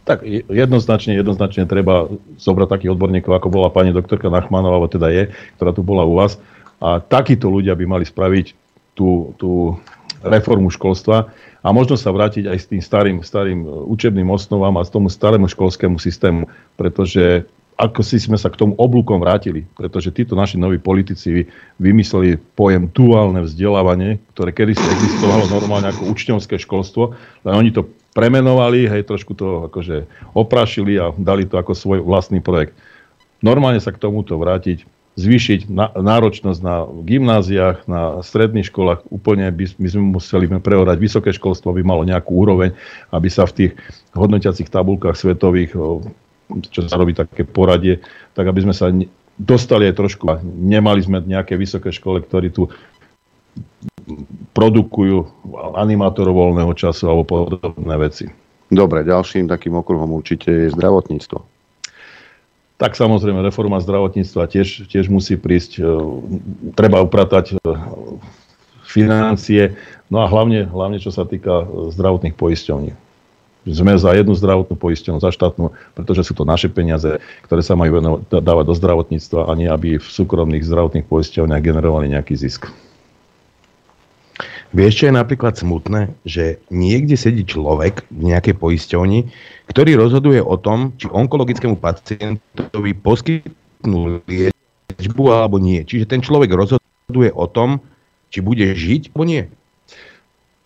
Tak 0.07 0.23
jednoznačne, 0.51 1.19
jednoznačne 1.19 1.67
treba 1.67 2.11
zobrať 2.39 2.69
takých 2.71 2.95
odborníkov, 2.95 3.39
ako 3.39 3.49
bola 3.51 3.71
pani 3.71 3.91
doktorka 3.95 4.31
Nachmanová, 4.31 4.79
alebo 4.79 4.91
teda 4.91 5.11
je, 5.11 5.35
ktorá 5.59 5.71
tu 5.75 5.83
bola 5.87 6.07
u 6.07 6.19
vás. 6.19 6.39
A 6.83 6.99
takíto 7.03 7.51
ľudia 7.51 7.75
by 7.75 7.85
mali 7.87 8.05
spraviť 8.07 8.55
tú, 8.95 9.35
tú 9.39 9.79
reformu 10.23 10.71
školstva 10.71 11.31
a 11.63 11.69
možno 11.75 11.99
sa 11.99 12.15
vrátiť 12.15 12.47
aj 12.47 12.59
s 12.59 12.67
tým 12.71 12.83
starým, 12.83 13.17
starým 13.23 13.67
učebným 13.67 14.31
osnovám 14.31 14.79
a 14.79 14.87
s 14.87 14.91
tomu 14.91 15.11
starému 15.11 15.51
školskému 15.51 15.99
systému, 15.99 16.47
pretože 16.79 17.47
ako 17.77 18.01
si 18.01 18.17
sme 18.17 18.41
sa 18.41 18.49
k 18.49 18.57
tomu 18.57 18.73
oblúkom 18.81 19.21
vrátili, 19.21 19.69
pretože 19.77 20.09
títo 20.09 20.33
naši 20.33 20.57
noví 20.57 20.81
politici 20.81 21.45
vymysleli 21.77 22.41
pojem 22.57 22.89
duálne 22.89 23.45
vzdelávanie, 23.45 24.17
ktoré 24.33 24.57
kedy 24.57 24.73
si 24.73 24.87
existovalo 24.97 25.45
normálne 25.53 25.93
ako 25.93 26.09
učňovské 26.09 26.57
školstvo, 26.57 27.13
len 27.45 27.55
oni 27.55 27.71
to 27.77 27.85
premenovali, 28.17 28.89
hej, 28.89 29.05
trošku 29.05 29.37
to 29.37 29.69
akože 29.69 30.09
oprašili 30.33 30.97
a 30.97 31.13
dali 31.21 31.45
to 31.45 31.61
ako 31.61 31.77
svoj 31.77 32.01
vlastný 32.01 32.41
projekt. 32.41 32.73
Normálne 33.45 33.77
sa 33.85 33.93
k 33.93 34.01
tomuto 34.01 34.41
vrátiť, 34.41 34.89
zvýšiť 35.21 35.69
náročnosť 36.01 36.61
na 36.65 36.89
gymnáziách, 36.89 37.85
na 37.89 38.21
stredných 38.25 38.73
školách, 38.73 39.05
úplne 39.13 39.53
by, 39.53 39.65
by 39.77 39.89
sme 39.89 40.17
museli 40.17 40.49
preorať 40.49 40.97
vysoké 40.97 41.33
školstvo, 41.33 41.73
aby 41.73 41.85
malo 41.85 42.09
nejakú 42.09 42.33
úroveň, 42.33 42.73
aby 43.13 43.29
sa 43.29 43.45
v 43.45 43.53
tých 43.53 43.73
hodnotiacich 44.17 44.73
tabulkách 44.73 45.17
svetových 45.17 45.77
čo 46.71 46.87
sa 46.87 46.99
robí 46.99 47.13
také 47.13 47.43
poradie, 47.43 48.03
tak 48.35 48.47
aby 48.47 48.63
sme 48.63 48.75
sa 48.75 48.91
dostali 49.37 49.91
aj 49.91 49.99
trošku 49.99 50.25
a 50.31 50.41
nemali 50.43 51.03
sme 51.03 51.21
nejaké 51.21 51.59
vysoké 51.59 51.93
škole, 51.93 52.23
ktorí 52.25 52.55
tu 52.55 52.71
produkujú 54.55 55.27
animátorov 55.77 56.33
voľného 56.33 56.73
času 56.73 57.11
alebo 57.11 57.27
podobné 57.27 57.97
veci. 57.99 58.31
Dobre, 58.71 59.07
ďalším 59.07 59.47
takým 59.51 59.79
okruhom 59.79 60.15
určite 60.15 60.51
je 60.51 60.75
zdravotníctvo. 60.75 61.39
Tak 62.77 62.93
samozrejme, 62.93 63.41
reforma 63.41 63.81
zdravotníctva 63.81 64.53
tiež, 64.53 64.91
tiež 64.91 65.09
musí 65.09 65.41
prísť. 65.41 65.81
E, 65.81 65.83
treba 66.77 67.01
upratať 67.01 67.57
e, 67.57 67.73
financie, 68.85 69.81
no 70.13 70.21
a 70.21 70.27
hlavne, 70.29 70.69
hlavne 70.69 71.01
čo 71.01 71.09
sa 71.09 71.25
týka 71.25 71.65
zdravotných 71.95 72.37
poisťovní 72.37 73.06
Sme 73.67 73.99
za 73.99 74.15
jednu 74.15 74.31
zdravotnú 74.39 74.79
poistenú, 74.79 75.19
za 75.19 75.35
štátnu, 75.35 75.75
pretože 75.99 76.23
sú 76.23 76.39
to 76.39 76.47
naše 76.47 76.71
peniaze, 76.71 77.19
ktoré 77.51 77.67
sa 77.67 77.75
majú 77.75 78.23
dávať 78.31 78.65
do 78.71 78.75
zdravotníctva 78.79 79.51
a 79.51 79.53
nie, 79.59 79.67
aby 79.67 79.99
v 79.99 80.07
súkromných 80.07 80.63
zdravotných 80.63 81.11
poisťovniach 81.11 81.67
generovali 81.67 82.15
nejaký 82.15 82.39
zisk. 82.39 82.71
Vieš, 84.71 84.93
čo 85.03 85.05
je 85.11 85.19
napríklad 85.19 85.59
smutné? 85.59 86.15
Že 86.23 86.63
niekde 86.71 87.17
sedí 87.19 87.43
človek 87.43 88.07
v 88.13 88.23
nejakej 88.35 88.55
poisťovni, 88.55 89.31
ktorý 89.73 89.99
rozhoduje 89.99 90.43
o 90.43 90.55
tom, 90.61 90.95
či 91.01 91.11
onkologickému 91.11 91.81
pacientovi 91.81 92.93
poskytnú 92.95 94.23
liečbu 94.27 95.25
alebo 95.33 95.59
nie. 95.59 95.83
Čiže 95.83 96.11
ten 96.11 96.21
človek 96.23 96.55
rozhoduje 96.55 97.31
o 97.35 97.47
tom, 97.51 97.83
či 98.31 98.43
bude 98.43 98.67
žiť 98.75 99.11
alebo 99.11 99.25
nie. 99.27 99.43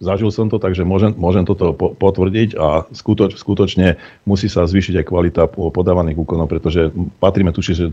Zažil 0.01 0.33
som 0.33 0.49
to, 0.49 0.57
takže 0.57 0.81
môžem, 0.81 1.13
môžem 1.13 1.45
toto 1.45 1.77
po, 1.77 1.93
potvrdiť 1.93 2.57
a 2.57 2.89
skutoč, 2.89 3.37
skutočne 3.37 4.01
musí 4.25 4.49
sa 4.49 4.65
zvýšiť 4.65 4.97
aj 4.97 5.05
kvalita 5.05 5.43
po- 5.45 5.69
podávaných 5.69 6.25
úkonov, 6.25 6.49
pretože 6.49 6.89
patríme 7.21 7.53
tuši, 7.53 7.73
že 7.77 7.87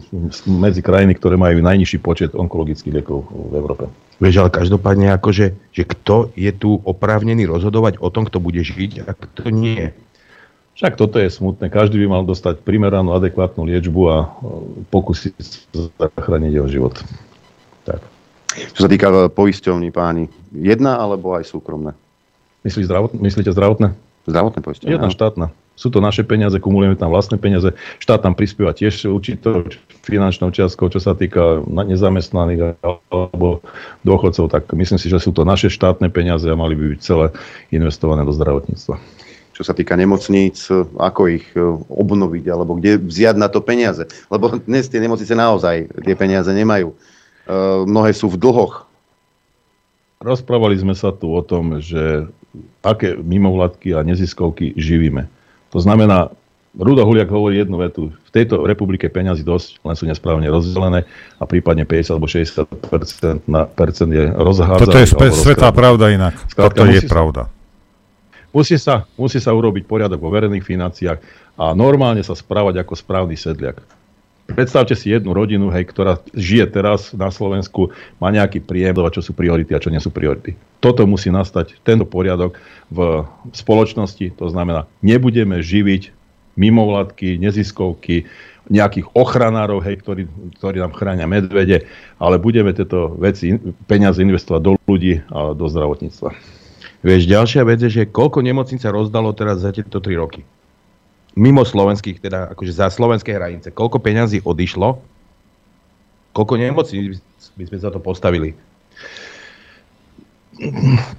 medzi 0.48 0.80
krajiny, 0.80 1.20
ktoré 1.20 1.36
majú 1.36 1.60
najnižší 1.60 2.00
počet 2.00 2.32
onkologických 2.32 2.96
liekov 2.96 3.28
v 3.28 3.54
Európe. 3.60 3.84
Vieš, 4.24 4.40
ale 4.40 4.56
každopádne 4.56 5.12
akože, 5.20 5.52
že 5.76 5.84
kto 5.84 6.32
je 6.40 6.48
tu 6.56 6.80
oprávnený 6.80 7.44
rozhodovať 7.44 8.00
o 8.00 8.08
tom, 8.08 8.24
kto 8.24 8.40
bude 8.40 8.64
žiť 8.64 9.04
a 9.04 9.12
kto 9.12 9.52
nie. 9.52 9.92
Však 10.80 10.96
toto 10.96 11.20
je 11.20 11.28
smutné. 11.28 11.68
Každý 11.68 12.00
by 12.00 12.08
mal 12.08 12.24
dostať 12.24 12.64
primeranú, 12.64 13.20
adekvátnu 13.20 13.68
liečbu 13.68 14.02
a 14.08 14.18
pokúsiť 14.96 15.36
zachrániť 15.76 16.52
jeho 16.56 16.70
život. 16.72 16.96
Tak. 17.84 18.00
Čo 18.74 18.86
sa 18.86 18.90
týka 18.90 19.30
poisťovní, 19.30 19.94
páni, 19.94 20.30
jedna 20.54 20.98
alebo 20.98 21.38
aj 21.38 21.46
súkromné? 21.46 21.94
Myslí 22.66 22.84
zdravot, 22.84 23.14
myslíte 23.14 23.54
zdravotné? 23.54 23.94
Zdravotné 24.28 24.60
poisťovne. 24.60 24.92
Jedna 24.92 25.10
štátna. 25.14 25.48
Sú 25.78 25.94
to 25.94 26.02
naše 26.02 26.26
peniaze, 26.26 26.58
kumulujeme 26.58 26.98
tam 26.98 27.14
vlastné 27.14 27.38
peniaze. 27.38 27.70
Štát 28.02 28.26
tam 28.26 28.34
prispieva 28.34 28.74
tiež 28.74 29.06
určitou 29.14 29.70
finančnou 30.02 30.50
čiastkou, 30.50 30.90
čo 30.90 30.98
sa 30.98 31.14
týka 31.14 31.62
na- 31.70 31.86
nezamestnaných 31.86 32.82
alebo 32.82 33.62
dôchodcov, 34.02 34.50
tak 34.50 34.66
myslím 34.74 34.98
si, 34.98 35.14
že 35.14 35.22
sú 35.22 35.30
to 35.38 35.46
naše 35.46 35.70
štátne 35.70 36.10
peniaze 36.10 36.50
a 36.50 36.58
mali 36.58 36.74
by 36.74 36.98
byť 36.98 37.00
celé 37.00 37.30
investované 37.70 38.26
do 38.26 38.34
zdravotníctva. 38.34 38.98
Čo 39.54 39.62
sa 39.62 39.78
týka 39.78 39.94
nemocníc, 39.94 40.70
ako 40.98 41.22
ich 41.30 41.46
e, 41.54 41.62
obnoviť, 41.90 42.46
alebo 42.50 42.78
kde 42.78 42.98
vziať 42.98 43.38
na 43.38 43.50
to 43.50 43.62
peniaze. 43.62 44.06
Lebo 44.34 44.58
dnes 44.58 44.90
tie 44.90 45.02
nemocnice 45.02 45.34
naozaj 45.34 45.94
tie 46.02 46.16
peniaze 46.18 46.50
nemajú. 46.54 46.94
E, 47.48 47.56
mnohé 47.88 48.12
sú 48.12 48.28
v 48.28 48.38
dlhoch. 48.38 48.84
Rozprávali 50.20 50.76
sme 50.76 50.94
sa 50.98 51.16
tu 51.16 51.32
o 51.32 51.40
tom, 51.40 51.80
že 51.80 52.28
aké 52.84 53.16
mimovládky 53.16 53.96
a 53.96 54.04
neziskovky 54.04 54.76
živíme. 54.76 55.30
To 55.72 55.80
znamená, 55.80 56.34
Rudo 56.78 57.02
Huliak 57.08 57.32
hovorí 57.34 57.58
jednu 57.58 57.82
vetu. 57.82 58.14
V 58.14 58.30
tejto 58.30 58.62
republike 58.68 59.10
peňazí 59.10 59.42
dosť, 59.42 59.82
len 59.82 59.96
sú 59.98 60.06
nesprávne 60.06 60.46
rozdelené 60.46 61.10
a 61.42 61.44
prípadne 61.50 61.90
50 61.90 62.14
alebo 62.14 62.28
60 62.30 63.50
na 63.50 63.66
percent 63.66 64.10
je 64.14 64.30
rozhádzané. 64.30 64.84
Toto 64.86 65.00
je 65.02 65.08
spe- 65.10 65.34
svetá 65.34 65.74
pravda 65.74 66.14
inak. 66.14 66.38
Toto 66.54 66.86
je 66.86 67.02
musí 67.02 67.08
sa- 67.08 67.10
pravda. 67.10 67.42
Musí 68.54 68.78
sa, 68.80 68.96
musí 69.20 69.38
sa 69.42 69.52
urobiť 69.54 69.86
poriadok 69.86 70.18
vo 70.22 70.34
verejných 70.34 70.64
financiách 70.64 71.20
a 71.58 71.74
normálne 71.74 72.22
sa 72.22 72.34
správať 72.38 72.82
ako 72.82 72.94
správny 72.94 73.36
sedliak. 73.38 73.82
Predstavte 74.48 74.96
si 74.96 75.12
jednu 75.12 75.36
rodinu, 75.36 75.68
hej, 75.70 75.92
ktorá 75.92 76.24
žije 76.32 76.72
teraz 76.72 77.12
na 77.12 77.28
Slovensku, 77.28 77.92
má 78.18 78.32
nejaký 78.32 78.64
príjem, 78.64 78.96
čo 79.12 79.20
sú 79.20 79.36
priority 79.36 79.76
a 79.76 79.84
čo 79.84 79.92
nie 79.92 80.00
sú 80.00 80.08
priority. 80.08 80.56
Toto 80.80 81.04
musí 81.04 81.28
nastať, 81.28 81.76
tento 81.84 82.08
poriadok 82.08 82.56
v 82.88 83.28
spoločnosti, 83.52 84.40
to 84.40 84.48
znamená, 84.48 84.88
nebudeme 85.04 85.60
živiť 85.60 86.16
mimovládky, 86.56 87.38
neziskovky, 87.38 88.26
nejakých 88.68 89.08
ochranárov, 89.16 89.80
hej, 89.84 90.00
ktorí, 90.04 90.24
ktorí 90.60 90.84
nám 90.84 90.96
chránia 90.96 91.28
medvede, 91.28 91.88
ale 92.20 92.36
budeme 92.40 92.76
tieto 92.76 93.16
veci, 93.16 93.56
peniaze 93.88 94.20
investovať 94.20 94.62
do 94.64 94.72
ľudí 94.88 95.24
a 95.32 95.56
do 95.56 95.66
zdravotníctva. 95.72 96.30
Vieš, 97.06 97.30
ďalšia 97.30 97.64
vec 97.64 97.80
je, 97.84 97.90
že 97.94 98.10
koľko 98.10 98.44
nemocníc 98.44 98.84
sa 98.84 98.92
rozdalo 98.92 99.32
teraz 99.32 99.64
za 99.64 99.72
tieto 99.72 100.02
3 100.02 100.18
roky. 100.20 100.44
Mimo 101.38 101.62
slovenských, 101.62 102.18
teda 102.18 102.50
akože 102.58 102.74
za 102.74 102.90
slovenské 102.90 103.38
hranice. 103.38 103.70
Koľko 103.70 104.02
peňazí 104.02 104.42
odišlo, 104.42 104.98
koľko 106.34 106.54
nemocníc 106.58 107.22
by 107.54 107.64
sme 107.70 107.78
za 107.78 107.94
to 107.94 108.02
postavili. 108.02 108.58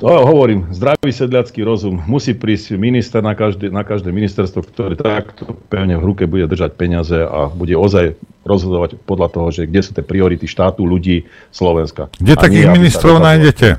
To 0.03 0.07
hovorím, 0.27 0.67
zdravý 0.75 1.15
sedliacký 1.15 1.63
rozum. 1.63 2.03
Musí 2.11 2.35
prísť 2.35 2.75
minister 2.75 3.23
na 3.23 3.39
každé, 3.39 3.71
na 3.71 3.87
každé 3.87 4.11
ministerstvo, 4.11 4.67
ktoré 4.67 4.99
takto 4.99 5.55
pevne 5.71 5.95
v 5.95 6.11
ruke 6.11 6.27
bude 6.27 6.51
držať 6.51 6.75
peniaze 6.75 7.15
a 7.15 7.47
bude 7.47 7.79
ozaj 7.79 8.19
rozhodovať 8.43 8.99
podľa 9.07 9.29
toho, 9.31 9.49
že 9.55 9.71
kde 9.71 9.81
sú 9.87 9.95
tie 9.95 10.03
priority 10.03 10.51
štátu, 10.51 10.83
ľudí, 10.83 11.31
Slovenska. 11.55 12.11
Kde 12.19 12.35
A 12.35 12.43
takých 12.43 12.67
ministrov 12.67 13.23
nájdete? 13.23 13.79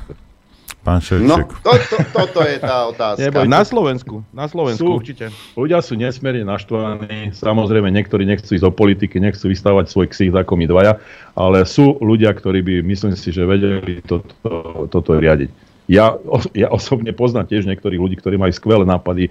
Pán 0.80 0.96
No, 0.96 1.04
Ševčík. 1.04 1.60
to, 1.60 1.72
to, 1.92 1.96
toto 2.08 2.40
je 2.40 2.56
tá 2.56 2.88
otázka. 2.88 3.20
Neboj, 3.20 3.44
Na 3.44 3.62
Slovensku, 3.68 4.24
na 4.32 4.48
Slovensku 4.48 4.80
Sú. 4.80 4.96
určite. 4.96 5.28
Ľudia 5.52 5.84
sú 5.84 5.92
nesmierne 5.92 6.48
naštvaní, 6.48 7.36
samozrejme 7.36 7.92
niektorí 7.92 8.24
nechcú 8.24 8.56
ísť 8.56 8.64
do 8.64 8.72
politiky, 8.72 9.20
nechcú 9.20 9.52
vystávať 9.52 9.92
svoj 9.92 10.08
ksich 10.08 10.32
ako 10.32 10.56
my 10.56 10.64
dvaja, 10.64 10.96
ale 11.36 11.68
sú 11.68 12.00
ľudia, 12.00 12.32
ktorí 12.32 12.64
by, 12.64 12.74
myslím 12.80 13.12
si, 13.12 13.28
že 13.28 13.44
vedeli 13.44 14.00
toto, 14.08 14.88
toto 14.88 15.10
riadiť. 15.20 15.52
Ja, 15.90 16.14
ja 16.54 16.70
osobne 16.70 17.10
poznám 17.10 17.50
tiež 17.50 17.66
niektorých 17.66 17.98
ľudí, 17.98 18.16
ktorí 18.16 18.38
majú 18.38 18.54
skvelé 18.54 18.86
nápady, 18.86 19.26
e, 19.26 19.30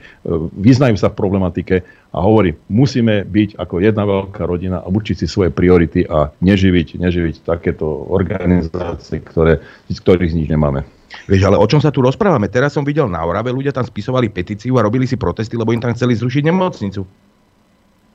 vyznajú 0.59 0.99
sa 0.99 1.07
v 1.07 1.15
problematike 1.15 1.87
a 2.11 2.17
hovorím, 2.19 2.59
musíme 2.67 3.23
byť 3.23 3.55
ako 3.55 3.79
jedna 3.79 4.03
veľká 4.03 4.43
rodina 4.43 4.83
a 4.83 4.91
určiť 4.91 5.23
si 5.23 5.25
svoje 5.25 5.55
priority 5.55 6.03
a 6.03 6.35
neživiť, 6.43 6.99
neživiť 6.99 7.35
takéto 7.47 7.87
organizácie, 8.11 9.23
ktoré, 9.23 9.63
z 9.87 9.97
ktorých 10.03 10.35
nič 10.35 10.51
nemáme. 10.51 10.83
Vieš, 11.25 11.41
ale 11.45 11.57
o 11.57 11.65
čom 11.65 11.81
sa 11.81 11.89
tu 11.89 12.05
rozprávame? 12.05 12.49
Teraz 12.49 12.77
som 12.77 12.85
videl 12.85 13.09
na 13.09 13.21
Orave, 13.25 13.49
ľudia 13.49 13.73
tam 13.73 13.85
spisovali 13.85 14.29
petíciu 14.29 14.77
a 14.77 14.85
robili 14.85 15.09
si 15.09 15.17
protesty, 15.17 15.57
lebo 15.57 15.73
im 15.73 15.81
tam 15.81 15.93
chceli 15.93 16.13
zrušiť 16.17 16.43
nemocnicu. 16.45 17.01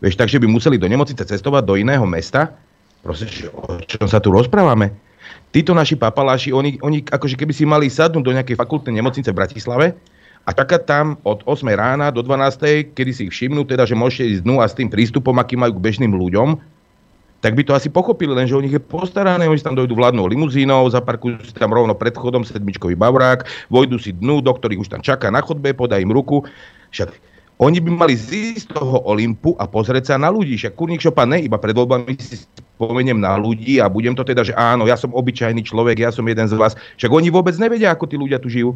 Vieš, 0.02 0.14
takže 0.14 0.38
by 0.38 0.46
museli 0.46 0.76
do 0.78 0.86
nemocnice 0.86 1.22
cestovať 1.22 1.62
do 1.64 1.74
iného 1.78 2.04
mesta. 2.06 2.54
Proste, 3.02 3.50
o 3.50 3.78
čom 3.82 4.06
sa 4.06 4.22
tu 4.22 4.30
rozprávame? 4.30 4.94
Títo 5.54 5.70
naši 5.70 5.94
papaláši, 5.94 6.50
oni, 6.50 6.82
oni 6.82 7.06
akože 7.06 7.38
keby 7.38 7.52
si 7.54 7.62
mali 7.62 7.86
sadnúť 7.86 8.24
do 8.26 8.34
nejakej 8.34 8.58
fakultnej 8.58 8.98
nemocnice 8.98 9.30
v 9.30 9.38
Bratislave 9.38 9.86
a 10.44 10.50
čakať 10.50 10.82
tam 10.84 11.06
od 11.22 11.46
8 11.46 11.64
rána 11.72 12.10
do 12.10 12.20
12, 12.20 12.92
kedy 12.92 13.10
si 13.14 13.22
ich 13.30 13.32
všimnú, 13.32 13.64
teda, 13.64 13.86
že 13.86 13.96
môžete 13.96 14.38
ísť 14.38 14.42
dnu 14.44 14.60
a 14.60 14.66
s 14.66 14.76
tým 14.76 14.90
prístupom, 14.90 15.32
aký 15.38 15.56
majú 15.56 15.78
k 15.78 15.84
bežným 15.84 16.12
ľuďom, 16.12 16.58
tak 17.44 17.52
by 17.52 17.60
to 17.60 17.76
asi 17.76 17.92
pochopili, 17.92 18.32
lenže 18.32 18.56
o 18.56 18.64
nich 18.64 18.72
je 18.72 18.80
postarané, 18.80 19.44
oni 19.44 19.60
tam 19.60 19.76
dojdú 19.76 19.92
vládnou 19.92 20.24
limuzínou, 20.24 20.88
zaparkujú 20.88 21.44
si 21.44 21.52
tam 21.52 21.76
rovno 21.76 21.92
pred 21.92 22.16
chodom 22.16 22.40
sedmičkový 22.40 22.96
bavrák, 22.96 23.44
vojdu 23.68 24.00
si 24.00 24.16
dnu, 24.16 24.40
doktor 24.40 24.72
ich 24.72 24.80
už 24.80 24.88
tam 24.88 25.04
čaká 25.04 25.28
na 25.28 25.44
chodbe, 25.44 25.76
podá 25.76 26.00
im 26.00 26.08
ruku. 26.08 26.40
Však 26.88 27.12
oni 27.60 27.84
by 27.84 27.90
mali 27.92 28.16
zísť 28.16 28.64
z 28.64 28.66
toho 28.72 29.04
Olympu 29.04 29.52
a 29.60 29.68
pozrieť 29.68 30.10
sa 30.10 30.16
na 30.16 30.32
ľudí. 30.32 30.56
Však 30.56 30.72
kurník 30.72 31.04
šopa 31.04 31.28
ne, 31.28 31.44
iba 31.44 31.60
pred 31.60 31.76
voľbami 31.76 32.16
si 32.16 32.48
spomeniem 32.80 33.20
na 33.20 33.36
ľudí 33.36 33.76
a 33.76 33.92
budem 33.92 34.16
to 34.16 34.24
teda, 34.24 34.40
že 34.40 34.56
áno, 34.56 34.88
ja 34.88 34.96
som 34.96 35.12
obyčajný 35.12 35.68
človek, 35.68 36.00
ja 36.00 36.08
som 36.08 36.24
jeden 36.24 36.48
z 36.48 36.56
vás. 36.56 36.72
Však 36.96 37.12
oni 37.12 37.28
vôbec 37.28 37.52
nevedia, 37.60 37.92
ako 37.92 38.08
tí 38.08 38.16
ľudia 38.16 38.40
tu 38.40 38.48
žijú. 38.48 38.72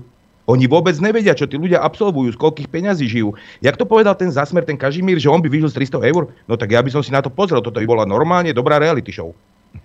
Oni 0.48 0.64
vôbec 0.64 0.96
nevedia, 0.96 1.36
čo 1.36 1.44
tí 1.44 1.60
ľudia 1.60 1.84
absolvujú, 1.84 2.32
z 2.32 2.40
koľkých 2.40 2.72
peňazí 2.72 3.04
žijú. 3.04 3.36
Jak 3.60 3.76
to 3.76 3.84
povedal 3.84 4.16
ten 4.16 4.32
zasmer, 4.32 4.64
ten 4.64 4.80
Kažimír, 4.80 5.20
že 5.20 5.28
on 5.28 5.44
by 5.44 5.52
vyžil 5.52 5.68
z 5.68 5.92
300 5.92 6.08
eur? 6.08 6.32
No 6.48 6.56
tak 6.56 6.72
ja 6.72 6.80
by 6.80 6.88
som 6.88 7.04
si 7.04 7.12
na 7.12 7.20
to 7.20 7.28
pozrel, 7.28 7.60
toto 7.60 7.76
by 7.76 7.84
bola 7.84 8.08
normálne 8.08 8.56
dobrá 8.56 8.80
reality 8.80 9.12
show. 9.12 9.36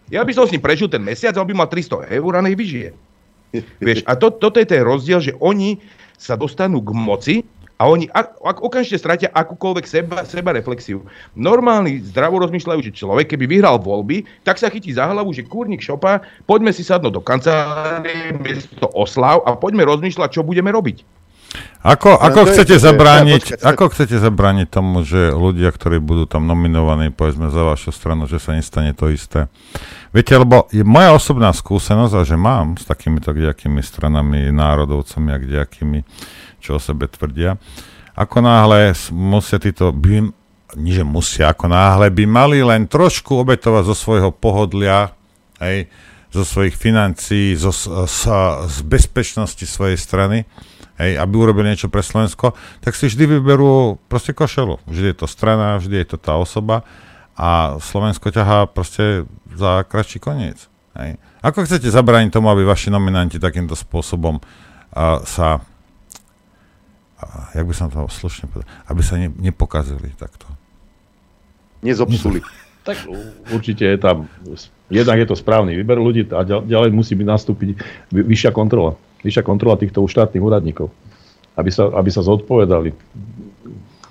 Ja 0.07 0.23
by 0.23 0.31
som 0.31 0.47
s 0.47 0.55
ním 0.55 0.63
prežil 0.63 0.87
ten 0.87 1.03
mesiac 1.03 1.35
on 1.35 1.43
by 1.43 1.51
mal 1.51 1.67
300 1.67 2.07
eur 2.15 2.31
a 2.31 2.39
nech 2.39 2.55
vyžije. 2.55 2.95
Vieš, 3.83 4.07
a 4.07 4.15
to, 4.15 4.31
toto 4.33 4.57
je 4.57 4.65
ten 4.65 4.81
rozdiel, 4.81 5.19
že 5.19 5.35
oni 5.37 5.77
sa 6.15 6.39
dostanú 6.39 6.79
k 6.79 6.89
moci 6.95 7.35
a 7.77 7.89
oni 7.89 8.05
ak, 8.07 8.37
ak 8.39 8.57
okamžite 8.61 9.01
stratia 9.01 9.29
akúkoľvek 9.33 9.85
seba, 9.89 10.17
seba 10.23 10.53
reflexiu. 10.53 11.03
Normálny, 11.33 12.05
zdravo 12.05 12.39
rozmýšľajúci 12.45 12.93
človek, 12.93 13.33
keby 13.33 13.49
vyhral 13.49 13.81
voľby, 13.81 14.23
tak 14.45 14.61
sa 14.61 14.69
chytí 14.69 14.93
za 14.93 15.09
hlavu, 15.09 15.33
že 15.33 15.43
kurník 15.43 15.81
šopa, 15.81 16.21
poďme 16.45 16.69
si 16.69 16.85
sadnúť 16.85 17.13
do 17.13 17.21
kancelárie, 17.25 18.37
miesto 18.37 18.87
oslav 18.93 19.41
a 19.43 19.57
poďme 19.57 19.83
rozmýšľať, 19.89 20.29
čo 20.29 20.45
budeme 20.45 20.69
robiť. 20.69 21.23
Ako, 21.83 22.15
ako 22.15 22.47
to 22.47 22.49
chcete 22.49 22.73
to 22.73 22.79
je- 22.79 22.85
zabrániť, 22.87 23.43
ako 23.59 23.91
chcete 23.91 24.15
zabrániť 24.15 24.67
tomu, 24.71 25.03
že 25.03 25.35
ľudia, 25.35 25.69
ktorí 25.69 25.99
budú 25.99 26.25
tam 26.25 26.47
nominovaní, 26.47 27.11
povedzme 27.11 27.51
za 27.51 27.61
vašu 27.67 27.91
stranu, 27.91 28.25
že 28.25 28.39
sa 28.39 28.55
nestane 28.55 28.95
to 28.95 29.11
isté? 29.11 29.51
Viete, 30.15 30.33
lebo 30.33 30.71
je 30.71 30.81
moja 30.81 31.11
osobná 31.11 31.51
skúsenosť, 31.51 32.13
a 32.15 32.21
že 32.23 32.39
mám 32.39 32.79
s 32.79 32.87
takýmito 32.87 33.35
kdejakými 33.35 33.83
stranami, 33.83 34.49
národovcami 34.49 35.29
a 35.35 35.37
kdejakými, 35.37 35.99
čo 36.63 36.79
o 36.79 36.81
sebe 36.81 37.11
tvrdia, 37.11 37.59
ako 38.15 38.39
náhle 38.39 38.95
musia 39.11 39.59
títo, 39.59 39.91
by, 39.91 40.31
nie 40.79 40.93
že 40.95 41.03
musia, 41.03 41.51
ako 41.51 41.67
náhle 41.67 42.07
by 42.13 42.23
mali 42.23 42.63
len 42.63 42.87
trošku 42.87 43.43
obetovať 43.43 43.83
zo 43.89 43.95
svojho 43.97 44.29
pohodlia, 44.31 45.11
hej, 45.59 45.91
zo 46.31 46.47
svojich 46.47 46.73
financií, 46.73 47.53
zo, 47.53 47.75
z, 47.75 48.21
z 48.69 48.77
bezpečnosti 48.87 49.65
svojej 49.65 49.99
strany, 49.99 50.47
hej, 50.97 51.11
aby 51.17 51.33
urobili 51.35 51.73
niečo 51.73 51.89
pre 51.89 52.05
Slovensko, 52.05 52.53
tak 52.81 52.97
si 52.97 53.09
vždy 53.09 53.37
vyberú 53.37 54.01
proste 54.09 54.33
košelu. 54.33 54.81
Vždy 54.85 55.13
je 55.13 55.17
to 55.17 55.27
strana, 55.29 55.77
vždy 55.77 56.05
je 56.05 56.07
to 56.13 56.17
tá 56.17 56.37
osoba 56.37 56.85
a 57.33 57.81
Slovensko 57.81 58.29
ťahá 58.29 58.69
proste 58.69 59.25
za 59.57 59.81
kratší 59.85 60.21
koniec. 60.21 60.69
Hej. 60.93 61.17
Ako 61.41 61.65
chcete 61.65 61.89
zabrániť 61.89 62.29
tomu, 62.29 62.53
aby 62.53 62.61
vaši 62.61 62.93
nominanti 62.93 63.41
takýmto 63.41 63.73
spôsobom 63.73 64.37
uh, 64.37 65.21
sa 65.25 65.65
jak 67.53 67.65
by 67.65 67.73
som 67.75 67.87
to 67.89 68.05
slušne 68.09 68.49
povedal, 68.49 68.69
aby 68.87 69.01
sa 69.03 69.15
ne, 69.19 69.29
nepokazili 69.29 70.11
takto? 70.15 70.47
Nezobsuli. 71.83 72.41
Tak 72.83 73.07
určite 73.47 73.87
je 73.87 73.95
tam, 73.95 74.27
jednak 74.91 75.15
je 75.15 75.27
to 75.31 75.39
správny 75.39 75.71
výber 75.71 75.95
ľudí 75.95 76.27
a 76.35 76.43
ďalej 76.43 76.91
musí 76.91 77.15
byť 77.15 77.27
nastúpiť 77.31 77.79
vyššia 78.11 78.51
kontrola. 78.51 78.99
Vyššia 79.23 79.39
kontrola 79.39 79.79
týchto 79.79 80.03
štátnych 80.03 80.43
úradníkov. 80.43 80.91
Aby 81.55 81.71
sa, 81.71 81.87
aby 81.95 82.11
sa 82.11 82.19
zodpovedali. 82.27 82.91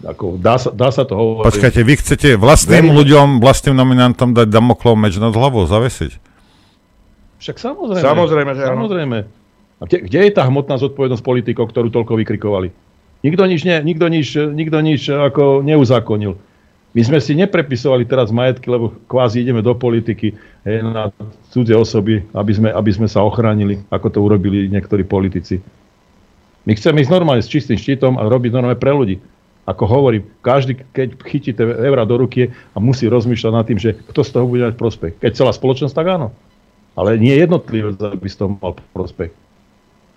Ako, 0.08 0.40
dá, 0.40 0.56
sa, 0.56 0.72
dá 0.72 0.88
sa 0.88 1.04
to 1.04 1.14
hovoriť. 1.14 1.52
Počkajte, 1.52 1.80
vy 1.84 1.94
chcete 2.00 2.28
vlastným 2.40 2.90
Verím. 2.90 2.96
ľuďom, 2.96 3.26
vlastným 3.44 3.76
nominantom 3.76 4.32
dať 4.32 4.48
Damoklov 4.48 4.96
meč 4.96 5.20
nad 5.20 5.36
hlavou, 5.36 5.68
zavesiť? 5.68 6.16
Však 7.44 7.56
samozrejme. 7.60 8.02
Samozrejme, 8.02 8.50
že 8.56 8.62
samozrejme. 8.66 9.18
A 9.78 9.82
kde, 9.84 9.98
kde 10.06 10.18
je 10.26 10.32
tá 10.32 10.48
hmotná 10.48 10.80
zodpovednosť 10.80 11.22
politikov, 11.22 11.68
ktorú 11.70 11.92
toľko 11.92 12.18
vykrikovali? 12.18 12.72
Nikto 13.22 13.42
nič, 13.46 13.62
ne, 13.62 13.78
nikto 13.86 14.06
nič, 14.10 14.34
nikto 14.34 14.78
nič 14.82 15.06
ako 15.06 15.62
neuzákonil. 15.62 16.34
My 16.92 17.00
sme 17.00 17.18
si 17.24 17.32
neprepisovali 17.32 18.04
teraz 18.04 18.28
majetky, 18.28 18.68
lebo 18.68 18.92
kvázi 19.08 19.40
ideme 19.40 19.64
do 19.64 19.72
politiky 19.72 20.36
hej, 20.68 20.84
na 20.84 21.08
cudzie 21.48 21.72
osoby, 21.72 22.20
aby 22.36 22.52
sme, 22.52 22.68
aby 22.68 22.90
sme 22.92 23.08
sa 23.08 23.24
ochránili, 23.24 23.80
ako 23.88 24.12
to 24.12 24.18
urobili 24.20 24.68
niektorí 24.68 25.00
politici. 25.00 25.64
My 26.68 26.76
chceme 26.76 27.00
ísť 27.00 27.10
normálne 27.10 27.40
s 27.40 27.48
čistým 27.48 27.80
štítom 27.80 28.20
a 28.20 28.28
robiť 28.28 28.52
normálne 28.52 28.76
pre 28.76 28.92
ľudí. 28.92 29.16
Ako 29.64 29.86
hovorím, 29.86 30.26
každý, 30.42 30.82
keď 30.92 31.16
chytíte 31.22 31.62
eurá 31.62 32.02
do 32.02 32.18
ruky 32.18 32.50
a 32.74 32.78
musí 32.82 33.06
rozmýšľať 33.06 33.52
nad 33.54 33.64
tým, 33.64 33.78
že 33.78 33.94
kto 34.12 34.20
z 34.26 34.30
toho 34.34 34.44
bude 34.44 34.66
mať 34.66 34.74
prospech. 34.76 35.12
Keď 35.22 35.32
celá 35.32 35.54
spoločnosť, 35.54 35.94
tak 35.94 36.06
áno. 36.10 36.28
Ale 36.98 37.16
nie 37.16 37.32
jednotlivý, 37.32 37.94
aby 37.94 38.28
z 38.28 38.36
toho 38.36 38.58
mal 38.58 38.76
prospech. 38.92 39.32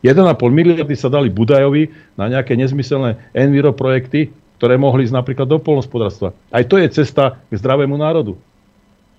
1,5 0.04 0.38
miliardy 0.52 0.96
sa 0.98 1.08
dali 1.08 1.32
Budajovi 1.32 1.90
na 2.20 2.28
nejaké 2.28 2.58
nezmyselné 2.58 3.18
enviro 3.32 3.72
projekty, 3.72 4.30
ktoré 4.60 4.80
mohli 4.80 5.04
ísť 5.08 5.16
napríklad 5.16 5.48
do 5.48 5.60
polnospodárstva. 5.60 6.32
Aj 6.52 6.64
to 6.64 6.80
je 6.80 6.88
cesta 6.92 7.40
k 7.52 7.54
zdravému 7.60 7.96
národu. 8.00 8.40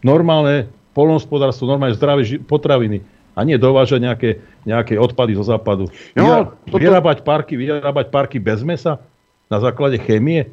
Normálne 0.01 0.71
polnospodárstvo, 0.97 1.69
normálne 1.69 1.97
zdravé 1.97 2.41
potraviny 2.45 3.05
a 3.37 3.45
nie 3.45 3.61
dovážať 3.61 4.01
nejaké, 4.01 4.31
nejaké 4.65 4.97
odpady 4.97 5.37
zo 5.37 5.45
západu. 5.45 5.93
No, 6.17 6.57
toto... 6.65 6.81
Vyrábať 6.81 7.21
parky, 7.21 7.61
vyrábať 7.61 8.09
parky 8.09 8.41
bez 8.41 8.65
mesa 8.65 8.97
na 9.53 9.61
základe 9.61 10.01
chémie. 10.01 10.49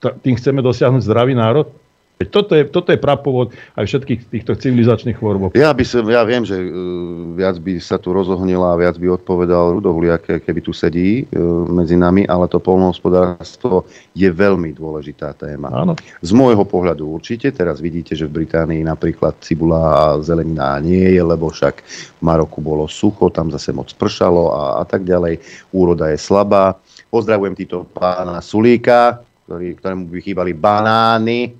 Tým 0.00 0.36
chceme 0.36 0.60
dosiahnuť 0.60 1.00
zdravý 1.00 1.32
národ. 1.32 1.72
Toto 2.20 2.52
je, 2.52 2.68
toto 2.68 2.92
je 2.92 3.00
prapovod 3.00 3.56
aj 3.80 3.88
všetkých 3.88 4.20
týchto 4.28 4.52
civilizačných 4.52 5.16
chorôb. 5.16 5.56
Ja, 5.56 5.72
by 5.72 5.84
som, 5.88 6.04
ja 6.04 6.20
viem, 6.28 6.44
že 6.44 6.60
uh, 6.60 7.32
viac 7.32 7.56
by 7.64 7.80
sa 7.80 7.96
tu 7.96 8.12
rozohnila 8.12 8.76
a 8.76 8.80
viac 8.80 9.00
by 9.00 9.16
odpovedal 9.16 9.80
Rudohuliak, 9.80 10.44
keby 10.44 10.60
tu 10.60 10.76
sedí 10.76 11.24
uh, 11.24 11.64
medzi 11.64 11.96
nami, 11.96 12.28
ale 12.28 12.44
to 12.52 12.60
polnohospodárstvo 12.60 13.88
je 14.12 14.28
veľmi 14.28 14.76
dôležitá 14.76 15.32
téma. 15.32 15.72
Áno. 15.72 15.96
Z 16.20 16.36
môjho 16.36 16.60
pohľadu 16.68 17.08
určite. 17.08 17.48
Teraz 17.56 17.80
vidíte, 17.80 18.12
že 18.12 18.28
v 18.28 18.44
Británii 18.44 18.84
napríklad 18.84 19.40
cibula 19.40 19.80
a 19.80 20.04
zelenina 20.20 20.76
nie 20.76 21.16
je, 21.16 21.22
lebo 21.24 21.48
však 21.48 21.80
v 21.80 22.20
Maroku 22.20 22.60
bolo 22.60 22.84
sucho, 22.84 23.32
tam 23.32 23.48
zase 23.48 23.72
moc 23.72 23.88
pršalo 23.96 24.52
a, 24.52 24.62
a 24.76 24.84
tak 24.84 25.08
ďalej. 25.08 25.40
Úroda 25.72 26.12
je 26.12 26.20
slabá. 26.20 26.76
Pozdravujem 27.08 27.56
týto 27.56 27.88
pána 27.88 28.44
Sulíka, 28.44 29.24
ktorý, 29.48 29.72
ktorému 29.80 30.04
by 30.12 30.20
chýbali 30.20 30.52
banány 30.52 31.59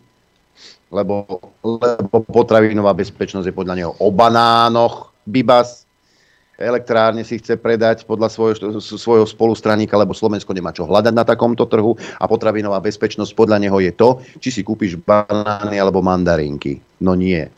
lebo, 0.91 1.27
lebo 1.62 2.17
potravinová 2.27 2.93
bezpečnosť 2.99 3.47
je 3.47 3.55
podľa 3.55 3.75
neho 3.79 3.93
o 4.03 4.11
banánoch. 4.11 5.15
Bibas 5.23 5.87
elektrárne 6.61 7.25
si 7.25 7.41
chce 7.41 7.57
predať 7.57 8.05
podľa 8.05 8.29
svojho, 8.29 8.83
svojho 8.83 9.25
spolustraníka, 9.25 9.97
lebo 9.97 10.12
Slovensko 10.12 10.53
nemá 10.53 10.77
čo 10.77 10.85
hľadať 10.85 11.15
na 11.17 11.25
takomto 11.25 11.65
trhu 11.65 11.97
a 12.21 12.25
potravinová 12.29 12.85
bezpečnosť 12.85 13.33
podľa 13.33 13.59
neho 13.65 13.81
je 13.81 13.93
to, 13.97 14.21
či 14.43 14.61
si 14.61 14.61
kúpiš 14.61 15.01
banány 15.01 15.81
alebo 15.81 16.05
mandarinky. 16.05 16.77
No 17.01 17.17
nie. 17.17 17.49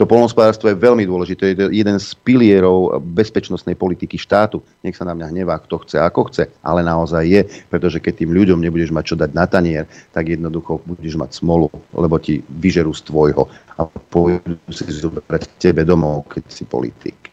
To 0.00 0.08
polnospodárstvo 0.08 0.72
je 0.72 0.80
veľmi 0.80 1.04
dôležité, 1.04 1.52
je 1.52 1.56
to 1.60 1.64
jeden 1.68 2.00
z 2.00 2.16
pilierov 2.24 3.04
bezpečnostnej 3.04 3.76
politiky 3.76 4.16
štátu. 4.16 4.64
Nech 4.80 4.96
sa 4.96 5.04
na 5.04 5.12
mňa 5.12 5.28
hnevá, 5.28 5.60
kto 5.60 5.84
chce, 5.84 6.00
ako 6.00 6.32
chce, 6.32 6.48
ale 6.64 6.80
naozaj 6.80 7.20
je, 7.28 7.44
pretože 7.68 8.00
keď 8.00 8.24
tým 8.24 8.32
ľuďom 8.32 8.64
nebudeš 8.64 8.96
mať 8.96 9.04
čo 9.12 9.16
dať 9.20 9.36
na 9.36 9.44
tanier, 9.44 9.84
tak 10.16 10.32
jednoducho 10.32 10.80
budeš 10.88 11.20
mať 11.20 11.44
smolu, 11.44 11.68
lebo 11.92 12.16
ti 12.16 12.40
vyžerú 12.48 12.96
z 12.96 13.12
tvojho 13.12 13.44
a 13.76 13.84
pôjdu 14.08 14.56
si 14.72 14.88
zobrať 14.88 15.60
tebe 15.60 15.84
domov, 15.84 16.32
keď 16.32 16.48
si 16.48 16.64
politik. 16.64 17.28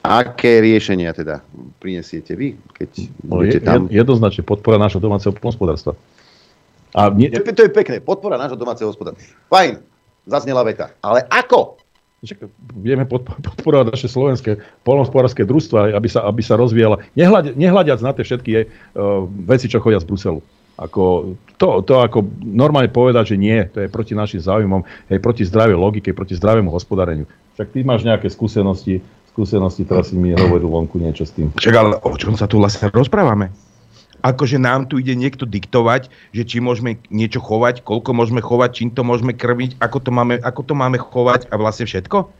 Aké 0.00 0.64
riešenia 0.64 1.12
teda 1.12 1.44
prinesiete 1.76 2.32
vy, 2.32 2.56
keď 2.72 2.90
no, 3.28 3.44
budete 3.44 3.60
tam? 3.60 3.84
Jednoznačne 3.92 4.48
podpora 4.48 4.80
nášho 4.80 4.96
domáceho 4.96 5.36
hospodárstva. 5.36 5.92
A 6.96 7.12
to, 7.12 7.52
to 7.52 7.62
je 7.68 7.72
pekné, 7.72 8.00
podpora 8.00 8.40
nášho 8.40 8.56
domáceho 8.56 8.88
hospodárstva. 8.88 9.20
Fajn, 9.52 9.91
zaznela 10.26 10.62
veta. 10.62 10.94
Ale 11.02 11.26
ako? 11.28 11.80
Však 12.22 12.38
vieme 12.78 13.02
podporovať 13.02 13.98
naše 13.98 14.06
slovenské 14.06 14.62
polnospodárske 14.86 15.42
družstva, 15.42 15.90
aby 15.90 16.06
sa, 16.06 16.22
aby 16.22 16.38
sa 16.38 16.54
rozvíjala. 16.54 17.02
Nehľad, 17.18 17.58
nehľadiac 17.58 17.98
na 17.98 18.14
tie 18.14 18.22
všetky 18.22 18.50
uh, 18.54 19.26
veci, 19.42 19.66
čo 19.66 19.82
chodia 19.82 19.98
z 19.98 20.06
Bruselu. 20.06 20.38
Ako, 20.78 21.34
to, 21.58 21.82
to 21.82 21.98
ako 21.98 22.22
normálne 22.46 22.94
povedať, 22.94 23.34
že 23.34 23.36
nie, 23.36 23.58
to 23.74 23.82
je 23.82 23.90
proti 23.90 24.14
našim 24.14 24.38
záujmom, 24.38 24.86
je 25.10 25.18
proti 25.18 25.42
zdravej 25.42 25.74
logike, 25.74 26.14
proti 26.14 26.38
zdravému 26.38 26.70
hospodáreniu. 26.70 27.26
Však 27.58 27.74
ty 27.74 27.82
máš 27.82 28.06
nejaké 28.06 28.30
skúsenosti, 28.30 29.02
skúsenosti, 29.34 29.82
teraz 29.82 30.14
si 30.14 30.16
mi 30.16 30.32
hovoril 30.32 30.70
vonku 30.70 31.02
niečo 31.02 31.26
s 31.26 31.34
tým. 31.34 31.50
Však 31.58 31.74
ale 31.74 31.98
o 32.00 32.14
čom 32.14 32.38
sa 32.38 32.46
tu 32.46 32.62
vlastne 32.62 32.88
rozprávame? 32.94 33.50
Akože 34.22 34.56
nám 34.62 34.86
tu 34.86 35.02
ide 35.02 35.12
niekto 35.18 35.44
diktovať, 35.44 36.08
že 36.30 36.42
či 36.46 36.62
môžeme 36.62 36.96
niečo 37.10 37.42
chovať, 37.42 37.82
koľko 37.82 38.10
môžeme 38.14 38.38
chovať, 38.38 38.70
čím 38.72 38.90
to 38.94 39.02
môžeme 39.02 39.34
krmiť, 39.34 39.76
ako 39.82 39.98
to 39.98 40.10
máme, 40.14 40.38
ako 40.40 40.62
to 40.62 40.74
máme 40.78 40.96
chovať 40.96 41.50
a 41.50 41.54
vlastne 41.58 41.84
všetko? 41.84 42.30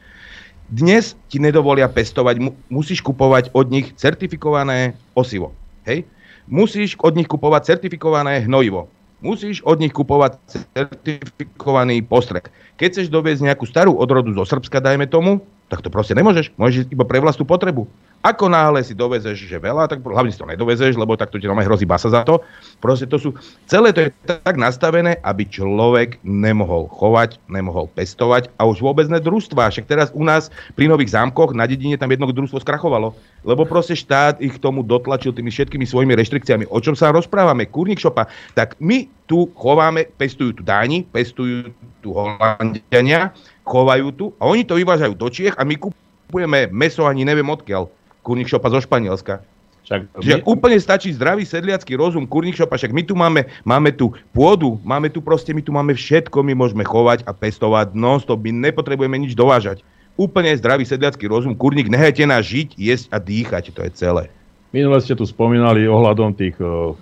Dnes 0.73 1.19
ti 1.29 1.37
nedovolia 1.37 1.91
pestovať, 1.91 2.37
mu, 2.41 2.57
musíš 2.73 3.05
kupovať 3.05 3.53
od 3.53 3.69
nich 3.69 3.93
certifikované 3.99 4.97
osivo. 5.13 5.53
Hej? 5.85 6.09
Musíš 6.49 6.97
od 7.03 7.19
nich 7.19 7.29
kupovať 7.29 7.77
certifikované 7.77 8.47
hnojivo. 8.49 8.89
Musíš 9.23 9.61
od 9.63 9.79
nich 9.79 9.93
kupovať 9.95 10.41
certifikovaný 10.75 12.03
postrek. 12.03 12.51
Keď 12.81 12.89
chceš 12.89 13.09
doviezť 13.13 13.53
nejakú 13.53 13.69
starú 13.69 13.95
odrodu 13.95 14.33
zo 14.35 14.43
Srbska, 14.49 14.83
dajme 14.83 15.07
tomu, 15.07 15.45
tak 15.73 15.81
to 15.81 15.89
proste 15.89 16.13
nemôžeš. 16.13 16.53
Môžeš 16.61 16.93
iba 16.93 17.09
pre 17.09 17.17
vlastnú 17.17 17.49
potrebu. 17.49 17.89
Ako 18.21 18.47
náhle 18.47 18.85
si 18.85 18.93
dovezeš, 18.93 19.49
že 19.49 19.57
veľa, 19.57 19.89
tak 19.89 20.05
hlavne 20.05 20.29
si 20.29 20.37
to 20.37 20.45
nedovezeš, 20.45 21.01
lebo 21.01 21.17
takto 21.17 21.41
ti 21.41 21.49
normálne 21.49 21.67
hrozí 21.67 21.89
basa 21.89 22.13
za 22.13 22.21
to. 22.29 22.45
Proste 22.79 23.09
to 23.09 23.17
sú, 23.17 23.33
celé 23.65 23.91
to 23.91 24.05
je 24.05 24.15
tak 24.23 24.61
nastavené, 24.61 25.17
aby 25.25 25.49
človek 25.49 26.21
nemohol 26.21 26.93
chovať, 26.93 27.41
nemohol 27.49 27.89
pestovať 27.97 28.53
a 28.61 28.69
už 28.69 28.85
vôbec 28.85 29.09
ne 29.09 29.17
družstva. 29.17 29.73
Však 29.73 29.89
teraz 29.89 30.13
u 30.13 30.23
nás 30.23 30.53
pri 30.77 30.93
Nových 30.93 31.17
zámkoch 31.17 31.57
na 31.57 31.65
dedine 31.65 31.97
tam 31.97 32.13
jedno 32.13 32.29
družstvo 32.29 32.61
skrachovalo, 32.61 33.17
lebo 33.43 33.65
proste 33.65 33.97
štát 33.97 34.45
ich 34.45 34.61
tomu 34.61 34.85
dotlačil 34.85 35.33
tými 35.33 35.49
všetkými 35.49 35.89
svojimi 35.89 36.13
reštrikciami. 36.13 36.69
O 36.69 36.79
čom 36.85 36.93
sa 36.93 37.11
rozprávame? 37.11 37.67
Kurník 37.67 37.99
šopa. 37.99 38.29
Tak 38.53 38.77
my 38.79 39.09
tu 39.27 39.49
chováme, 39.57 40.07
pestujú 40.21 40.53
tu 40.53 40.63
Dáni, 40.63 41.09
pestujú 41.09 41.73
tu 42.05 42.13
Holandiania, 42.13 43.33
chovajú 43.63 44.07
tu 44.15 44.25
a 44.39 44.47
oni 44.47 44.67
to 44.67 44.79
vyvážajú 44.79 45.15
do 45.15 45.29
Čiech 45.31 45.55
a 45.59 45.63
my 45.63 45.79
kupujeme 45.79 46.71
meso 46.71 47.07
ani 47.07 47.23
neviem 47.27 47.47
odkiaľ 47.47 47.91
kurník 48.23 48.49
šopa 48.49 48.71
zo 48.71 48.79
Španielska. 48.79 49.43
Však 49.83 50.23
že 50.23 50.39
my... 50.39 50.47
úplne 50.47 50.79
stačí 50.79 51.11
zdravý 51.11 51.43
sedliacký 51.43 51.99
rozum, 51.99 52.23
kurník 52.23 52.55
šopa, 52.55 52.79
však 52.79 52.95
my 52.95 53.03
tu 53.03 53.19
máme, 53.19 53.51
máme 53.67 53.91
tu 53.91 54.15
pôdu, 54.31 54.79
máme 54.87 55.11
tu 55.11 55.19
proste, 55.19 55.51
my 55.51 55.59
tu 55.59 55.75
máme 55.75 55.91
všetko, 55.91 56.39
my 56.39 56.55
môžeme 56.55 56.87
chovať 56.87 57.27
a 57.27 57.35
pestovať 57.35 57.91
non-stop, 57.91 58.39
my 58.39 58.71
nepotrebujeme 58.71 59.19
nič 59.19 59.35
dovážať. 59.35 59.83
Úplne 60.15 60.55
zdravý 60.55 60.87
sedliacký 60.87 61.27
rozum, 61.27 61.59
kurník, 61.59 61.91
nehajte 61.91 62.23
nás 62.23 62.47
žiť, 62.47 62.79
jesť 62.79 63.07
a 63.11 63.19
dýchať, 63.19 63.75
to 63.75 63.83
je 63.83 63.91
celé. 63.99 64.31
Minule 64.71 65.03
ste 65.03 65.19
tu 65.19 65.27
spomínali 65.27 65.85
ohľadom 65.85 66.31
tých 66.39 66.55
uh, 66.63 66.95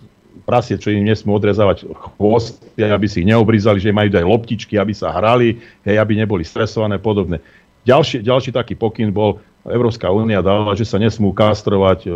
prasie, 0.50 0.74
čo 0.82 0.90
im 0.90 1.06
nesmú 1.06 1.38
odrezávať 1.38 1.86
chvosty, 1.94 2.82
aby 2.82 3.06
si 3.06 3.22
ich 3.22 3.30
neobrizali, 3.30 3.78
že 3.78 3.94
majú 3.94 4.10
aj 4.10 4.26
loptičky, 4.26 4.74
aby 4.74 4.90
sa 4.90 5.14
hrali, 5.14 5.62
hej, 5.86 5.94
aby 5.94 6.18
neboli 6.18 6.42
stresované 6.42 6.98
podobne. 6.98 7.38
Ďalší, 7.86 8.26
ďalší 8.26 8.50
taký 8.50 8.74
pokyn 8.74 9.14
bol, 9.14 9.38
Európska 9.62 10.10
únia 10.10 10.42
dala, 10.42 10.74
že 10.74 10.82
sa 10.82 10.98
nesmú 10.98 11.30
kastrovať 11.30 11.98
e, 12.02 12.10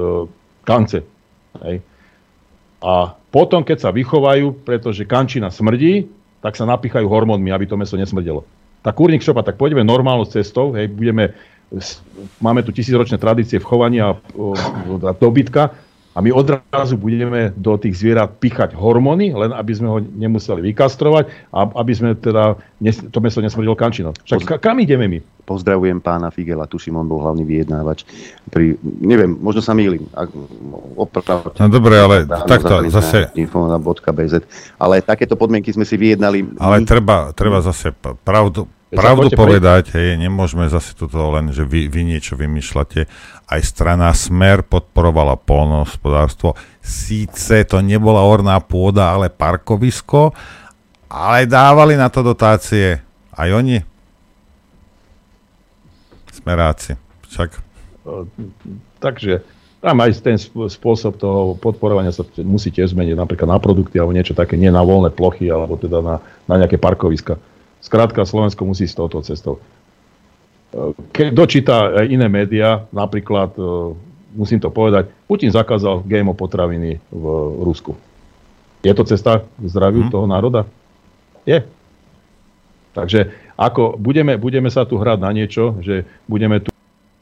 kance. 0.66 1.06
Hej. 1.62 1.86
A 2.82 3.14
potom, 3.30 3.62
keď 3.62 3.86
sa 3.86 3.90
vychovajú, 3.94 4.66
pretože 4.66 5.06
kančina 5.06 5.54
smrdí, 5.54 6.10
tak 6.42 6.58
sa 6.58 6.66
napíchajú 6.66 7.06
hormónmi, 7.06 7.54
aby 7.54 7.70
to 7.70 7.78
meso 7.78 7.94
nesmrdelo. 7.94 8.42
Tak 8.84 8.98
kurník 8.98 9.24
šopa, 9.24 9.46
tak 9.46 9.56
poďme 9.56 9.86
normálnou 9.86 10.28
cestou, 10.28 10.74
hej, 10.76 10.92
budeme, 10.92 11.32
máme 12.42 12.60
tu 12.66 12.74
tisícročné 12.74 13.16
tradície 13.16 13.56
v 13.56 13.64
chovaní 13.64 14.02
a, 14.02 14.12
a 14.12 15.10
dobytka, 15.16 15.72
A 16.14 16.22
my 16.22 16.30
odrazu 16.30 16.94
budeme 16.94 17.50
do 17.58 17.74
tých 17.74 17.98
zvierat 17.98 18.38
pichať 18.38 18.78
hormóny, 18.78 19.34
len 19.34 19.50
aby 19.50 19.72
sme 19.74 19.88
ho 19.90 19.98
nemuseli 19.98 20.62
vykastrovať 20.70 21.50
a 21.50 21.66
aby 21.74 21.92
sme 21.92 22.14
teda, 22.14 22.54
nes- 22.78 23.02
to 23.10 23.18
meso 23.18 23.42
nesmrdilo 23.42 23.74
kančinou. 23.74 24.14
Však 24.22 24.46
ka- 24.46 24.60
kam 24.62 24.78
ideme 24.78 25.10
my? 25.10 25.18
Pozdravujem 25.44 26.00
pána 26.00 26.32
Figela, 26.32 26.64
tuším, 26.64 27.02
on 27.02 27.10
bol 27.10 27.20
hlavný 27.20 27.44
vyjednávač. 27.44 28.08
Pri, 28.48 28.80
neviem, 28.80 29.36
možno 29.36 29.60
sa 29.60 29.76
mýlim. 29.76 30.08
Ak, 30.16 30.32
opravte. 30.96 31.60
No 31.60 31.68
dobre, 31.68 32.00
ale 32.00 32.24
takto 32.24 32.80
zase... 32.88 33.28
info.bz. 33.36 34.34
Ale 34.80 35.04
takéto 35.04 35.36
podmienky 35.36 35.68
sme 35.74 35.84
si 35.84 36.00
vyjednali. 36.00 36.56
Ale 36.56 36.80
my. 36.80 36.88
treba, 36.88 37.16
treba 37.36 37.60
zase 37.60 37.92
pravdu, 38.24 38.64
pravdu 38.94 39.28
povedať, 39.34 39.92
hej, 39.98 40.16
nemôžeme 40.16 40.70
zase 40.70 40.94
toto 40.96 41.18
len, 41.34 41.50
že 41.50 41.66
vy, 41.66 41.90
vy 41.90 42.06
niečo 42.06 42.38
vymýšľate. 42.38 43.04
Aj 43.44 43.60
strana 43.60 44.10
Smer 44.16 44.64
podporovala 44.64 45.36
polnohospodárstvo. 45.36 46.56
Síce 46.80 47.64
to 47.68 47.84
nebola 47.84 48.24
orná 48.24 48.56
pôda, 48.60 49.12
ale 49.12 49.28
parkovisko, 49.28 50.32
ale 51.12 51.44
dávali 51.44 51.94
na 51.94 52.08
to 52.08 52.24
dotácie. 52.24 52.98
Aj 53.34 53.48
oni. 53.52 53.84
Smeráci. 56.32 56.96
Však 57.28 57.64
Takže 59.00 59.40
tam 59.80 60.00
aj 60.00 60.10
ten 60.24 60.36
sp- 60.40 60.68
spôsob 60.68 61.20
toho 61.20 61.56
podporovania 61.60 62.12
sa 62.12 62.24
musí 62.40 62.72
tiež 62.72 62.96
zmeniť, 62.96 63.16
napríklad 63.16 63.48
na 63.48 63.60
produkty 63.60 64.00
alebo 64.00 64.16
niečo 64.16 64.36
také, 64.36 64.56
nie 64.56 64.72
na 64.72 64.80
voľné 64.80 65.12
plochy 65.12 65.48
alebo 65.48 65.76
teda 65.76 66.00
na, 66.00 66.16
na 66.48 66.54
nejaké 66.60 66.80
parkoviska. 66.80 67.36
Skrátka, 67.84 68.24
Slovensko 68.24 68.64
musí 68.64 68.88
s 68.88 68.96
touto 68.96 69.20
cestou. 69.20 69.60
Keď 71.14 71.26
dočíta 71.30 72.02
aj 72.02 72.06
iné 72.10 72.26
médiá, 72.26 72.82
napríklad, 72.90 73.54
e, 73.54 73.62
musím 74.34 74.58
to 74.58 74.74
povedať, 74.74 75.06
Putin 75.30 75.54
zakázal 75.54 76.02
GMO 76.02 76.34
potraviny 76.34 76.98
v 77.14 77.24
Rusku. 77.62 77.94
Je 78.82 78.92
to 78.92 79.06
cesta 79.06 79.46
k 79.46 79.64
zdraviu 79.70 80.10
toho 80.10 80.26
národa? 80.26 80.66
Je. 81.46 81.62
Takže 82.92 83.32
ako 83.54 83.96
budeme, 83.96 84.34
budeme 84.34 84.68
sa 84.68 84.82
tu 84.82 84.98
hrať 84.98 85.18
na 85.22 85.30
niečo, 85.30 85.78
že 85.80 86.04
budeme 86.26 86.58
tu, 86.58 86.70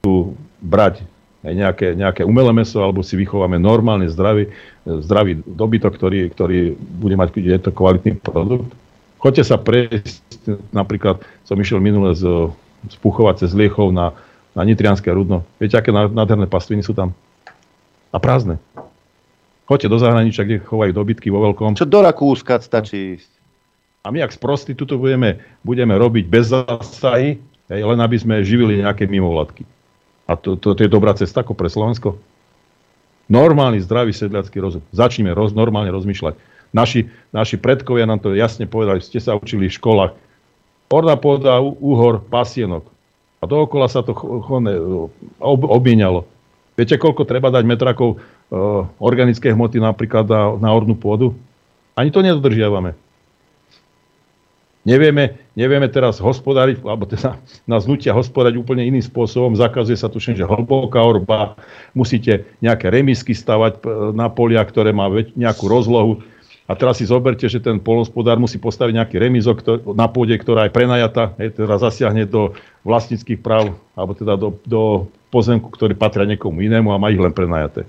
tu 0.00 0.34
brať 0.64 1.04
aj 1.42 1.54
nejaké, 1.58 1.88
nejaké 1.98 2.22
umelé 2.22 2.54
meso, 2.54 2.78
alebo 2.78 3.02
si 3.02 3.18
vychováme 3.18 3.58
normálne 3.58 4.06
zdravý, 4.06 4.48
zdravý 4.86 5.42
dobytok, 5.42 5.92
ktorý, 5.98 6.30
ktorý 6.30 6.78
bude 6.78 7.18
mať 7.18 7.34
je 7.34 7.58
to 7.58 7.74
kvalitný 7.74 8.16
produkt. 8.22 8.70
Choďte 9.18 9.44
sa 9.46 9.58
prejsť, 9.58 10.22
napríklad 10.70 11.22
som 11.46 11.58
išiel 11.58 11.82
minule 11.82 12.14
z, 12.14 12.50
z 12.88 12.96
Puchova 12.98 13.34
cez 13.38 13.54
Liechov 13.54 13.94
na, 13.94 14.16
na 14.56 14.62
Nitrianské 14.66 15.10
rudno. 15.12 15.46
Viete, 15.62 15.78
aké 15.78 15.94
ná- 15.94 16.10
nádherné 16.10 16.50
pastviny 16.50 16.82
sú 16.82 16.96
tam? 16.96 17.14
A 18.10 18.18
prázdne. 18.18 18.59
Choďte 19.64 19.88
do 19.88 19.98
zahraničia, 20.02 20.44
kde 20.44 20.60
chovajú 20.60 20.92
dobytky 20.92 21.30
vo 21.30 21.46
veľkom. 21.48 21.78
Čo 21.78 21.88
do 21.88 22.02
Rakúska 22.02 22.59
stačí 22.60 23.16
ísť. 23.16 23.30
A 24.02 24.10
my, 24.10 24.18
ak 24.26 24.34
sprostí, 24.34 24.74
tuto 24.74 24.98
budeme, 24.98 25.38
budeme 25.62 25.94
robiť 25.94 26.24
bez 26.26 26.50
zásahy, 26.50 27.38
len 27.70 27.98
aby 28.02 28.16
sme 28.18 28.42
živili 28.42 28.82
nejaké 28.82 29.06
mimovládky. 29.06 29.62
A 30.26 30.34
to, 30.34 30.59
to, 30.59 30.74
to 30.74 30.80
je 30.82 30.90
dobrá 30.90 31.14
cesta 31.14 31.46
ako 31.46 31.54
pre 31.54 31.70
Slovensko? 31.70 32.18
Normálny, 33.30 33.78
zdravý 33.78 34.10
sedliacký 34.10 34.59
rozum. 34.59 34.82
Začneme 34.90 35.30
roz, 35.30 35.54
normálne 35.54 35.94
rozmýšľať. 35.94 36.34
Naši, 36.74 37.06
naši 37.30 37.56
predkovia 37.56 38.04
nám 38.04 38.18
to 38.18 38.34
jasne 38.34 38.66
povedali, 38.66 38.98
ste 38.98 39.22
sa 39.22 39.38
učili 39.38 39.70
v 39.70 39.76
školách. 39.78 40.12
Orná 40.93 41.16
pôda, 41.16 41.56
úhor, 41.64 42.20
pasienok. 42.28 42.85
A 43.40 43.48
dookola 43.48 43.89
sa 43.89 44.05
to 44.05 44.12
cho- 44.12 44.44
chone, 44.44 44.70
ob, 45.40 45.60
obmienialo. 45.64 46.28
Viete, 46.77 47.01
koľko 47.01 47.24
treba 47.24 47.48
dať 47.48 47.64
metrakov 47.64 48.16
e, 48.16 48.16
organické 49.01 49.56
hmoty 49.56 49.81
napríklad 49.81 50.28
na, 50.28 50.52
na 50.60 50.69
ornú 50.69 50.93
pôdu? 50.93 51.32
Ani 51.97 52.12
to 52.12 52.20
nedodržiavame. 52.20 52.93
Nevieme, 54.82 55.39
nevieme 55.55 55.86
teraz 55.86 56.19
hospodáriť, 56.19 56.82
alebo 56.82 57.06
teda 57.06 57.39
nás 57.70 57.86
nutia 57.86 58.10
hospodáriť 58.10 58.59
úplne 58.59 58.82
iným 58.82 59.05
spôsobom. 59.05 59.55
Zakazuje 59.55 59.94
sa 59.94 60.10
tuším, 60.10 60.35
že 60.35 60.48
hlboká 60.48 60.98
orba, 60.98 61.55
musíte 61.94 62.44
nejaké 62.59 62.90
remisky 62.90 63.31
stavať 63.31 63.78
p- 63.78 63.89
na 64.10 64.27
polia, 64.27 64.59
ktoré 64.66 64.90
má 64.90 65.06
nejakú 65.39 65.70
rozlohu. 65.70 66.27
A 66.70 66.78
teraz 66.78 67.02
si 67.02 67.05
zoberte, 67.05 67.43
že 67.51 67.59
ten 67.59 67.82
polnospodár 67.82 68.39
musí 68.39 68.56
postaviť 68.56 68.94
nejaký 68.94 69.16
remizok 69.18 69.66
na 69.98 70.06
pôde, 70.06 70.39
ktorá 70.39 70.70
je 70.70 70.74
prenajatá, 70.74 71.34
hej, 71.43 71.59
teda 71.59 71.74
zasiahne 71.82 72.22
do 72.22 72.55
vlastníckých 72.86 73.43
práv, 73.43 73.74
alebo 73.98 74.14
teda 74.14 74.39
do, 74.39 74.55
do 74.62 75.10
pozemku, 75.34 75.68
ktorý 75.74 75.98
patria 75.98 76.22
niekomu 76.22 76.62
inému 76.62 76.94
a 76.94 77.01
má 77.02 77.10
ich 77.10 77.18
len 77.18 77.34
prenajaté. 77.34 77.82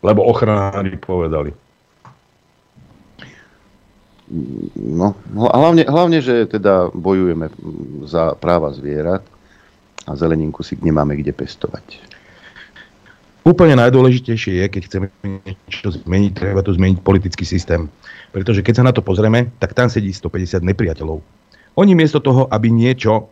Lebo 0.00 0.24
ochranári 0.24 0.96
povedali. 0.96 1.52
No, 4.80 5.12
a 5.52 5.56
hlavne, 5.60 5.84
hlavne, 5.84 6.24
že 6.24 6.48
teda 6.48 6.88
bojujeme 6.96 7.52
za 8.08 8.32
práva 8.40 8.72
zvierat 8.72 9.20
a 10.08 10.16
zeleninku 10.16 10.64
si 10.64 10.80
nemáme 10.80 11.12
kde 11.20 11.36
pestovať. 11.36 12.13
Úplne 13.44 13.76
najdôležitejšie 13.76 14.56
je, 14.56 14.66
keď 14.72 14.82
chceme 14.88 15.06
niečo 15.20 15.92
zmeniť, 15.92 16.32
treba 16.32 16.64
tu 16.64 16.72
zmeniť 16.72 17.04
politický 17.04 17.44
systém. 17.44 17.92
Pretože 18.32 18.64
keď 18.64 18.80
sa 18.80 18.86
na 18.88 18.92
to 18.96 19.04
pozrieme, 19.04 19.52
tak 19.60 19.76
tam 19.76 19.92
sedí 19.92 20.08
150 20.08 20.64
nepriateľov. 20.64 21.20
Oni 21.76 21.92
miesto 21.92 22.24
toho, 22.24 22.48
aby 22.48 22.72
niečo 22.72 23.28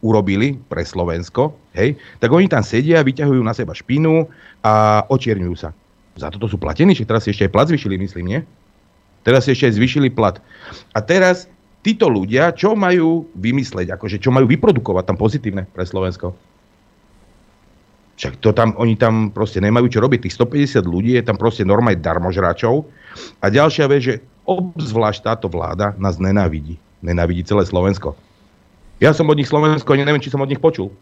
urobili 0.00 0.56
pre 0.56 0.82
Slovensko, 0.82 1.52
hej, 1.76 2.00
tak 2.18 2.32
oni 2.32 2.48
tam 2.48 2.64
sedia, 2.64 3.04
vyťahujú 3.04 3.44
na 3.44 3.52
seba 3.52 3.76
špinu 3.76 4.24
a 4.64 5.04
očierňujú 5.12 5.54
sa. 5.54 5.76
Za 6.16 6.32
toto 6.32 6.48
sú 6.48 6.56
platení, 6.56 6.96
že 6.96 7.04
teraz 7.04 7.28
si 7.28 7.36
ešte 7.36 7.46
aj 7.46 7.52
plat 7.52 7.68
zvyšili, 7.68 8.00
myslím, 8.00 8.24
nie? 8.26 8.40
Teraz 9.22 9.46
si 9.46 9.52
ešte 9.52 9.68
aj 9.68 9.76
zvyšili 9.78 10.08
plat. 10.10 10.40
A 10.96 10.98
teraz 11.04 11.46
títo 11.84 12.08
ľudia, 12.08 12.56
čo 12.56 12.72
majú 12.72 13.28
vymysleť, 13.36 13.94
akože 13.94 14.16
čo 14.16 14.32
majú 14.34 14.48
vyprodukovať 14.48 15.04
tam 15.12 15.16
pozitívne 15.20 15.68
pre 15.70 15.84
Slovensko? 15.86 16.34
Však 18.22 18.38
to 18.38 18.54
tam, 18.54 18.78
oni 18.78 18.94
tam 18.94 19.34
proste 19.34 19.58
nemajú 19.58 19.90
čo 19.90 19.98
robiť. 19.98 20.30
Tých 20.30 20.38
150 20.38 20.86
ľudí 20.86 21.18
je 21.18 21.26
tam 21.26 21.34
proste 21.34 21.66
normálne 21.66 21.98
darmožráčov. 21.98 22.86
A 23.42 23.50
ďalšia 23.50 23.90
vec, 23.90 24.00
že 24.06 24.14
obzvlášť 24.46 25.26
táto 25.26 25.50
vláda 25.50 25.98
nás 25.98 26.22
nenávidí. 26.22 26.78
Nenávidí 27.02 27.42
celé 27.42 27.66
Slovensko. 27.66 28.14
Ja 29.02 29.10
som 29.10 29.26
od 29.26 29.34
nich 29.34 29.50
Slovensko, 29.50 29.98
neviem, 29.98 30.22
či 30.22 30.30
som 30.30 30.38
od 30.38 30.46
nich 30.46 30.62
počul. 30.62 30.94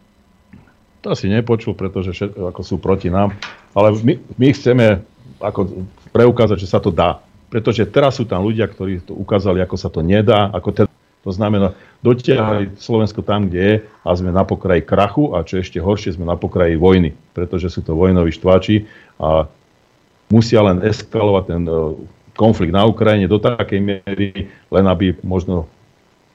To 1.05 1.13
si 1.13 1.29
nepočul, 1.29 1.77
pretože 1.77 2.17
všetko 2.17 2.57
ako 2.57 2.61
sú 2.65 2.81
proti 2.81 3.13
nám. 3.13 3.37
Ale 3.77 3.93
my, 4.01 4.17
my 4.41 4.47
chceme 4.57 5.05
ako 5.45 5.89
preukázať, 6.17 6.57
že 6.57 6.73
sa 6.73 6.81
to 6.81 6.89
dá. 6.89 7.21
Pretože 7.53 7.85
teraz 7.85 8.17
sú 8.17 8.25
tam 8.25 8.49
ľudia, 8.49 8.65
ktorí 8.65 9.05
to 9.05 9.13
ukázali, 9.13 9.61
ako 9.61 9.77
sa 9.77 9.93
to 9.93 10.01
nedá. 10.01 10.49
Ako 10.57 10.73
teda, 10.73 10.90
to 11.21 11.31
znamená, 11.37 11.77
dotiahli 12.01 12.81
Slovensko 12.81 13.21
tam, 13.21 13.53
kde 13.53 13.61
je 13.61 13.75
a 13.85 14.09
sme 14.17 14.33
na 14.33 14.41
pokraji 14.41 14.81
krachu 14.81 15.37
a 15.37 15.45
čo 15.45 15.61
ešte 15.61 15.77
horšie, 15.77 16.17
sme 16.17 16.25
na 16.25 16.37
pokraji 16.37 16.81
vojny. 16.81 17.13
Pretože 17.37 17.69
sú 17.69 17.85
to 17.85 17.93
vojnoví 17.93 18.33
štváči 18.33 18.89
a 19.21 19.45
musia 20.33 20.65
len 20.65 20.81
eskalovať 20.81 21.45
ten 21.45 21.63
e, 21.69 21.73
konflikt 22.41 22.73
na 22.73 22.89
Ukrajine 22.89 23.29
do 23.29 23.37
takej 23.37 23.81
miery, 23.85 24.49
len 24.73 24.85
aby 24.89 25.13
možno 25.21 25.69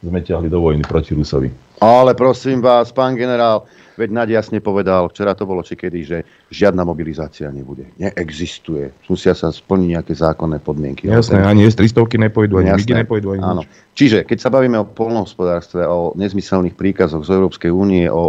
sme 0.05 0.21
ťahli 0.21 0.53
do 0.53 0.61
vojny 0.61 0.85
proti 0.85 1.17
Rusovi. 1.17 1.49
Ale 1.81 2.13
prosím 2.13 2.61
vás, 2.61 2.93
pán 2.93 3.17
generál, 3.17 3.65
veď 3.95 4.09
Naď 4.11 4.27
jasne 4.39 4.59
povedal, 4.59 5.07
včera 5.09 5.35
to 5.35 5.47
bolo 5.47 5.63
či 5.63 5.79
kedy, 5.79 5.99
že 6.05 6.17
žiadna 6.51 6.83
mobilizácia 6.83 7.47
nebude. 7.51 7.89
Neexistuje. 7.99 8.91
Musia 9.07 9.33
sa 9.35 9.51
splniť 9.51 9.89
nejaké 9.99 10.13
zákonné 10.13 10.59
podmienky. 10.59 11.07
Jasné, 11.07 11.41
ten- 11.41 11.47
ani 11.47 11.67
z 11.67 11.75
300 11.79 12.19
nepojdu, 12.19 12.59
ani 12.59 12.75
migy 12.75 12.93
nepojdu, 12.93 13.27
ani 13.35 13.41
Áno. 13.43 13.61
nič. 13.63 13.71
Čiže 13.95 14.27
keď 14.27 14.37
sa 14.39 14.49
bavíme 14.51 14.77
o 14.83 14.85
polnohospodárstve, 14.85 15.87
o 15.87 16.11
nezmyselných 16.19 16.75
príkazoch 16.75 17.23
z 17.23 17.31
Európskej 17.31 17.71
únie, 17.71 18.11
o 18.11 18.23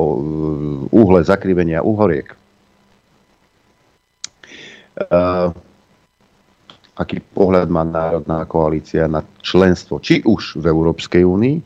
úhle 0.95 1.21
zakrivenia 1.27 1.83
uhoriek, 1.83 2.35
uh, 5.11 5.51
aký 6.97 7.21
pohľad 7.21 7.69
má 7.69 7.85
Národná 7.85 8.49
koalícia 8.49 9.05
na 9.05 9.21
členstvo, 9.45 10.01
či 10.01 10.25
už 10.25 10.57
v 10.57 10.65
Európskej 10.71 11.23
únii, 11.27 11.57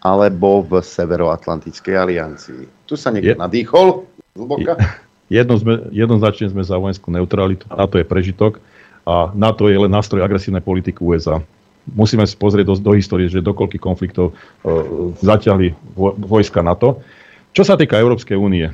alebo 0.00 0.64
v 0.64 0.80
Severoatlantickej 0.80 1.94
aliancii. 1.98 2.77
Tu 2.88 2.96
sa 2.96 3.12
niekto 3.12 3.36
Je- 3.36 3.38
nadýchol 3.38 4.08
zhlboka. 4.32 4.80
Jedno 5.28 5.60
sme, 5.60 5.92
jednoznačne 5.92 6.48
sme 6.48 6.64
za 6.64 6.80
vojenskú 6.80 7.12
neutralitu. 7.12 7.68
NATO 7.68 8.00
je 8.00 8.06
prežitok 8.08 8.64
a 9.04 9.28
NATO 9.36 9.68
je 9.68 9.76
len 9.76 9.92
nástroj 9.92 10.24
agresívnej 10.24 10.64
politiky 10.64 11.04
USA. 11.04 11.44
Musíme 11.84 12.24
si 12.24 12.32
pozrieť 12.32 12.64
do, 12.72 12.74
do 12.80 12.92
histórie, 12.96 13.28
že 13.28 13.44
do 13.44 13.52
koľkých 13.52 13.80
konfliktov 13.80 14.32
e, 14.32 14.72
zaťahli 15.20 15.76
vo- 15.92 16.16
vojska 16.16 16.64
NATO. 16.64 17.04
Čo 17.52 17.64
sa 17.64 17.76
týka 17.76 18.00
Európskej 18.00 18.36
únie, 18.36 18.72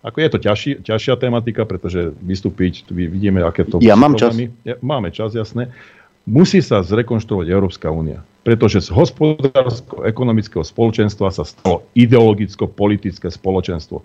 ako 0.00 0.16
je 0.20 0.28
to 0.28 0.38
ťažší, 0.40 0.70
ťažšia 0.80 1.14
tematika, 1.20 1.68
pretože 1.68 2.12
vystúpiť, 2.20 2.88
vidíme, 2.88 3.44
aké 3.44 3.64
to 3.64 3.80
Ja 3.84 3.96
mám 3.96 4.16
čas. 4.16 4.36
Ja, 4.64 4.76
máme 4.80 5.12
čas, 5.12 5.36
jasné. 5.36 5.68
Musí 6.24 6.64
sa 6.64 6.80
zrekonštruovať 6.80 7.46
Európska 7.52 7.92
únia. 7.92 8.24
Pretože 8.44 8.84
z 8.84 8.92
hospodársko-ekonomického 8.92 10.60
spoločenstva 10.60 11.32
sa 11.32 11.48
stalo 11.48 11.88
ideologicko-politické 11.96 13.32
spoločenstvo. 13.32 14.04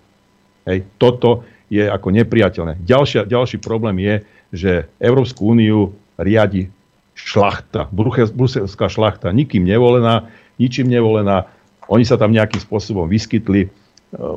Hej, 0.64 0.88
toto 0.96 1.44
je 1.68 1.84
ako 1.84 2.16
nepriateľné. 2.16 2.82
Ďalšia, 2.82 3.28
ďalší 3.28 3.60
problém 3.60 4.00
je, 4.00 4.16
že 4.50 4.72
Európsku 4.98 5.54
úniu 5.54 5.94
riadi 6.18 6.72
šlachta, 7.14 7.92
bruselská 7.92 8.88
šlachta, 8.88 9.36
nikým 9.36 9.68
nevolená, 9.68 10.32
ničím 10.56 10.88
nevolená. 10.88 11.52
Oni 11.92 12.08
sa 12.08 12.16
tam 12.16 12.32
nejakým 12.32 12.64
spôsobom 12.64 13.06
vyskytli, 13.12 13.68
e, 13.68 13.70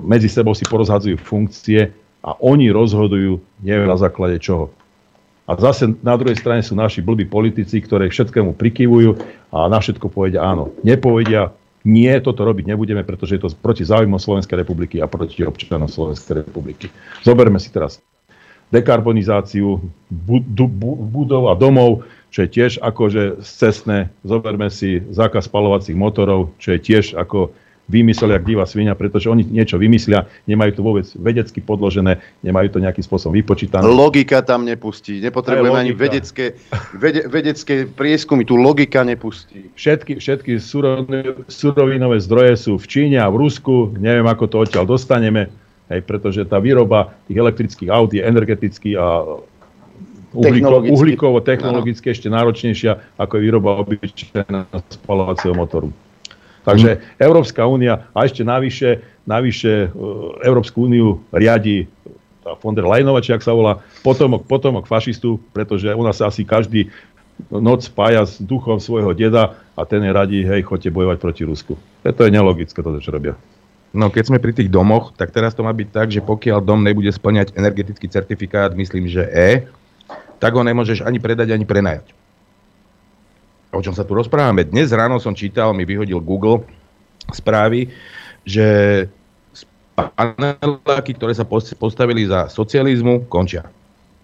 medzi 0.03 0.27
sebou 0.27 0.53
si 0.53 0.66
porozhadzujú 0.66 1.16
funkcie 1.23 1.95
a 2.27 2.35
oni 2.43 2.74
rozhodujú, 2.74 3.39
neviem 3.62 3.87
na 3.87 3.99
základe 3.99 4.43
čoho. 4.43 4.74
A 5.43 5.59
zase 5.59 5.90
na 6.06 6.14
druhej 6.14 6.39
strane 6.39 6.62
sú 6.62 6.78
naši 6.78 7.02
blbí 7.02 7.27
politici, 7.27 7.82
ktoré 7.82 8.06
všetkému 8.06 8.55
prikyvujú 8.55 9.19
a 9.51 9.66
na 9.66 9.82
všetko 9.82 10.06
povedia 10.06 10.39
áno. 10.39 10.70
Nepovedia, 10.86 11.51
nie, 11.82 12.14
toto 12.23 12.47
robiť 12.47 12.70
nebudeme, 12.70 13.02
pretože 13.02 13.35
je 13.35 13.43
to 13.43 13.55
proti 13.59 13.82
záujmom 13.82 14.23
Slovenskej 14.23 14.62
republiky 14.62 15.02
a 15.02 15.10
proti 15.10 15.43
občanom 15.43 15.90
Slovenskej 15.90 16.47
republiky. 16.47 16.94
Zoberme 17.27 17.59
si 17.59 17.74
teraz 17.74 17.98
dekarbonizáciu 18.73 19.82
budov 20.09 21.44
a 21.51 21.55
domov, 21.59 22.06
čo 22.32 22.47
je 22.47 22.48
tiež 22.48 22.81
akože 22.81 23.44
cestné. 23.44 24.09
Zoberme 24.24 24.73
si 24.73 25.05
zákaz 25.12 25.51
spalovacích 25.51 25.98
motorov, 25.98 26.56
čo 26.56 26.73
je 26.73 26.81
tiež 26.81 27.19
ako 27.19 27.52
vymyslel 27.90 28.38
jak 28.38 28.46
divá 28.46 28.64
svinia, 28.64 28.94
pretože 28.94 29.26
oni 29.26 29.42
niečo 29.42 29.74
vymyslia, 29.76 30.30
nemajú 30.46 30.70
to 30.78 30.82
vôbec 30.86 31.06
vedecky 31.18 31.59
podložené, 31.59 32.22
nemajú 32.46 32.78
to 32.78 32.78
nejakým 32.78 33.04
spôsobom 33.04 33.34
vypočítané. 33.34 33.82
Logika 33.84 34.40
tam 34.40 34.62
nepustí. 34.64 35.18
Nepotrebujeme 35.18 35.90
ani 35.90 35.92
vedecké, 35.92 36.56
vede, 36.94 37.26
vedecké 37.26 37.84
prieskumy, 37.90 38.46
tu 38.46 38.54
logika 38.54 39.02
nepustí. 39.02 39.68
Všetky, 39.74 40.22
všetky 40.22 40.62
surovinové 41.50 42.16
zdroje 42.22 42.54
sú 42.56 42.78
v 42.78 42.86
Číne 42.86 43.18
a 43.18 43.28
v 43.28 43.44
Rusku, 43.44 43.92
neviem 43.98 44.24
ako 44.30 44.44
to 44.46 44.56
odtiaľ 44.62 44.86
dostaneme, 44.86 45.50
hej, 45.90 46.00
pretože 46.06 46.46
tá 46.46 46.62
výroba 46.62 47.12
tých 47.26 47.38
elektrických 47.42 47.90
aut 47.90 48.14
je 48.14 48.22
energeticky 48.22 48.94
a 48.94 49.26
uhlíko, 50.32 50.86
uhlíkovo 50.86 51.44
technologicky 51.44 52.09
ešte 52.09 52.32
náročnejšia 52.32 53.20
ako 53.20 53.36
je 53.36 53.42
výroba 53.42 53.84
obyčajného 53.84 54.80
spalovacieho 54.88 55.52
motoru. 55.52 55.92
Takže. 56.62 57.02
Európska 57.18 57.66
únia 57.66 58.06
a 58.14 58.22
ešte 58.22 58.47
navyše, 58.47 59.02
navyše 59.26 59.90
uh, 59.90 60.39
Európsku 60.47 60.86
úniu 60.86 61.22
riadi 61.34 61.90
tá 62.43 62.59
von 62.59 62.74
der 62.74 62.86
Leyenová, 62.86 63.22
či 63.22 63.30
ak 63.30 63.43
sa 63.43 63.55
volá, 63.55 63.78
potomok, 64.02 64.51
potomok 64.51 64.90
fašistu, 64.90 65.39
pretože 65.55 65.86
u 65.94 66.02
nás 66.02 66.18
asi 66.18 66.43
každý 66.43 66.90
noc 67.51 67.86
spája 67.86 68.26
s 68.26 68.43
duchom 68.43 68.82
svojho 68.82 69.14
deda 69.14 69.55
a 69.78 69.82
ten 69.86 70.02
je 70.02 70.10
radí, 70.10 70.39
hej, 70.43 70.66
chodte 70.66 70.90
bojovať 70.90 71.18
proti 71.22 71.43
Rusku. 71.47 71.78
To 72.02 72.22
je 72.22 72.34
nelogické, 72.34 72.82
to, 72.82 72.98
čo 72.98 73.14
robia. 73.14 73.39
No 73.94 74.10
keď 74.10 74.34
sme 74.34 74.43
pri 74.43 74.59
tých 74.59 74.72
domoch, 74.72 75.14
tak 75.14 75.30
teraz 75.30 75.55
to 75.55 75.62
má 75.62 75.70
byť 75.70 75.89
tak, 75.94 76.09
že 76.10 76.18
pokiaľ 76.18 76.59
dom 76.64 76.82
nebude 76.82 77.14
splňať 77.14 77.55
energetický 77.55 78.10
certifikát, 78.10 78.74
myslím, 78.74 79.06
že 79.06 79.22
E, 79.30 79.70
tak 80.43 80.59
ho 80.59 80.62
nemôžeš 80.66 81.06
ani 81.06 81.22
predať, 81.22 81.55
ani 81.55 81.62
prenajať 81.62 82.22
o 83.73 83.81
čom 83.81 83.97
sa 83.97 84.05
tu 84.05 84.12
rozprávame. 84.12 84.69
Dnes 84.69 84.93
ráno 84.93 85.16
som 85.16 85.32
čítal, 85.32 85.73
mi 85.73 85.89
vyhodil 85.89 86.20
Google 86.20 86.62
správy, 87.32 87.89
že 88.44 89.09
paneláky, 89.97 91.16
ktoré 91.16 91.32
sa 91.32 91.49
postavili 91.77 92.28
za 92.28 92.53
socializmu, 92.53 93.28
končia. 93.32 93.65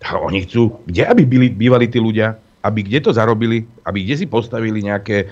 A 0.04 0.20
oni 0.20 0.44
chcú, 0.46 0.78
kde 0.86 1.08
aby 1.08 1.24
byli, 1.26 1.48
bývali 1.50 1.88
tí 1.88 1.98
ľudia, 1.98 2.36
aby 2.62 2.84
kde 2.84 3.08
to 3.08 3.10
zarobili, 3.16 3.64
aby 3.88 4.04
kde 4.04 4.24
si 4.24 4.26
postavili 4.28 4.84
nejaké 4.84 5.26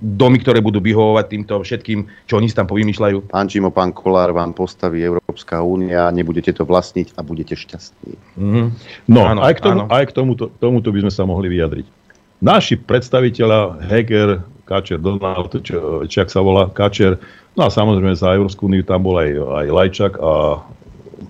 domy, 0.00 0.40
ktoré 0.40 0.64
budú 0.64 0.80
vyhovovať 0.80 1.26
týmto 1.28 1.54
všetkým, 1.60 2.08
čo 2.24 2.40
oni 2.40 2.48
si 2.48 2.56
tam 2.56 2.64
povymýšľajú. 2.64 3.28
Pán 3.28 3.52
Čimo, 3.52 3.68
pán 3.68 3.92
Kolár 3.92 4.32
vám 4.32 4.56
postaví 4.56 5.04
Európska 5.04 5.60
únia, 5.60 6.08
nebudete 6.08 6.56
to 6.56 6.64
vlastniť 6.64 7.12
a 7.14 7.20
budete 7.20 7.52
šťastní. 7.52 8.16
Mm-hmm. 8.40 8.66
No, 9.12 9.28
áno, 9.28 9.44
aj, 9.44 9.60
k 9.60 9.68
tomu, 9.68 9.84
aj 9.92 10.04
k 10.08 10.12
tomuto, 10.16 10.48
tomuto 10.56 10.88
by 10.88 11.04
sme 11.04 11.12
sa 11.12 11.28
mohli 11.28 11.52
vyjadriť. 11.52 11.99
Naši 12.40 12.80
predstaviteľa, 12.80 13.84
Heger, 13.84 14.40
Kačer, 14.64 14.96
Donald, 14.96 15.52
či, 15.60 15.76
či 16.08 16.16
ak 16.24 16.32
sa 16.32 16.40
volá 16.40 16.72
Kačer, 16.72 17.20
no 17.52 17.68
a 17.68 17.70
samozrejme 17.70 18.16
za 18.16 18.32
Európsku 18.32 18.64
úniu 18.64 18.80
tam 18.80 19.04
bol 19.04 19.20
aj, 19.20 19.30
aj 19.36 19.66
Lajčak 19.68 20.12
a 20.16 20.64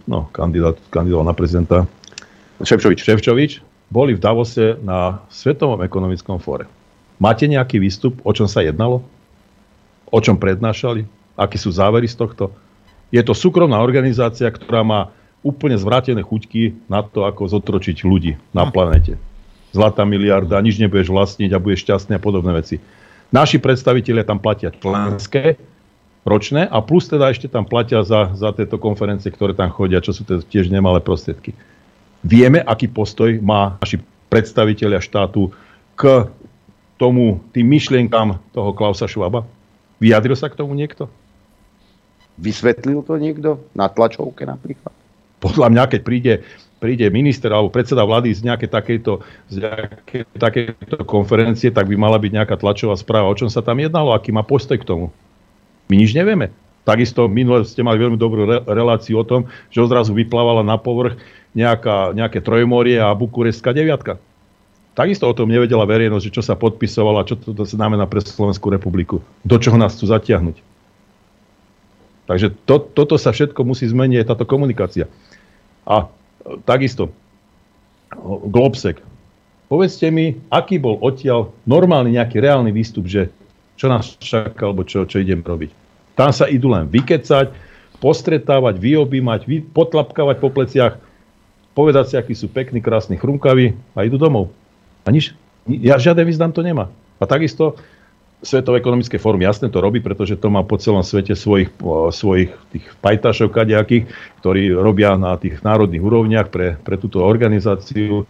no, 0.07 0.31
kandidát, 0.31 0.78
kandidát 0.95 1.27
na 1.27 1.35
prezidenta 1.35 1.82
Ševčovič. 2.62 3.03
Ševčovič 3.03 3.53
boli 3.91 4.15
v 4.15 4.23
Davose 4.23 4.78
na 4.87 5.19
Svetovom 5.35 5.82
ekonomickom 5.82 6.39
fóre. 6.39 6.70
Máte 7.19 7.51
nejaký 7.51 7.82
výstup, 7.82 8.23
o 8.23 8.31
čom 8.31 8.47
sa 8.47 8.62
jednalo? 8.62 9.03
O 10.15 10.19
čom 10.23 10.39
prednášali? 10.39 11.09
Aké 11.35 11.59
sú 11.59 11.74
závery 11.74 12.07
z 12.07 12.23
tohto? 12.23 12.55
Je 13.11 13.19
to 13.27 13.35
súkromná 13.35 13.82
organizácia, 13.82 14.47
ktorá 14.47 14.87
má 14.87 15.11
úplne 15.43 15.74
zvrátené 15.74 16.23
chuťky 16.23 16.87
na 16.87 17.03
to, 17.03 17.27
ako 17.27 17.51
zotročiť 17.51 18.07
ľudí 18.07 18.39
na 18.55 18.70
planete 18.70 19.19
zlatá 19.70 20.02
miliarda, 20.06 20.62
nič 20.62 20.78
nebudeš 20.78 21.10
vlastniť 21.10 21.51
a 21.55 21.62
budeš 21.62 21.86
šťastný 21.86 22.18
a 22.18 22.22
podobné 22.22 22.51
veci. 22.55 22.76
Naši 23.30 23.62
predstavitelia 23.62 24.26
tam 24.26 24.42
platia 24.42 24.74
členské, 24.74 25.55
ročné 26.26 26.68
a 26.68 26.78
plus 26.84 27.09
teda 27.09 27.30
ešte 27.32 27.48
tam 27.48 27.64
platia 27.64 28.05
za, 28.05 28.34
za 28.36 28.52
tieto 28.52 28.76
konferencie, 28.76 29.32
ktoré 29.32 29.56
tam 29.56 29.72
chodia, 29.72 30.02
čo 30.05 30.12
sú 30.12 30.26
teda 30.26 30.44
tiež 30.44 30.68
nemalé 30.68 31.01
prostriedky. 31.01 31.56
Vieme, 32.20 32.60
aký 32.60 32.90
postoj 32.90 33.40
má 33.40 33.80
naši 33.80 34.02
predstavitelia 34.28 35.01
štátu 35.01 35.48
k 35.97 36.28
tomu, 37.01 37.40
tým 37.56 37.64
myšlienkám 37.64 38.36
toho 38.52 38.70
Klausa 38.76 39.09
Schwaba? 39.09 39.48
Vyjadril 40.01 40.36
sa 40.36 40.52
k 40.52 40.59
tomu 40.60 40.76
niekto? 40.76 41.09
Vysvetlil 42.36 43.01
to 43.05 43.16
niekto? 43.16 43.64
Na 43.72 43.88
tlačovke 43.88 44.44
napríklad? 44.44 44.92
Podľa 45.40 45.72
mňa, 45.72 45.84
keď 45.88 46.01
príde 46.05 46.32
príde 46.81 47.05
minister 47.12 47.52
alebo 47.52 47.69
predseda 47.69 48.02
vlády 48.02 48.32
z 48.32 48.40
nejaké 48.48 48.66
takejto, 48.66 49.20
z 49.52 49.55
nejaké, 49.61 50.24
takejto 50.32 51.05
konferencie, 51.05 51.69
tak 51.69 51.86
by 51.86 51.94
mala 52.01 52.16
byť 52.16 52.32
nejaká 52.32 52.57
tlačová 52.57 52.97
správa, 52.97 53.28
o 53.28 53.36
čom 53.36 53.52
sa 53.52 53.61
tam 53.61 53.77
jednalo, 53.78 54.16
aký 54.16 54.32
má 54.32 54.40
postoj 54.40 54.81
k 54.81 54.89
tomu. 54.89 55.12
My 55.93 56.01
nič 56.01 56.16
nevieme. 56.16 56.51
Takisto 56.89 57.28
minule 57.28 57.69
ste 57.69 57.85
mali 57.85 58.01
veľmi 58.01 58.16
dobrú 58.16 58.48
re- 58.48 58.65
reláciu 58.65 59.20
o 59.20 59.28
tom, 59.28 59.52
že 59.69 59.85
odrazu 59.85 60.16
vyplávala 60.16 60.65
na 60.65 60.81
povrch 60.81 61.20
nejaká, 61.52 62.16
nejaké 62.16 62.40
trojmorie 62.40 62.97
a 62.97 63.12
bukurestská 63.12 63.77
deviatka. 63.77 64.16
Takisto 64.97 65.28
o 65.28 65.36
tom 65.36 65.52
nevedela 65.52 65.86
verejnosť, 65.86 66.24
že 66.27 66.35
čo 66.35 66.43
sa 66.43 66.59
podpisovalo 66.59 67.20
a 67.20 67.28
čo 67.28 67.39
to 67.39 67.62
znamená 67.69 68.09
pre 68.11 68.24
Slovenskú 68.24 68.73
republiku. 68.73 69.23
Do 69.44 69.61
čoho 69.61 69.77
nás 69.77 69.94
chcú 69.94 70.11
zatiahnuť. 70.11 70.57
Takže 72.27 72.55
to, 72.62 72.78
toto 72.78 73.19
sa 73.19 73.35
všetko 73.35 73.61
musí 73.66 73.90
zmeniť, 73.90 74.23
táto 74.23 74.47
komunikácia. 74.47 75.11
A 75.82 76.11
takisto 76.64 77.12
Globsek. 78.24 78.98
Povedzte 79.70 80.10
mi, 80.10 80.34
aký 80.50 80.82
bol 80.82 80.98
odtiaľ 80.98 81.54
normálny 81.62 82.18
nejaký 82.18 82.42
reálny 82.42 82.74
výstup, 82.74 83.06
že 83.06 83.30
čo 83.78 83.86
nás 83.86 84.18
čaká, 84.18 84.66
alebo 84.66 84.82
čo, 84.82 85.06
čo 85.06 85.22
idem 85.22 85.40
robiť. 85.40 85.70
Tam 86.18 86.34
sa 86.34 86.50
idú 86.50 86.74
len 86.74 86.90
vykecať, 86.90 87.54
postretávať, 88.02 88.76
vyobímať, 88.82 89.40
vy, 89.46 89.62
potlapkávať 89.70 90.36
po 90.42 90.50
pleciach, 90.50 90.98
povedať 91.72 92.04
si, 92.10 92.14
akí 92.18 92.34
sú 92.34 92.50
pekní, 92.50 92.82
krásni, 92.82 93.14
chrumkaví 93.14 93.78
a 93.94 94.02
idú 94.02 94.18
domov. 94.18 94.50
A 95.06 95.14
nič, 95.14 95.32
ja 95.64 95.96
žiaden 95.96 96.26
význam 96.26 96.50
to 96.50 96.66
nemá. 96.66 96.90
A 97.22 97.24
takisto 97.30 97.78
Svetové 98.40 98.80
ekonomické 98.80 99.20
fórum 99.20 99.44
jasne 99.44 99.68
to 99.68 99.84
robí, 99.84 100.00
pretože 100.00 100.40
to 100.40 100.48
má 100.48 100.64
po 100.64 100.80
celom 100.80 101.04
svete 101.04 101.36
svojich, 101.36 101.68
svojich 102.08 102.48
tých 102.72 102.86
pajtašov 103.04 103.52
kadejakých, 103.52 104.08
ktorí 104.40 104.72
robia 104.72 105.12
na 105.20 105.36
tých 105.36 105.60
národných 105.60 106.00
úrovniach 106.00 106.48
pre, 106.48 106.80
pre 106.80 106.96
túto 106.96 107.20
organizáciu 107.20 108.24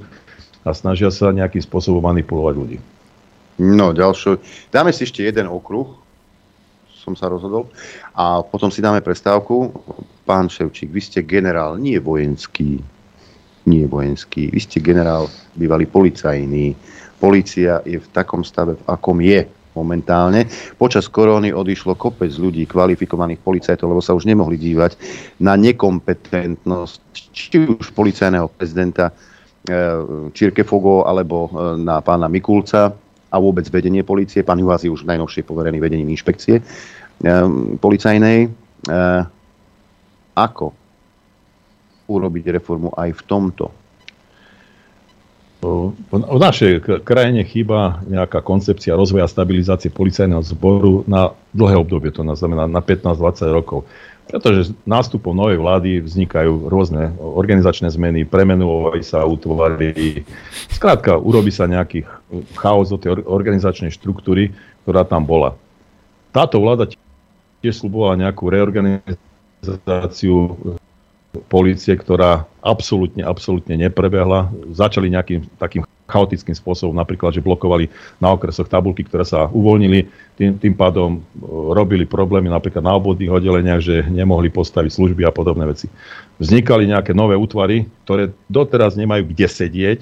a 0.66 0.74
snažia 0.74 1.14
sa 1.14 1.30
nejakým 1.30 1.62
spôsobom 1.62 2.02
manipulovať 2.02 2.54
ľudí. 2.58 2.78
No, 3.62 3.94
ďalšie. 3.94 4.42
Dáme 4.74 4.90
si 4.90 5.06
ešte 5.06 5.22
jeden 5.22 5.46
okruh, 5.46 5.94
som 6.90 7.14
sa 7.14 7.30
rozhodol, 7.30 7.70
a 8.10 8.42
potom 8.42 8.66
si 8.66 8.82
dáme 8.82 9.06
prestávku. 9.06 9.70
Pán 10.26 10.50
Ševčík, 10.50 10.90
vy 10.90 11.00
ste 11.06 11.20
generál, 11.22 11.78
nie 11.78 12.02
vojenský, 12.02 12.82
nie 13.62 13.84
vojenský, 13.86 14.50
vy 14.50 14.58
ste 14.58 14.82
generál, 14.82 15.30
bývalý 15.54 15.86
policajný. 15.86 16.74
Polícia 17.22 17.78
je 17.86 18.02
v 18.02 18.08
takom 18.10 18.42
stave, 18.42 18.74
v 18.74 18.84
akom 18.90 19.22
je 19.22 19.59
momentálne. 19.74 20.50
Počas 20.74 21.06
koróny 21.06 21.54
odišlo 21.54 21.94
kopec 21.94 22.30
ľudí, 22.34 22.66
kvalifikovaných 22.66 23.40
policajtov, 23.40 23.86
lebo 23.90 24.02
sa 24.02 24.16
už 24.16 24.26
nemohli 24.26 24.58
dívať 24.58 24.98
na 25.42 25.54
nekompetentnosť 25.54 27.00
či 27.30 27.58
už 27.70 27.94
policajného 27.94 28.50
prezidenta 28.50 29.14
e, 29.64 30.62
Fogo 30.66 31.06
alebo 31.06 31.46
e, 31.46 31.50
na 31.78 32.02
pána 32.02 32.26
Mikulca 32.26 32.90
a 33.30 33.36
vôbec 33.38 33.66
vedenie 33.70 34.02
policie. 34.02 34.42
Pán 34.42 34.58
Juhás 34.58 34.82
je 34.82 34.90
už 34.90 35.06
najnovšie 35.06 35.46
poverený 35.46 35.78
vedením 35.78 36.10
inšpekcie 36.10 36.58
e, 36.58 36.62
policajnej. 37.78 38.50
Ako 40.34 40.72
urobiť 42.08 42.44
reformu 42.58 42.90
aj 42.96 43.12
v 43.12 43.22
tomto? 43.28 43.79
V 45.60 46.40
našej 46.40 47.04
krajine 47.04 47.44
chýba 47.44 48.00
nejaká 48.08 48.40
koncepcia 48.40 48.96
rozvoja 48.96 49.28
a 49.28 49.32
stabilizácie 49.32 49.92
policajného 49.92 50.40
zboru 50.40 51.04
na 51.04 51.36
dlhé 51.52 51.84
obdobie, 51.84 52.08
to 52.08 52.24
znamená 52.24 52.64
na 52.64 52.80
15-20 52.80 53.52
rokov. 53.52 53.84
Pretože 54.30 54.70
nástupom 54.86 55.34
novej 55.34 55.58
vlády 55.58 55.98
vznikajú 56.00 56.70
rôzne 56.70 57.10
organizačné 57.18 57.90
zmeny, 57.90 58.24
premenujú 58.24 59.02
sa 59.02 59.26
útvary. 59.26 60.22
Skrátka, 60.70 61.18
urobí 61.18 61.50
sa 61.50 61.66
nejaký 61.66 62.06
chaos 62.56 62.88
do 62.88 62.96
tej 62.96 63.26
organizačnej 63.26 63.90
štruktúry, 63.90 64.54
ktorá 64.86 65.04
tam 65.04 65.26
bola. 65.26 65.58
Táto 66.30 66.62
vláda 66.62 66.86
tiež 67.60 67.82
slubovala 67.82 68.22
nejakú 68.22 68.48
reorganizáciu 68.48 70.56
policie, 71.46 71.94
ktorá 71.94 72.46
absolútne, 72.58 73.22
absolútne 73.22 73.78
neprebehla. 73.78 74.50
Začali 74.74 75.10
nejakým 75.14 75.46
takým 75.62 75.86
chaotickým 76.10 76.58
spôsobom, 76.58 76.90
napríklad, 76.90 77.30
že 77.30 77.44
blokovali 77.44 77.86
na 78.18 78.34
okresoch 78.34 78.66
tabulky, 78.66 79.06
ktoré 79.06 79.22
sa 79.22 79.46
uvoľnili, 79.46 80.10
tým, 80.34 80.58
tým 80.58 80.74
pádom 80.74 81.18
e, 81.18 81.20
robili 81.70 82.02
problémy 82.02 82.50
napríklad 82.50 82.82
na 82.82 82.98
obvodných 82.98 83.30
oddeleniach, 83.30 83.78
že 83.78 84.02
nemohli 84.10 84.50
postaviť 84.50 84.90
služby 84.90 85.22
a 85.22 85.30
podobné 85.30 85.70
veci. 85.70 85.86
Vznikali 86.42 86.90
nejaké 86.90 87.14
nové 87.14 87.38
útvary, 87.38 87.86
ktoré 88.02 88.34
doteraz 88.50 88.98
nemajú 88.98 89.30
kde 89.30 89.46
sedieť, 89.46 90.00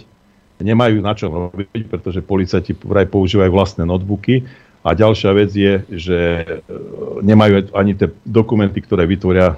nemajú 0.65 1.05
na 1.05 1.13
čo 1.13 1.29
robiť, 1.29 1.87
pretože 1.93 2.25
policajti 2.25 2.73
vraj 2.83 3.05
používajú 3.05 3.53
vlastné 3.53 3.85
notebooky 3.85 4.49
a 4.87 4.95
ďalšia 4.95 5.31
vec 5.35 5.51
je, 5.51 5.83
že 5.91 6.19
e, 6.19 6.45
nemajú 7.27 7.75
ani 7.75 7.99
tie 7.99 8.15
dokumenty, 8.23 8.79
ktoré 8.79 9.11
vytvoria, 9.11 9.53
e, 9.53 9.57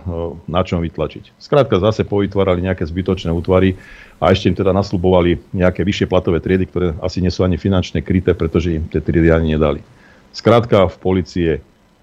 na 0.49 0.65
čom 0.65 0.81
vytlačiť. 0.81 1.37
Skrátka 1.37 1.77
zase 1.77 2.09
povytvárali 2.09 2.65
nejaké 2.65 2.89
zbytočné 2.89 3.29
útvary 3.29 3.77
a 4.17 4.33
ešte 4.33 4.49
im 4.49 4.57
teda 4.57 4.73
naslubovali 4.73 5.37
nejaké 5.53 5.85
vyššie 5.85 6.09
platové 6.09 6.41
triedy, 6.41 6.65
ktoré 6.67 6.97
asi 7.05 7.21
nie 7.21 7.29
sú 7.29 7.45
ani 7.45 7.61
finančne 7.61 8.01
kryté, 8.01 8.33
pretože 8.33 8.81
im 8.81 8.89
tie 8.89 9.05
triedy 9.05 9.29
ani 9.29 9.61
nedali. 9.61 9.85
Skrátka 10.33 10.89
v 10.89 10.97
policie 10.97 11.51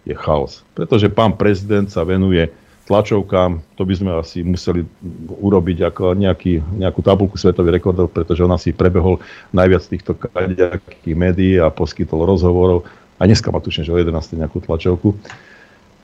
je 0.05 0.15
chaos. 0.15 0.61
Pretože 0.77 1.09
pán 1.09 1.33
prezident 1.33 1.89
sa 1.89 2.05
venuje 2.05 2.53
tlačovkám, 2.87 3.59
to 3.75 3.83
by 3.83 3.93
sme 3.99 4.11
asi 4.15 4.39
museli 4.47 4.87
urobiť 5.27 5.91
ako 5.91 6.15
nejaký, 6.15 6.63
nejakú 6.79 7.03
tabulku 7.03 7.35
svetových 7.35 7.83
rekordov, 7.83 8.07
pretože 8.15 8.47
on 8.47 8.55
asi 8.55 8.71
prebehol 8.71 9.19
najviac 9.51 9.83
týchto 9.83 10.15
kadejakých 10.15 11.15
médií 11.17 11.59
a 11.59 11.67
poskytol 11.67 12.23
rozhovorov 12.23 12.87
a 13.17 13.21
dneska 13.25 13.49
má 13.49 13.59
tuším, 13.59 13.85
že 13.85 13.93
o 13.93 13.97
11. 13.97 14.13
nejakú 14.37 14.61
tlačovku. 14.61 15.17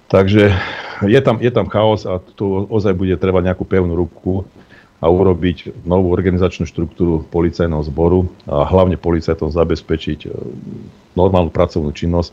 Takže 0.10 0.54
je 1.10 1.20
tam, 1.26 1.42
je 1.42 1.52
tam 1.54 1.66
chaos 1.70 2.06
a 2.06 2.22
tu 2.22 2.70
ozaj 2.70 2.94
bude 2.94 3.18
treba 3.18 3.42
nejakú 3.42 3.66
pevnú 3.66 3.98
ruku 3.98 4.46
a 5.04 5.10
urobiť 5.10 5.84
novú 5.84 6.14
organizačnú 6.14 6.64
štruktúru 6.70 7.26
policajného 7.28 7.84
zboru 7.90 8.30
a 8.48 8.64
hlavne 8.64 8.96
policajtom 8.96 9.52
zabezpečiť 9.52 10.20
e, 10.24 10.30
normálnu 11.18 11.52
pracovnú 11.52 11.92
činnosť, 11.92 12.32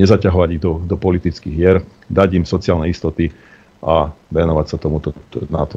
nezaťahovať 0.00 0.48
ich 0.56 0.62
do, 0.62 0.80
do 0.80 0.96
politických 0.96 1.54
hier, 1.54 1.76
dať 2.08 2.28
im 2.40 2.44
sociálne 2.48 2.88
istoty 2.88 3.28
a 3.84 4.08
venovať 4.32 4.66
sa 4.70 4.76
tomuto 4.80 5.12
na 5.52 5.68
to. 5.68 5.76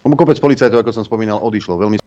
Kopec 0.00 0.38
policajtov, 0.40 0.80
ako 0.80 0.92
som 0.96 1.04
spomínal, 1.04 1.44
odišlo. 1.44 1.76
Veľmi 1.76 2.00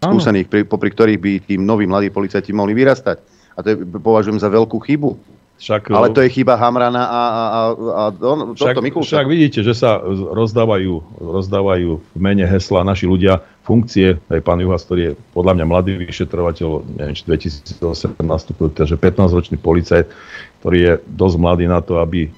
skúsených, 0.00 0.46
pri, 0.48 0.60
popri 0.64 0.88
ktorých 0.88 1.20
by 1.20 1.32
tí 1.44 1.54
noví 1.60 1.84
mladí 1.84 2.08
policajti 2.08 2.56
mohli 2.56 2.72
vyrastať. 2.72 3.43
A 3.54 3.58
to 3.62 3.66
je, 3.72 3.76
považujem 3.86 4.38
za 4.42 4.50
veľkú 4.50 4.78
chybu. 4.82 5.14
Však, 5.54 5.94
Ale 5.94 6.10
to 6.10 6.18
je 6.26 6.34
chyba 6.34 6.58
Hamrana 6.58 7.06
a, 7.06 7.06
a, 7.06 7.20
a, 7.22 7.60
a 7.70 8.02
on, 8.26 8.58
však, 8.58 8.74
Mikulca. 8.82 9.22
Však 9.22 9.30
vidíte, 9.30 9.62
že 9.62 9.70
sa 9.70 10.02
rozdávajú, 10.34 11.22
rozdávajú 11.22 11.90
v 12.02 12.18
mene 12.18 12.42
hesla 12.42 12.82
naši 12.82 13.06
ľudia 13.06 13.38
funkcie. 13.62 14.18
Aj 14.18 14.42
pán 14.42 14.58
Juhas, 14.58 14.82
ktorý 14.82 15.00
je 15.08 15.12
podľa 15.30 15.54
mňa 15.54 15.66
mladý 15.70 15.92
vyšetrovateľ, 16.02 16.98
neviem, 16.98 17.14
či 17.14 17.22
2008 17.30 18.18
nastupil, 18.26 18.74
takže 18.74 18.98
15-ročný 18.98 19.56
policajt, 19.62 20.10
ktorý 20.58 20.78
je 20.82 20.92
dosť 21.06 21.36
mladý 21.38 21.64
na 21.70 21.78
to, 21.78 22.02
aby 22.02 22.34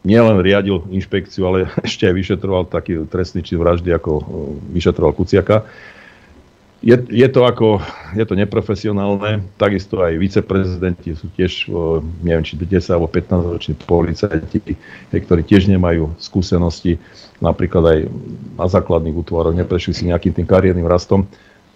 nielen 0.00 0.40
riadil 0.40 0.80
inšpekciu, 0.88 1.44
ale 1.44 1.68
ešte 1.86 2.08
aj 2.08 2.14
vyšetroval 2.16 2.72
taký 2.72 3.04
trestný 3.04 3.44
či 3.44 3.60
vraždy, 3.60 3.92
ako 3.92 4.24
vyšetroval 4.72 5.12
Kuciaka 5.12 5.68
je, 6.84 6.96
je, 7.08 7.28
to 7.32 7.40
ako, 7.48 7.80
je 8.12 8.24
to 8.28 8.36
neprofesionálne, 8.36 9.40
takisto 9.56 10.04
aj 10.04 10.20
viceprezidenti 10.20 11.16
sú 11.16 11.32
tiež, 11.32 11.72
neviem, 12.20 12.44
či 12.44 12.58
10 12.60 12.92
alebo 12.92 13.08
15 13.08 13.56
roční 13.56 13.74
policajti, 13.80 14.76
ktorí 15.08 15.42
tiež 15.42 15.72
nemajú 15.72 16.12
skúsenosti, 16.20 17.00
napríklad 17.40 17.84
aj 17.84 17.98
na 18.60 18.66
základných 18.68 19.16
útvoroch, 19.16 19.56
neprešli 19.56 19.92
si 19.96 20.08
nejakým 20.12 20.36
tým 20.36 20.46
kariérnym 20.46 20.84
rastom. 20.84 21.24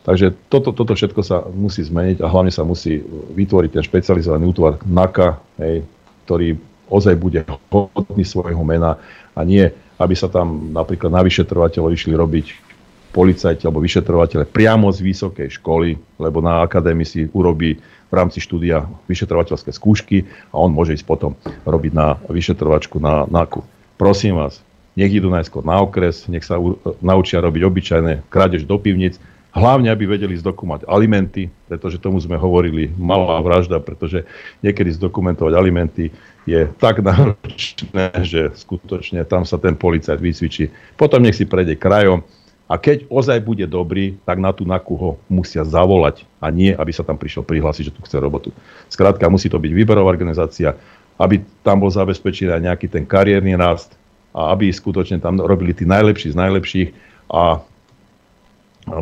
Takže 0.01 0.33
toto, 0.49 0.73
toto 0.73 0.97
všetko 0.97 1.21
sa 1.21 1.45
musí 1.53 1.85
zmeniť 1.85 2.25
a 2.25 2.27
hlavne 2.29 2.53
sa 2.53 2.65
musí 2.65 3.05
vytvoriť 3.37 3.71
ten 3.77 3.85
špecializovaný 3.85 4.49
útvar 4.49 4.81
NAKA, 4.85 5.37
hej, 5.61 5.85
ktorý 6.25 6.57
ozaj 6.89 7.15
bude 7.21 7.45
hodný 7.69 8.25
svojho 8.25 8.61
mena 8.65 8.97
a 9.37 9.41
nie, 9.45 9.65
aby 10.01 10.15
sa 10.17 10.33
tam 10.33 10.73
napríklad 10.73 11.13
na 11.13 11.21
vyšetrovateľov 11.21 11.93
išli 11.93 12.17
robiť 12.17 12.70
policajti 13.11 13.67
alebo 13.67 13.83
vyšetrovateľe 13.83 14.47
priamo 14.47 14.91
z 14.95 15.03
vysokej 15.03 15.59
školy, 15.59 15.99
lebo 16.19 16.39
na 16.39 16.63
akadémii 16.63 17.07
si 17.07 17.21
urobí 17.35 17.79
v 18.11 18.13
rámci 18.15 18.43
štúdia 18.43 18.87
vyšetrovateľské 19.07 19.71
skúšky 19.71 20.27
a 20.51 20.63
on 20.63 20.75
môže 20.75 20.99
ísť 20.99 21.07
potom 21.07 21.35
robiť 21.67 21.93
na 21.95 22.19
vyšetrovačku 22.27 22.99
na 22.99 23.27
NAKU. 23.31 23.63
Prosím 23.95 24.39
vás, 24.39 24.63
nech 24.99 25.11
idú 25.15 25.31
najskôr 25.31 25.63
na 25.63 25.79
okres, 25.79 26.27
nech 26.27 26.43
sa 26.43 26.59
u, 26.59 26.75
naučia 26.99 27.39
robiť 27.39 27.63
obyčajné 27.63 28.13
krádež 28.27 28.67
do 28.67 28.75
pivnic, 28.79 29.19
hlavne 29.51 29.91
aby 29.91 30.07
vedeli 30.07 30.39
zdokumentovať 30.39 30.87
alimenty, 30.87 31.51
pretože 31.67 31.99
tomu 31.99 32.23
sme 32.23 32.39
hovorili 32.39 32.91
malá 32.95 33.39
vražda, 33.43 33.83
pretože 33.83 34.23
niekedy 34.63 34.95
zdokumentovať 34.95 35.53
alimenty 35.55 36.15
je 36.47 36.67
tak 36.79 37.03
náročné, 37.03 38.15
že 38.27 38.51
skutočne 38.55 39.23
tam 39.27 39.43
sa 39.43 39.59
ten 39.59 39.75
policajt 39.75 40.19
vycvičí. 40.19 40.71
Potom 40.95 41.23
nech 41.23 41.35
si 41.35 41.47
prejde 41.47 41.75
krajom, 41.79 42.23
a 42.71 42.79
keď 42.79 43.11
ozaj 43.11 43.43
bude 43.43 43.67
dobrý, 43.67 44.15
tak 44.23 44.39
na 44.39 44.55
tú 44.55 44.63
NAKU 44.63 44.95
ho 44.95 45.11
musia 45.27 45.67
zavolať 45.67 46.23
a 46.39 46.55
nie, 46.55 46.71
aby 46.71 46.95
sa 46.95 47.03
tam 47.03 47.19
prišiel 47.19 47.43
prihlásiť, 47.43 47.91
že 47.91 47.95
tu 47.99 48.01
chce 48.07 48.23
robotu. 48.23 48.55
Skrátka, 48.87 49.27
musí 49.27 49.51
to 49.51 49.59
byť 49.59 49.75
výberová 49.75 50.07
organizácia, 50.07 50.79
aby 51.19 51.43
tam 51.67 51.83
bol 51.83 51.91
zabezpečený 51.91 52.55
aj 52.55 52.63
nejaký 52.71 52.87
ten 52.87 53.03
kariérny 53.03 53.59
rast 53.59 53.99
a 54.31 54.55
aby 54.55 54.71
skutočne 54.71 55.19
tam 55.19 55.43
robili 55.43 55.75
tí 55.75 55.83
najlepší 55.83 56.31
z 56.31 56.39
najlepších 56.39 56.89
a 57.27 57.59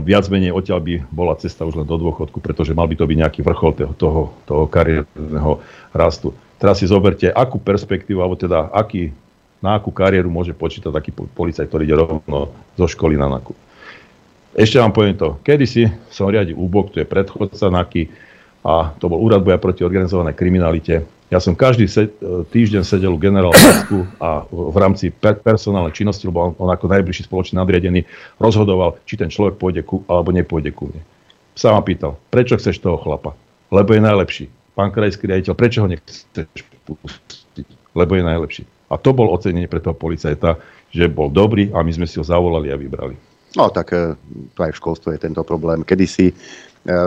viac 0.01 0.25
menej 0.33 0.57
odtiaľ 0.57 0.81
by 0.81 0.95
bola 1.13 1.37
cesta 1.37 1.69
už 1.69 1.85
len 1.85 1.87
do 1.87 2.01
dôchodku, 2.01 2.41
pretože 2.41 2.73
mal 2.73 2.89
by 2.89 2.97
to 2.97 3.05
byť 3.05 3.19
nejaký 3.21 3.41
vrchol 3.45 3.73
toho, 3.77 3.93
toho, 4.01 4.23
toho 4.49 4.65
kariérneho 4.65 5.61
rastu. 5.93 6.33
Teraz 6.57 6.81
si 6.81 6.89
zoberte, 6.89 7.29
akú 7.29 7.61
perspektívu, 7.61 8.25
alebo 8.25 8.35
teda 8.35 8.73
aký 8.73 9.13
na 9.59 9.79
akú 9.79 9.91
kariéru 9.91 10.31
môže 10.31 10.55
počítať 10.55 10.91
taký 10.91 11.11
policajt, 11.13 11.67
ktorý 11.67 11.83
ide 11.83 11.97
rovno 11.99 12.55
zo 12.79 12.87
školy 12.87 13.19
na 13.19 13.27
NAKU. 13.27 13.53
Ešte 14.59 14.79
vám 14.79 14.95
poviem 14.95 15.15
to. 15.15 15.39
Kedysi 15.43 15.87
som 16.11 16.31
riadil 16.31 16.59
úbok, 16.59 16.91
to 16.95 17.03
je 17.03 17.07
predchodca 17.07 17.71
NAKY 17.71 18.11
a 18.67 18.95
to 18.99 19.07
bol 19.07 19.23
úrad 19.23 19.43
boja 19.43 19.59
proti 19.59 19.87
organizovanej 19.87 20.35
kriminalite. 20.35 21.07
Ja 21.29 21.39
som 21.45 21.53
každý 21.53 21.85
se- 21.85 22.09
týždeň 22.49 22.83
sedel 22.89 23.13
u 23.13 23.21
generála 23.21 23.53
a 24.17 24.49
v 24.49 24.77
rámci 24.81 25.13
per- 25.13 25.37
personálnej 25.37 25.93
činnosti, 25.93 26.25
lebo 26.25 26.41
on, 26.41 26.51
on 26.57 26.73
ako 26.73 26.89
najbližší 26.89 27.29
spoločný 27.29 27.61
nadriadený 27.61 28.09
rozhodoval, 28.41 28.97
či 29.05 29.21
ten 29.21 29.29
človek 29.29 29.61
pôjde 29.61 29.85
ku, 29.85 30.01
alebo 30.09 30.33
nepôjde 30.33 30.73
ku 30.73 30.89
mne. 30.89 31.05
Sa 31.53 31.77
ma 31.77 31.85
pýtal, 31.85 32.17
prečo 32.33 32.57
chceš 32.57 32.81
toho 32.81 32.97
chlapa? 32.97 33.37
Lebo 33.69 33.93
je 33.93 34.01
najlepší. 34.01 34.45
Pán 34.73 34.89
krajský 34.89 35.29
riaditeľ, 35.29 35.53
prečo 35.53 35.85
ho 35.85 35.91
nechceš 35.91 36.65
pustiť? 36.89 37.67
Lebo 37.93 38.13
je 38.17 38.25
najlepší. 38.25 38.63
A 38.89 38.97
to 38.97 39.13
bol 39.13 39.29
ocenenie 39.33 39.69
pre 39.69 39.85
toho 39.85 39.97
policajta, 39.97 40.57
že 40.89 41.09
bol 41.13 41.29
dobrý 41.29 41.69
a 41.73 41.85
my 41.85 41.93
sme 41.93 42.07
si 42.09 42.17
ho 42.17 42.25
zavolali 42.25 42.73
a 42.73 42.81
vybrali. 42.81 43.17
No 43.57 43.73
tak 43.73 43.93
e, 43.97 44.17
to 44.53 44.61
aj 44.61 44.73
v 44.77 44.81
školstve 44.81 45.11
je 45.17 45.25
tento 45.25 45.41
problém. 45.45 45.85
Kedysi 45.85 46.33
e, 46.33 46.35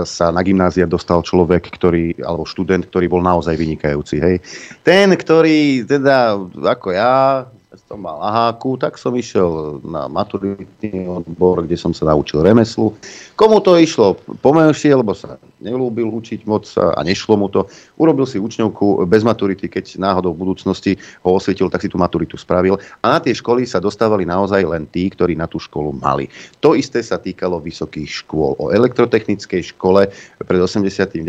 sa 0.06 0.34
na 0.34 0.41
gymnázia 0.41 0.90
dostal 0.90 1.22
človek, 1.22 1.70
ktorý, 1.70 2.18
alebo 2.22 2.49
študent, 2.49 2.90
ktorý 2.90 3.06
bol 3.10 3.22
naozaj 3.22 3.53
vynikajúci. 3.58 4.18
Hej. 4.18 4.36
Ten, 4.82 5.14
ktorý 5.14 5.86
teda, 5.86 6.38
ako 6.58 6.88
ja, 6.94 7.45
som 7.72 8.03
mal 8.03 8.19
aháku, 8.19 8.76
tak 8.76 8.99
som 8.99 9.15
išiel 9.15 9.80
na 9.88 10.11
maturitný 10.11 11.07
odbor, 11.07 11.64
kde 11.64 11.80
som 11.80 11.95
sa 11.95 12.11
naučil 12.11 12.43
remeslu. 12.43 12.91
Komu 13.39 13.64
to 13.64 13.80
išlo 13.80 14.19
pomenšie, 14.43 14.91
lebo 14.91 15.15
sa 15.15 15.39
nelúbil 15.64 16.11
učiť 16.11 16.43
moc 16.43 16.68
a 16.76 16.99
nešlo 16.99 17.39
mu 17.39 17.48
to. 17.48 17.64
Urobil 17.95 18.27
si 18.27 18.43
učňovku 18.43 19.07
bez 19.07 19.23
maturity, 19.23 19.72
keď 19.72 20.03
náhodou 20.03 20.35
v 20.35 20.43
budúcnosti 20.43 20.99
ho 21.23 21.39
osvietil, 21.39 21.72
tak 21.72 21.80
si 21.80 21.88
tú 21.88 21.95
maturitu 21.95 22.35
spravil. 22.35 22.76
A 22.99 23.15
na 23.15 23.19
tie 23.23 23.31
školy 23.31 23.64
sa 23.64 23.80
dostávali 23.80 24.27
naozaj 24.27 24.68
len 24.68 24.84
tí, 24.91 25.07
ktorí 25.07 25.39
na 25.39 25.48
tú 25.48 25.56
školu 25.56 25.95
mali. 25.95 26.27
To 26.60 26.76
isté 26.76 26.99
sa 26.99 27.23
týkalo 27.23 27.64
vysokých 27.64 28.27
škôl. 28.27 28.60
O 28.60 28.76
elektrotechnickej 28.76 29.72
škole 29.72 30.11
pred 30.43 30.60
89. 30.60 31.23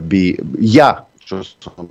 by 0.00 0.22
ja 0.56 1.04
čo 1.30 1.46
som 1.62 1.86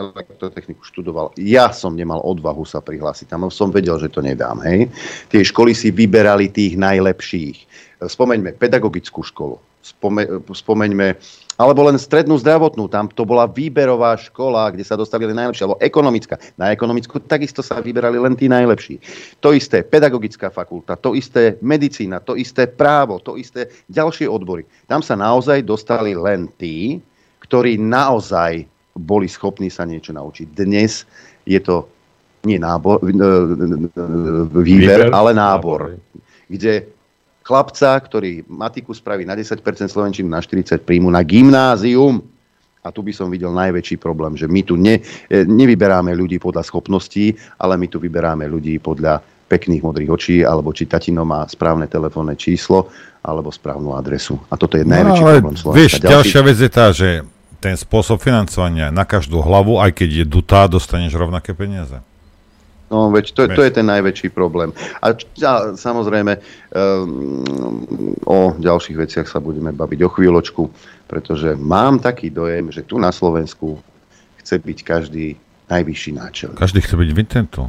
elektrotechniku 0.00 0.80
študoval, 0.80 1.36
ja 1.36 1.68
som 1.76 1.92
nemal 1.92 2.24
odvahu 2.24 2.64
sa 2.64 2.80
prihlásiť. 2.80 3.28
Tam 3.28 3.44
som 3.52 3.68
vedel, 3.68 4.00
že 4.00 4.08
to 4.08 4.24
nedám. 4.24 4.64
Hej. 4.64 4.88
Tie 5.28 5.44
školy 5.44 5.76
si 5.76 5.92
vyberali 5.92 6.48
tých 6.48 6.80
najlepších. 6.80 7.58
Spomeňme 8.00 8.56
pedagogickú 8.56 9.20
školu. 9.20 9.60
Spome, 9.84 10.24
spomeňme 10.48 11.20
alebo 11.58 11.90
len 11.90 11.98
strednú 11.98 12.38
zdravotnú, 12.38 12.86
tam 12.86 13.10
to 13.10 13.26
bola 13.26 13.50
výberová 13.50 14.14
škola, 14.14 14.70
kde 14.70 14.86
sa 14.86 14.94
dostali 14.94 15.26
len 15.26 15.34
najlepšie, 15.34 15.66
alebo 15.66 15.82
ekonomická. 15.82 16.38
Na 16.54 16.70
ekonomickú 16.70 17.18
takisto 17.18 17.66
sa 17.66 17.82
vyberali 17.82 18.14
len 18.14 18.38
tí 18.38 18.46
najlepší. 18.46 19.02
To 19.42 19.50
isté 19.50 19.82
pedagogická 19.82 20.54
fakulta, 20.54 20.94
to 20.94 21.18
isté 21.18 21.58
medicína, 21.58 22.22
to 22.22 22.38
isté 22.38 22.70
právo, 22.70 23.18
to 23.18 23.34
isté 23.34 23.74
ďalšie 23.90 24.30
odbory. 24.30 24.62
Tam 24.86 25.02
sa 25.02 25.18
naozaj 25.18 25.66
dostali 25.66 26.14
len 26.14 26.46
tí, 26.54 27.02
ktorí 27.42 27.74
naozaj 27.74 28.70
boli 28.98 29.30
schopní 29.30 29.70
sa 29.70 29.86
niečo 29.86 30.10
naučiť. 30.10 30.46
Dnes 30.50 31.06
je 31.46 31.60
to 31.62 31.86
nie 32.42 32.58
nábor, 32.58 33.02
výber, 34.62 35.10
ale 35.10 35.30
nábor, 35.34 35.98
kde 36.46 36.86
chlapca, 37.42 37.98
ktorý 37.98 38.46
matiku 38.46 38.94
spraví 38.94 39.24
na 39.24 39.34
10%, 39.34 39.58
slovenčinu 39.88 40.28
na 40.28 40.38
40%, 40.38 40.84
príjmu 40.84 41.08
na 41.10 41.24
gymnázium. 41.24 42.20
A 42.84 42.94
tu 42.94 43.02
by 43.02 43.10
som 43.10 43.26
videl 43.26 43.50
najväčší 43.50 43.98
problém, 43.98 44.38
že 44.38 44.46
my 44.46 44.62
tu 44.62 44.78
ne, 44.78 45.02
nevyberáme 45.28 46.14
ľudí 46.14 46.38
podľa 46.38 46.62
schopností, 46.62 47.34
ale 47.58 47.74
my 47.74 47.90
tu 47.90 47.98
vyberáme 47.98 48.46
ľudí 48.46 48.78
podľa 48.78 49.18
pekných 49.48 49.82
modrých 49.82 50.10
očí, 50.12 50.36
alebo 50.44 50.70
či 50.70 50.86
tatino 50.86 51.24
má 51.26 51.42
správne 51.48 51.88
telefónne 51.90 52.38
číslo, 52.38 52.92
alebo 53.24 53.50
správnu 53.50 53.96
adresu. 53.98 54.38
A 54.52 54.54
toto 54.54 54.78
je 54.78 54.86
najväčší 54.86 55.22
no, 55.24 55.26
ale 55.26 55.40
problém 55.42 55.58
Slovenska. 55.58 55.80
Vieš, 55.80 55.92
Ďalší... 55.98 56.12
ďalšia 56.14 56.40
vec 56.44 56.58
je 56.60 56.70
tá, 56.70 56.86
že 56.94 57.08
ten 57.58 57.74
spôsob 57.74 58.22
financovania 58.22 58.94
na 58.94 59.02
každú 59.02 59.42
hlavu, 59.42 59.82
aj 59.82 59.90
keď 59.98 60.22
je 60.22 60.24
dutá, 60.24 60.70
dostaneš 60.70 61.18
rovnaké 61.18 61.54
peniaze. 61.54 61.98
No, 62.88 63.12
veď 63.12 63.36
to, 63.36 63.44
to 63.52 63.60
je 63.60 63.72
ten 63.74 63.84
najväčší 63.84 64.32
problém. 64.32 64.72
A, 65.04 65.12
a 65.12 65.52
samozrejme 65.76 66.40
um, 66.40 67.44
o 68.24 68.56
ďalších 68.56 68.96
veciach 68.96 69.28
sa 69.28 69.44
budeme 69.44 69.76
baviť 69.76 70.00
o 70.08 70.08
chvíľočku, 70.08 70.62
pretože 71.04 71.52
mám 71.60 72.00
taký 72.00 72.32
dojem, 72.32 72.72
že 72.72 72.80
tu 72.80 72.96
na 72.96 73.12
Slovensku 73.12 73.76
chce 74.40 74.56
byť 74.56 74.78
každý 74.88 75.36
najvyšší 75.68 76.10
náčelník. 76.16 76.56
Každý 76.56 76.80
chce 76.80 76.96
byť 76.96 77.10
Vincentu. 77.12 77.68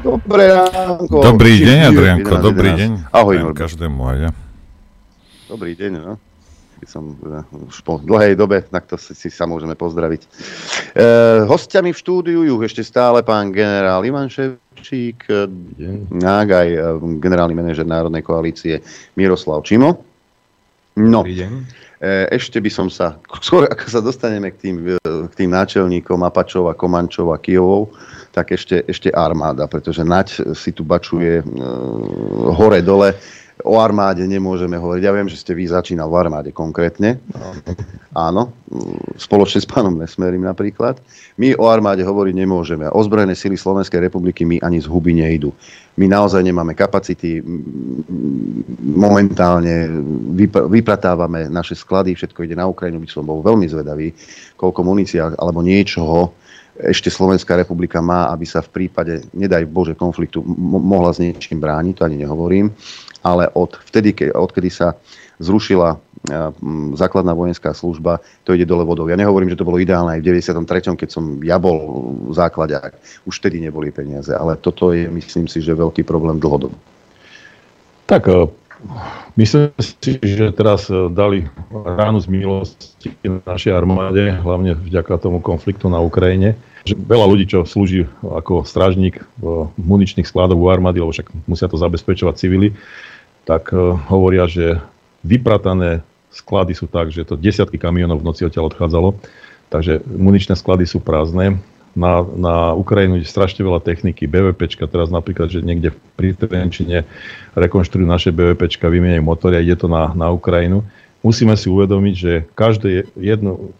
Dobré 0.00 0.48
ránko. 0.48 1.20
Dobrý 1.20 1.60
deň, 1.60 1.78
Adrianko, 1.92 2.34
dobrý 2.40 2.70
deň. 2.80 2.90
Ahoj, 3.12 3.36
Norbert. 3.44 3.68
Každému 3.68 4.00
aj 4.08 4.16
ja. 4.24 4.30
Dobrý 5.52 5.76
deň, 5.76 5.92
no 6.00 6.29
keď 6.80 6.88
som 6.88 7.12
uh, 7.20 7.44
už 7.68 7.84
po 7.84 8.00
dlhej 8.00 8.40
dobe, 8.40 8.64
tak 8.64 8.88
to 8.88 8.96
si, 8.96 9.12
si 9.12 9.28
sa 9.28 9.44
môžeme 9.44 9.76
pozdraviť. 9.76 10.20
E, 10.24 10.28
hostiami 11.44 11.92
v 11.92 12.00
štúdiu 12.00 12.40
ju 12.48 12.56
ešte 12.64 12.80
stále 12.80 13.20
pán 13.20 13.52
generál 13.52 14.00
Ivan 14.00 14.32
Ševčík, 14.32 15.28
Nák 16.08 16.48
aj 16.48 16.68
e, 16.72 16.80
generálny 17.20 17.52
manažer 17.52 17.84
Národnej 17.84 18.24
koalície 18.24 18.80
Miroslav 19.20 19.60
Čimo. 19.68 20.00
No, 20.96 21.22
ešte 22.32 22.58
by 22.58 22.70
som 22.72 22.88
sa, 22.88 23.20
skôr 23.44 23.68
ako 23.68 23.86
sa 23.88 24.00
dostaneme 24.02 24.50
k 24.50 24.56
tým, 24.58 24.76
k 25.04 25.32
tým 25.36 25.52
náčelníkom 25.54 26.24
Apačov 26.26 26.66
a 26.66 26.74
Komančov 26.74 27.30
a 27.30 27.38
Kijovov, 27.38 27.94
tak 28.30 28.54
ešte, 28.54 28.86
ešte 28.86 29.10
armáda, 29.10 29.66
pretože 29.66 30.06
Nať 30.06 30.54
si 30.54 30.70
tu 30.70 30.86
bačuje 30.86 31.42
e, 31.42 31.44
hore-dole 32.54 33.14
o 33.64 33.80
armáde 33.80 34.24
nemôžeme 34.24 34.76
hovoriť. 34.76 35.02
Ja 35.04 35.12
viem, 35.14 35.28
že 35.28 35.40
ste 35.40 35.52
vy 35.56 35.68
začínal 35.68 36.08
v 36.08 36.18
armáde 36.20 36.50
konkrétne. 36.52 37.20
Áno, 38.10 38.50
spoločne 39.14 39.62
s 39.62 39.68
pánom 39.68 39.94
Nesmerim 39.94 40.42
napríklad. 40.42 40.98
My 41.38 41.54
o 41.54 41.70
armáde 41.70 42.02
hovoriť 42.02 42.34
nemôžeme. 42.34 42.86
Ozbrojené 42.90 43.38
sily 43.38 43.54
Slovenskej 43.54 44.02
republiky 44.02 44.42
my 44.42 44.58
ani 44.60 44.82
z 44.82 44.90
huby 44.90 45.14
nejdu. 45.14 45.54
My 46.00 46.08
naozaj 46.08 46.40
nemáme 46.40 46.72
kapacity, 46.72 47.44
momentálne 48.80 49.90
vypratávame 50.70 51.50
naše 51.52 51.76
sklady, 51.76 52.16
všetko 52.16 52.46
ide 52.46 52.56
na 52.56 52.70
Ukrajinu, 52.70 53.02
by 53.02 53.08
som 53.10 53.26
bol 53.26 53.44
veľmi 53.44 53.68
zvedavý, 53.68 54.14
koľko 54.56 54.80
munícia 54.80 55.34
alebo 55.36 55.60
niečoho 55.60 56.32
ešte 56.80 57.12
Slovenská 57.12 57.60
republika 57.60 58.00
má, 58.00 58.32
aby 58.32 58.48
sa 58.48 58.64
v 58.64 58.72
prípade, 58.72 59.28
nedaj 59.36 59.68
Bože, 59.68 59.92
konfliktu 59.92 60.40
mohla 60.80 61.12
s 61.12 61.20
niečím 61.20 61.60
brániť, 61.60 62.00
to 62.00 62.06
ani 62.08 62.24
nehovorím 62.24 62.72
ale 63.20 63.48
od 63.52 63.76
vtedy, 63.88 64.16
ke, 64.16 64.26
odkedy 64.32 64.70
sa 64.72 64.96
zrušila 65.40 65.96
základná 66.94 67.32
vojenská 67.32 67.72
služba, 67.72 68.20
to 68.44 68.52
ide 68.52 68.68
dole 68.68 68.84
vodou. 68.84 69.08
Ja 69.08 69.16
nehovorím, 69.16 69.48
že 69.48 69.56
to 69.56 69.64
bolo 69.64 69.80
ideálne 69.80 70.12
aj 70.12 70.20
v 70.20 70.44
93., 70.44 71.00
keď 71.00 71.08
som 71.08 71.40
ja 71.40 71.56
bol 71.56 71.80
základák. 72.36 72.92
Už 73.24 73.40
vtedy 73.40 73.64
neboli 73.64 73.88
peniaze, 73.88 74.36
ale 74.36 74.60
toto 74.60 74.92
je, 74.92 75.08
myslím 75.08 75.48
si, 75.48 75.64
že 75.64 75.72
veľký 75.72 76.04
problém 76.04 76.36
dlhodobo. 76.36 76.76
Tak 78.04 78.28
e, 78.28 78.52
myslím 79.40 79.72
si, 79.80 80.20
že 80.20 80.52
teraz 80.52 80.92
e, 80.92 81.08
dali 81.08 81.48
ránu 81.72 82.20
z 82.20 82.28
milosti 82.28 83.08
našej 83.24 83.72
armáde, 83.72 84.36
hlavne 84.44 84.76
vďaka 84.76 85.16
tomu 85.16 85.40
konfliktu 85.40 85.88
na 85.88 86.04
Ukrajine. 86.04 86.52
Že 86.84 86.96
veľa 86.96 87.26
ľudí, 87.28 87.44
čo 87.44 87.68
slúži 87.68 88.08
ako 88.24 88.64
strážnik 88.64 89.20
v 89.36 89.68
muničných 89.76 90.24
skladoch 90.24 90.56
u 90.56 90.72
armády, 90.72 91.00
lebo 91.00 91.12
však 91.12 91.28
musia 91.44 91.68
to 91.68 91.76
zabezpečovať 91.76 92.34
civily, 92.40 92.72
tak 93.44 93.72
uh, 93.72 93.96
hovoria, 94.08 94.48
že 94.48 94.80
vypratané 95.20 96.00
sklady 96.30 96.72
sú 96.78 96.86
tak, 96.86 97.10
že 97.10 97.26
to 97.26 97.36
desiatky 97.36 97.76
kamionov 97.76 98.22
v 98.22 98.28
noci 98.30 98.46
odtiaľ 98.46 98.70
odchádzalo, 98.70 99.18
takže 99.68 100.00
muničné 100.06 100.54
sklady 100.56 100.86
sú 100.86 101.02
prázdne. 101.02 101.58
Na, 101.90 102.22
na 102.22 102.70
Ukrajinu 102.70 103.18
je 103.18 103.26
strašne 103.26 103.66
veľa 103.66 103.82
techniky, 103.82 104.30
BVPčka, 104.30 104.86
teraz 104.86 105.10
napríklad, 105.10 105.50
že 105.50 105.58
niekde 105.58 105.90
pri 106.14 106.38
Trenčine 106.38 107.02
rekonštruujú 107.58 108.06
naše 108.06 108.30
BVPčka, 108.30 108.86
vymieňajú 108.86 109.24
motory 109.26 109.58
a 109.58 109.64
ide 109.66 109.74
to 109.74 109.90
na, 109.90 110.14
na 110.14 110.30
Ukrajinu. 110.30 110.86
Musíme 111.20 111.52
si 111.52 111.68
uvedomiť, 111.68 112.14
že 112.16 112.32
každé 112.56 113.12
jedno, 113.12 113.76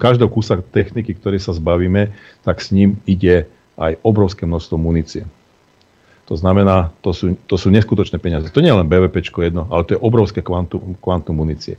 každého 0.00 0.32
kúsa 0.32 0.64
techniky, 0.64 1.12
ktorý 1.12 1.36
sa 1.36 1.52
zbavíme, 1.52 2.16
tak 2.40 2.64
s 2.64 2.72
ním 2.72 2.96
ide 3.04 3.44
aj 3.76 4.00
obrovské 4.00 4.48
množstvo 4.48 4.80
munície. 4.80 5.28
To 6.30 6.38
znamená, 6.38 6.94
to 7.02 7.10
sú, 7.10 7.34
to 7.50 7.58
sú 7.58 7.74
neskutočné 7.74 8.22
peniaze. 8.22 8.48
To 8.54 8.62
nie 8.62 8.70
je 8.70 8.78
len 8.80 8.88
BVP 8.88 9.20
jedno, 9.20 9.66
ale 9.68 9.82
to 9.82 9.98
je 9.98 10.00
obrovské 10.00 10.40
kvantum, 10.40 10.94
kvantum 11.02 11.36
munície. 11.36 11.76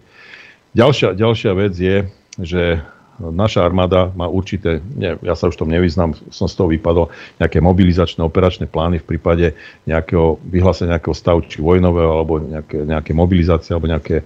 Ďalšia, 0.75 1.15
ďalšia 1.15 1.51
vec 1.55 1.73
je, 1.73 1.97
že 2.37 2.83
naša 3.29 3.61
armáda 3.61 4.09
má 4.17 4.25
určité, 4.25 4.81
nie, 4.97 5.13
ja 5.21 5.37
sa 5.37 5.53
už 5.53 5.55
tom 5.55 5.69
nevyznám, 5.69 6.17
som 6.33 6.49
z 6.49 6.57
toho 6.57 6.73
vypadol, 6.73 7.13
nejaké 7.37 7.61
mobilizačné 7.61 8.25
operačné 8.25 8.65
plány 8.65 8.97
v 8.99 9.07
prípade 9.13 9.53
nejakého 9.85 10.41
vyhlásenia 10.41 10.97
nejakého 10.97 11.13
stavu, 11.13 11.45
či 11.45 11.61
vojnového, 11.61 12.09
alebo 12.09 12.41
nejaké, 12.41 12.81
nejaké 12.87 13.11
mobilizácie, 13.13 13.77
alebo 13.77 13.91
nejaké, 13.91 14.25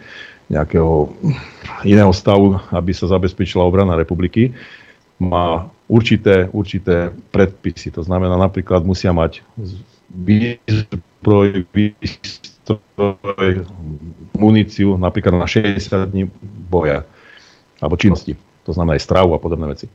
nejakého 0.49 1.09
iného 1.81 2.13
stavu, 2.13 2.61
aby 2.69 2.91
sa 2.93 3.09
zabezpečila 3.09 3.65
obrana 3.65 3.97
republiky, 3.97 4.53
má 5.17 5.71
určité, 5.87 6.51
určité 6.51 7.13
predpisy. 7.31 7.91
To 7.95 8.03
znamená, 8.03 8.35
napríklad 8.35 8.83
musia 8.83 9.15
mať 9.15 9.41
výzbroj, 10.11 11.65
výstroj, 11.71 13.65
muníciu 14.35 14.97
napríklad 14.97 15.33
na 15.37 15.47
60 15.47 16.11
dní 16.11 16.29
boja 16.69 17.05
alebo 17.79 17.95
činnosti. 17.99 18.37
To 18.65 18.73
znamená 18.73 18.97
aj 18.97 19.05
stravu 19.05 19.37
a 19.37 19.39
podobné 19.41 19.69
veci. 19.69 19.87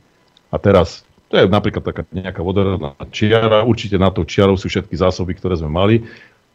A 0.51 0.55
teraz, 0.59 1.03
to 1.27 1.39
je 1.39 1.47
napríklad 1.47 1.83
taká 1.83 2.03
nejaká 2.11 2.39
vodorodná 2.43 2.95
čiara, 3.11 3.63
určite 3.67 3.99
na 3.99 4.11
to 4.11 4.23
čiarou 4.23 4.55
sú 4.55 4.67
všetky 4.71 4.95
zásoby, 4.95 5.35
ktoré 5.35 5.59
sme 5.59 5.71
mali. 5.71 5.95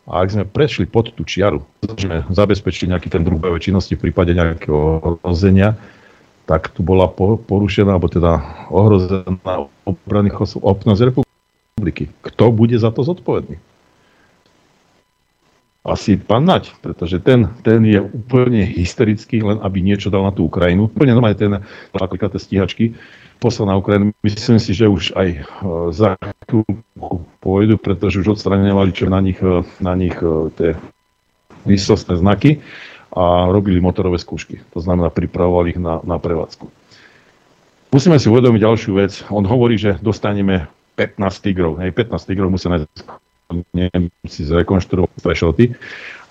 A 0.07 0.23
ak 0.23 0.31
sme 0.31 0.45
prešli 0.47 0.87
pod 0.87 1.11
tú 1.15 1.27
čiaru, 1.27 1.67
sme 1.99 2.23
zabezpečili 2.31 2.95
nejaký 2.95 3.11
ten 3.11 3.27
druh 3.27 3.43
bojovej 3.43 3.71
činnosti 3.71 3.99
v 3.99 4.07
prípade 4.07 4.35
nejakého 4.39 5.03
ohrozenia, 5.03 5.75
tak 6.47 6.71
tu 6.71 6.87
bola 6.87 7.11
porušená, 7.11 7.99
alebo 7.99 8.07
teda 8.07 8.39
ohrozená 8.71 9.67
obranných 9.83 10.39
osôb, 10.47 10.63
republiky 10.87 11.27
republiky. 11.77 12.09
Kto 12.25 12.49
bude 12.57 12.73
za 12.81 12.89
to 12.89 13.05
zodpovedný? 13.05 13.61
Asi 15.87 16.19
pán 16.19 16.49
Nať, 16.49 16.75
pretože 16.83 17.23
ten, 17.23 17.47
ten 17.63 17.85
je 17.87 18.03
úplne 18.03 18.65
hysterický, 18.65 19.39
len 19.45 19.63
aby 19.63 19.85
niečo 19.85 20.11
dal 20.11 20.27
na 20.27 20.35
tú 20.35 20.51
Ukrajinu. 20.51 20.91
Úplne 20.91 21.15
normálne 21.15 21.39
ten 21.39 21.53
napríklad 21.95 22.35
stíhačky 22.35 22.99
poslal 23.39 23.71
na 23.71 23.77
Ukrajinu. 23.79 24.13
Myslím 24.25 24.59
si, 24.59 24.73
že 24.73 24.89
už 24.89 25.13
aj 25.15 25.29
e, 25.29 25.41
za 25.93 26.17
chvíľku 26.19 26.65
pôjdu, 27.41 27.77
pretože 27.79 28.21
už 28.25 28.39
odstraňovali 28.39 28.91
čo 28.93 29.07
na 29.07 29.21
nich, 29.21 29.39
e, 29.41 29.63
na 29.81 29.95
nich 29.95 30.17
e, 30.19 30.51
tie 30.57 30.71
výsostné 31.69 32.19
znaky 32.19 32.63
a 33.13 33.49
robili 33.49 33.81
motorové 33.81 34.19
skúšky. 34.19 34.61
To 34.77 34.81
znamená, 34.83 35.13
pripravovali 35.13 35.77
ich 35.77 35.81
na, 35.81 36.03
na 36.05 36.21
prevádzku. 36.21 36.69
Musíme 37.95 38.19
si 38.19 38.29
uvedomiť 38.29 38.61
ďalšiu 38.61 38.93
vec. 38.99 39.13
On 39.33 39.47
hovorí, 39.47 39.79
že 39.79 39.97
dostaneme 40.03 40.69
15 40.99 41.17
tigrov. 41.41 41.79
Hej, 41.81 41.95
15 41.95 42.29
tigrov 42.29 42.51
musia 42.51 42.73
nájsť 42.73 42.89
Nemci 43.73 44.43
zrekonštruovať 44.43 45.23
specialty, 45.23 45.65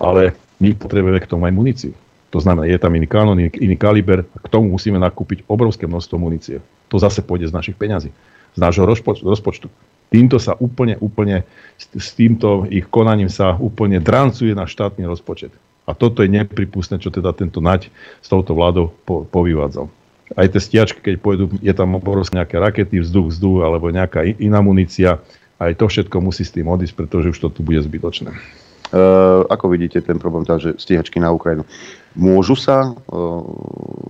ale 0.04 0.36
my 0.60 0.76
potrebujeme 0.76 1.20
k 1.24 1.32
tomu 1.32 1.48
aj 1.48 1.54
muníciu. 1.56 1.94
To 2.36 2.44
znamená, 2.44 2.68
je 2.68 2.76
tam 2.76 2.92
iný 2.92 3.08
kanón, 3.08 3.40
iný, 3.40 3.76
kaliber, 3.80 4.28
k 4.28 4.48
tomu 4.52 4.76
musíme 4.76 5.00
nakúpiť 5.00 5.48
obrovské 5.48 5.88
množstvo 5.88 6.20
munície. 6.20 6.60
To 6.90 6.96
zase 7.02 7.26
pôjde 7.26 7.50
z 7.50 7.56
našich 7.56 7.78
peňazí, 7.78 8.14
z 8.54 8.60
nášho 8.60 8.86
rozpoč- 8.86 9.26
rozpočtu. 9.26 9.68
Týmto 10.14 10.38
sa 10.38 10.54
úplne, 10.62 10.96
úplne, 11.02 11.44
s 11.78 12.14
týmto 12.14 12.70
ich 12.70 12.86
konaním 12.88 13.28
sa 13.28 13.58
úplne 13.58 13.98
drancuje 13.98 14.54
na 14.54 14.70
štátny 14.70 15.04
rozpočet. 15.04 15.50
A 15.86 15.94
toto 15.94 16.26
je 16.26 16.30
nepripustné, 16.30 16.98
čo 16.98 17.14
teda 17.14 17.34
tento 17.34 17.62
nať 17.62 17.90
s 18.22 18.28
touto 18.30 18.58
vládou 18.58 18.94
po, 19.06 19.26
povyvádzal. 19.30 19.90
Aj 20.34 20.50
tie 20.50 20.58
stiačky, 20.58 21.02
keď 21.02 21.16
pôjdu, 21.22 21.46
je 21.62 21.74
tam 21.74 21.94
obrovské 21.94 22.34
nejaké 22.42 22.58
rakety, 22.58 22.98
vzduch, 22.98 23.30
vzduch, 23.30 23.62
alebo 23.62 23.94
nejaká 23.94 24.26
iná 24.42 24.66
munícia, 24.66 25.22
aj 25.62 25.78
to 25.78 25.86
všetko 25.86 26.18
musí 26.18 26.42
s 26.42 26.54
tým 26.54 26.66
odísť, 26.66 26.98
pretože 26.98 27.30
už 27.30 27.38
to 27.38 27.48
tu 27.54 27.62
bude 27.62 27.78
zbytočné. 27.86 28.34
Uh, 28.96 29.44
ako 29.52 29.76
vidíte 29.76 30.00
ten 30.00 30.16
problém, 30.16 30.48
že 30.56 30.80
stíhačky 30.80 31.20
na 31.20 31.28
Ukrajinu? 31.28 31.68
Môžu 32.16 32.56
sa 32.56 32.96
uh, 32.96 32.96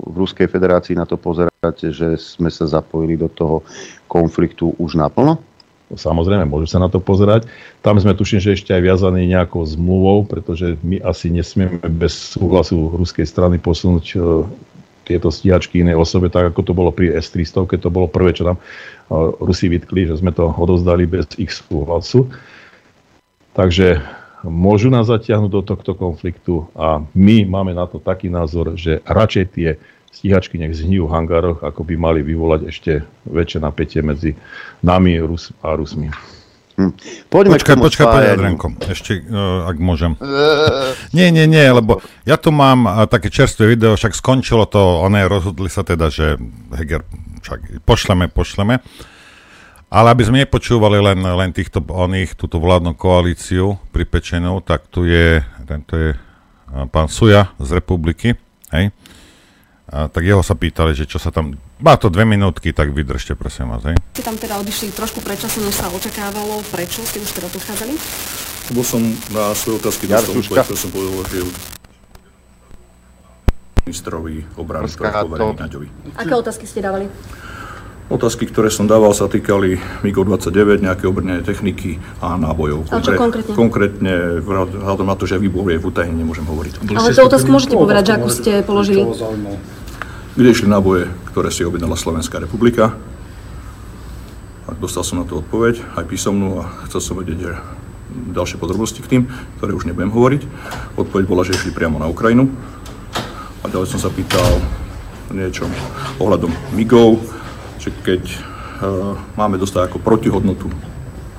v 0.06 0.14
Ruskej 0.14 0.46
federácii 0.46 0.94
na 0.94 1.10
to 1.10 1.18
pozerať, 1.18 1.90
že 1.90 2.14
sme 2.22 2.54
sa 2.54 2.70
zapojili 2.70 3.18
do 3.18 3.26
toho 3.26 3.66
konfliktu 4.06 4.78
už 4.78 4.94
naplno? 4.94 5.42
Samozrejme, 5.90 6.46
môžu 6.46 6.70
sa 6.70 6.78
na 6.78 6.86
to 6.86 7.02
pozerať. 7.02 7.50
Tam 7.82 7.98
sme 7.98 8.14
tuším, 8.14 8.38
že 8.38 8.54
ešte 8.54 8.78
aj 8.78 8.86
viazaní 8.86 9.26
nejakou 9.26 9.66
zmluvou, 9.66 10.22
pretože 10.30 10.78
my 10.86 11.02
asi 11.02 11.34
nesmieme 11.34 11.82
bez 11.90 12.38
súhlasu 12.38 12.94
ruskej 12.94 13.26
strany 13.26 13.58
posunúť 13.58 14.06
uh, 14.22 14.46
tieto 15.02 15.34
stíhačky 15.34 15.82
inej 15.82 15.98
osobe, 15.98 16.30
tak 16.30 16.54
ako 16.54 16.62
to 16.62 16.74
bolo 16.78 16.94
pri 16.94 17.14
S-300, 17.18 17.70
keď 17.70 17.80
to 17.86 17.94
bolo 17.94 18.06
prvé, 18.06 18.38
čo 18.38 18.46
tam 18.46 18.58
Rusi 19.42 19.70
vytkli, 19.70 20.10
že 20.10 20.18
sme 20.18 20.34
to 20.34 20.50
odozdali 20.50 21.06
bez 21.06 21.30
ich 21.38 21.54
súhlasu. 21.54 22.30
Takže 23.54 24.02
môžu 24.48 24.94
nás 24.94 25.10
zatiahnuť 25.10 25.52
do 25.52 25.62
tohto 25.66 25.98
konfliktu 25.98 26.70
a 26.78 27.02
my 27.14 27.46
máme 27.50 27.74
na 27.74 27.90
to 27.90 27.98
taký 27.98 28.30
názor, 28.30 28.78
že 28.78 29.02
radšej 29.06 29.46
tie 29.58 29.70
stíhačky 30.16 30.56
nech 30.56 30.72
zhnijú 30.72 31.12
v 31.12 31.14
hangároch, 31.14 31.60
ako 31.60 31.84
by 31.84 31.96
mali 32.00 32.24
vyvolať 32.24 32.62
ešte 32.72 32.92
väčšie 33.28 33.60
napätie 33.60 34.00
medzi 34.00 34.32
nami 34.80 35.20
Rus 35.20 35.52
a 35.60 35.76
Rusmi. 35.76 36.08
Hm. 36.76 36.92
Poďme 37.32 37.56
počkaj, 37.56 37.80
počkaj, 37.80 38.06
počkaj, 38.08 38.36
Adrenko, 38.36 38.68
ešte, 38.84 39.24
uh, 39.24 39.64
ak 39.64 39.80
môžem. 39.80 40.20
nie, 41.16 41.32
nie, 41.32 41.48
nie, 41.48 41.64
lebo 41.64 42.04
ja 42.28 42.36
tu 42.36 42.52
mám 42.52 42.84
uh, 42.84 42.92
také 43.08 43.32
čerstvé 43.32 43.76
video, 43.76 43.96
však 43.96 44.12
skončilo 44.12 44.68
to, 44.68 45.04
oné, 45.04 45.24
rozhodli 45.24 45.72
sa 45.72 45.88
teda, 45.88 46.12
že 46.12 46.36
Heger, 46.76 47.08
však 47.48 47.80
pošleme, 47.88 48.28
pošleme. 48.28 48.84
Ale 49.96 50.12
aby 50.12 50.28
sme 50.28 50.44
nepočúvali 50.44 51.00
len, 51.00 51.24
len 51.24 51.56
týchto 51.56 51.80
oných, 51.80 52.36
túto 52.36 52.60
vládnu 52.60 53.00
koalíciu 53.00 53.80
pripečenú, 53.96 54.60
tak 54.60 54.92
tu 54.92 55.08
je, 55.08 55.40
tento 55.64 55.96
je 55.96 56.12
pán 56.92 57.08
Suja 57.08 57.56
z 57.64 57.80
Republiky, 57.80 58.36
hej, 58.76 58.92
a, 59.88 60.12
tak 60.12 60.28
jeho 60.28 60.44
sa 60.44 60.52
pýtali, 60.52 60.92
že 60.92 61.08
čo 61.08 61.16
sa 61.16 61.32
tam... 61.32 61.56
Má 61.80 61.96
to 61.96 62.12
dve 62.12 62.28
minútky, 62.28 62.76
tak 62.76 62.92
vydržte, 62.92 63.40
prosím 63.40 63.72
vás. 63.72 63.88
Hej. 63.88 63.96
Ste 64.18 64.24
tam 64.28 64.36
teda 64.36 64.60
odišli 64.60 64.92
trošku 64.92 65.24
predčasom, 65.24 65.64
než 65.64 65.80
sa 65.80 65.88
očakávalo. 65.88 66.60
Prečo 66.74 67.00
ste 67.08 67.24
už 67.24 67.32
teda 67.32 67.48
prichádzali? 67.48 67.94
Lebo 68.74 68.82
som 68.84 69.00
na 69.32 69.56
svoje 69.56 69.80
otázky 69.80 70.12
dostal 70.12 70.36
úplne, 70.36 70.76
som 70.76 70.92
povedal, 70.92 71.24
že 71.30 71.40
ministrovi 73.86 74.36
obrany, 74.58 74.90
poverení 74.90 75.56
Naďovi. 75.56 75.88
Aké 76.18 76.34
otázky 76.34 76.66
ste 76.66 76.82
dávali? 76.84 77.08
Otázky, 78.06 78.46
ktoré 78.46 78.70
som 78.70 78.86
dával, 78.86 79.18
sa 79.18 79.26
týkali 79.26 79.82
MiG-29, 80.06 80.78
nejaké 80.78 81.10
obrnené 81.10 81.42
techniky 81.42 81.98
a 82.22 82.38
nábojov. 82.38 82.86
Ale 82.94 83.02
čo 83.02 83.18
konkrétne? 83.18 83.54
Konkrétne, 83.58 84.14
vzhľadom 84.46 85.10
na 85.10 85.18
to, 85.18 85.26
že 85.26 85.42
výbor 85.42 85.66
je 85.74 85.82
v 85.82 85.90
utajení, 85.90 86.14
nemôžem 86.14 86.46
hovoriť. 86.46 86.86
Ale 86.94 87.18
tú 87.18 87.26
otázku 87.26 87.50
môžete 87.50 87.74
povedať, 87.74 88.04
že 88.06 88.14
akú 88.22 88.30
ste 88.30 88.52
položili? 88.62 89.10
Kde 90.38 90.50
išli 90.54 90.70
náboje, 90.70 91.10
ktoré 91.34 91.50
si 91.50 91.66
objednala 91.66 91.98
Slovenská 91.98 92.38
republika. 92.38 92.94
A 94.70 94.78
dostal 94.78 95.02
som 95.02 95.18
na 95.18 95.26
to 95.26 95.42
odpoveď, 95.42 95.82
aj 95.98 96.06
písomnú 96.06 96.62
a 96.62 96.70
chcel 96.86 97.02
som 97.02 97.18
vedieť 97.18 97.40
že 97.42 97.52
ďalšie 98.38 98.62
podrobnosti 98.62 99.02
k 99.02 99.10
tým, 99.10 99.24
ktoré 99.58 99.74
už 99.74 99.90
nebudem 99.90 100.14
hovoriť. 100.14 100.42
Odpoveď 100.94 101.26
bola, 101.26 101.42
že 101.42 101.58
išli 101.58 101.74
priamo 101.74 101.98
na 101.98 102.06
Ukrajinu. 102.06 102.54
A 103.62 103.66
ďalej 103.66 103.98
som 103.98 103.98
sa 103.98 104.14
pýtal 104.14 104.62
niečo 105.34 105.66
ohľadom 106.22 106.54
MIGov, 106.78 107.18
že 107.86 107.94
keď 108.02 108.24
uh, 108.26 109.14
máme 109.38 109.62
dostať 109.62 109.94
ako 109.94 110.02
protihodnotu 110.02 110.74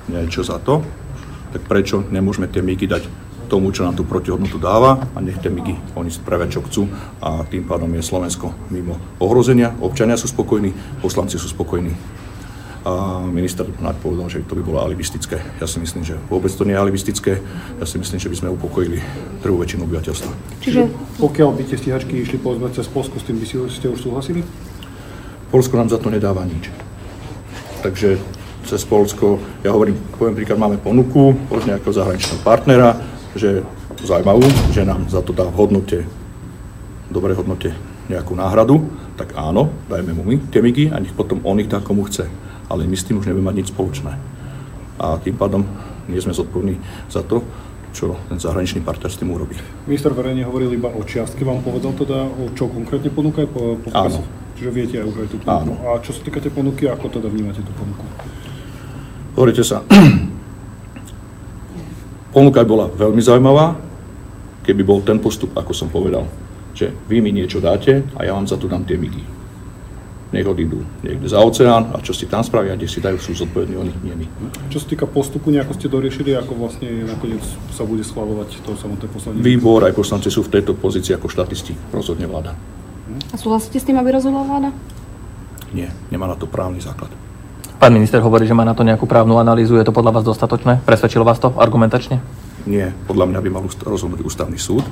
niečo 0.07 0.47
za 0.47 0.63
to, 0.63 0.87
tak 1.51 1.67
prečo 1.67 2.07
nemôžeme 2.07 2.47
tie 2.47 2.63
MIGy 2.63 2.87
dať 2.87 3.03
tomu, 3.51 3.75
čo 3.75 3.87
nám 3.87 3.99
tú 3.99 4.07
protihodnotu 4.07 4.59
dáva 4.59 5.11
a 5.15 5.19
nech 5.19 5.39
tie 5.43 5.51
MIGy 5.51 5.99
oni 5.99 6.11
spravia, 6.11 6.51
čo 6.51 6.63
chcú 6.63 6.87
a 7.19 7.43
tým 7.47 7.67
pádom 7.67 7.91
je 7.95 8.03
Slovensko 8.03 8.55
mimo 8.71 8.99
ohrozenia, 9.19 9.75
občania 9.83 10.15
sú 10.15 10.31
spokojní, 10.31 10.71
poslanci 11.03 11.39
sú 11.39 11.51
spokojní. 11.51 11.95
A 12.87 13.19
minister 13.27 13.67
Naď 13.83 13.99
povedal, 13.99 14.31
že 14.31 14.47
to 14.47 14.55
by 14.55 14.63
bolo 14.63 14.79
alibistické. 14.79 15.43
Ja 15.59 15.67
si 15.67 15.83
myslím, 15.83 16.07
že 16.07 16.15
vôbec 16.31 16.55
to 16.55 16.63
nie 16.63 16.71
je 16.71 16.79
alibistické. 16.79 17.43
Ja 17.83 17.87
si 17.87 17.99
myslím, 17.99 18.23
že 18.23 18.31
by 18.31 18.37
sme 18.39 18.55
upokojili 18.55 19.03
druhú 19.43 19.59
väčšinu 19.59 19.91
obyvateľstva. 19.91 20.31
Čiže 20.63 20.87
pokiaľ 21.19 21.51
by 21.59 21.63
tie 21.67 21.83
stíhačky 21.83 22.23
išli 22.23 22.39
povedzme 22.39 22.71
cez 22.71 22.87
Polsko, 22.87 23.19
s 23.19 23.27
tým 23.27 23.43
by 23.43 23.47
si, 23.47 23.59
ste 23.75 23.91
už 23.91 24.07
súhlasili? 24.07 24.47
Polsko 25.51 25.77
nám 25.77 25.89
za 25.89 25.99
to 25.99 26.11
nedáva 26.11 26.43
nič. 26.45 26.71
Takže 27.83 28.19
cez 28.67 28.83
Polsko, 28.83 29.39
ja 29.63 29.71
hovorím, 29.71 29.95
poviem 30.19 30.35
príklad, 30.35 30.59
máme 30.59 30.83
ponuku 30.83 31.39
od 31.51 31.63
nejakého 31.63 31.95
zahraničného 31.95 32.43
partnera, 32.43 32.99
že 33.39 33.63
zaujímavú, 34.03 34.47
že 34.75 34.83
nám 34.83 35.07
za 35.07 35.23
to 35.23 35.31
dá 35.31 35.47
v 35.47 35.57
hodnote, 35.57 35.99
dobrej 37.11 37.39
hodnote 37.39 37.71
nejakú 38.11 38.35
náhradu, 38.35 38.91
tak 39.15 39.35
áno, 39.39 39.71
dajme 39.87 40.13
mu 40.15 40.23
my 40.27 40.37
tie 40.51 40.63
migy 40.63 40.91
a 40.91 40.99
nech 40.99 41.15
potom 41.15 41.43
on 41.47 41.63
ich 41.63 41.71
dá 41.71 41.79
komu 41.79 42.07
chce 42.07 42.27
ale 42.71 42.87
my 42.87 42.97
s 42.97 43.07
tým 43.07 43.19
už 43.19 43.27
nebudeme 43.31 43.47
mať 43.51 43.57
nič 43.63 43.69
spoločné. 43.71 44.13
A 44.99 45.21
tým 45.23 45.37
pádom 45.39 45.63
nie 46.11 46.19
sme 46.23 46.35
zodpovední 46.35 46.79
za 47.11 47.23
to, 47.23 47.43
čo 47.97 48.13
ten 48.29 48.37
zahraničný 48.37 48.85
partner 48.85 49.09
s 49.09 49.17
tým 49.17 49.33
urobí. 49.33 49.57
Minister 49.89 50.13
verejne 50.13 50.45
hovoril 50.45 50.77
iba 50.77 50.93
o 50.93 51.01
čiastke, 51.01 51.49
vám 51.49 51.65
povedal 51.65 51.97
teda, 51.97 52.29
o 52.29 52.53
čo 52.53 52.69
konkrétne 52.69 53.09
ponúka? 53.09 53.49
Po, 53.49 53.81
po 53.81 53.89
Áno. 53.97 54.21
Čiže 54.57 54.71
viete 54.73 54.95
aj 55.01 55.05
už 55.09 55.17
aj 55.25 55.29
tú 55.33 55.37
ponuku. 55.41 55.57
Áno. 55.57 55.73
A 55.89 55.97
čo 56.05 56.13
sa 56.13 56.21
týka 56.21 56.45
tej 56.45 56.53
ponuky, 56.53 56.85
ako 56.85 57.09
teda 57.09 57.33
vnímate 57.33 57.65
tú 57.65 57.73
ponuku? 57.73 58.05
Hovoríte 59.33 59.65
sa, 59.65 59.81
ponuka 62.37 62.61
bola 62.69 62.93
veľmi 62.93 63.25
zaujímavá, 63.25 63.81
keby 64.69 64.85
bol 64.85 65.01
ten 65.01 65.17
postup, 65.17 65.57
ako 65.57 65.73
som 65.73 65.89
povedal, 65.89 66.29
že 66.77 66.93
vy 67.09 67.25
mi 67.25 67.33
niečo 67.33 67.65
dáte 67.65 68.05
a 68.21 68.29
ja 68.29 68.37
vám 68.37 68.45
za 68.45 68.61
to 68.61 68.69
dám 68.69 68.85
tie 68.85 69.01
migy 69.01 69.36
nech 70.35 70.47
odídu 70.47 70.83
niekde 71.07 71.31
za 71.31 71.39
oceán 71.39 71.95
a 71.95 72.03
čo 72.03 72.11
si 72.11 72.27
tam 72.27 72.43
spravia, 72.43 72.75
kde 72.75 72.91
si 72.91 72.99
dajú, 72.99 73.19
sú 73.23 73.35
zodpovední 73.39 73.79
oni, 73.79 73.93
nie 74.03 74.15
my. 74.15 74.27
Čo 74.75 74.83
sa 74.83 74.87
týka 74.91 75.07
postupu, 75.07 75.55
nejako 75.55 75.79
ste 75.79 75.87
doriešili, 75.87 76.35
ako 76.35 76.53
vlastne 76.59 77.07
nakoniec 77.07 77.43
sa 77.71 77.87
bude 77.87 78.03
schváľovať 78.03 78.67
to 78.67 78.75
samotné 78.75 79.07
poslanie? 79.07 79.39
Výbor 79.39 79.87
aj 79.87 79.95
poslanci 79.95 80.29
sú 80.35 80.43
v 80.43 80.59
tejto 80.59 80.75
pozícii 80.75 81.15
ako 81.15 81.31
štatisti, 81.31 81.95
rozhodne 81.95 82.27
vláda. 82.27 82.59
A 83.31 83.37
súhlasíte 83.39 83.79
s 83.79 83.87
tým, 83.87 83.97
aby 84.03 84.19
rozhodla 84.19 84.43
vláda? 84.43 84.75
Nie, 85.71 85.95
nemá 86.11 86.27
na 86.27 86.35
to 86.35 86.51
právny 86.51 86.83
základ. 86.83 87.11
Pán 87.77 87.93
minister 87.93 88.19
hovorí, 88.25 88.49
že 88.49 88.57
má 88.57 88.65
na 88.65 88.73
to 88.73 88.83
nejakú 88.83 89.05
právnu 89.05 89.37
analýzu. 89.37 89.77
Je 89.77 89.85
to 89.85 89.93
podľa 89.93 90.19
vás 90.19 90.25
dostatočné? 90.25 90.81
Presvedčilo 90.89 91.29
vás 91.29 91.37
to 91.37 91.53
argumentačne? 91.61 92.19
Nie, 92.67 92.91
podľa 93.07 93.31
mňa 93.31 93.41
by 93.45 93.51
mal 93.53 93.63
rozhodnúť 93.63 94.27
ústavný 94.27 94.59
súd, 94.59 94.83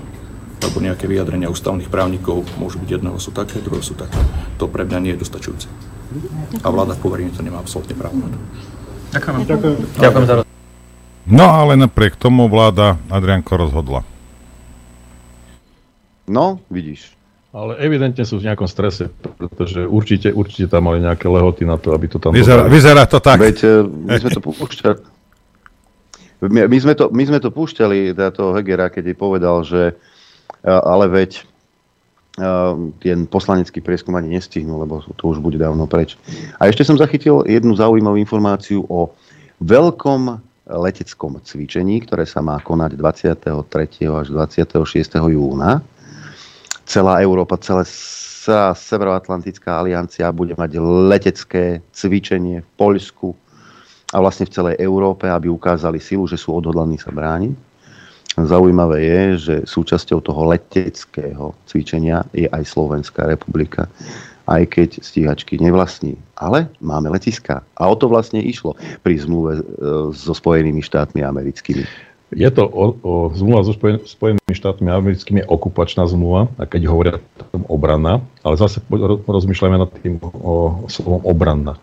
lebo 0.65 0.81
nejaké 0.81 1.05
vyjadrenia 1.05 1.53
ústavných 1.53 1.93
právnikov 1.93 2.45
môžu 2.57 2.81
byť 2.81 2.91
jedného 3.01 3.19
sú 3.21 3.31
také, 3.31 3.61
druhého 3.61 3.85
sú 3.85 3.93
také. 3.93 4.17
To 4.57 4.67
pre 4.67 4.89
mňa 4.89 4.99
nie 5.05 5.13
je 5.15 5.23
dostačujúce. 5.23 5.69
A 6.63 6.67
vláda 6.73 6.97
v 6.97 7.01
poverení 7.05 7.31
to 7.35 7.45
nemá 7.45 7.61
absolútne 7.61 7.93
právo 7.93 8.17
na 8.17 8.29
to. 8.33 8.39
Ďakujem. 9.15 9.37
Ďakujem. 9.47 9.75
Ďakujem 10.01 10.25
za 10.27 10.35
No 11.25 11.47
ale 11.49 11.81
napriek 11.81 12.21
tomu 12.21 12.53
vláda 12.53 13.01
Adrianko 13.09 13.57
rozhodla. 13.57 14.05
No, 16.29 16.61
vidíš. 16.69 17.17
Ale 17.55 17.79
evidentne 17.79 18.27
sú 18.27 18.43
v 18.43 18.51
nejakom 18.51 18.67
strese, 18.67 19.09
pretože 19.39 19.87
určite, 19.87 20.35
určite 20.35 20.67
tam 20.67 20.91
mali 20.91 20.99
nejaké 20.99 21.31
lehoty 21.31 21.63
na 21.63 21.79
to, 21.79 21.95
aby 21.95 22.11
to 22.11 22.19
tam... 22.19 22.35
Vyzerá, 22.35 22.67
vyzerá 22.67 23.07
to 23.07 23.23
tak. 23.23 23.39
Veď 23.39 23.59
eh, 23.63 23.71
my 23.87 24.19
sme 24.19 24.31
to 24.35 24.41
púšťali. 24.43 24.99
My, 26.45 26.67
my, 26.69 26.79
sme 26.83 26.93
to, 26.99 27.09
my 27.15 27.25
sme 27.25 27.39
to 27.41 27.49
púšťali, 27.55 28.13
teda 28.13 28.35
toho 28.35 28.53
Hegera, 28.59 28.93
keď 28.93 29.15
jej 29.15 29.17
povedal, 29.17 29.65
že 29.65 29.97
ale 30.65 31.07
veď 31.13 31.31
eh, 32.41 32.73
ten 33.05 33.29
poslanecký 33.29 33.85
prieskum 33.85 34.17
ani 34.17 34.33
nestihnú, 34.33 34.81
lebo 34.81 35.05
to 35.15 35.25
už 35.31 35.39
bude 35.39 35.61
dávno 35.61 35.85
preč. 35.85 36.17
A 36.57 36.67
ešte 36.67 36.83
som 36.89 36.97
zachytil 36.97 37.45
jednu 37.45 37.77
zaujímavú 37.77 38.17
informáciu 38.17 38.89
o 38.89 39.13
veľkom 39.61 40.41
leteckom 40.65 41.45
cvičení, 41.45 42.01
ktoré 42.09 42.25
sa 42.25 42.41
má 42.41 42.57
konať 42.57 42.97
23. 42.97 44.09
až 44.09 44.27
26. 44.33 44.81
júna 45.29 45.85
celá 46.89 47.21
Európa, 47.21 47.61
celá 47.61 47.85
Severoatlantická 48.77 49.81
aliancia 49.81 50.29
bude 50.29 50.53
mať 50.53 50.77
letecké 50.81 51.81
cvičenie 51.97 52.61
v 52.61 52.69
Poľsku 52.77 53.33
a 54.13 54.21
vlastne 54.21 54.45
v 54.45 54.53
celej 54.53 54.75
Európe, 54.85 55.25
aby 55.25 55.49
ukázali 55.49 55.97
silu, 55.97 56.29
že 56.29 56.37
sú 56.37 56.53
odhodlaní 56.53 57.01
sa 57.01 57.09
brániť. 57.09 57.57
Zaujímavé 58.35 58.99
je, 59.07 59.21
že 59.39 59.55
súčasťou 59.63 60.19
toho 60.19 60.51
leteckého 60.51 61.55
cvičenia 61.71 62.27
je 62.35 62.51
aj 62.51 62.67
Slovenská 62.67 63.31
republika. 63.31 63.87
Aj 64.45 64.61
keď 64.67 65.01
stíhačky 65.01 65.57
nevlastní. 65.57 66.19
Ale 66.35 66.67
máme 66.83 67.09
letiska. 67.15 67.63
A 67.79 67.83
o 67.87 67.95
to 67.95 68.11
vlastne 68.11 68.43
išlo 68.43 68.75
pri 69.07 69.17
zmluve 69.23 69.53
e, 69.57 69.63
so 70.13 70.35
Spojenými 70.35 70.83
štátmi 70.83 71.23
americkými. 71.23 71.87
Je 72.35 72.51
to 72.51 72.67
o, 72.67 72.85
o, 72.99 73.13
zmluva 73.39 73.63
so 73.63 73.73
Spojen, 73.73 74.03
Spojenými 74.03 74.53
štátmi 74.53 74.91
americkými 74.91 75.47
je 75.47 75.47
okupačná 75.47 76.03
zmluva, 76.11 76.51
a 76.59 76.67
keď 76.67 76.91
hovoria 76.91 77.15
tom 77.55 77.63
obranná, 77.71 78.19
ale 78.43 78.59
zase 78.59 78.83
rozmýšľame 79.31 79.79
nad 79.79 79.91
tým 80.03 80.19
o, 80.19 80.29
o 80.43 80.55
slovom 80.91 81.23
obranná. 81.23 81.79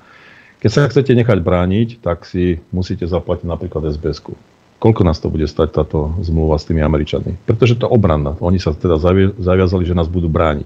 Keď 0.59 0.69
sa 0.69 0.91
chcete 0.91 1.15
nechať 1.15 1.39
brániť, 1.41 2.03
tak 2.03 2.27
si 2.27 2.59
musíte 2.69 3.07
zaplatiť 3.07 3.47
napríklad 3.47 3.87
SBS-ku. 3.95 4.35
Koľko 4.81 5.05
nás 5.05 5.21
to 5.21 5.29
bude 5.29 5.45
stať 5.45 5.77
táto 5.77 6.09
zmluva 6.25 6.57
s 6.57 6.65
tými 6.65 6.81
Američanmi? 6.81 7.45
Pretože 7.45 7.77
to 7.77 7.85
obranná. 7.85 8.33
Oni 8.41 8.57
sa 8.57 8.73
teda 8.73 8.97
zaviazali, 9.37 9.85
že 9.85 9.93
nás 9.93 10.09
budú 10.09 10.25
brániť. 10.25 10.65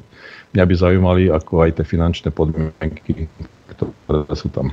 Mňa 0.56 0.64
by 0.64 0.74
zaujímali 0.80 1.24
ako 1.28 1.68
aj 1.68 1.76
tie 1.76 1.86
finančné 1.86 2.32
podmienky, 2.32 3.28
ktoré 3.76 4.24
sú 4.32 4.48
tam. 4.56 4.72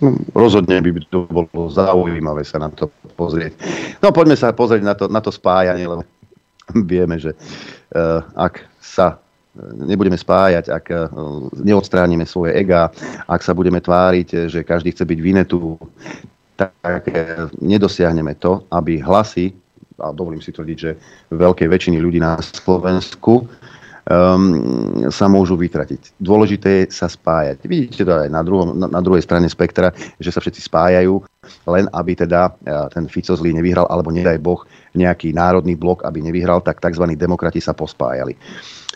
No, 0.00 0.16
rozhodne 0.32 0.80
by 0.80 1.04
to 1.12 1.28
bolo 1.28 1.68
zaujímavé 1.68 2.40
sa 2.48 2.56
na 2.56 2.72
to 2.72 2.88
pozrieť. 3.12 3.60
No 4.00 4.08
poďme 4.08 4.40
sa 4.40 4.56
pozrieť 4.56 4.82
na 4.82 4.96
to, 4.96 5.04
na 5.12 5.20
to 5.20 5.28
spájanie, 5.28 5.84
lebo 5.84 6.08
vieme, 6.88 7.20
že 7.20 7.36
uh, 7.92 8.24
ak 8.32 8.64
sa 8.80 9.20
nebudeme 9.60 10.16
spájať, 10.16 10.72
ak 10.72 10.84
eh, 10.88 11.00
neodstránime 11.60 12.24
svoje 12.24 12.56
ega, 12.56 12.88
ak 13.28 13.44
sa 13.44 13.52
budeme 13.52 13.84
tváriť, 13.84 14.48
že 14.48 14.64
každý 14.64 14.96
chce 14.96 15.04
byť 15.04 15.18
vinetu, 15.20 15.76
tak 16.56 17.02
eh, 17.08 17.48
nedosiahneme 17.60 18.36
to, 18.36 18.64
aby 18.72 19.00
hlasy, 19.00 19.52
a 20.00 20.10
dovolím 20.10 20.42
si 20.42 20.50
tvrdiť, 20.50 20.78
že 20.78 20.90
veľkej 21.30 21.68
väčšiny 21.68 21.98
ľudí 22.00 22.18
na 22.18 22.40
Slovensku, 22.40 23.46
um, 24.08 25.06
sa 25.12 25.30
môžu 25.30 25.54
vytratiť. 25.54 26.18
Dôležité 26.18 26.82
je 26.82 26.96
sa 26.96 27.06
spájať. 27.06 27.62
Vidíte 27.68 28.02
to 28.02 28.12
aj 28.26 28.30
na, 28.32 28.42
druhom, 28.42 28.74
na, 28.74 28.90
na 28.90 29.00
druhej 29.04 29.22
strane 29.22 29.46
spektra, 29.46 29.94
že 30.18 30.32
sa 30.34 30.42
všetci 30.42 30.66
spájajú, 30.66 31.22
len 31.70 31.86
aby 31.92 32.12
teda 32.18 32.50
uh, 32.50 32.88
ten 32.90 33.06
Fico 33.06 33.36
zlý 33.36 33.54
nevyhral, 33.54 33.86
alebo 33.86 34.10
nedaj 34.10 34.42
Boh 34.42 34.66
nejaký 34.98 35.30
národný 35.36 35.78
blok, 35.78 36.02
aby 36.02 36.24
nevyhral, 36.24 36.60
tak 36.64 36.82
tzv. 36.82 37.04
demokrati 37.14 37.62
sa 37.62 37.76
pospájali. 37.76 38.34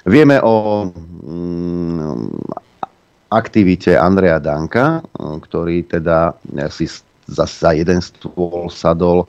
Vieme 0.07 0.39
o 0.43 0.87
mm, 0.87 2.31
aktivite 3.31 3.99
Andreja 3.99 4.39
Danka, 4.39 5.03
ktorý 5.19 5.83
teda 5.83 6.39
si 6.71 6.87
za, 7.27 7.45
za 7.45 7.75
jeden 7.75 7.99
stôl 7.99 8.71
sadol 8.71 9.27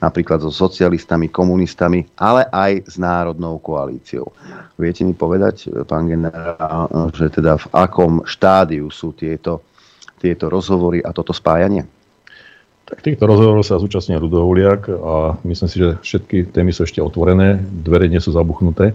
napríklad 0.00 0.40
so 0.40 0.50
socialistami, 0.50 1.28
komunistami, 1.28 2.08
ale 2.16 2.48
aj 2.48 2.88
s 2.88 2.94
národnou 2.96 3.60
koalíciou. 3.60 4.32
Viete 4.80 5.04
mi 5.04 5.12
povedať, 5.12 5.68
pán 5.84 6.08
generál, 6.08 6.88
že 7.12 7.28
teda 7.28 7.60
v 7.60 7.66
akom 7.76 8.24
štádiu 8.24 8.88
sú 8.88 9.12
tieto, 9.12 9.60
tieto 10.16 10.48
rozhovory 10.48 11.04
a 11.04 11.12
toto 11.12 11.36
spájanie? 11.36 11.84
Tak 12.84 13.00
týchto 13.00 13.24
rozhovorov 13.24 13.64
sa 13.64 13.80
zúčastňuje 13.80 14.20
Rudohuliak 14.20 14.82
a 14.92 15.40
myslím 15.48 15.68
si, 15.72 15.76
že 15.80 15.96
všetky 16.04 16.52
témy 16.52 16.68
sú 16.68 16.84
ešte 16.84 17.00
otvorené, 17.00 17.56
dvere 17.60 18.12
nie 18.12 18.20
sú 18.20 18.32
zabuchnuté 18.32 18.92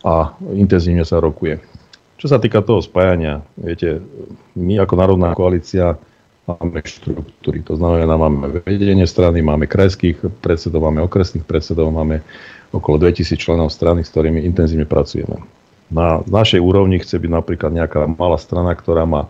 a 0.00 0.32
intenzívne 0.56 1.04
sa 1.04 1.20
rokuje. 1.20 1.60
Čo 2.18 2.32
sa 2.32 2.40
týka 2.40 2.64
toho 2.64 2.80
spájania, 2.80 3.44
viete, 3.54 4.00
my 4.56 4.80
ako 4.80 4.94
Národná 4.96 5.36
koalícia 5.36 6.00
máme 6.48 6.80
štruktúry. 6.80 7.60
To 7.68 7.76
znamená, 7.76 8.16
máme 8.16 8.64
vedenie 8.64 9.04
strany, 9.04 9.44
máme 9.44 9.68
krajských 9.68 10.24
predsedov, 10.40 10.88
máme 10.88 11.04
okresných 11.04 11.44
predsedov, 11.44 11.92
máme 11.92 12.24
okolo 12.72 12.96
2000 13.04 13.36
členov 13.36 13.68
strany, 13.68 14.00
s 14.00 14.12
ktorými 14.12 14.40
intenzívne 14.48 14.88
pracujeme. 14.88 15.44
Na 15.92 16.24
našej 16.24 16.60
úrovni 16.60 17.00
chce 17.00 17.20
byť 17.20 17.32
napríklad 17.32 17.72
nejaká 17.72 18.08
malá 18.08 18.36
strana, 18.40 18.72
ktorá 18.72 19.04
má 19.08 19.28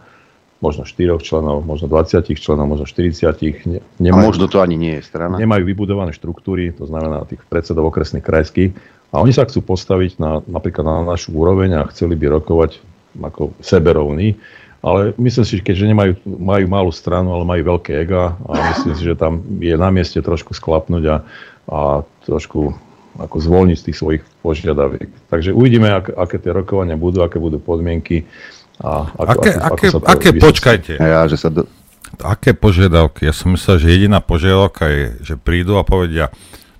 možno 0.58 0.82
4 0.82 1.22
členov, 1.22 1.62
možno 1.62 1.86
20 1.86 2.34
členov, 2.34 2.66
možno 2.66 2.86
40. 2.86 3.78
Nemajú, 4.02 4.10
a 4.10 4.26
možno 4.26 4.50
to 4.50 4.58
ani 4.58 4.74
nie 4.74 4.98
je 4.98 5.06
strana. 5.06 5.38
Nemajú 5.38 5.62
vybudované 5.62 6.10
štruktúry, 6.10 6.74
to 6.74 6.86
znamená 6.86 7.22
tých 7.30 7.42
predsedov 7.46 7.94
okresných 7.94 8.26
krajských. 8.26 8.70
A 9.14 9.22
oni 9.22 9.30
sa 9.30 9.46
chcú 9.46 9.62
postaviť 9.62 10.18
na, 10.18 10.42
napríklad 10.44 10.84
na 10.84 10.96
našu 11.06 11.32
úroveň 11.32 11.78
a 11.78 11.88
chceli 11.94 12.18
by 12.18 12.42
rokovať 12.42 12.82
ako 13.22 13.54
seberovní. 13.62 14.36
Ale 14.78 15.10
myslím 15.18 15.44
si, 15.44 15.58
že 15.58 15.66
keďže 15.66 15.90
nemajú, 15.90 16.12
majú 16.26 16.64
malú 16.70 16.92
stranu, 16.94 17.34
ale 17.34 17.42
majú 17.42 17.76
veľké 17.76 18.06
ega 18.06 18.38
a 18.46 18.52
myslím 18.74 18.94
si, 18.94 19.02
že 19.02 19.18
tam 19.18 19.42
je 19.58 19.74
na 19.74 19.90
mieste 19.90 20.22
trošku 20.22 20.54
sklapnúť 20.54 21.04
a, 21.10 21.16
a 21.70 21.78
trošku 22.26 22.74
ako 23.18 23.36
zvolniť 23.42 23.76
z 23.76 23.84
tých 23.90 23.98
svojich 23.98 24.22
požiadaviek. 24.46 25.10
Takže 25.26 25.50
uvidíme, 25.50 25.90
ak, 25.90 26.14
aké 26.14 26.38
tie 26.38 26.54
rokovania 26.54 26.94
budú, 26.94 27.26
aké 27.26 27.42
budú 27.42 27.58
podmienky. 27.58 28.22
A 28.78 29.10
ako, 29.10 29.42
aké, 29.42 29.50
ako, 29.58 29.74
aké, 29.74 29.86
ako 29.90 29.90
sa 29.90 29.98
to 29.98 30.06
aké 30.06 30.28
počkajte. 30.38 30.92
Ja, 31.02 31.26
že 31.26 31.34
sa 31.34 31.50
do... 31.50 31.66
Aké 32.22 32.54
požiadavky? 32.54 33.26
Ja 33.26 33.34
som 33.34 33.58
myslel, 33.58 33.82
že 33.82 33.90
jediná 33.90 34.22
požiadavka 34.22 34.86
je, 34.86 35.04
že 35.26 35.34
prídu 35.34 35.76
a 35.76 35.82
povedia, 35.82 36.30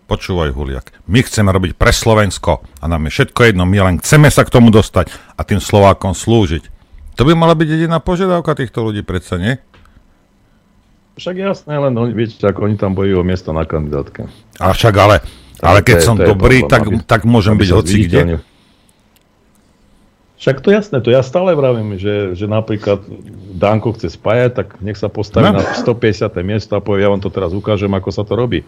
počúvaj 0.07 0.55
Huliak, 0.55 0.95
my 1.11 1.21
chceme 1.27 1.51
robiť 1.51 1.75
pre 1.75 1.91
Slovensko 1.91 2.63
a 2.81 2.85
nám 2.87 3.11
je 3.11 3.19
všetko 3.19 3.41
jedno, 3.45 3.67
my 3.69 3.79
len 3.93 3.97
chceme 4.01 4.31
sa 4.31 4.47
k 4.47 4.55
tomu 4.55 4.71
dostať 4.71 5.11
a 5.37 5.43
tým 5.43 5.59
Slovákom 5.59 6.15
slúžiť. 6.15 6.78
To 7.19 7.27
by 7.27 7.35
mala 7.35 7.53
byť 7.53 7.69
jediná 7.69 7.99
požiadavka 7.99 8.55
týchto 8.55 8.81
ľudí, 8.81 9.03
predsa 9.03 9.37
nie? 9.37 9.59
Však 11.19 11.35
jasné, 11.35 11.75
len 11.75 11.91
oni, 11.91 12.15
viete, 12.15 12.39
ako 12.39 12.63
oni 12.63 12.79
tam 12.79 12.95
bojujú 12.95 13.19
o 13.19 13.27
miesto 13.27 13.51
na 13.51 13.67
kandidátke. 13.67 14.31
A 14.57 14.71
však 14.71 14.95
ale, 14.95 15.17
ale 15.59 15.83
keď 15.83 15.95
to 15.97 16.01
je- 16.01 16.07
som 16.07 16.15
to 16.17 16.23
dobrý, 16.25 16.63
problém, 16.63 16.71
tak, 16.71 16.83
aby- 16.85 17.03
tak 17.03 17.21
môžem 17.27 17.59
byť 17.59 17.71
hoci 17.75 17.95
kde. 18.01 18.39
Však 20.39 20.63
to 20.63 20.71
jasné, 20.71 21.03
to 21.03 21.11
ja 21.11 21.19
stále 21.19 21.51
vravím, 21.51 21.99
že, 21.99 22.39
že 22.39 22.47
napríklad 22.47 23.03
Danko 23.53 23.91
chce 23.91 24.15
spájať, 24.15 24.51
tak 24.55 24.69
nech 24.79 24.95
sa 24.95 25.11
postaví 25.11 25.51
No. 25.51 25.59
na 25.59 25.67
150. 25.75 26.31
miesto 26.41 26.79
a 26.79 26.81
povie, 26.81 27.03
ja 27.03 27.11
vám 27.11 27.19
to 27.19 27.27
teraz 27.27 27.51
ukážem, 27.51 27.91
ako 27.91 28.15
sa 28.15 28.23
to 28.23 28.39
robí. 28.39 28.63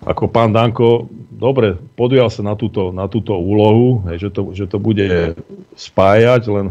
Ako 0.00 0.24
pán 0.26 0.56
Danko, 0.56 1.04
dobre, 1.28 1.76
podujal 1.92 2.32
sa 2.32 2.40
na 2.40 2.56
túto, 2.56 2.88
na 2.90 3.04
túto 3.04 3.36
úlohu, 3.36 4.00
hej, 4.08 4.24
že, 4.24 4.28
to, 4.32 4.40
že 4.50 4.64
to 4.64 4.80
bude 4.80 5.36
spájať, 5.76 6.48
len 6.48 6.66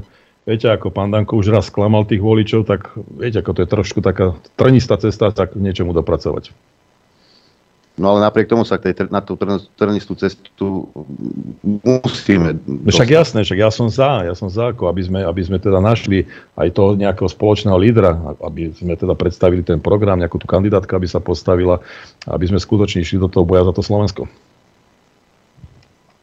viete, 0.46 0.68
ako 0.70 0.90
pán 0.90 1.14
Danko 1.14 1.38
už 1.38 1.54
raz 1.54 1.70
klamal 1.70 2.08
tých 2.08 2.22
voličov, 2.22 2.66
tak 2.66 2.94
viete, 3.18 3.42
ako 3.42 3.52
to 3.58 3.62
je 3.66 3.70
trošku 3.70 4.00
taká 4.02 4.38
trnistá 4.58 4.98
cesta, 4.98 5.30
tak 5.30 5.54
niečomu 5.58 5.94
dopracovať. 5.94 6.54
No 8.00 8.16
ale 8.16 8.24
napriek 8.24 8.48
tomu 8.48 8.64
sa 8.64 8.80
k 8.80 8.90
tej, 8.90 9.12
na 9.12 9.20
tú 9.20 9.36
trn- 9.36 9.68
trnistú 9.76 10.16
cestu 10.16 10.88
musíme 11.62 12.56
Však 12.88 13.10
jasné, 13.12 13.44
však 13.44 13.60
ja 13.60 13.70
som 13.70 13.92
za, 13.92 14.24
ja 14.24 14.32
som 14.32 14.48
za, 14.48 14.72
ako 14.72 14.88
aby 14.88 15.04
sme, 15.04 15.20
aby 15.22 15.42
sme 15.44 15.60
teda 15.60 15.84
našli 15.84 16.24
aj 16.56 16.72
toho 16.72 16.96
nejakého 16.96 17.28
spoločného 17.28 17.76
lídra, 17.76 18.16
aby 18.42 18.72
sme 18.72 18.96
teda 18.96 19.12
predstavili 19.12 19.60
ten 19.62 19.84
program, 19.84 20.18
nejakú 20.18 20.40
tú 20.40 20.48
kandidátku, 20.48 20.88
aby 20.96 21.06
sa 21.06 21.20
postavila, 21.20 21.84
aby 22.32 22.48
sme 22.48 22.64
skutočne 22.64 23.04
išli 23.04 23.20
do 23.20 23.28
toho 23.28 23.44
boja 23.44 23.68
za 23.68 23.76
to 23.76 23.84
Slovensko. 23.84 24.24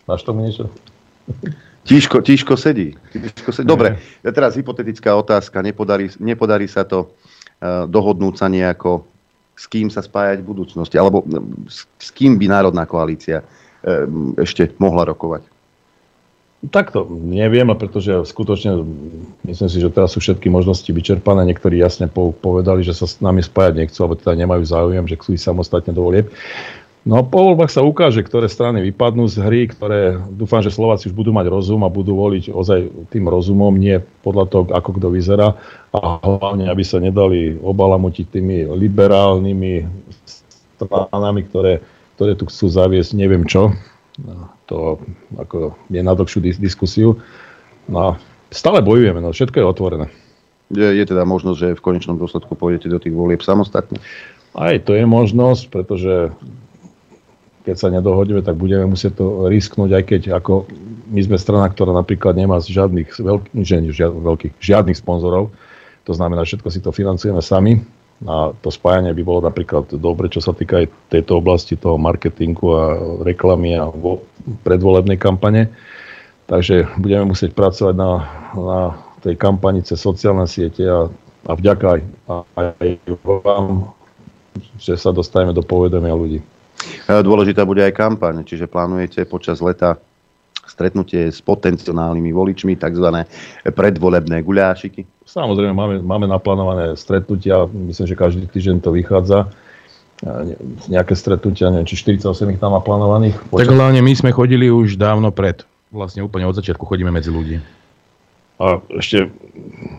Máš 0.09 0.24
tomu 0.24 0.49
niečo? 0.49 0.73
Tížko, 1.89 2.20
tížko 2.20 2.55
sedí. 2.60 2.93
Tížko 3.09 3.51
sedí. 3.51 3.65
Dobre, 3.65 3.97
teraz 4.20 4.60
hypotetická 4.60 5.16
otázka. 5.16 5.65
Nepodarí, 5.65 6.12
nepodarí 6.20 6.69
sa 6.69 6.85
to 6.85 7.09
uh, 7.09 7.89
dohodnúť 7.89 8.35
sa 8.36 8.47
nejako, 8.52 9.09
s 9.56 9.65
kým 9.65 9.89
sa 9.89 10.05
spájať 10.05 10.44
v 10.44 10.48
budúcnosti, 10.52 11.01
alebo 11.01 11.24
mm, 11.24 11.65
s, 11.65 11.89
s 11.97 12.09
kým 12.12 12.36
by 12.36 12.47
Národná 12.52 12.85
koalícia 12.85 13.40
um, 13.40 14.36
ešte 14.36 14.69
mohla 14.77 15.09
rokovať. 15.09 15.48
Takto 16.59 17.06
neviem, 17.09 17.70
pretože 17.78 18.10
skutočne 18.27 18.82
myslím 19.47 19.69
si, 19.70 19.78
že 19.78 19.94
teraz 19.94 20.10
sú 20.10 20.19
všetky 20.19 20.51
možnosti 20.51 20.90
vyčerpané. 20.90 21.47
Niektorí 21.47 21.78
jasne 21.78 22.10
po- 22.10 22.35
povedali, 22.35 22.82
že 22.82 22.98
sa 22.98 23.06
s 23.06 23.23
nami 23.23 23.47
spájať 23.47 23.78
nechcú, 23.78 23.98
alebo 24.02 24.19
teda 24.19 24.35
nemajú 24.35 24.66
záujem, 24.66 25.06
že 25.06 25.16
chcú 25.23 25.39
ísť 25.39 25.55
samostatne 25.55 25.94
do 25.94 26.02
volieb. 26.02 26.27
No 27.09 27.24
po 27.24 27.40
voľbách 27.40 27.72
sa 27.72 27.80
ukáže, 27.80 28.20
ktoré 28.20 28.52
strany 28.52 28.85
vypadnú 28.85 29.24
z 29.32 29.40
hry, 29.40 29.64
ktoré 29.72 30.20
dúfam, 30.28 30.60
že 30.60 30.68
Slováci 30.68 31.09
už 31.09 31.16
budú 31.16 31.32
mať 31.32 31.48
rozum 31.48 31.80
a 31.80 31.89
budú 31.89 32.12
voliť 32.12 32.52
ozaj 32.52 33.09
tým 33.09 33.24
rozumom, 33.24 33.72
nie 33.72 33.97
podľa 34.20 34.44
toho, 34.52 34.64
ako 34.68 35.01
kto 35.01 35.09
vyzerá 35.09 35.56
a 35.97 36.20
hlavne, 36.20 36.68
aby 36.68 36.85
sa 36.85 37.01
nedali 37.01 37.56
obalamutiť 37.56 38.26
tými 38.28 38.68
liberálnymi 38.68 39.89
stranami, 40.76 41.48
ktoré, 41.48 41.80
ktoré 42.20 42.36
tu 42.36 42.44
chcú 42.44 42.68
zaviesť 42.68 43.16
neviem 43.16 43.48
čo. 43.48 43.72
No, 44.20 44.52
To 44.68 45.01
ako 45.40 45.80
je 45.89 46.05
na 46.05 46.12
dlhšiu 46.12 46.44
dis- 46.44 46.60
diskusiu. 46.60 47.16
No 47.89 48.20
stále 48.52 48.85
bojujeme, 48.85 49.24
no 49.24 49.32
všetko 49.32 49.56
je 49.56 49.64
otvorené. 49.64 50.06
Je, 50.68 50.85
je 50.85 51.05
teda 51.09 51.24
možnosť, 51.24 51.56
že 51.56 51.76
v 51.80 51.85
konečnom 51.89 52.20
dôsledku 52.20 52.52
pôjdete 52.52 52.93
do 52.93 53.01
tých 53.01 53.16
volieb 53.16 53.40
samostatne. 53.40 53.97
Aj 54.52 54.76
to 54.85 54.93
je 54.93 55.09
možnosť, 55.09 55.72
pretože 55.72 56.36
keď 57.69 57.77
sa 57.77 57.93
nedohodíme, 57.93 58.40
tak 58.40 58.57
budeme 58.57 58.89
musieť 58.89 59.20
to 59.20 59.45
risknúť, 59.45 59.93
aj 59.93 60.05
keď 60.09 60.23
ako 60.40 60.65
my 61.12 61.20
sme 61.20 61.36
strana, 61.36 61.69
ktorá 61.69 61.93
napríklad 61.93 62.32
nemá 62.32 62.57
žiadnych, 62.65 63.20
veľkých, 63.20 63.61
žiadnych, 63.61 63.93
veľkých, 64.01 64.55
žiadnych 64.57 64.97
sponzorov. 64.97 65.53
To 66.09 66.12
znamená, 66.16 66.49
všetko 66.49 66.69
si 66.73 66.81
to 66.81 66.97
financujeme 66.97 67.45
sami. 67.45 67.85
A 68.24 68.57
to 68.65 68.73
spájanie 68.73 69.12
by 69.12 69.20
bolo 69.20 69.45
napríklad 69.45 69.85
dobre, 70.01 70.32
čo 70.32 70.40
sa 70.40 70.57
týka 70.57 70.81
aj 70.81 71.12
tejto 71.12 71.45
oblasti 71.45 71.77
toho 71.77 72.01
marketingu 72.01 72.73
a 72.73 72.85
reklamy 73.20 73.77
a 73.77 73.93
vo, 73.93 74.24
predvolebnej 74.65 75.20
kampane. 75.20 75.69
Takže 76.49 76.89
budeme 76.97 77.36
musieť 77.36 77.53
pracovať 77.53 77.95
na, 77.95 78.24
na 78.57 78.81
tej 79.20 79.36
kampani 79.36 79.85
cez 79.85 80.01
sociálne 80.01 80.49
siete 80.49 80.89
a, 80.89 81.12
a 81.45 81.53
vďaka 81.53 82.01
aj, 82.01 82.01
aj 82.57 82.90
vám, 83.20 83.93
že 84.81 84.97
sa 84.97 85.12
dostaneme 85.12 85.53
do 85.53 85.61
povedomia 85.61 86.16
ľudí. 86.16 86.40
Dôležitá 87.09 87.67
bude 87.67 87.83
aj 87.83 87.97
kampaň, 87.97 88.47
čiže 88.47 88.71
plánujete 88.71 89.27
počas 89.27 89.59
leta 89.59 89.99
stretnutie 90.69 91.33
s 91.33 91.41
potenciálnymi 91.41 92.31
voličmi, 92.31 92.77
tzv. 92.77 93.25
predvolebné 93.65 94.45
guľášiky? 94.45 95.25
Samozrejme, 95.25 95.73
máme, 95.73 95.97
máme 96.05 96.27
naplánované 96.29 96.93
stretnutia, 96.95 97.65
myslím, 97.73 98.07
že 98.07 98.15
každý 98.15 98.45
týždeň 98.47 98.85
to 98.85 98.93
vychádza 98.93 99.49
nejaké 100.91 101.15
stretnutia, 101.15 101.71
neviem, 101.71 101.87
či 101.87 101.95
48 101.95 102.27
ich 102.55 102.61
tam 102.61 102.75
naplánovaných. 102.75 103.39
Tak 103.55 103.71
hlavne 103.71 104.03
my 104.03 104.13
sme 104.19 104.31
chodili 104.35 104.67
už 104.67 104.99
dávno 104.99 105.31
pred. 105.31 105.63
Vlastne 105.95 106.27
úplne 106.27 106.45
od 106.45 106.59
začiatku 106.59 106.83
chodíme 106.85 107.15
medzi 107.15 107.31
ľudí. 107.31 107.63
A 108.59 108.83
ešte, 108.99 109.31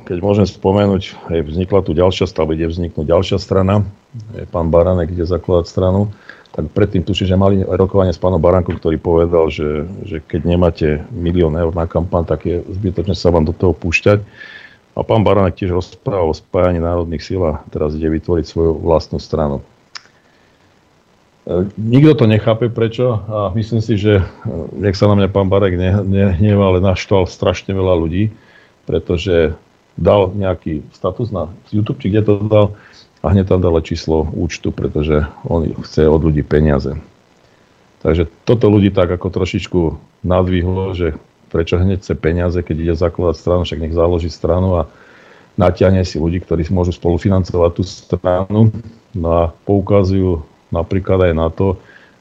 keď 0.04 0.18
môžem 0.20 0.44
spomenúť, 0.44 1.16
hej, 1.32 1.42
vznikla 1.48 1.80
tu 1.80 1.96
ďalšia 1.96 2.28
strana, 2.28 2.52
ide 2.52 2.68
vzniknúť 2.68 3.08
ďalšia 3.08 3.40
strana, 3.40 3.88
je 4.36 4.44
pán 4.52 4.68
Baranek 4.68 5.16
ide 5.16 5.24
zakladať 5.24 5.72
stranu, 5.72 6.12
tak 6.50 6.66
predtým 6.74 7.06
tuším, 7.06 7.28
že 7.30 7.38
mali 7.38 7.56
rokovanie 7.62 8.10
s 8.10 8.22
pánom 8.22 8.42
Barankom, 8.42 8.82
ktorý 8.82 8.98
povedal, 8.98 9.54
že, 9.54 9.86
že 10.02 10.18
keď 10.18 10.42
nemáte 10.44 10.88
milión 11.14 11.54
eur 11.54 11.70
na 11.72 11.86
kampaň, 11.86 12.26
tak 12.26 12.50
je 12.50 12.66
zbytočné 12.66 13.14
sa 13.14 13.30
vám 13.30 13.46
do 13.46 13.54
toho 13.54 13.72
púšťať. 13.78 14.26
A 14.98 15.06
pán 15.06 15.22
Baranek 15.22 15.56
tiež 15.56 15.72
rozprával 15.72 16.34
o 16.34 16.36
spájaní 16.36 16.82
národných 16.82 17.22
síl 17.24 17.40
a 17.46 17.62
teraz 17.70 17.94
ide 17.94 18.10
vytvoriť 18.10 18.46
svoju 18.50 18.82
vlastnú 18.82 19.22
stranu. 19.22 19.62
E, 21.46 21.70
nikto 21.78 22.20
to 22.20 22.26
nechápe 22.26 22.68
prečo 22.74 23.22
a 23.30 23.54
myslím 23.54 23.80
si, 23.80 23.96
že 23.96 24.20
e, 24.20 24.24
nech 24.76 24.98
sa 24.98 25.08
na 25.08 25.16
mňa 25.16 25.30
pán 25.30 25.48
Barek 25.48 25.78
nehneval, 26.04 26.76
ale 26.76 26.84
naštval 26.84 27.30
strašne 27.30 27.72
veľa 27.72 27.94
ľudí, 27.96 28.34
pretože 28.90 29.54
dal 29.96 30.34
nejaký 30.34 30.84
status 30.92 31.30
na 31.30 31.48
YouTube, 31.72 32.02
či 32.02 32.10
kde 32.10 32.22
to 32.26 32.34
dal, 32.44 32.74
a 33.20 33.26
hneď 33.32 33.52
tam 33.52 33.60
dala 33.60 33.84
číslo 33.84 34.24
účtu, 34.24 34.72
pretože 34.72 35.28
on 35.44 35.68
chce 35.84 36.08
od 36.08 36.22
ľudí 36.24 36.44
peniaze. 36.44 36.96
Takže 38.00 38.32
toto 38.48 38.72
ľudí 38.72 38.96
tak 38.96 39.12
ako 39.12 39.28
trošičku 39.28 39.80
nadvihlo, 40.24 40.96
že 40.96 41.20
prečo 41.52 41.76
hneď 41.76 42.00
chce 42.00 42.14
peniaze, 42.16 42.60
keď 42.64 42.76
ide 42.80 42.96
zakladať 42.96 43.36
stranu, 43.36 43.62
však 43.68 43.82
nech 43.84 43.98
založí 43.98 44.32
stranu 44.32 44.70
a 44.80 44.82
natiahne 45.60 46.08
si 46.08 46.16
ľudí, 46.16 46.40
ktorí 46.40 46.64
môžu 46.72 46.96
spolufinancovať 46.96 47.72
tú 47.76 47.84
stranu. 47.84 48.72
No 49.12 49.30
a 49.36 49.44
poukazujú 49.68 50.46
napríklad 50.72 51.28
aj 51.28 51.34
na 51.36 51.52
to, 51.52 51.76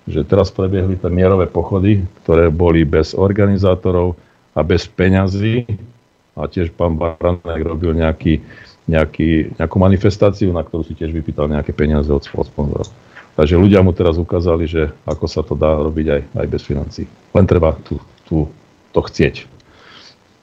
že 0.08 0.24
teraz 0.24 0.48
prebiehli 0.48 0.96
tie 0.96 1.12
mierové 1.12 1.46
pochody, 1.46 2.02
ktoré 2.24 2.48
boli 2.48 2.82
bez 2.82 3.12
organizátorov 3.12 4.16
a 4.56 4.64
bez 4.64 4.88
peňazí 4.88 5.68
a 6.32 6.48
tiež 6.48 6.72
pán 6.72 6.96
Baranek 6.96 7.62
robil 7.62 7.92
nejaký, 7.92 8.40
nejaký, 8.88 9.60
nejakú 9.60 9.76
manifestáciu, 9.76 10.50
na 10.50 10.64
ktorú 10.64 10.82
si 10.82 10.96
tiež 10.96 11.12
vypýtal 11.12 11.46
nejaké 11.46 11.76
peniaze 11.76 12.08
od 12.08 12.24
sponzorov. 12.24 12.88
Takže 13.38 13.54
ľudia 13.54 13.84
mu 13.86 13.94
teraz 13.94 14.18
ukázali, 14.18 14.66
že 14.66 14.90
ako 15.06 15.26
sa 15.30 15.46
to 15.46 15.54
dá 15.54 15.78
robiť 15.78 16.06
aj, 16.10 16.22
aj 16.42 16.46
bez 16.50 16.62
financí. 16.66 17.06
Len 17.06 17.46
treba 17.46 17.76
tu, 17.86 18.00
tu 18.26 18.50
to 18.90 19.00
chcieť. 19.04 19.46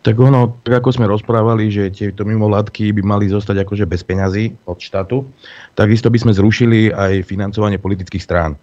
Tak 0.05 0.15
ono, 0.21 0.61
tak 0.61 0.85
ako 0.85 0.93
sme 0.93 1.09
rozprávali, 1.09 1.73
že 1.73 1.89
tieto 1.89 2.23
mimovládky 2.23 2.93
by 2.93 3.01
mali 3.01 3.25
zostať 3.25 3.65
akože 3.65 3.89
bez 3.89 4.05
peňazí 4.05 4.53
od 4.69 4.77
štátu, 4.77 5.25
takisto 5.73 6.13
by 6.13 6.21
sme 6.21 6.37
zrušili 6.37 6.93
aj 6.93 7.25
financovanie 7.25 7.81
politických 7.81 8.21
strán. 8.21 8.53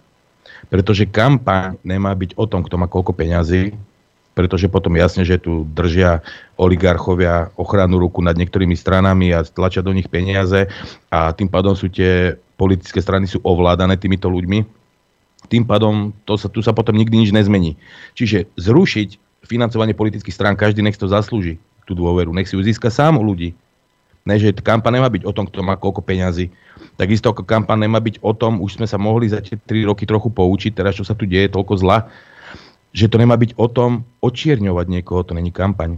Pretože 0.71 1.11
kampaň 1.11 1.75
nemá 1.83 2.15
byť 2.15 2.39
o 2.39 2.47
tom, 2.47 2.63
kto 2.63 2.79
má 2.79 2.87
koľko 2.87 3.11
peňazí, 3.11 3.75
pretože 4.33 4.69
potom 4.69 4.97
jasne, 4.97 5.21
že 5.21 5.37
tu 5.37 5.65
držia 5.77 6.25
oligarchovia 6.57 7.53
ochranu 7.53 8.01
ruku 8.01 8.21
nad 8.25 8.33
niektorými 8.33 8.73
stranami 8.73 9.29
a 9.33 9.45
tlačia 9.45 9.85
do 9.85 9.93
nich 9.93 10.09
peniaze 10.09 10.69
a 11.13 11.33
tým 11.33 11.49
pádom 11.49 11.77
sú 11.77 11.89
tie 11.89 12.37
politické 12.57 13.01
strany 13.01 13.29
sú 13.29 13.41
ovládané 13.45 13.97
týmito 13.97 14.29
ľuďmi. 14.29 14.65
Tým 15.49 15.63
pádom 15.67 16.15
to 16.23 16.39
sa, 16.39 16.47
tu 16.49 16.63
sa 16.63 16.71
potom 16.71 16.95
nikdy 16.95 17.19
nič 17.19 17.31
nezmení. 17.35 17.75
Čiže 18.17 18.47
zrušiť 18.57 19.43
financovanie 19.43 19.93
politických 19.93 20.33
strán, 20.33 20.55
každý 20.55 20.79
nech 20.81 20.95
to 20.95 21.11
zaslúži, 21.11 21.59
tú 21.83 21.93
dôveru, 21.93 22.31
nech 22.31 22.47
si 22.47 22.55
ju 22.55 22.63
získa 22.63 22.87
sám 22.87 23.19
u 23.19 23.23
ľudí. 23.27 23.51
Ne, 24.23 24.39
že 24.39 24.55
kampaň 24.55 25.03
nemá 25.03 25.11
byť 25.11 25.27
o 25.27 25.35
tom, 25.35 25.43
kto 25.51 25.67
má 25.67 25.75
koľko 25.75 25.99
peňazí. 25.99 26.47
Takisto 26.95 27.35
ako 27.35 27.43
kampaň 27.43 27.91
nemá 27.91 27.99
byť 27.99 28.23
o 28.23 28.31
tom, 28.31 28.63
už 28.63 28.79
sme 28.79 28.87
sa 28.87 28.95
mohli 28.95 29.27
za 29.27 29.43
tie 29.43 29.59
3 29.59 29.83
roky 29.83 30.07
trochu 30.07 30.31
poučiť, 30.31 30.71
teraz 30.71 30.95
čo 30.95 31.03
sa 31.03 31.11
tu 31.11 31.27
deje, 31.27 31.51
toľko 31.51 31.75
zla, 31.75 32.07
že 32.93 33.09
to 33.09 33.17
nemá 33.17 33.33
byť 33.33 33.57
o 33.57 33.67
tom 33.67 34.05
očierňovať 34.21 34.85
niekoho, 34.87 35.25
to 35.25 35.33
není 35.33 35.49
kampaň. 35.49 35.97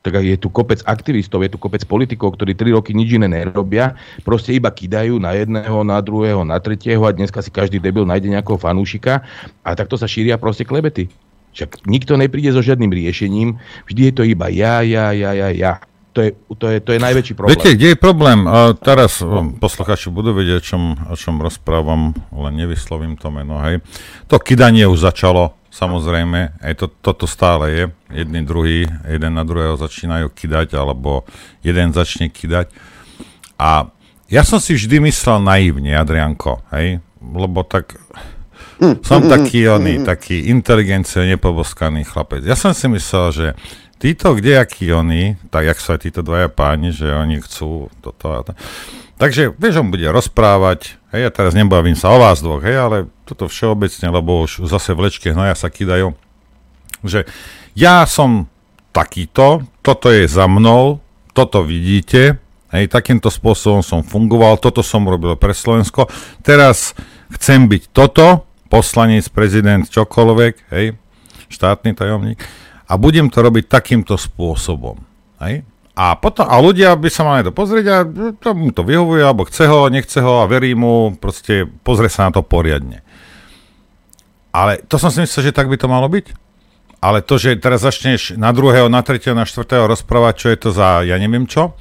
Tak 0.00 0.22
je 0.22 0.38
tu 0.38 0.48
kopec 0.54 0.86
aktivistov, 0.86 1.42
je 1.42 1.50
tu 1.50 1.58
kopec 1.58 1.82
politikov, 1.82 2.38
ktorí 2.38 2.54
3 2.54 2.78
roky 2.78 2.94
nič 2.94 3.18
iné 3.18 3.26
nerobia, 3.26 3.98
proste 4.22 4.54
iba 4.54 4.70
kidajú 4.70 5.18
na 5.18 5.34
jedného, 5.34 5.82
na 5.82 5.98
druhého, 5.98 6.46
na 6.46 6.62
tretieho 6.62 7.02
a 7.02 7.10
dneska 7.10 7.42
si 7.42 7.50
každý 7.50 7.82
debil 7.82 8.06
nájde 8.06 8.30
nejakého 8.30 8.54
fanúšika 8.54 9.26
a 9.66 9.68
takto 9.74 9.98
sa 9.98 10.06
šíria 10.06 10.38
proste 10.38 10.62
klebety. 10.62 11.10
Však 11.58 11.90
nikto 11.90 12.14
nepríde 12.14 12.54
so 12.54 12.62
žiadnym 12.62 12.94
riešením, 12.94 13.58
vždy 13.90 14.00
je 14.08 14.12
to 14.14 14.22
iba 14.22 14.46
ja, 14.46 14.78
ja, 14.86 15.10
ja, 15.10 15.34
ja, 15.34 15.50
ja. 15.50 15.72
To 16.14 16.24
je, 16.24 16.32
to 16.54 16.66
je, 16.70 16.78
to 16.80 16.90
je 16.96 17.00
najväčší 17.02 17.32
problém. 17.36 17.52
Viete, 17.52 17.76
kde 17.76 17.88
je 17.92 17.98
problém? 17.98 18.48
A 18.48 18.72
teraz 18.72 19.20
posluchači 19.58 20.08
budú 20.08 20.32
vedieť, 20.32 20.56
o 20.56 20.64
čom, 20.64 20.82
o 21.12 21.16
čom 21.18 21.40
rozprávam, 21.42 22.16
len 22.30 22.54
nevyslovím 22.56 23.18
to 23.20 23.28
meno, 23.28 23.60
hej. 23.66 23.84
To 24.30 24.40
kydanie 24.40 24.88
už 24.88 25.02
začalo, 25.12 25.55
Samozrejme, 25.76 26.56
aj 26.64 26.72
to, 26.80 26.86
toto 26.88 27.28
stále 27.28 27.64
je. 27.68 27.84
Jedni 28.08 28.40
druhý, 28.40 28.88
jeden 28.88 29.36
na 29.36 29.44
druhého 29.44 29.76
začínajú 29.76 30.32
kidať, 30.32 30.72
alebo 30.72 31.28
jeden 31.60 31.92
začne 31.92 32.32
kidať. 32.32 32.72
A 33.60 33.92
ja 34.32 34.40
som 34.40 34.56
si 34.56 34.72
vždy 34.72 35.04
myslel 35.04 35.44
naivne, 35.44 35.92
Adrianko, 35.92 36.64
hej? 36.72 37.04
Lebo 37.20 37.60
tak 37.60 38.00
som 39.04 39.24
taký 39.28 39.68
oný, 39.68 40.00
taký 40.04 40.48
inteligencie 40.48 41.28
nepoboskaný 41.36 42.08
chlapec. 42.08 42.40
Ja 42.44 42.56
som 42.56 42.72
si 42.72 42.88
myslel, 42.88 43.26
že 43.32 43.46
títo 44.00 44.32
kdejakí 44.32 44.88
oni, 44.92 45.36
tak 45.52 45.68
jak 45.68 45.78
sú 45.80 45.96
aj 45.96 46.08
títo 46.08 46.20
dvaja 46.24 46.48
páni, 46.48 46.92
že 46.92 47.08
oni 47.08 47.40
chcú 47.44 47.92
toto 48.00 48.26
a 48.32 48.40
to. 48.44 48.52
Takže, 49.16 49.56
vieš, 49.56 49.80
on 49.80 49.88
bude 49.88 50.04
rozprávať, 50.08 51.00
hej, 51.16 51.24
ja 51.24 51.32
teraz 51.32 51.56
nebavím 51.56 51.96
sa 51.96 52.12
o 52.12 52.20
vás 52.20 52.44
dvoch, 52.44 52.60
hej, 52.60 52.76
ale 52.76 52.96
toto 53.24 53.48
všeobecne, 53.48 54.12
lebo 54.12 54.44
už 54.44 54.68
zase 54.68 54.92
vlečke 54.92 55.32
hnoja 55.32 55.56
sa 55.56 55.72
kydajú, 55.72 56.12
že 57.00 57.24
ja 57.72 58.04
som 58.04 58.52
takýto, 58.92 59.64
toto 59.80 60.12
je 60.12 60.28
za 60.28 60.44
mnou, 60.44 61.00
toto 61.32 61.64
vidíte, 61.64 62.36
hej, 62.76 62.84
takýmto 62.92 63.32
spôsobom 63.32 63.80
som 63.80 64.04
fungoval, 64.04 64.60
toto 64.60 64.84
som 64.84 65.08
robil 65.08 65.32
pre 65.40 65.56
Slovensko, 65.56 66.12
teraz 66.44 66.92
chcem 67.32 67.64
byť 67.64 67.82
toto, 67.96 68.44
poslanec, 68.68 69.24
prezident, 69.32 69.88
čokoľvek, 69.88 70.54
hej, 70.76 71.00
štátny 71.48 71.96
tajomník, 71.96 72.44
a 72.86 72.92
budem 73.00 73.32
to 73.32 73.40
robiť 73.40 73.72
takýmto 73.72 74.20
spôsobom, 74.20 75.00
hej, 75.40 75.64
a, 75.96 76.12
potom, 76.20 76.44
a 76.44 76.60
ľudia 76.60 76.92
by 76.92 77.08
sa 77.08 77.24
mali 77.24 77.40
to 77.40 77.56
pozrieť 77.56 77.86
a 77.88 77.98
to 78.36 78.52
mu 78.52 78.68
to 78.68 78.84
vyhovuje, 78.84 79.24
alebo 79.24 79.48
chce 79.48 79.64
ho, 79.64 79.88
nechce 79.88 80.20
ho 80.20 80.44
a 80.44 80.50
verí 80.50 80.76
mu, 80.76 81.16
proste 81.16 81.64
pozrie 81.64 82.12
sa 82.12 82.28
na 82.28 82.36
to 82.36 82.44
poriadne. 82.44 83.00
Ale 84.52 84.84
to 84.84 85.00
som 85.00 85.08
si 85.08 85.24
myslel, 85.24 85.48
že 85.48 85.56
tak 85.56 85.72
by 85.72 85.80
to 85.80 85.88
malo 85.88 86.04
byť. 86.12 86.36
Ale 87.00 87.24
to, 87.24 87.40
že 87.40 87.56
teraz 87.56 87.80
začneš 87.80 88.36
na 88.36 88.52
druhého, 88.52 88.92
na 88.92 89.00
tretieho, 89.00 89.32
na 89.32 89.48
štvrtého 89.48 89.88
rozprávať, 89.88 90.34
čo 90.36 90.46
je 90.52 90.58
to 90.60 90.70
za 90.76 91.00
ja 91.00 91.16
neviem 91.16 91.48
čo, 91.48 91.72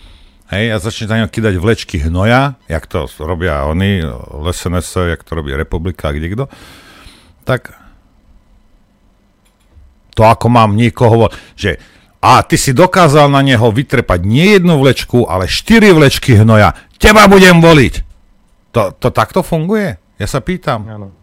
hej, 0.48 0.72
a 0.72 0.80
začneš 0.80 1.12
na 1.12 1.20
ňo 1.24 1.28
kydať 1.28 1.56
vlečky 1.60 2.00
hnoja, 2.00 2.56
jak 2.72 2.88
to 2.88 3.12
robia 3.20 3.68
oni, 3.68 4.00
LSNS, 4.32 5.12
jak 5.12 5.28
to 5.28 5.32
robí 5.36 5.52
Republika, 5.52 6.16
kde 6.16 6.28
kto, 6.32 6.46
tak 7.44 7.76
to 10.16 10.24
ako 10.24 10.48
mám 10.48 10.80
niekoho, 10.80 11.28
že 11.60 11.76
a 12.26 12.42
ty 12.42 12.58
si 12.58 12.74
dokázal 12.74 13.30
na 13.30 13.46
neho 13.46 13.70
vytrepať 13.70 14.26
nie 14.26 14.58
jednu 14.58 14.82
vlečku, 14.82 15.30
ale 15.30 15.46
štyri 15.46 15.94
vlečky 15.94 16.34
hnoja. 16.42 16.74
Teba 16.98 17.30
budem 17.30 17.62
voliť. 17.62 18.02
To, 18.74 18.90
to 18.98 19.14
takto 19.14 19.46
funguje? 19.46 20.02
Ja 20.18 20.26
sa 20.26 20.42
pýtam. 20.42 20.90
Áno. 20.90 21.14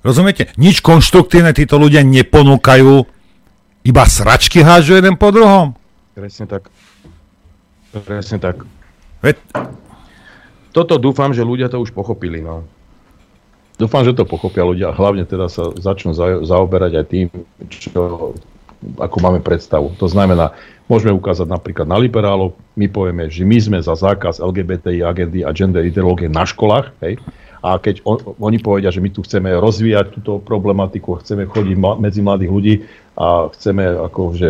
Rozumiete? 0.00 0.48
Nič 0.56 0.80
konštruktívne 0.80 1.52
títo 1.52 1.76
ľudia 1.76 2.00
neponúkajú, 2.00 3.04
iba 3.84 4.04
sračky 4.08 4.64
hážu 4.64 4.96
jeden 4.96 5.20
po 5.20 5.28
druhom. 5.28 5.76
Presne 6.16 6.48
tak. 6.48 6.72
Presne 7.92 8.40
tak. 8.40 8.64
Veď... 9.20 9.36
Toto 10.74 10.98
dúfam, 10.98 11.30
že 11.30 11.44
ľudia 11.46 11.70
to 11.70 11.78
už 11.78 11.94
pochopili. 11.94 12.40
No. 12.42 12.66
Dúfam, 13.76 14.02
že 14.02 14.16
to 14.16 14.26
pochopia 14.26 14.66
ľudia. 14.66 14.90
Hlavne 14.90 15.28
teda 15.28 15.46
sa 15.46 15.70
začnú 15.70 16.16
zaoberať 16.42 16.92
aj 16.98 17.06
tým, 17.12 17.28
čo 17.68 18.34
ako 19.00 19.16
máme 19.20 19.40
predstavu. 19.40 19.96
To 19.98 20.06
znamená 20.06 20.52
Môžeme 20.84 21.16
ukázať 21.16 21.48
napríklad 21.48 21.88
na 21.88 21.96
liberálov, 21.96 22.52
my 22.76 22.92
povieme, 22.92 23.32
že 23.32 23.40
my 23.48 23.56
sme 23.56 23.78
za 23.80 23.96
zákaz 23.96 24.36
LGBTI 24.36 25.00
agendy 25.00 25.40
a 25.40 25.48
gender 25.56 25.80
ideológie 25.80 26.28
na 26.28 26.44
školách, 26.44 26.92
hej, 27.00 27.16
a 27.64 27.80
keď 27.80 28.04
on, 28.04 28.20
oni 28.36 28.60
povedia, 28.60 28.92
že 28.92 29.00
my 29.00 29.08
tu 29.08 29.24
chceme 29.24 29.48
rozvíjať 29.48 30.20
túto 30.20 30.36
problematiku, 30.44 31.24
chceme 31.24 31.48
chodiť 31.48 31.76
ma, 31.80 31.96
medzi 31.96 32.20
mladých 32.20 32.50
ľudí 32.52 32.74
a 33.16 33.48
chceme 33.56 33.96
akože 34.12 34.48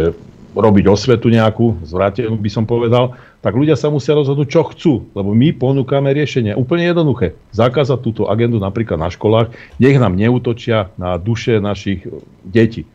robiť 0.59 0.85
osvetu 0.90 1.31
nejakú, 1.31 1.86
zvrátenú 1.86 2.35
by 2.35 2.51
som 2.51 2.66
povedal, 2.66 3.15
tak 3.39 3.55
ľudia 3.55 3.78
sa 3.78 3.94
musia 3.94 4.19
rozhodnúť, 4.19 4.48
čo 4.51 4.66
chcú, 4.74 4.93
lebo 5.15 5.31
my 5.31 5.55
ponúkame 5.55 6.11
riešenie. 6.11 6.59
Úplne 6.59 6.90
jednoduché. 6.90 7.39
Zakázať 7.55 8.02
túto 8.02 8.23
agendu 8.27 8.59
napríklad 8.59 8.98
na 8.98 9.06
školách, 9.06 9.55
nech 9.78 10.02
nám 10.02 10.19
neútočia 10.19 10.90
na 10.98 11.15
duše 11.15 11.62
našich 11.62 12.02
detí. 12.43 12.90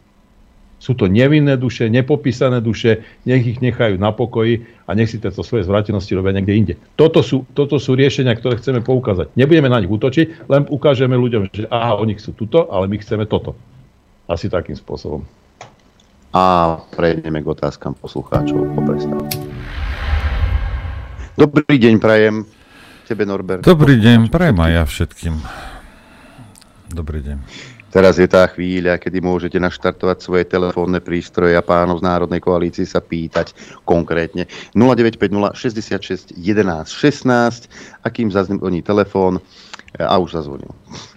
Sú 0.80 0.95
to 0.95 1.11
nevinné 1.11 1.60
duše, 1.60 1.91
nepopísané 1.91 2.64
duše, 2.64 3.03
nech 3.27 3.43
ich 3.43 3.60
nechajú 3.60 3.99
na 3.99 4.15
pokoji 4.15 4.64
a 4.88 4.95
nech 4.95 5.11
si 5.11 5.19
tieto 5.19 5.43
svoje 5.43 5.68
zvratenosti 5.68 6.15
robia 6.15 6.31
niekde 6.31 6.53
inde. 6.56 6.73
Toto 6.95 7.19
sú, 7.19 7.43
toto 7.51 7.76
sú 7.84 7.99
riešenia, 7.99 8.31
ktoré 8.39 8.56
chceme 8.57 8.80
poukázať. 8.80 9.35
Nebudeme 9.35 9.68
na 9.68 9.84
nich 9.84 9.91
útočiť, 9.91 10.47
len 10.47 10.64
ukážeme 10.72 11.19
ľuďom, 11.19 11.51
že 11.51 11.68
aha, 11.68 11.99
oni 11.99 12.15
chcú 12.15 12.31
tuto, 12.31 12.72
ale 12.72 12.88
my 12.88 12.95
chceme 12.95 13.27
toto. 13.27 13.60
Asi 14.31 14.47
takým 14.47 14.80
spôsobom. 14.80 15.27
A 16.31 16.77
prejdeme 16.95 17.43
k 17.43 17.47
otázkam 17.51 17.97
poslucháčov 17.99 18.72
po 18.72 18.80
prestávke. 18.85 19.35
Dobrý 21.35 21.76
deň, 21.76 21.93
prajem 21.99 22.47
tebe, 23.10 23.26
Norbert. 23.26 23.65
Dobrý 23.65 23.97
deň, 23.97 24.30
prajem 24.30 24.57
aj 24.61 24.72
ja 24.72 24.84
všetkým. 24.85 25.35
Dobrý 26.93 27.19
deň. 27.26 27.78
Teraz 27.90 28.22
je 28.22 28.30
tá 28.30 28.45
chvíľa, 28.45 29.02
kedy 29.02 29.18
môžete 29.18 29.57
naštartovať 29.57 30.18
svoje 30.22 30.45
telefónne 30.45 31.02
prístroje 31.02 31.57
a 31.57 31.66
pánov 31.66 31.99
z 32.02 32.06
Národnej 32.06 32.38
koalície 32.38 32.86
sa 32.86 33.02
pýtať 33.02 33.57
konkrétne 33.82 34.45
0950 34.78 35.57
66 35.57 36.38
11 36.38 36.86
16 36.86 38.06
a 38.06 38.07
kým 38.14 38.30
zazvoní 38.30 38.86
telefón 38.86 39.41
a 39.98 40.16
už 40.22 40.38
zazvonil. 40.38 40.70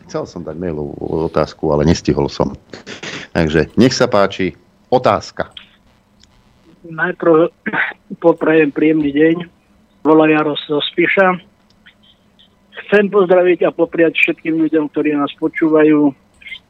Chcel 0.09 0.25
som 0.25 0.41
dať 0.41 0.57
mailovú 0.57 0.97
otázku, 1.29 1.69
ale 1.77 1.85
nestihol 1.85 2.33
som. 2.33 2.57
Takže 3.37 3.69
nech 3.77 3.93
sa 3.93 4.09
páči, 4.09 4.57
otázka. 4.89 5.53
Najprv 6.89 7.53
poprajem 8.17 8.73
príjemný 8.73 9.13
deň. 9.13 9.37
Volá 10.03 10.25
Jaros 10.27 10.59
zo 10.65 10.81
Spiša. 10.81 11.37
Chcem 12.89 13.13
pozdraviť 13.13 13.69
a 13.69 13.71
popriať 13.71 14.17
všetkým 14.19 14.57
ľuďom, 14.57 14.89
ktorí 14.91 15.15
nás 15.15 15.31
počúvajú 15.37 16.22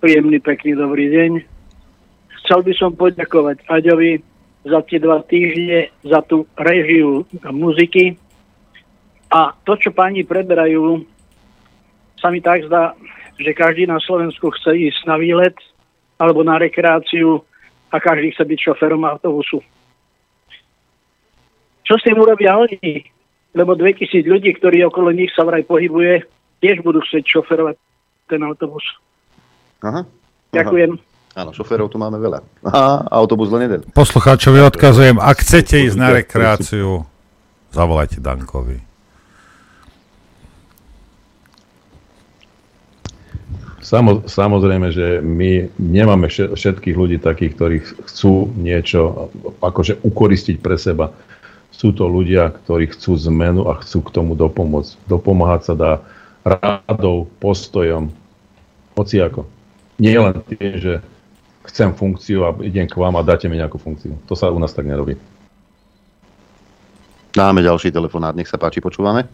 príjemný, 0.03 0.43
pekný, 0.43 0.75
dobrý 0.75 1.15
deň. 1.15 1.33
Chcel 2.43 2.67
by 2.67 2.73
som 2.75 2.91
poďakovať 2.99 3.63
Aďovi 3.71 4.19
za 4.67 4.83
tie 4.83 4.99
dva 4.99 5.23
týždne, 5.23 5.95
za 6.03 6.19
tú 6.27 6.43
režiu 6.59 7.23
muziky. 7.47 8.19
A 9.31 9.55
to, 9.63 9.79
čo 9.79 9.95
páni 9.95 10.27
preberajú, 10.27 11.07
sa 12.19 12.35
mi 12.35 12.43
tak 12.43 12.67
zdá, 12.67 12.99
že 13.39 13.55
každý 13.55 13.87
na 13.87 14.03
Slovensku 14.03 14.51
chce 14.59 14.75
ísť 14.91 15.07
na 15.07 15.23
výlet 15.23 15.55
alebo 16.19 16.43
na 16.43 16.59
rekreáciu 16.59 17.39
a 17.95 18.03
každý 18.03 18.35
chce 18.35 18.43
byť 18.43 18.59
šoferom 18.59 19.07
autobusu. 19.07 19.63
Čo 21.87 21.95
s 21.95 22.03
tým 22.03 22.19
urobia 22.19 22.59
oni? 22.59 23.07
Lebo 23.55 23.79
2000 23.79 24.27
ľudí, 24.27 24.51
ktorí 24.59 24.83
okolo 24.83 25.15
nich 25.15 25.31
sa 25.31 25.47
vraj 25.47 25.63
pohybuje, 25.63 26.27
tiež 26.59 26.83
budú 26.83 26.99
chcieť 27.07 27.23
šoferovať 27.39 27.79
ten 28.27 28.43
autobus. 28.43 28.83
Aha. 29.83 30.07
Ďakujem. 30.55 30.95
Áno, 31.33 31.51
šoférov 31.51 31.89
tu 31.89 31.97
máme 31.97 32.21
veľa. 32.21 32.45
Aha, 32.69 33.09
autobus 33.09 33.49
len 33.49 33.65
jeden. 33.65 33.81
Poslucháčovi 33.97 34.61
odkazujem, 34.69 35.17
ak 35.17 35.41
chcete 35.41 35.81
ísť 35.89 35.97
na 35.97 36.13
rekreáciu, 36.13 37.09
zavolajte 37.73 38.21
Dankovi. 38.21 38.85
Samo, 43.83 44.23
samozrejme, 44.29 44.95
že 44.95 45.19
my 45.25 45.73
nemáme 45.81 46.29
všetkých 46.31 46.97
ľudí 46.97 47.19
takých, 47.19 47.53
ktorí 47.57 47.77
chcú 48.07 48.53
niečo 48.55 49.33
akože 49.59 50.05
ukoristiť 50.07 50.63
pre 50.63 50.79
seba. 50.79 51.11
Sú 51.73 51.91
to 51.97 52.07
ľudia, 52.07 52.53
ktorí 52.63 52.93
chcú 52.93 53.17
zmenu 53.33 53.67
a 53.73 53.81
chcú 53.81 54.05
k 54.07 54.15
tomu 54.15 54.37
dopomôcť. 54.37 55.09
Dopomáhať 55.09 55.61
sa 55.65 55.75
dá 55.75 55.93
radou, 56.45 57.27
postojom, 57.41 58.13
hociako. 58.95 59.49
Nie 60.03 60.19
len 60.19 60.35
tým, 60.51 60.83
že 60.83 60.99
chcem 61.71 61.95
funkciu 61.95 62.43
a 62.43 62.51
idem 62.67 62.91
k 62.91 62.99
vám 62.99 63.15
a 63.15 63.23
dáte 63.23 63.47
mi 63.47 63.55
nejakú 63.55 63.79
funkciu. 63.79 64.19
To 64.27 64.35
sa 64.35 64.51
u 64.51 64.59
nás 64.59 64.75
tak 64.75 64.91
nerobí. 64.91 65.15
Dáme 67.31 67.63
ďalší 67.63 67.95
telefonát, 67.95 68.35
nech 68.35 68.51
sa 68.51 68.59
páči, 68.59 68.83
počúvame. 68.83 69.31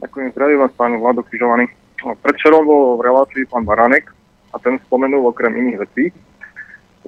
Ďakujem, 0.00 0.32
zdravím 0.32 0.58
vás, 0.64 0.72
pán 0.72 0.96
Vlado 0.96 1.20
Križovaný. 1.20 1.68
Predčerom 2.00 2.64
bol 2.64 2.96
v 2.96 3.04
relácii 3.12 3.44
pán 3.44 3.68
Baranek 3.68 4.08
a 4.50 4.58
ten 4.58 4.80
spomenul 4.88 5.28
okrem 5.28 5.52
iných 5.52 5.78
vecí, 5.84 6.04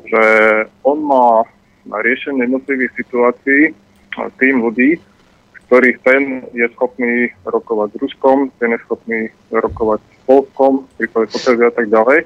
že 0.05 0.25
on 0.85 1.01
má 1.01 1.49
na 1.89 1.99
riešenie 2.05 2.45
jednotlivých 2.45 2.93
situácií 2.93 3.73
tým 4.37 4.57
ľudí, 4.61 5.01
ktorých 5.67 5.99
ten 6.05 6.23
je 6.53 6.69
schopný 6.77 7.33
rokovať 7.49 7.97
s 7.97 8.01
Ruskom, 8.05 8.53
ten 8.61 8.77
je 8.77 8.81
schopný 8.85 9.33
rokovať 9.49 10.01
s 10.05 10.19
Polskom, 10.29 10.85
prípade 11.01 11.33
Potrebia 11.33 11.73
a 11.73 11.75
tak 11.75 11.89
ďalej. 11.89 12.19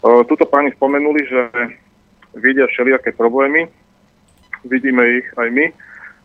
Tuto 0.00 0.44
páni 0.48 0.72
spomenuli, 0.72 1.20
že 1.28 1.40
vidia 2.40 2.64
všelijaké 2.64 3.12
problémy, 3.12 3.68
vidíme 4.64 5.20
ich 5.20 5.26
aj 5.36 5.48
my, 5.52 5.66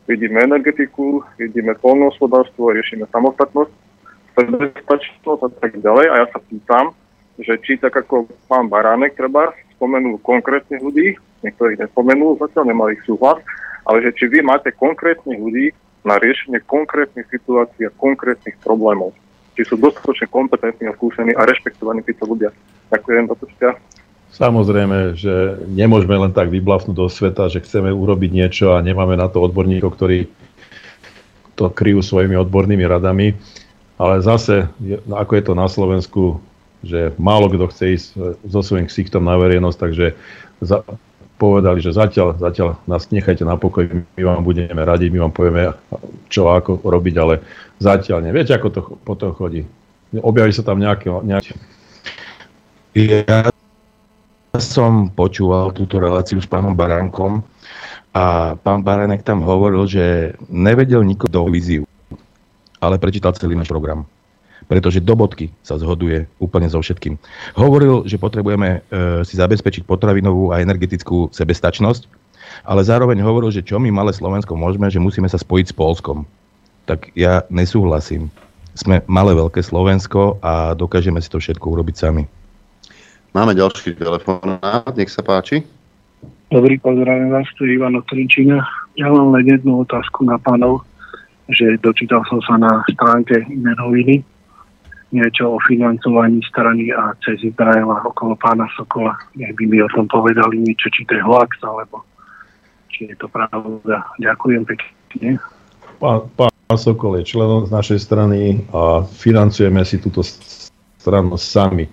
vidíme 0.07 0.47
energetiku, 0.47 1.23
vidíme 1.35 1.75
polnohospodárstvo, 1.83 2.71
riešime 2.71 3.09
samostatnosť, 3.11 3.73
sebestačnosť 4.39 5.41
a 5.43 5.49
tak 5.59 5.71
ďalej. 5.83 6.05
A 6.07 6.15
ja 6.23 6.27
sa 6.31 6.39
pýtam, 6.39 6.95
že 7.35 7.59
či 7.67 7.75
tak 7.75 7.95
ako 7.99 8.31
pán 8.47 8.71
Baránek 8.71 9.19
treba 9.19 9.51
spomenul 9.75 10.23
konkrétnych 10.23 10.79
ľudí, 10.79 11.19
niektorých 11.43 11.83
nespomenul, 11.83 12.39
zatiaľ 12.39 12.71
nemali 12.71 12.95
ich 12.95 13.03
súhlas, 13.03 13.43
ale 13.83 14.07
že 14.07 14.15
či 14.15 14.31
vy 14.31 14.39
máte 14.39 14.71
konkrétnych 14.71 15.35
ľudí 15.35 15.75
na 16.07 16.15
riešenie 16.15 16.63
konkrétnych 16.63 17.27
situácií 17.27 17.89
a 17.89 17.97
konkrétnych 17.99 18.55
problémov. 18.63 19.11
Či 19.55 19.63
sú 19.71 19.75
dostatočne 19.79 20.27
kompetentní 20.27 20.91
a 20.91 20.95
skúsení 20.95 21.31
a 21.31 21.47
rešpektovaní 21.47 22.03
títo 22.03 22.27
ľudia. 22.27 22.51
Ďakujem, 22.91 23.23
do 23.31 23.35
Samozrejme, 24.35 25.15
že 25.15 25.63
nemôžeme 25.71 26.19
len 26.19 26.35
tak 26.35 26.51
vyblafnúť 26.51 26.91
do 26.91 27.07
sveta, 27.07 27.47
že 27.47 27.63
chceme 27.63 27.87
urobiť 27.87 28.31
niečo 28.35 28.75
a 28.75 28.83
nemáme 28.83 29.15
na 29.15 29.31
to 29.31 29.39
odborníkov, 29.39 29.95
ktorí 29.95 30.27
to 31.55 31.71
kryjú 31.71 32.03
svojimi 32.03 32.35
odbornými 32.35 32.83
radami. 32.83 33.31
Ale 33.95 34.19
zase, 34.19 34.67
ako 35.07 35.31
je 35.39 35.43
to 35.47 35.53
na 35.55 35.71
Slovensku, 35.71 36.43
že 36.83 37.15
málo 37.15 37.47
kto 37.47 37.71
chce 37.71 37.83
ísť 37.95 38.07
e, 38.11 38.17
so 38.51 38.59
svojím 38.59 38.91
ksichtom 38.91 39.23
na 39.23 39.39
verejnosť, 39.39 39.77
takže 39.79 40.19
za, 40.59 40.83
povedali, 41.35 41.83
že 41.83 41.95
zatiaľ, 41.95 42.39
zatiaľ 42.39 42.79
nás 42.87 43.11
nechajte 43.11 43.43
na 43.43 43.59
pokoj, 43.59 43.85
my 43.87 44.21
vám 44.23 44.41
budeme 44.41 44.79
radiť, 44.79 45.09
my 45.11 45.19
vám 45.27 45.33
povieme, 45.35 45.61
čo 46.31 46.47
ako 46.47 46.83
robiť, 46.83 47.15
ale 47.19 47.43
zatiaľ 47.79 48.23
nie. 48.23 48.31
Viete, 48.35 48.55
ako 48.55 48.67
to 48.71 48.81
potom 49.03 49.35
chodí? 49.35 49.67
Objaví 50.15 50.55
sa 50.55 50.63
tam 50.63 50.79
nejaké, 50.79 51.11
nejaké... 51.11 51.53
Ja 52.95 53.51
som 54.55 55.11
počúval 55.11 55.75
túto 55.75 55.99
reláciu 55.99 56.39
s 56.39 56.47
pánom 56.47 56.71
Baránkom 56.71 57.43
a 58.15 58.55
pán 58.55 58.87
Baránek 58.87 59.27
tam 59.27 59.43
hovoril, 59.43 59.83
že 59.83 60.31
nevedel 60.47 61.03
nikoho 61.03 61.27
do 61.27 61.43
víziu 61.51 61.83
ale 62.85 63.01
prečítal 63.01 63.33
celý 63.33 63.57
náš 63.57 63.71
program. 63.73 64.05
Pretože 64.65 65.03
do 65.03 65.13
bodky 65.13 65.53
sa 65.61 65.77
zhoduje 65.77 66.25
úplne 66.41 66.65
so 66.65 66.81
všetkým. 66.81 67.21
Hovoril, 67.53 68.05
že 68.09 68.17
potrebujeme 68.17 68.69
e, 68.69 69.21
si 69.21 69.37
zabezpečiť 69.37 69.85
potravinovú 69.85 70.49
a 70.49 70.61
energetickú 70.61 71.29
sebestačnosť, 71.29 72.09
ale 72.65 72.81
zároveň 72.81 73.21
hovoril, 73.21 73.53
že 73.53 73.61
čo 73.61 73.77
my 73.77 73.93
malé 73.93 74.09
Slovensko 74.09 74.57
môžeme, 74.57 74.89
že 74.89 74.97
musíme 74.97 75.29
sa 75.29 75.37
spojiť 75.37 75.69
s 75.69 75.77
Polskom. 75.77 76.25
Tak 76.89 77.13
ja 77.13 77.45
nesúhlasím. 77.53 78.33
Sme 78.73 79.05
malé 79.05 79.37
veľké 79.37 79.61
Slovensko 79.61 80.41
a 80.41 80.73
dokážeme 80.73 81.21
si 81.21 81.29
to 81.29 81.37
všetko 81.37 81.77
urobiť 81.77 81.95
sami. 81.95 82.23
Máme 83.37 83.53
ďalší 83.53 83.95
telefonát, 83.95 84.89
nech 84.97 85.13
sa 85.13 85.21
páči. 85.21 85.61
Dobrý, 86.49 86.79
pozdravím 86.81 87.35
vás, 87.35 87.45
tu 87.57 87.67
je 87.67 87.77
Ivan 87.77 87.97
Trinčina. 88.07 88.63
Ja 88.97 89.11
mám 89.11 89.35
len 89.35 89.45
jednu 89.45 89.83
otázku 89.83 90.23
na 90.25 90.39
pánov 90.39 90.87
že 91.49 91.77
dočítal 91.81 92.25
som 92.25 92.41
sa 92.41 92.57
na 92.57 92.81
stránke 92.89 93.45
iné 93.45 93.73
noviny 93.77 94.25
niečo 95.13 95.55
o 95.55 95.57
financovaní 95.61 96.41
strany 96.49 96.89
a 96.89 97.13
cez 97.21 97.41
Izraela 97.45 98.01
okolo 98.05 98.33
pána 98.37 98.65
Sokola. 98.73 99.13
Nech 99.37 99.53
by 99.53 99.63
mi 99.69 99.77
o 99.81 99.89
tom 99.93 100.09
povedali 100.09 100.61
niečo, 100.61 100.89
či 100.89 101.05
to 101.05 101.17
je 101.17 101.23
hoax, 101.23 101.61
alebo 101.61 102.01
či 102.89 103.11
je 103.11 103.15
to 103.19 103.27
pravda. 103.29 104.07
Ďakujem 104.17 104.63
pekne. 104.65 105.37
Pán, 106.01 106.27
pán 106.35 106.77
Sokol 106.79 107.21
je 107.21 107.29
členom 107.35 107.67
z 107.67 107.71
našej 107.71 107.99
strany 108.01 108.65
a 108.73 109.05
financujeme 109.05 109.85
si 109.85 110.01
túto 110.01 110.25
stranu 110.99 111.37
sami. 111.37 111.85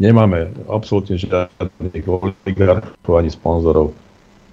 Nemáme 0.00 0.52
absolútne 0.68 1.20
žiadnych 1.20 2.06
oligarchov 2.08 3.14
ani 3.20 3.30
sponzorov. 3.32 3.92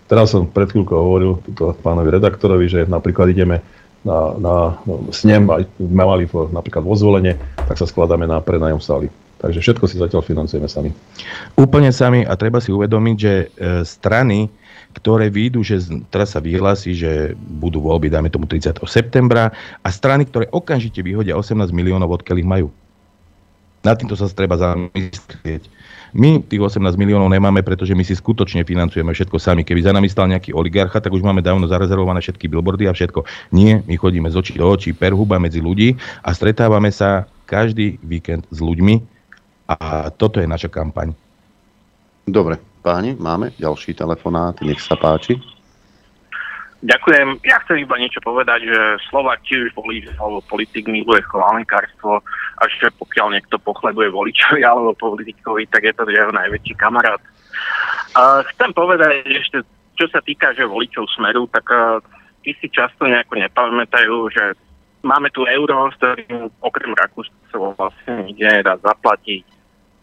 Teraz 0.08 0.32
som 0.32 0.48
pred 0.48 0.72
chvíľkou 0.72 0.96
hovoril 0.96 1.40
pánovi 1.84 2.16
redaktorovi, 2.16 2.68
že 2.72 2.80
napríklad 2.88 3.32
ideme 3.32 3.60
na, 4.08 4.20
na 4.40 4.56
snem, 5.12 5.44
aj 5.52 5.68
mali 5.84 6.24
napríklad 6.32 6.84
vo 6.88 6.96
zvolenie, 6.96 7.36
tak 7.68 7.76
sa 7.76 7.84
skladáme 7.84 8.24
na 8.24 8.40
prenajom 8.40 8.80
sály. 8.80 9.12
Takže 9.38 9.62
všetko 9.62 9.86
si 9.86 10.02
zatiaľ 10.02 10.26
financujeme 10.26 10.66
sami. 10.66 10.90
Úplne 11.54 11.94
sami 11.94 12.26
a 12.26 12.34
treba 12.34 12.58
si 12.58 12.74
uvedomiť, 12.74 13.16
že 13.22 13.34
e, 13.38 13.46
strany, 13.86 14.50
ktoré 14.98 15.30
výjdu, 15.30 15.62
že 15.62 15.78
teraz 16.10 16.34
sa 16.34 16.42
vyhlási, 16.42 16.98
že 16.98 17.38
budú 17.38 17.86
voľby, 17.86 18.10
dáme 18.10 18.34
tomu 18.34 18.50
30. 18.50 18.82
septembra 18.90 19.54
a 19.86 19.90
strany, 19.94 20.26
ktoré 20.26 20.50
okamžite 20.50 21.06
vyhodia 21.06 21.38
18 21.38 21.70
miliónov, 21.70 22.18
odkiaľ 22.18 22.38
ich 22.42 22.50
majú. 22.50 22.68
Na 23.86 23.94
týmto 23.94 24.18
sa 24.18 24.26
treba 24.26 24.58
zamyslieť. 24.58 25.70
My 26.16 26.40
tých 26.40 26.62
18 26.62 26.96
miliónov 26.96 27.28
nemáme, 27.28 27.66
pretože 27.66 27.92
my 27.92 28.04
si 28.06 28.16
skutočne 28.16 28.64
financujeme 28.64 29.12
všetko 29.12 29.36
sami. 29.42 29.68
Keby 29.68 29.84
za 29.84 29.92
nami 29.92 30.08
stal 30.08 30.32
nejaký 30.32 30.56
oligarcha, 30.56 31.04
tak 31.04 31.12
už 31.12 31.26
máme 31.26 31.44
dávno 31.44 31.68
zarezervované 31.68 32.24
všetky 32.24 32.48
billboardy 32.48 32.88
a 32.88 32.96
všetko. 32.96 33.28
Nie, 33.52 33.84
my 33.84 33.96
chodíme 34.00 34.32
z 34.32 34.40
očí 34.40 34.54
do 34.56 34.68
očí, 34.68 34.96
perhuba 34.96 35.42
medzi 35.42 35.60
ľudí 35.60 36.00
a 36.24 36.32
stretávame 36.32 36.94
sa 36.94 37.28
každý 37.48 38.00
víkend 38.04 38.48
s 38.52 38.60
ľuďmi 38.60 39.00
a 39.68 40.08
toto 40.16 40.40
je 40.40 40.48
naša 40.48 40.72
kampaň. 40.72 41.12
Dobre, 42.28 42.60
páni, 42.84 43.16
máme 43.16 43.56
ďalší 43.56 43.96
telefonát, 43.96 44.60
nech 44.64 44.80
sa 44.84 45.00
páči. 45.00 45.40
Ďakujem. 46.78 47.42
Ja 47.42 47.58
chcem 47.66 47.82
iba 47.82 47.98
niečo 47.98 48.22
povedať, 48.22 48.70
že 48.70 48.80
Slovak 49.10 49.42
tiež 49.50 49.74
volí, 49.74 50.06
alebo 50.22 50.46
politik 50.46 50.86
miluje 50.86 51.26
chválenkárstvo 51.26 52.22
a 52.58 52.64
že 52.68 52.90
pokiaľ 52.98 53.38
niekto 53.38 53.62
pochlebuje 53.62 54.10
voličovi 54.10 54.62
alebo 54.66 54.98
politikovi, 54.98 55.70
tak 55.70 55.86
je 55.86 55.94
to 55.94 56.10
jeho 56.10 56.34
najväčší 56.34 56.74
kamarát. 56.74 57.22
A 58.18 58.42
chcem 58.54 58.74
povedať 58.74 59.26
ešte, 59.30 59.62
čo 59.98 60.10
sa 60.10 60.22
týka 60.22 60.54
že 60.58 60.66
voličov 60.66 61.06
Smeru, 61.14 61.46
tak 61.54 61.70
tí 62.42 62.54
si 62.58 62.68
často 62.70 63.06
nejako 63.06 63.38
nepamätajú, 63.38 64.16
že 64.34 64.44
máme 65.06 65.30
tu 65.30 65.46
euro, 65.46 65.90
s 65.94 65.98
ktorým 66.02 66.50
okrem 66.62 66.94
Rakúska 66.98 67.56
vlastne 67.56 68.26
nikde 68.26 68.62
nedá 68.62 68.78
zaplatiť. 68.82 69.46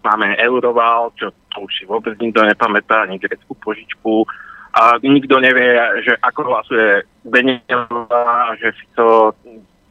Máme 0.04 0.36
euroval, 0.36 1.16
čo 1.16 1.32
to 1.54 1.64
už 1.64 1.72
si 1.74 1.84
vôbec 1.88 2.14
nikto 2.20 2.44
nepamätá, 2.44 3.08
ani 3.08 3.16
greckú 3.16 3.56
požičku 3.56 4.28
a 4.74 4.98
nikto 5.00 5.38
nevie, 5.38 5.80
že 6.02 6.18
ako 6.20 6.40
hlasuje 6.50 7.06
Benelová, 7.24 8.58
že 8.58 8.74
si 8.74 8.84
to 8.98 9.32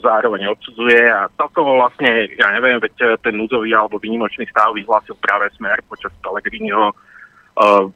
zároveň 0.03 0.51
odsudzuje 0.51 1.07
a 1.07 1.31
celkovo 1.39 1.79
vlastne, 1.79 2.27
ja 2.35 2.51
neviem, 2.51 2.77
veď 2.83 3.17
ten 3.23 3.39
núzový 3.39 3.71
alebo 3.71 3.97
výnimočný 3.97 4.43
stav 4.51 4.75
vyhlásil 4.75 5.15
práve 5.23 5.47
smer 5.55 5.79
počas 5.87 6.11
Pellegriniho 6.19 6.91
uh, 6.91 7.87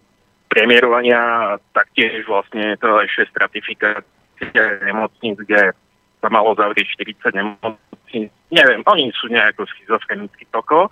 premiérovania 0.47 1.55
taktiež 1.75 2.23
vlastne 2.25 2.79
to 2.79 2.87
ešte 3.03 3.27
stratifikácia 3.35 4.63
nemocníc, 4.87 5.35
kde 5.43 5.75
sa 6.23 6.27
malo 6.31 6.55
zavrieť 6.55 6.97
40 6.97 7.35
nemocníc. 7.35 8.31
Neviem, 8.47 8.81
oni 8.87 9.11
sú 9.11 9.27
nejako 9.27 9.67
schizofrenický 9.67 10.47
toko. 10.55 10.87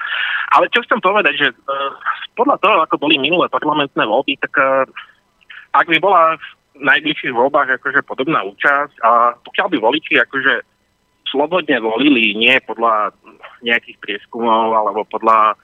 Ale 0.51 0.67
čo 0.75 0.83
chcem 0.83 0.99
povedať, 0.99 1.33
že 1.39 1.47
uh, 1.55 1.95
podľa 2.35 2.59
toho, 2.59 2.75
ako 2.83 2.99
boli 2.99 3.15
minulé 3.15 3.47
parlamentné 3.47 4.03
voľby, 4.03 4.35
tak 4.43 4.53
uh, 4.59 4.83
ak 5.71 5.87
by 5.87 5.97
bola 6.03 6.35
v 6.35 6.45
najbližších 6.83 7.31
voľbách 7.31 7.79
akože 7.79 8.03
podobná 8.03 8.43
účasť 8.43 8.99
a 8.99 9.39
pokiaľ 9.39 9.67
by 9.71 9.77
voliči 9.79 10.19
akože 10.19 10.74
slobodne 11.29 11.81
volili, 11.81 12.37
nie 12.37 12.57
podľa 12.63 13.13
nejakých 13.65 13.97
prieskumov 14.01 14.73
alebo 14.73 15.03
podľa, 15.09 15.57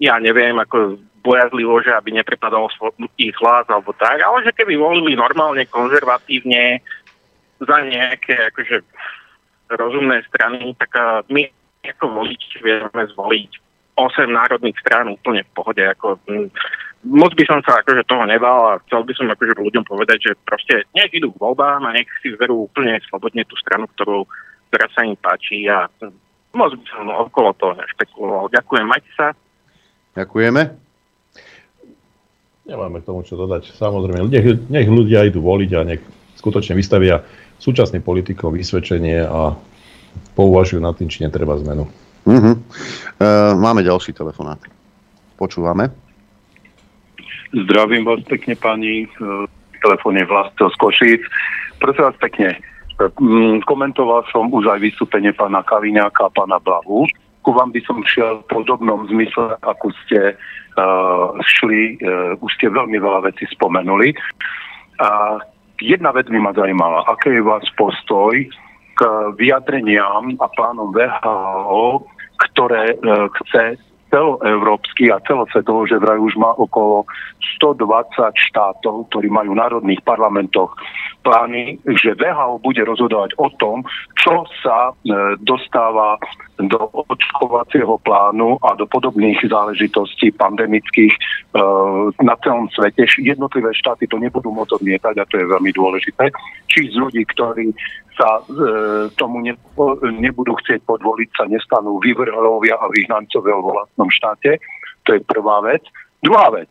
ja 0.00 0.16
neviem, 0.18 0.56
ako 0.56 0.96
bojazlivo, 1.20 1.84
že 1.84 1.92
aby 1.92 2.16
neprepadal 2.16 2.72
ich 3.20 3.36
hlas 3.44 3.68
alebo 3.68 3.92
tak, 3.92 4.24
ale 4.24 4.40
že 4.44 4.56
keby 4.56 4.80
volili 4.80 5.12
normálne, 5.12 5.68
konzervatívne 5.68 6.80
za 7.60 7.76
nejaké 7.84 8.48
akože 8.48 8.80
rozumné 9.76 10.24
strany, 10.32 10.72
tak 10.80 10.96
my 11.28 11.44
ako 11.84 12.24
voliči 12.24 12.64
vieme 12.64 13.04
zvoliť 13.12 13.50
8 14.00 14.32
národných 14.32 14.80
strán 14.80 15.12
úplne 15.12 15.44
v 15.44 15.52
pohode. 15.52 15.84
Ako, 15.84 16.16
moc 17.04 17.32
by 17.32 17.44
som 17.48 17.60
sa 17.64 17.80
akože 17.80 18.04
toho 18.04 18.24
nebal 18.28 18.76
a 18.76 18.80
chcel 18.84 19.00
by 19.04 19.12
som 19.16 19.32
akože 19.32 19.56
ľuďom 19.56 19.84
povedať, 19.88 20.18
že 20.20 20.32
proste 20.44 20.84
nech 20.92 21.08
idú 21.12 21.32
k 21.32 21.40
voľbám 21.40 21.88
a 21.88 21.94
nech 21.96 22.08
si 22.20 22.32
zverú 22.36 22.68
úplne 22.68 23.00
slobodne 23.08 23.44
tú 23.48 23.56
stranu, 23.56 23.88
ktorú, 23.96 24.28
ktorá 24.68 24.86
sa 24.92 25.08
im 25.08 25.16
páči 25.16 25.64
a 25.70 25.88
moc 26.52 26.70
by 26.76 26.86
som 26.92 27.08
okolo 27.08 27.56
toho 27.56 27.72
nešpekuloval. 27.80 28.52
Ďakujem, 28.52 28.84
majte 28.84 29.10
sa. 29.16 29.32
Ďakujeme. 30.18 30.62
Nemáme 32.68 33.02
k 33.02 33.08
tomu 33.08 33.24
čo 33.24 33.34
dodať. 33.34 33.72
Samozrejme, 33.74 34.28
nech, 34.28 34.46
nech 34.68 34.88
ľudia 34.90 35.26
idú 35.26 35.40
voliť 35.42 35.70
a 35.74 35.80
nech 35.82 36.02
skutočne 36.38 36.76
vystavia 36.76 37.24
súčasným 37.58 38.04
politikom 38.04 38.54
vysvedčenie 38.54 39.24
a 39.24 39.56
pouvažujú 40.36 40.80
nad 40.80 40.94
tým, 40.96 41.08
či 41.08 41.24
netreba 41.24 41.56
zmenu. 41.60 41.88
Uh-huh. 42.28 42.54
Uh, 43.16 43.56
máme 43.56 43.80
ďalší 43.80 44.12
telefonát. 44.12 44.60
Počúvame. 45.40 46.09
Zdravím 47.50 48.06
vás 48.06 48.22
pekne, 48.30 48.54
pani. 48.54 49.02
E, 49.02 49.08
telefón 49.82 50.14
je 50.14 50.22
Vlastel 50.22 50.70
z 50.70 50.76
Košíc. 50.78 51.22
Prosím 51.82 52.04
vás 52.06 52.16
pekne, 52.22 52.54
mm, 53.18 53.66
komentoval 53.66 54.22
som 54.30 54.46
už 54.54 54.70
aj 54.70 54.78
vystúpenie 54.78 55.34
pána 55.34 55.66
Kaviňáka 55.66 56.30
a 56.30 56.34
pána 56.34 56.62
Blahu. 56.62 57.10
Ku 57.42 57.50
vám 57.50 57.74
by 57.74 57.80
som 57.82 58.06
šiel 58.06 58.46
v 58.46 58.50
podobnom 58.54 59.08
zmysle, 59.10 59.58
ako 59.64 59.90
ste 60.04 60.36
uh, 60.36 61.32
šli, 61.42 61.96
uh, 62.04 62.36
už 62.38 62.52
ste 62.54 62.68
veľmi 62.68 63.00
veľa 63.00 63.32
vecí 63.32 63.48
spomenuli. 63.48 64.12
A 65.00 65.40
jedna 65.80 66.12
vec 66.12 66.28
by 66.28 66.36
ma 66.36 66.52
zaujímala, 66.52 67.08
aký 67.08 67.40
je 67.40 67.42
váš 67.42 67.64
postoj 67.80 68.36
k 68.94 69.00
vyjadreniam 69.40 70.36
a 70.36 70.46
plánom 70.52 70.92
VHO, 70.92 72.04
ktoré 72.36 72.94
uh, 73.00 73.32
chce 73.40 73.80
celoeurópsky 74.10 75.08
a 75.14 75.22
celosvetovo, 75.24 75.86
že 75.86 76.02
vraj 76.02 76.18
už 76.18 76.34
má 76.36 76.52
okolo 76.58 77.06
120 77.62 78.36
štátov, 78.36 79.08
ktorí 79.08 79.30
majú 79.30 79.54
v 79.54 79.60
národných 79.62 80.02
parlamentoch 80.02 80.74
plány, 81.22 81.78
že 82.00 82.18
VHO 82.18 82.60
bude 82.60 82.82
rozhodovať 82.84 83.38
o 83.38 83.48
tom, 83.56 83.86
čo 84.18 84.44
sa 84.60 84.90
e, 84.90 84.92
dostáva 85.40 86.18
do 86.60 86.90
očkovacieho 86.92 87.96
plánu 88.04 88.60
a 88.60 88.76
do 88.76 88.84
podobných 88.84 89.40
záležitostí 89.46 90.32
pandemických 90.36 91.12
e, 91.12 91.20
na 92.20 92.34
celom 92.44 92.68
svete. 92.72 93.04
Jednotlivé 93.20 93.72
štáty 93.72 94.08
to 94.08 94.16
nebudú 94.18 94.52
môcť 94.52 94.80
odmietať 94.80 95.14
a 95.20 95.28
to 95.28 95.40
je 95.40 95.46
veľmi 95.48 95.72
dôležité. 95.72 96.32
Či 96.68 96.92
z 96.92 96.96
ľudí, 96.96 97.22
ktorí 97.30 97.72
sa 98.20 98.28
e, 98.36 98.42
tomu 99.16 99.40
ne, 99.40 99.56
nebudú 100.20 100.52
chcieť 100.60 100.84
podvoliť, 100.84 101.28
sa 101.32 101.48
nestanú 101.48 101.96
vyvrhlovia 102.04 102.76
a 102.76 102.92
vyhnancovia 102.92 103.56
vo 103.56 103.72
vlastnom 103.72 104.12
štáte. 104.12 104.60
To 105.08 105.16
je 105.16 105.24
prvá 105.24 105.64
vec. 105.64 105.80
Druhá 106.20 106.52
vec 106.52 106.68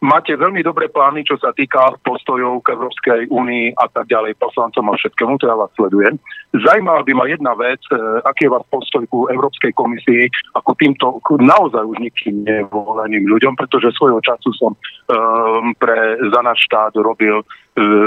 máte 0.00 0.32
veľmi 0.32 0.64
dobré 0.64 0.88
plány, 0.88 1.22
čo 1.28 1.36
sa 1.36 1.52
týka 1.52 2.00
postojov 2.00 2.64
k 2.64 2.72
Európskej 2.72 3.20
únii 3.28 3.76
a 3.76 3.86
tak 3.92 4.08
ďalej, 4.08 4.40
poslancom 4.40 4.88
a 4.90 4.96
všetkému, 4.96 5.36
to 5.38 5.46
ja 5.46 5.56
vás 5.56 5.70
sledujem. 5.76 6.16
Zajímavá 6.56 7.04
by 7.04 7.12
ma 7.14 7.24
jedna 7.28 7.52
vec, 7.54 7.80
e, 7.92 7.96
aký 8.24 8.48
je 8.48 8.52
vás 8.52 8.64
postoj 8.72 9.04
ku 9.12 9.28
Európskej 9.28 9.76
komisii 9.76 10.32
ako 10.56 10.72
týmto 10.74 11.20
naozaj 11.38 11.84
už 11.84 12.00
nikým 12.00 12.42
nevoleným 12.48 13.28
ľuďom, 13.28 13.54
pretože 13.54 13.94
svojho 13.94 14.18
času 14.24 14.50
som 14.56 14.72
um, 14.74 15.70
pre, 15.76 16.18
za 16.32 16.40
náš 16.42 16.64
štát 16.66 16.96
robil 16.98 17.44
uh, 17.44 17.46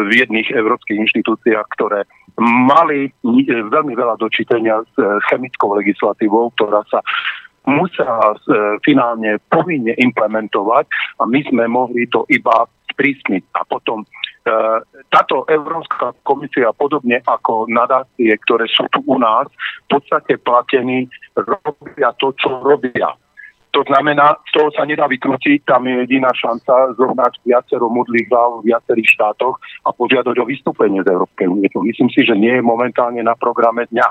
v 0.09 0.11
jedných 0.11 0.49
európskych 0.51 0.97
inštitúciách, 1.07 1.67
ktoré 1.77 2.03
mali 2.37 3.13
veľmi 3.47 3.93
veľa 3.93 4.17
dočítenia 4.17 4.81
s 4.81 4.95
chemickou 5.29 5.77
legislatívou, 5.77 6.49
ktorá 6.57 6.81
sa 6.89 6.99
musia 7.65 8.07
e, 8.09 8.35
finálne 8.83 9.39
povinne 9.47 9.95
implementovať 9.95 10.85
a 11.19 11.23
my 11.23 11.39
sme 11.47 11.63
mohli 11.71 12.07
to 12.11 12.27
iba 12.27 12.67
sprísniť. 12.91 13.43
A 13.55 13.61
potom 13.63 14.03
e, 14.03 14.07
táto 15.07 15.47
Európska 15.47 16.11
komisia, 16.27 16.75
podobne 16.75 17.23
ako 17.23 17.71
nadácie, 17.71 18.35
ktoré 18.43 18.67
sú 18.67 18.83
tu 18.91 18.99
u 19.07 19.15
nás, 19.15 19.47
v 19.87 19.99
podstate 19.99 20.35
platení, 20.43 21.07
robia 21.39 22.11
to, 22.19 22.35
čo 22.35 22.59
robia. 22.59 23.15
To 23.73 23.81
znamená, 23.89 24.37
z 24.45 24.51
toho 24.53 24.69
sa 24.69 24.85
nedá 24.85 25.09
vykrútiť, 25.09 25.65
tam 25.65 25.89
je 25.89 26.05
jediná 26.05 26.29
šanca 26.37 26.93
zohnať 26.93 27.41
viacero 27.41 27.89
modlých 27.89 28.29
hlav 28.29 28.61
v 28.61 28.69
viacerých 28.69 29.17
štátoch 29.17 29.57
a 29.81 29.89
požiadať 29.89 30.35
o 30.37 30.45
vystúpenie 30.45 31.01
z 31.01 31.09
Európskej 31.09 31.49
únie. 31.49 31.65
Myslím 31.73 32.09
si, 32.13 32.21
že 32.21 32.37
nie 32.37 32.53
je 32.53 32.61
momentálne 32.61 33.25
na 33.25 33.33
programe 33.33 33.89
dňa. 33.89 34.07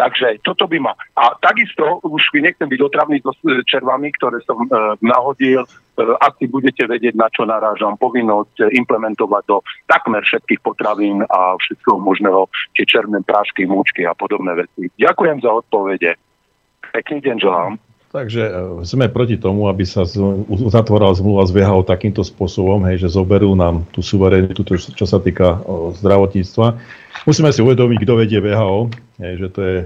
Takže 0.00 0.40
toto 0.40 0.64
by 0.64 0.80
ma... 0.80 0.96
A 1.12 1.36
takisto, 1.44 2.00
už 2.08 2.32
nechcem 2.40 2.64
byť 2.72 2.80
otravný 2.80 3.20
e, 3.20 3.24
červami, 3.68 4.08
ktoré 4.16 4.40
som 4.48 4.64
e, 4.64 4.96
nahodil, 5.04 5.60
e, 5.60 5.68
asi 6.24 6.48
budete 6.48 6.88
vedieť, 6.88 7.20
na 7.20 7.28
čo 7.28 7.44
narážam, 7.44 8.00
povinnosť 8.00 8.64
e, 8.64 8.80
implementovať 8.80 9.42
do 9.44 9.60
takmer 9.92 10.24
všetkých 10.24 10.64
potravín 10.64 11.20
a 11.28 11.52
všetkého 11.60 12.00
možného, 12.00 12.48
tie 12.80 12.88
černé 12.88 13.20
prášky, 13.20 13.68
múčky 13.68 14.08
a 14.08 14.16
podobné 14.16 14.64
veci. 14.64 14.88
Ďakujem 14.96 15.44
za 15.44 15.52
odpovede. 15.52 16.16
Pekný 16.96 17.20
deň 17.20 17.36
želám. 17.36 17.89
Takže 18.10 18.42
e, 18.42 18.52
sme 18.82 19.06
proti 19.06 19.38
tomu, 19.38 19.70
aby 19.70 19.86
sa 19.86 20.02
uzatvorila 20.50 21.14
zmluva 21.14 21.46
s 21.46 21.54
VHO 21.54 21.86
takýmto 21.86 22.26
spôsobom, 22.26 22.82
hej, 22.90 23.06
že 23.06 23.14
zoberú 23.14 23.54
nám 23.54 23.86
tú 23.94 24.02
suverenitu, 24.02 24.66
čo 24.74 25.06
sa 25.06 25.22
týka 25.22 25.62
zdravotníctva. 26.02 26.74
Musíme 27.22 27.54
si 27.54 27.62
uvedomiť, 27.62 27.98
kto 28.02 28.12
vedie 28.18 28.42
VHO, 28.42 28.90
hej, 29.22 29.32
že 29.38 29.48
to 29.54 29.60
je 29.62 29.76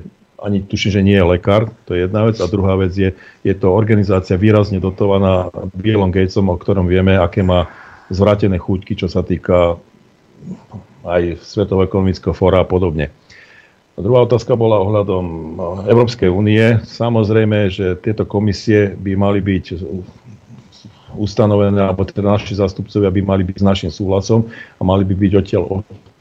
ani 0.45 0.61
tuším, 0.65 0.91
že 0.93 1.07
nie 1.07 1.17
je 1.17 1.25
lekár, 1.25 1.73
to 1.89 1.97
je 1.97 2.05
jedna 2.05 2.29
vec. 2.29 2.37
A 2.41 2.49
druhá 2.49 2.77
vec 2.77 2.93
je, 2.93 3.17
je 3.45 3.55
to 3.57 3.73
organizácia 3.73 4.37
výrazne 4.37 4.77
dotovaná 4.77 5.49
Billom 5.73 6.13
Gatesom, 6.13 6.53
o 6.53 6.57
ktorom 6.61 6.85
vieme, 6.85 7.17
aké 7.17 7.41
má 7.41 7.73
zvrátené 8.13 8.61
chuťky, 8.61 8.93
čo 8.93 9.09
sa 9.09 9.25
týka 9.25 9.81
aj 11.05 11.41
Svetového 11.41 11.89
ekonomického 11.89 12.37
fóra 12.37 12.61
a 12.61 12.69
podobne. 12.69 13.09
A 13.95 14.03
druhá 14.03 14.27
otázka 14.27 14.59
bola 14.59 14.83
ohľadom 14.83 15.25
no, 15.55 15.67
Európskej 15.87 16.27
únie. 16.27 16.83
Samozrejme, 16.83 17.71
že 17.71 17.95
tieto 18.03 18.27
komisie 18.27 18.91
by 18.99 19.15
mali 19.15 19.39
byť 19.39 19.65
ustanovené, 21.15 21.79
alebo 21.79 22.03
teda 22.03 22.35
naši 22.35 22.59
zástupcovia 22.59 23.15
by 23.15 23.23
mali 23.23 23.43
byť 23.47 23.57
s 23.63 23.65
našim 23.65 23.91
súhlasom 23.95 24.51
a 24.51 24.83
mali 24.83 25.07
by 25.07 25.15
byť 25.15 25.33
odtiaľ 25.39 25.65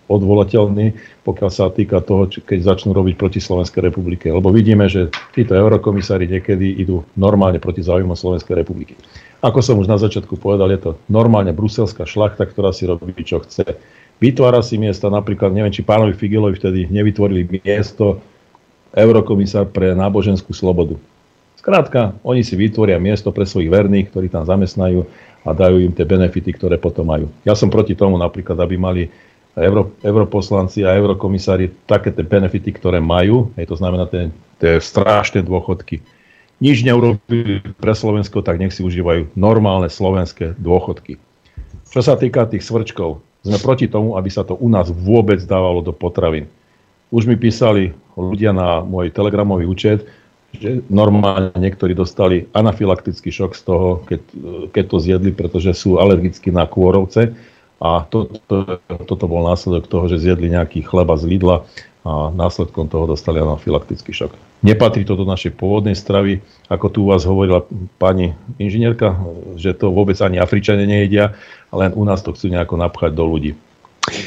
odvolateľní, 0.06 0.94
pokiaľ 1.26 1.50
sa 1.50 1.72
týka 1.74 2.04
toho, 2.04 2.30
keď 2.30 2.76
začnú 2.76 2.94
robiť 2.94 3.16
proti 3.18 3.40
Slovenskej 3.42 3.90
republike. 3.90 4.30
Lebo 4.30 4.54
vidíme, 4.54 4.86
že 4.86 5.10
títo 5.34 5.58
eurokomisári 5.58 6.30
niekedy 6.30 6.78
idú 6.78 7.02
normálne 7.18 7.58
proti 7.58 7.82
záujmom 7.82 8.14
Slovenskej 8.14 8.54
republiky. 8.54 8.94
Ako 9.42 9.60
som 9.66 9.80
už 9.80 9.90
na 9.90 9.98
začiatku 9.98 10.38
povedal, 10.38 10.70
je 10.72 10.80
to 10.80 10.92
normálne 11.10 11.52
bruselská 11.56 12.06
šlachta, 12.06 12.46
ktorá 12.46 12.70
si 12.76 12.86
robí, 12.86 13.16
čo 13.26 13.42
chce 13.42 13.80
vytvára 14.22 14.62
si 14.66 14.76
miesta, 14.78 15.10
napríklad, 15.10 15.54
neviem, 15.54 15.74
či 15.74 15.86
pánovi 15.86 16.14
Figelovi 16.18 16.58
vtedy 16.58 16.90
nevytvorili 16.90 17.62
miesto 17.62 18.20
eurokomisár 18.94 19.70
pre 19.74 19.98
náboženskú 19.98 20.54
slobodu. 20.54 20.98
Skrátka, 21.58 22.14
oni 22.28 22.44
si 22.44 22.60
vytvoria 22.60 23.00
miesto 23.00 23.32
pre 23.32 23.48
svojich 23.48 23.72
verných, 23.72 24.12
ktorí 24.12 24.28
tam 24.28 24.44
zamestnajú 24.44 25.08
a 25.48 25.50
dajú 25.56 25.80
im 25.80 25.96
tie 25.96 26.04
benefity, 26.04 26.52
ktoré 26.52 26.76
potom 26.76 27.08
majú. 27.08 27.32
Ja 27.48 27.56
som 27.56 27.72
proti 27.72 27.96
tomu 27.96 28.20
napríklad, 28.20 28.60
aby 28.60 28.76
mali 28.76 29.08
euro, 29.56 29.96
europoslanci 30.04 30.84
a 30.84 30.92
eurokomisári 30.92 31.72
také 31.88 32.12
tie 32.12 32.26
benefity, 32.26 32.76
ktoré 32.76 33.00
majú, 33.00 33.54
hej, 33.56 33.72
to 33.72 33.80
znamená 33.80 34.12
tie, 34.12 34.28
tie 34.60 34.76
strašné 34.82 35.46
dôchodky. 35.48 36.04
Nič 36.60 36.84
neurobili 36.84 37.64
pre 37.80 37.96
Slovensko, 37.96 38.44
tak 38.44 38.60
nech 38.60 38.76
si 38.76 38.84
užívajú 38.84 39.36
normálne 39.36 39.88
slovenské 39.88 40.56
dôchodky. 40.60 41.16
Čo 41.92 42.02
sa 42.04 42.20
týka 42.20 42.44
tých 42.48 42.64
svrčkov, 42.64 43.24
sme 43.44 43.60
proti 43.60 43.92
tomu, 43.92 44.16
aby 44.16 44.32
sa 44.32 44.48
to 44.48 44.56
u 44.56 44.72
nás 44.72 44.88
vôbec 44.88 45.44
dávalo 45.44 45.84
do 45.84 45.92
potravín. 45.92 46.48
Už 47.12 47.28
mi 47.28 47.36
písali 47.36 47.92
ľudia 48.16 48.56
na 48.56 48.82
môj 48.82 49.12
telegramový 49.12 49.68
účet, 49.68 50.08
že 50.54 50.86
normálne 50.88 51.52
niektorí 51.58 51.98
dostali 51.98 52.46
anafylaktický 52.54 53.30
šok 53.34 53.52
z 53.58 53.62
toho, 53.66 53.90
keď, 54.06 54.22
keď 54.70 54.84
to 54.86 54.98
zjedli, 55.02 55.32
pretože 55.34 55.74
sú 55.74 55.98
alergickí 55.98 56.54
na 56.54 56.70
kôrovce. 56.70 57.34
A 57.84 58.08
to, 58.08 58.32
to, 58.48 58.80
toto 59.04 59.26
bol 59.28 59.44
následok 59.44 59.92
toho, 59.92 60.06
že 60.08 60.24
zjedli 60.24 60.54
nejaký 60.54 60.86
chleba 60.86 61.20
z 61.20 61.36
Lidla 61.36 61.68
a 62.04 62.36
následkom 62.36 62.92
toho 62.92 63.08
dostali 63.08 63.40
anafylaktický 63.40 64.12
šok. 64.12 64.36
Nepatrí 64.64 65.08
to 65.08 65.16
do 65.16 65.24
našej 65.24 65.56
pôvodnej 65.56 65.96
stravy, 65.96 66.44
ako 66.68 66.86
tu 66.92 67.00
u 67.08 67.16
vás 67.16 67.24
hovorila 67.24 67.64
pani 67.96 68.36
inžinierka, 68.60 69.16
že 69.56 69.72
to 69.72 69.92
vôbec 69.92 70.20
ani 70.20 70.40
Afričania 70.40 70.84
nejedia, 70.84 71.36
len 71.72 71.96
u 71.96 72.04
nás 72.04 72.20
to 72.20 72.36
chcú 72.36 72.52
nejako 72.52 72.76
napchať 72.76 73.16
do 73.16 73.24
ľudí. 73.24 73.56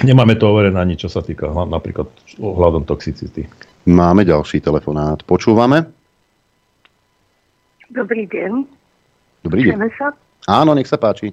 Nemáme 0.08 0.40
to 0.40 0.48
overené 0.48 0.80
ani 0.80 0.96
čo 0.96 1.12
sa 1.12 1.20
týka 1.20 1.52
napríklad 1.52 2.08
ohľadom 2.40 2.88
toxicity. 2.88 3.44
Máme 3.84 4.24
ďalší 4.24 4.64
telefonát. 4.64 5.20
Počúvame? 5.20 5.84
Dobrý 7.92 8.24
deň. 8.24 8.52
Dobrý 9.44 9.70
deň. 9.70 9.76
sa? 9.94 10.16
Áno, 10.48 10.72
nech 10.72 10.88
sa 10.88 10.96
páči. 10.96 11.30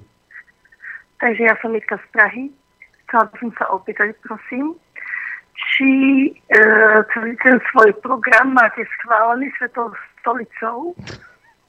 Takže 1.18 1.42
ja 1.48 1.56
som 1.64 1.72
Mitka 1.72 1.96
z 1.98 2.06
Prahy. 2.12 2.44
Chcela 3.08 3.32
by 3.32 3.36
som 3.40 3.50
sa 3.56 3.64
opýtať, 3.72 4.12
prosím, 4.22 4.76
či 5.74 5.90
e, 6.30 6.62
ten 7.42 7.56
svoj 7.70 7.90
program 7.98 8.54
máte 8.54 8.86
schválený 8.86 9.50
Svetou 9.58 9.90
stolicou, 10.22 10.94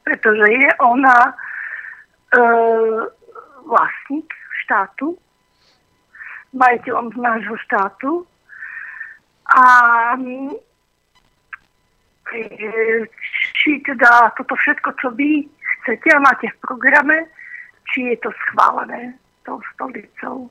pretože 0.06 0.46
je 0.46 0.70
ona 0.78 1.18
e, 1.26 1.34
vlastník 3.66 4.30
štátu, 4.62 5.18
majiteľom 6.54 7.12
z 7.12 7.18
nášho 7.18 7.58
štátu 7.66 8.12
a 9.50 9.66
e, 10.14 10.54
či 13.58 13.82
teda 13.82 14.30
toto 14.38 14.54
všetko, 14.54 14.90
čo 15.02 15.10
vy 15.18 15.50
chcete 15.82 16.14
a 16.14 16.22
máte 16.22 16.46
v 16.54 16.62
programe, 16.62 17.26
či 17.90 18.14
je 18.14 18.18
to 18.22 18.30
schválené 18.46 19.18
tou 19.46 19.58
stolicou. 19.74 20.50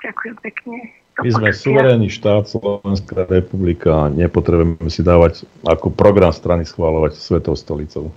Ďakujem 0.00 0.36
pekne. 0.40 1.05
My 1.16 1.32
sme 1.32 1.48
suverénny 1.48 2.12
štát, 2.12 2.44
Slovenská 2.44 3.24
republika 3.24 4.12
nepotrebujeme 4.12 4.92
si 4.92 5.00
dávať 5.00 5.48
ako 5.64 5.88
program 5.88 6.28
strany 6.28 6.68
schváľovať 6.68 7.16
Svetou 7.16 7.56
stolicou. 7.56 8.12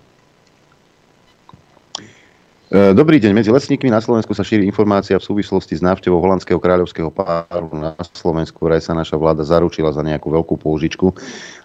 E, 2.68 2.92
dobrý 2.92 3.24
deň. 3.24 3.32
Medzi 3.32 3.56
lesníkmi 3.56 3.88
na 3.88 4.04
Slovensku 4.04 4.36
sa 4.36 4.44
šíri 4.44 4.68
informácia 4.68 5.16
v 5.16 5.24
súvislosti 5.24 5.80
s 5.80 5.82
návštevou 5.82 6.20
holandského 6.20 6.60
kráľovského 6.60 7.08
páru 7.08 7.72
na 7.72 7.96
Slovensku. 8.12 8.68
Vraj 8.68 8.84
sa 8.84 8.92
naša 8.92 9.16
vláda 9.16 9.48
zaručila 9.48 9.96
za 9.96 10.04
nejakú 10.04 10.28
veľkú 10.28 10.60
použičku. 10.60 11.16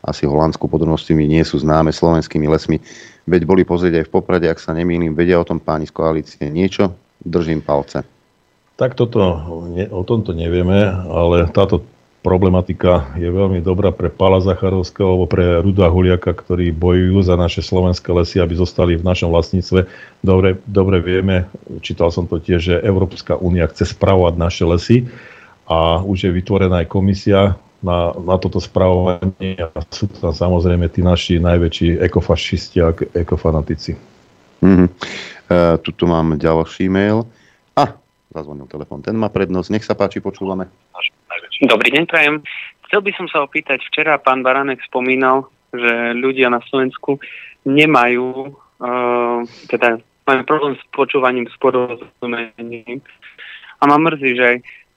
Asi 0.07 0.31
holandskú 0.31 0.71
podrobnosti 0.71 1.11
mi 1.19 1.27
nie 1.27 1.43
sú 1.43 1.59
známe 1.59 1.91
slovenskými 1.91 2.47
lesmi. 2.47 2.79
Veď 3.27 3.43
boli 3.43 3.67
pozrieť 3.67 4.01
aj 4.01 4.05
v 4.07 4.13
Poprade, 4.15 4.47
ak 4.47 4.63
sa 4.63 4.71
nemýlim. 4.71 5.19
Vedia 5.19 5.43
o 5.43 5.45
tom 5.45 5.59
páni 5.59 5.91
z 5.91 5.99
koalície 5.99 6.47
niečo? 6.47 6.95
Držím 7.27 7.59
palce. 7.59 8.14
Tak 8.75 8.99
toto, 8.99 9.23
o 9.91 10.03
tomto 10.03 10.35
nevieme, 10.35 10.83
ale 11.07 11.47
táto 11.55 11.87
problematika 12.25 13.13
je 13.21 13.29
veľmi 13.29 13.61
dobrá 13.61 13.93
pre 13.93 14.09
Pala 14.09 14.41
Zacharovského 14.41 15.05
alebo 15.05 15.27
pre 15.29 15.61
Ruda 15.61 15.93
Huliaka, 15.93 16.33
ktorí 16.33 16.73
bojujú 16.73 17.21
za 17.21 17.37
naše 17.37 17.61
slovenské 17.61 18.09
lesy, 18.11 18.41
aby 18.41 18.57
zostali 18.57 18.97
v 18.97 19.05
našom 19.05 19.29
vlastníctve. 19.29 19.85
Dobre, 20.25 20.57
dobre 20.65 21.05
vieme, 21.05 21.45
čítal 21.85 22.09
som 22.09 22.25
to 22.25 22.41
tiež, 22.41 22.61
že 22.65 22.75
Európska 22.81 23.37
únia 23.37 23.69
chce 23.69 23.93
spravovať 23.93 24.35
naše 24.41 24.65
lesy 24.65 24.97
a 25.69 26.01
už 26.01 26.27
je 26.27 26.31
vytvorená 26.33 26.83
aj 26.83 26.89
komisia 26.89 27.61
na, 27.85 28.17
na 28.17 28.41
toto 28.41 28.57
spravovanie 28.57 29.61
a 29.61 29.85
sú 29.93 30.09
tam 30.09 30.33
samozrejme 30.33 30.89
tí 30.89 31.05
naši 31.05 31.37
najväčší 31.37 32.01
ekofašisti 32.01 32.77
a 32.81 32.97
ekofanatici. 33.13 33.93
Mm-hmm. 34.65 34.89
Uh, 35.45 35.77
tuto 35.85 36.09
mám 36.09 36.41
ďalší 36.41 36.89
mail. 36.89 37.29
Zazvonil 38.35 38.67
telefón. 38.67 38.99
Ten 38.99 39.15
má 39.15 39.31
prednosť. 39.31 39.71
Nech 39.71 39.87
sa 39.87 39.95
páči, 39.95 40.19
počúvame. 40.19 40.67
Dobrý 41.63 41.95
deň, 41.95 42.05
prajem. 42.11 42.43
Chcel 42.91 43.01
by 43.07 43.13
som 43.15 43.27
sa 43.31 43.47
opýtať, 43.47 43.79
včera 43.87 44.19
pán 44.19 44.43
Baranek 44.43 44.83
spomínal, 44.83 45.47
že 45.71 46.19
ľudia 46.19 46.51
na 46.51 46.59
Slovensku 46.67 47.23
nemajú, 47.63 48.51
uh, 48.83 49.41
teda 49.71 50.03
majú 50.27 50.41
problém 50.43 50.75
s 50.75 50.85
počúvaním, 50.91 51.47
s 51.47 51.57
porozumením. 51.63 52.99
A 53.79 53.83
ma 53.87 53.97
mrzí, 54.03 54.31
že 54.35 54.49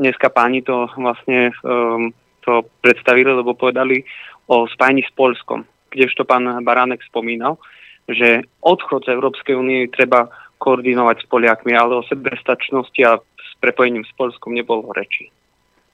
dneska 0.02 0.34
páni 0.34 0.66
to 0.66 0.90
vlastne 0.98 1.54
um, 1.62 2.10
to 2.42 2.66
predstavili, 2.82 3.30
lebo 3.30 3.54
povedali 3.54 4.02
o 4.50 4.66
spájni 4.66 5.06
s 5.06 5.12
Polskom, 5.14 5.68
kdežto 5.94 6.26
pán 6.26 6.48
Baránek 6.66 7.06
spomínal, 7.06 7.62
že 8.08 8.48
odchod 8.64 9.04
z 9.04 9.14
Európskej 9.14 9.54
únie 9.60 9.92
treba 9.92 10.32
koordinovať 10.58 11.24
s 11.24 11.30
Poliakmi, 11.30 11.74
ale 11.74 12.02
o 12.02 12.08
sebestačnosti 12.08 13.02
a 13.06 13.22
s 13.22 13.50
prepojením 13.62 14.06
s 14.06 14.12
Polskom 14.18 14.54
nebolo 14.54 14.90
reči. 14.94 15.30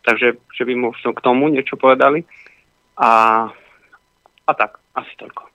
Takže, 0.03 0.35
že 0.51 0.63
by 0.67 0.73
možno 0.75 1.15
k 1.15 1.23
tomu 1.23 1.47
niečo 1.47 1.79
povedali. 1.79 2.27
A, 2.99 3.47
a 4.43 4.51
tak, 4.51 4.79
asi 4.95 5.13
toľko. 5.15 5.47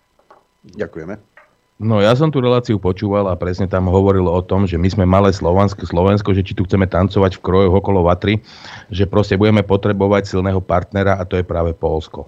Ďakujeme. 0.77 1.39
No 1.79 2.03
ja 2.03 2.11
som 2.19 2.35
tú 2.35 2.43
reláciu 2.43 2.75
počúval 2.83 3.31
a 3.31 3.39
presne 3.39 3.71
tam 3.71 3.87
hovorilo 3.87 4.35
o 4.35 4.43
tom, 4.43 4.67
že 4.67 4.75
my 4.75 4.91
sme 4.91 5.07
malé 5.07 5.31
Slovensko, 5.31 5.87
Slovensko, 5.87 6.35
že 6.35 6.43
či 6.43 6.59
tu 6.59 6.67
chceme 6.67 6.91
tancovať 6.91 7.39
v 7.39 7.45
krojoch 7.45 7.79
okolo 7.79 8.03
vatry, 8.03 8.43
že 8.91 9.07
proste 9.07 9.39
budeme 9.39 9.63
potrebovať 9.63 10.27
silného 10.27 10.59
partnera 10.59 11.15
a 11.15 11.23
to 11.23 11.39
je 11.39 11.47
práve 11.47 11.79
Polsko. 11.79 12.27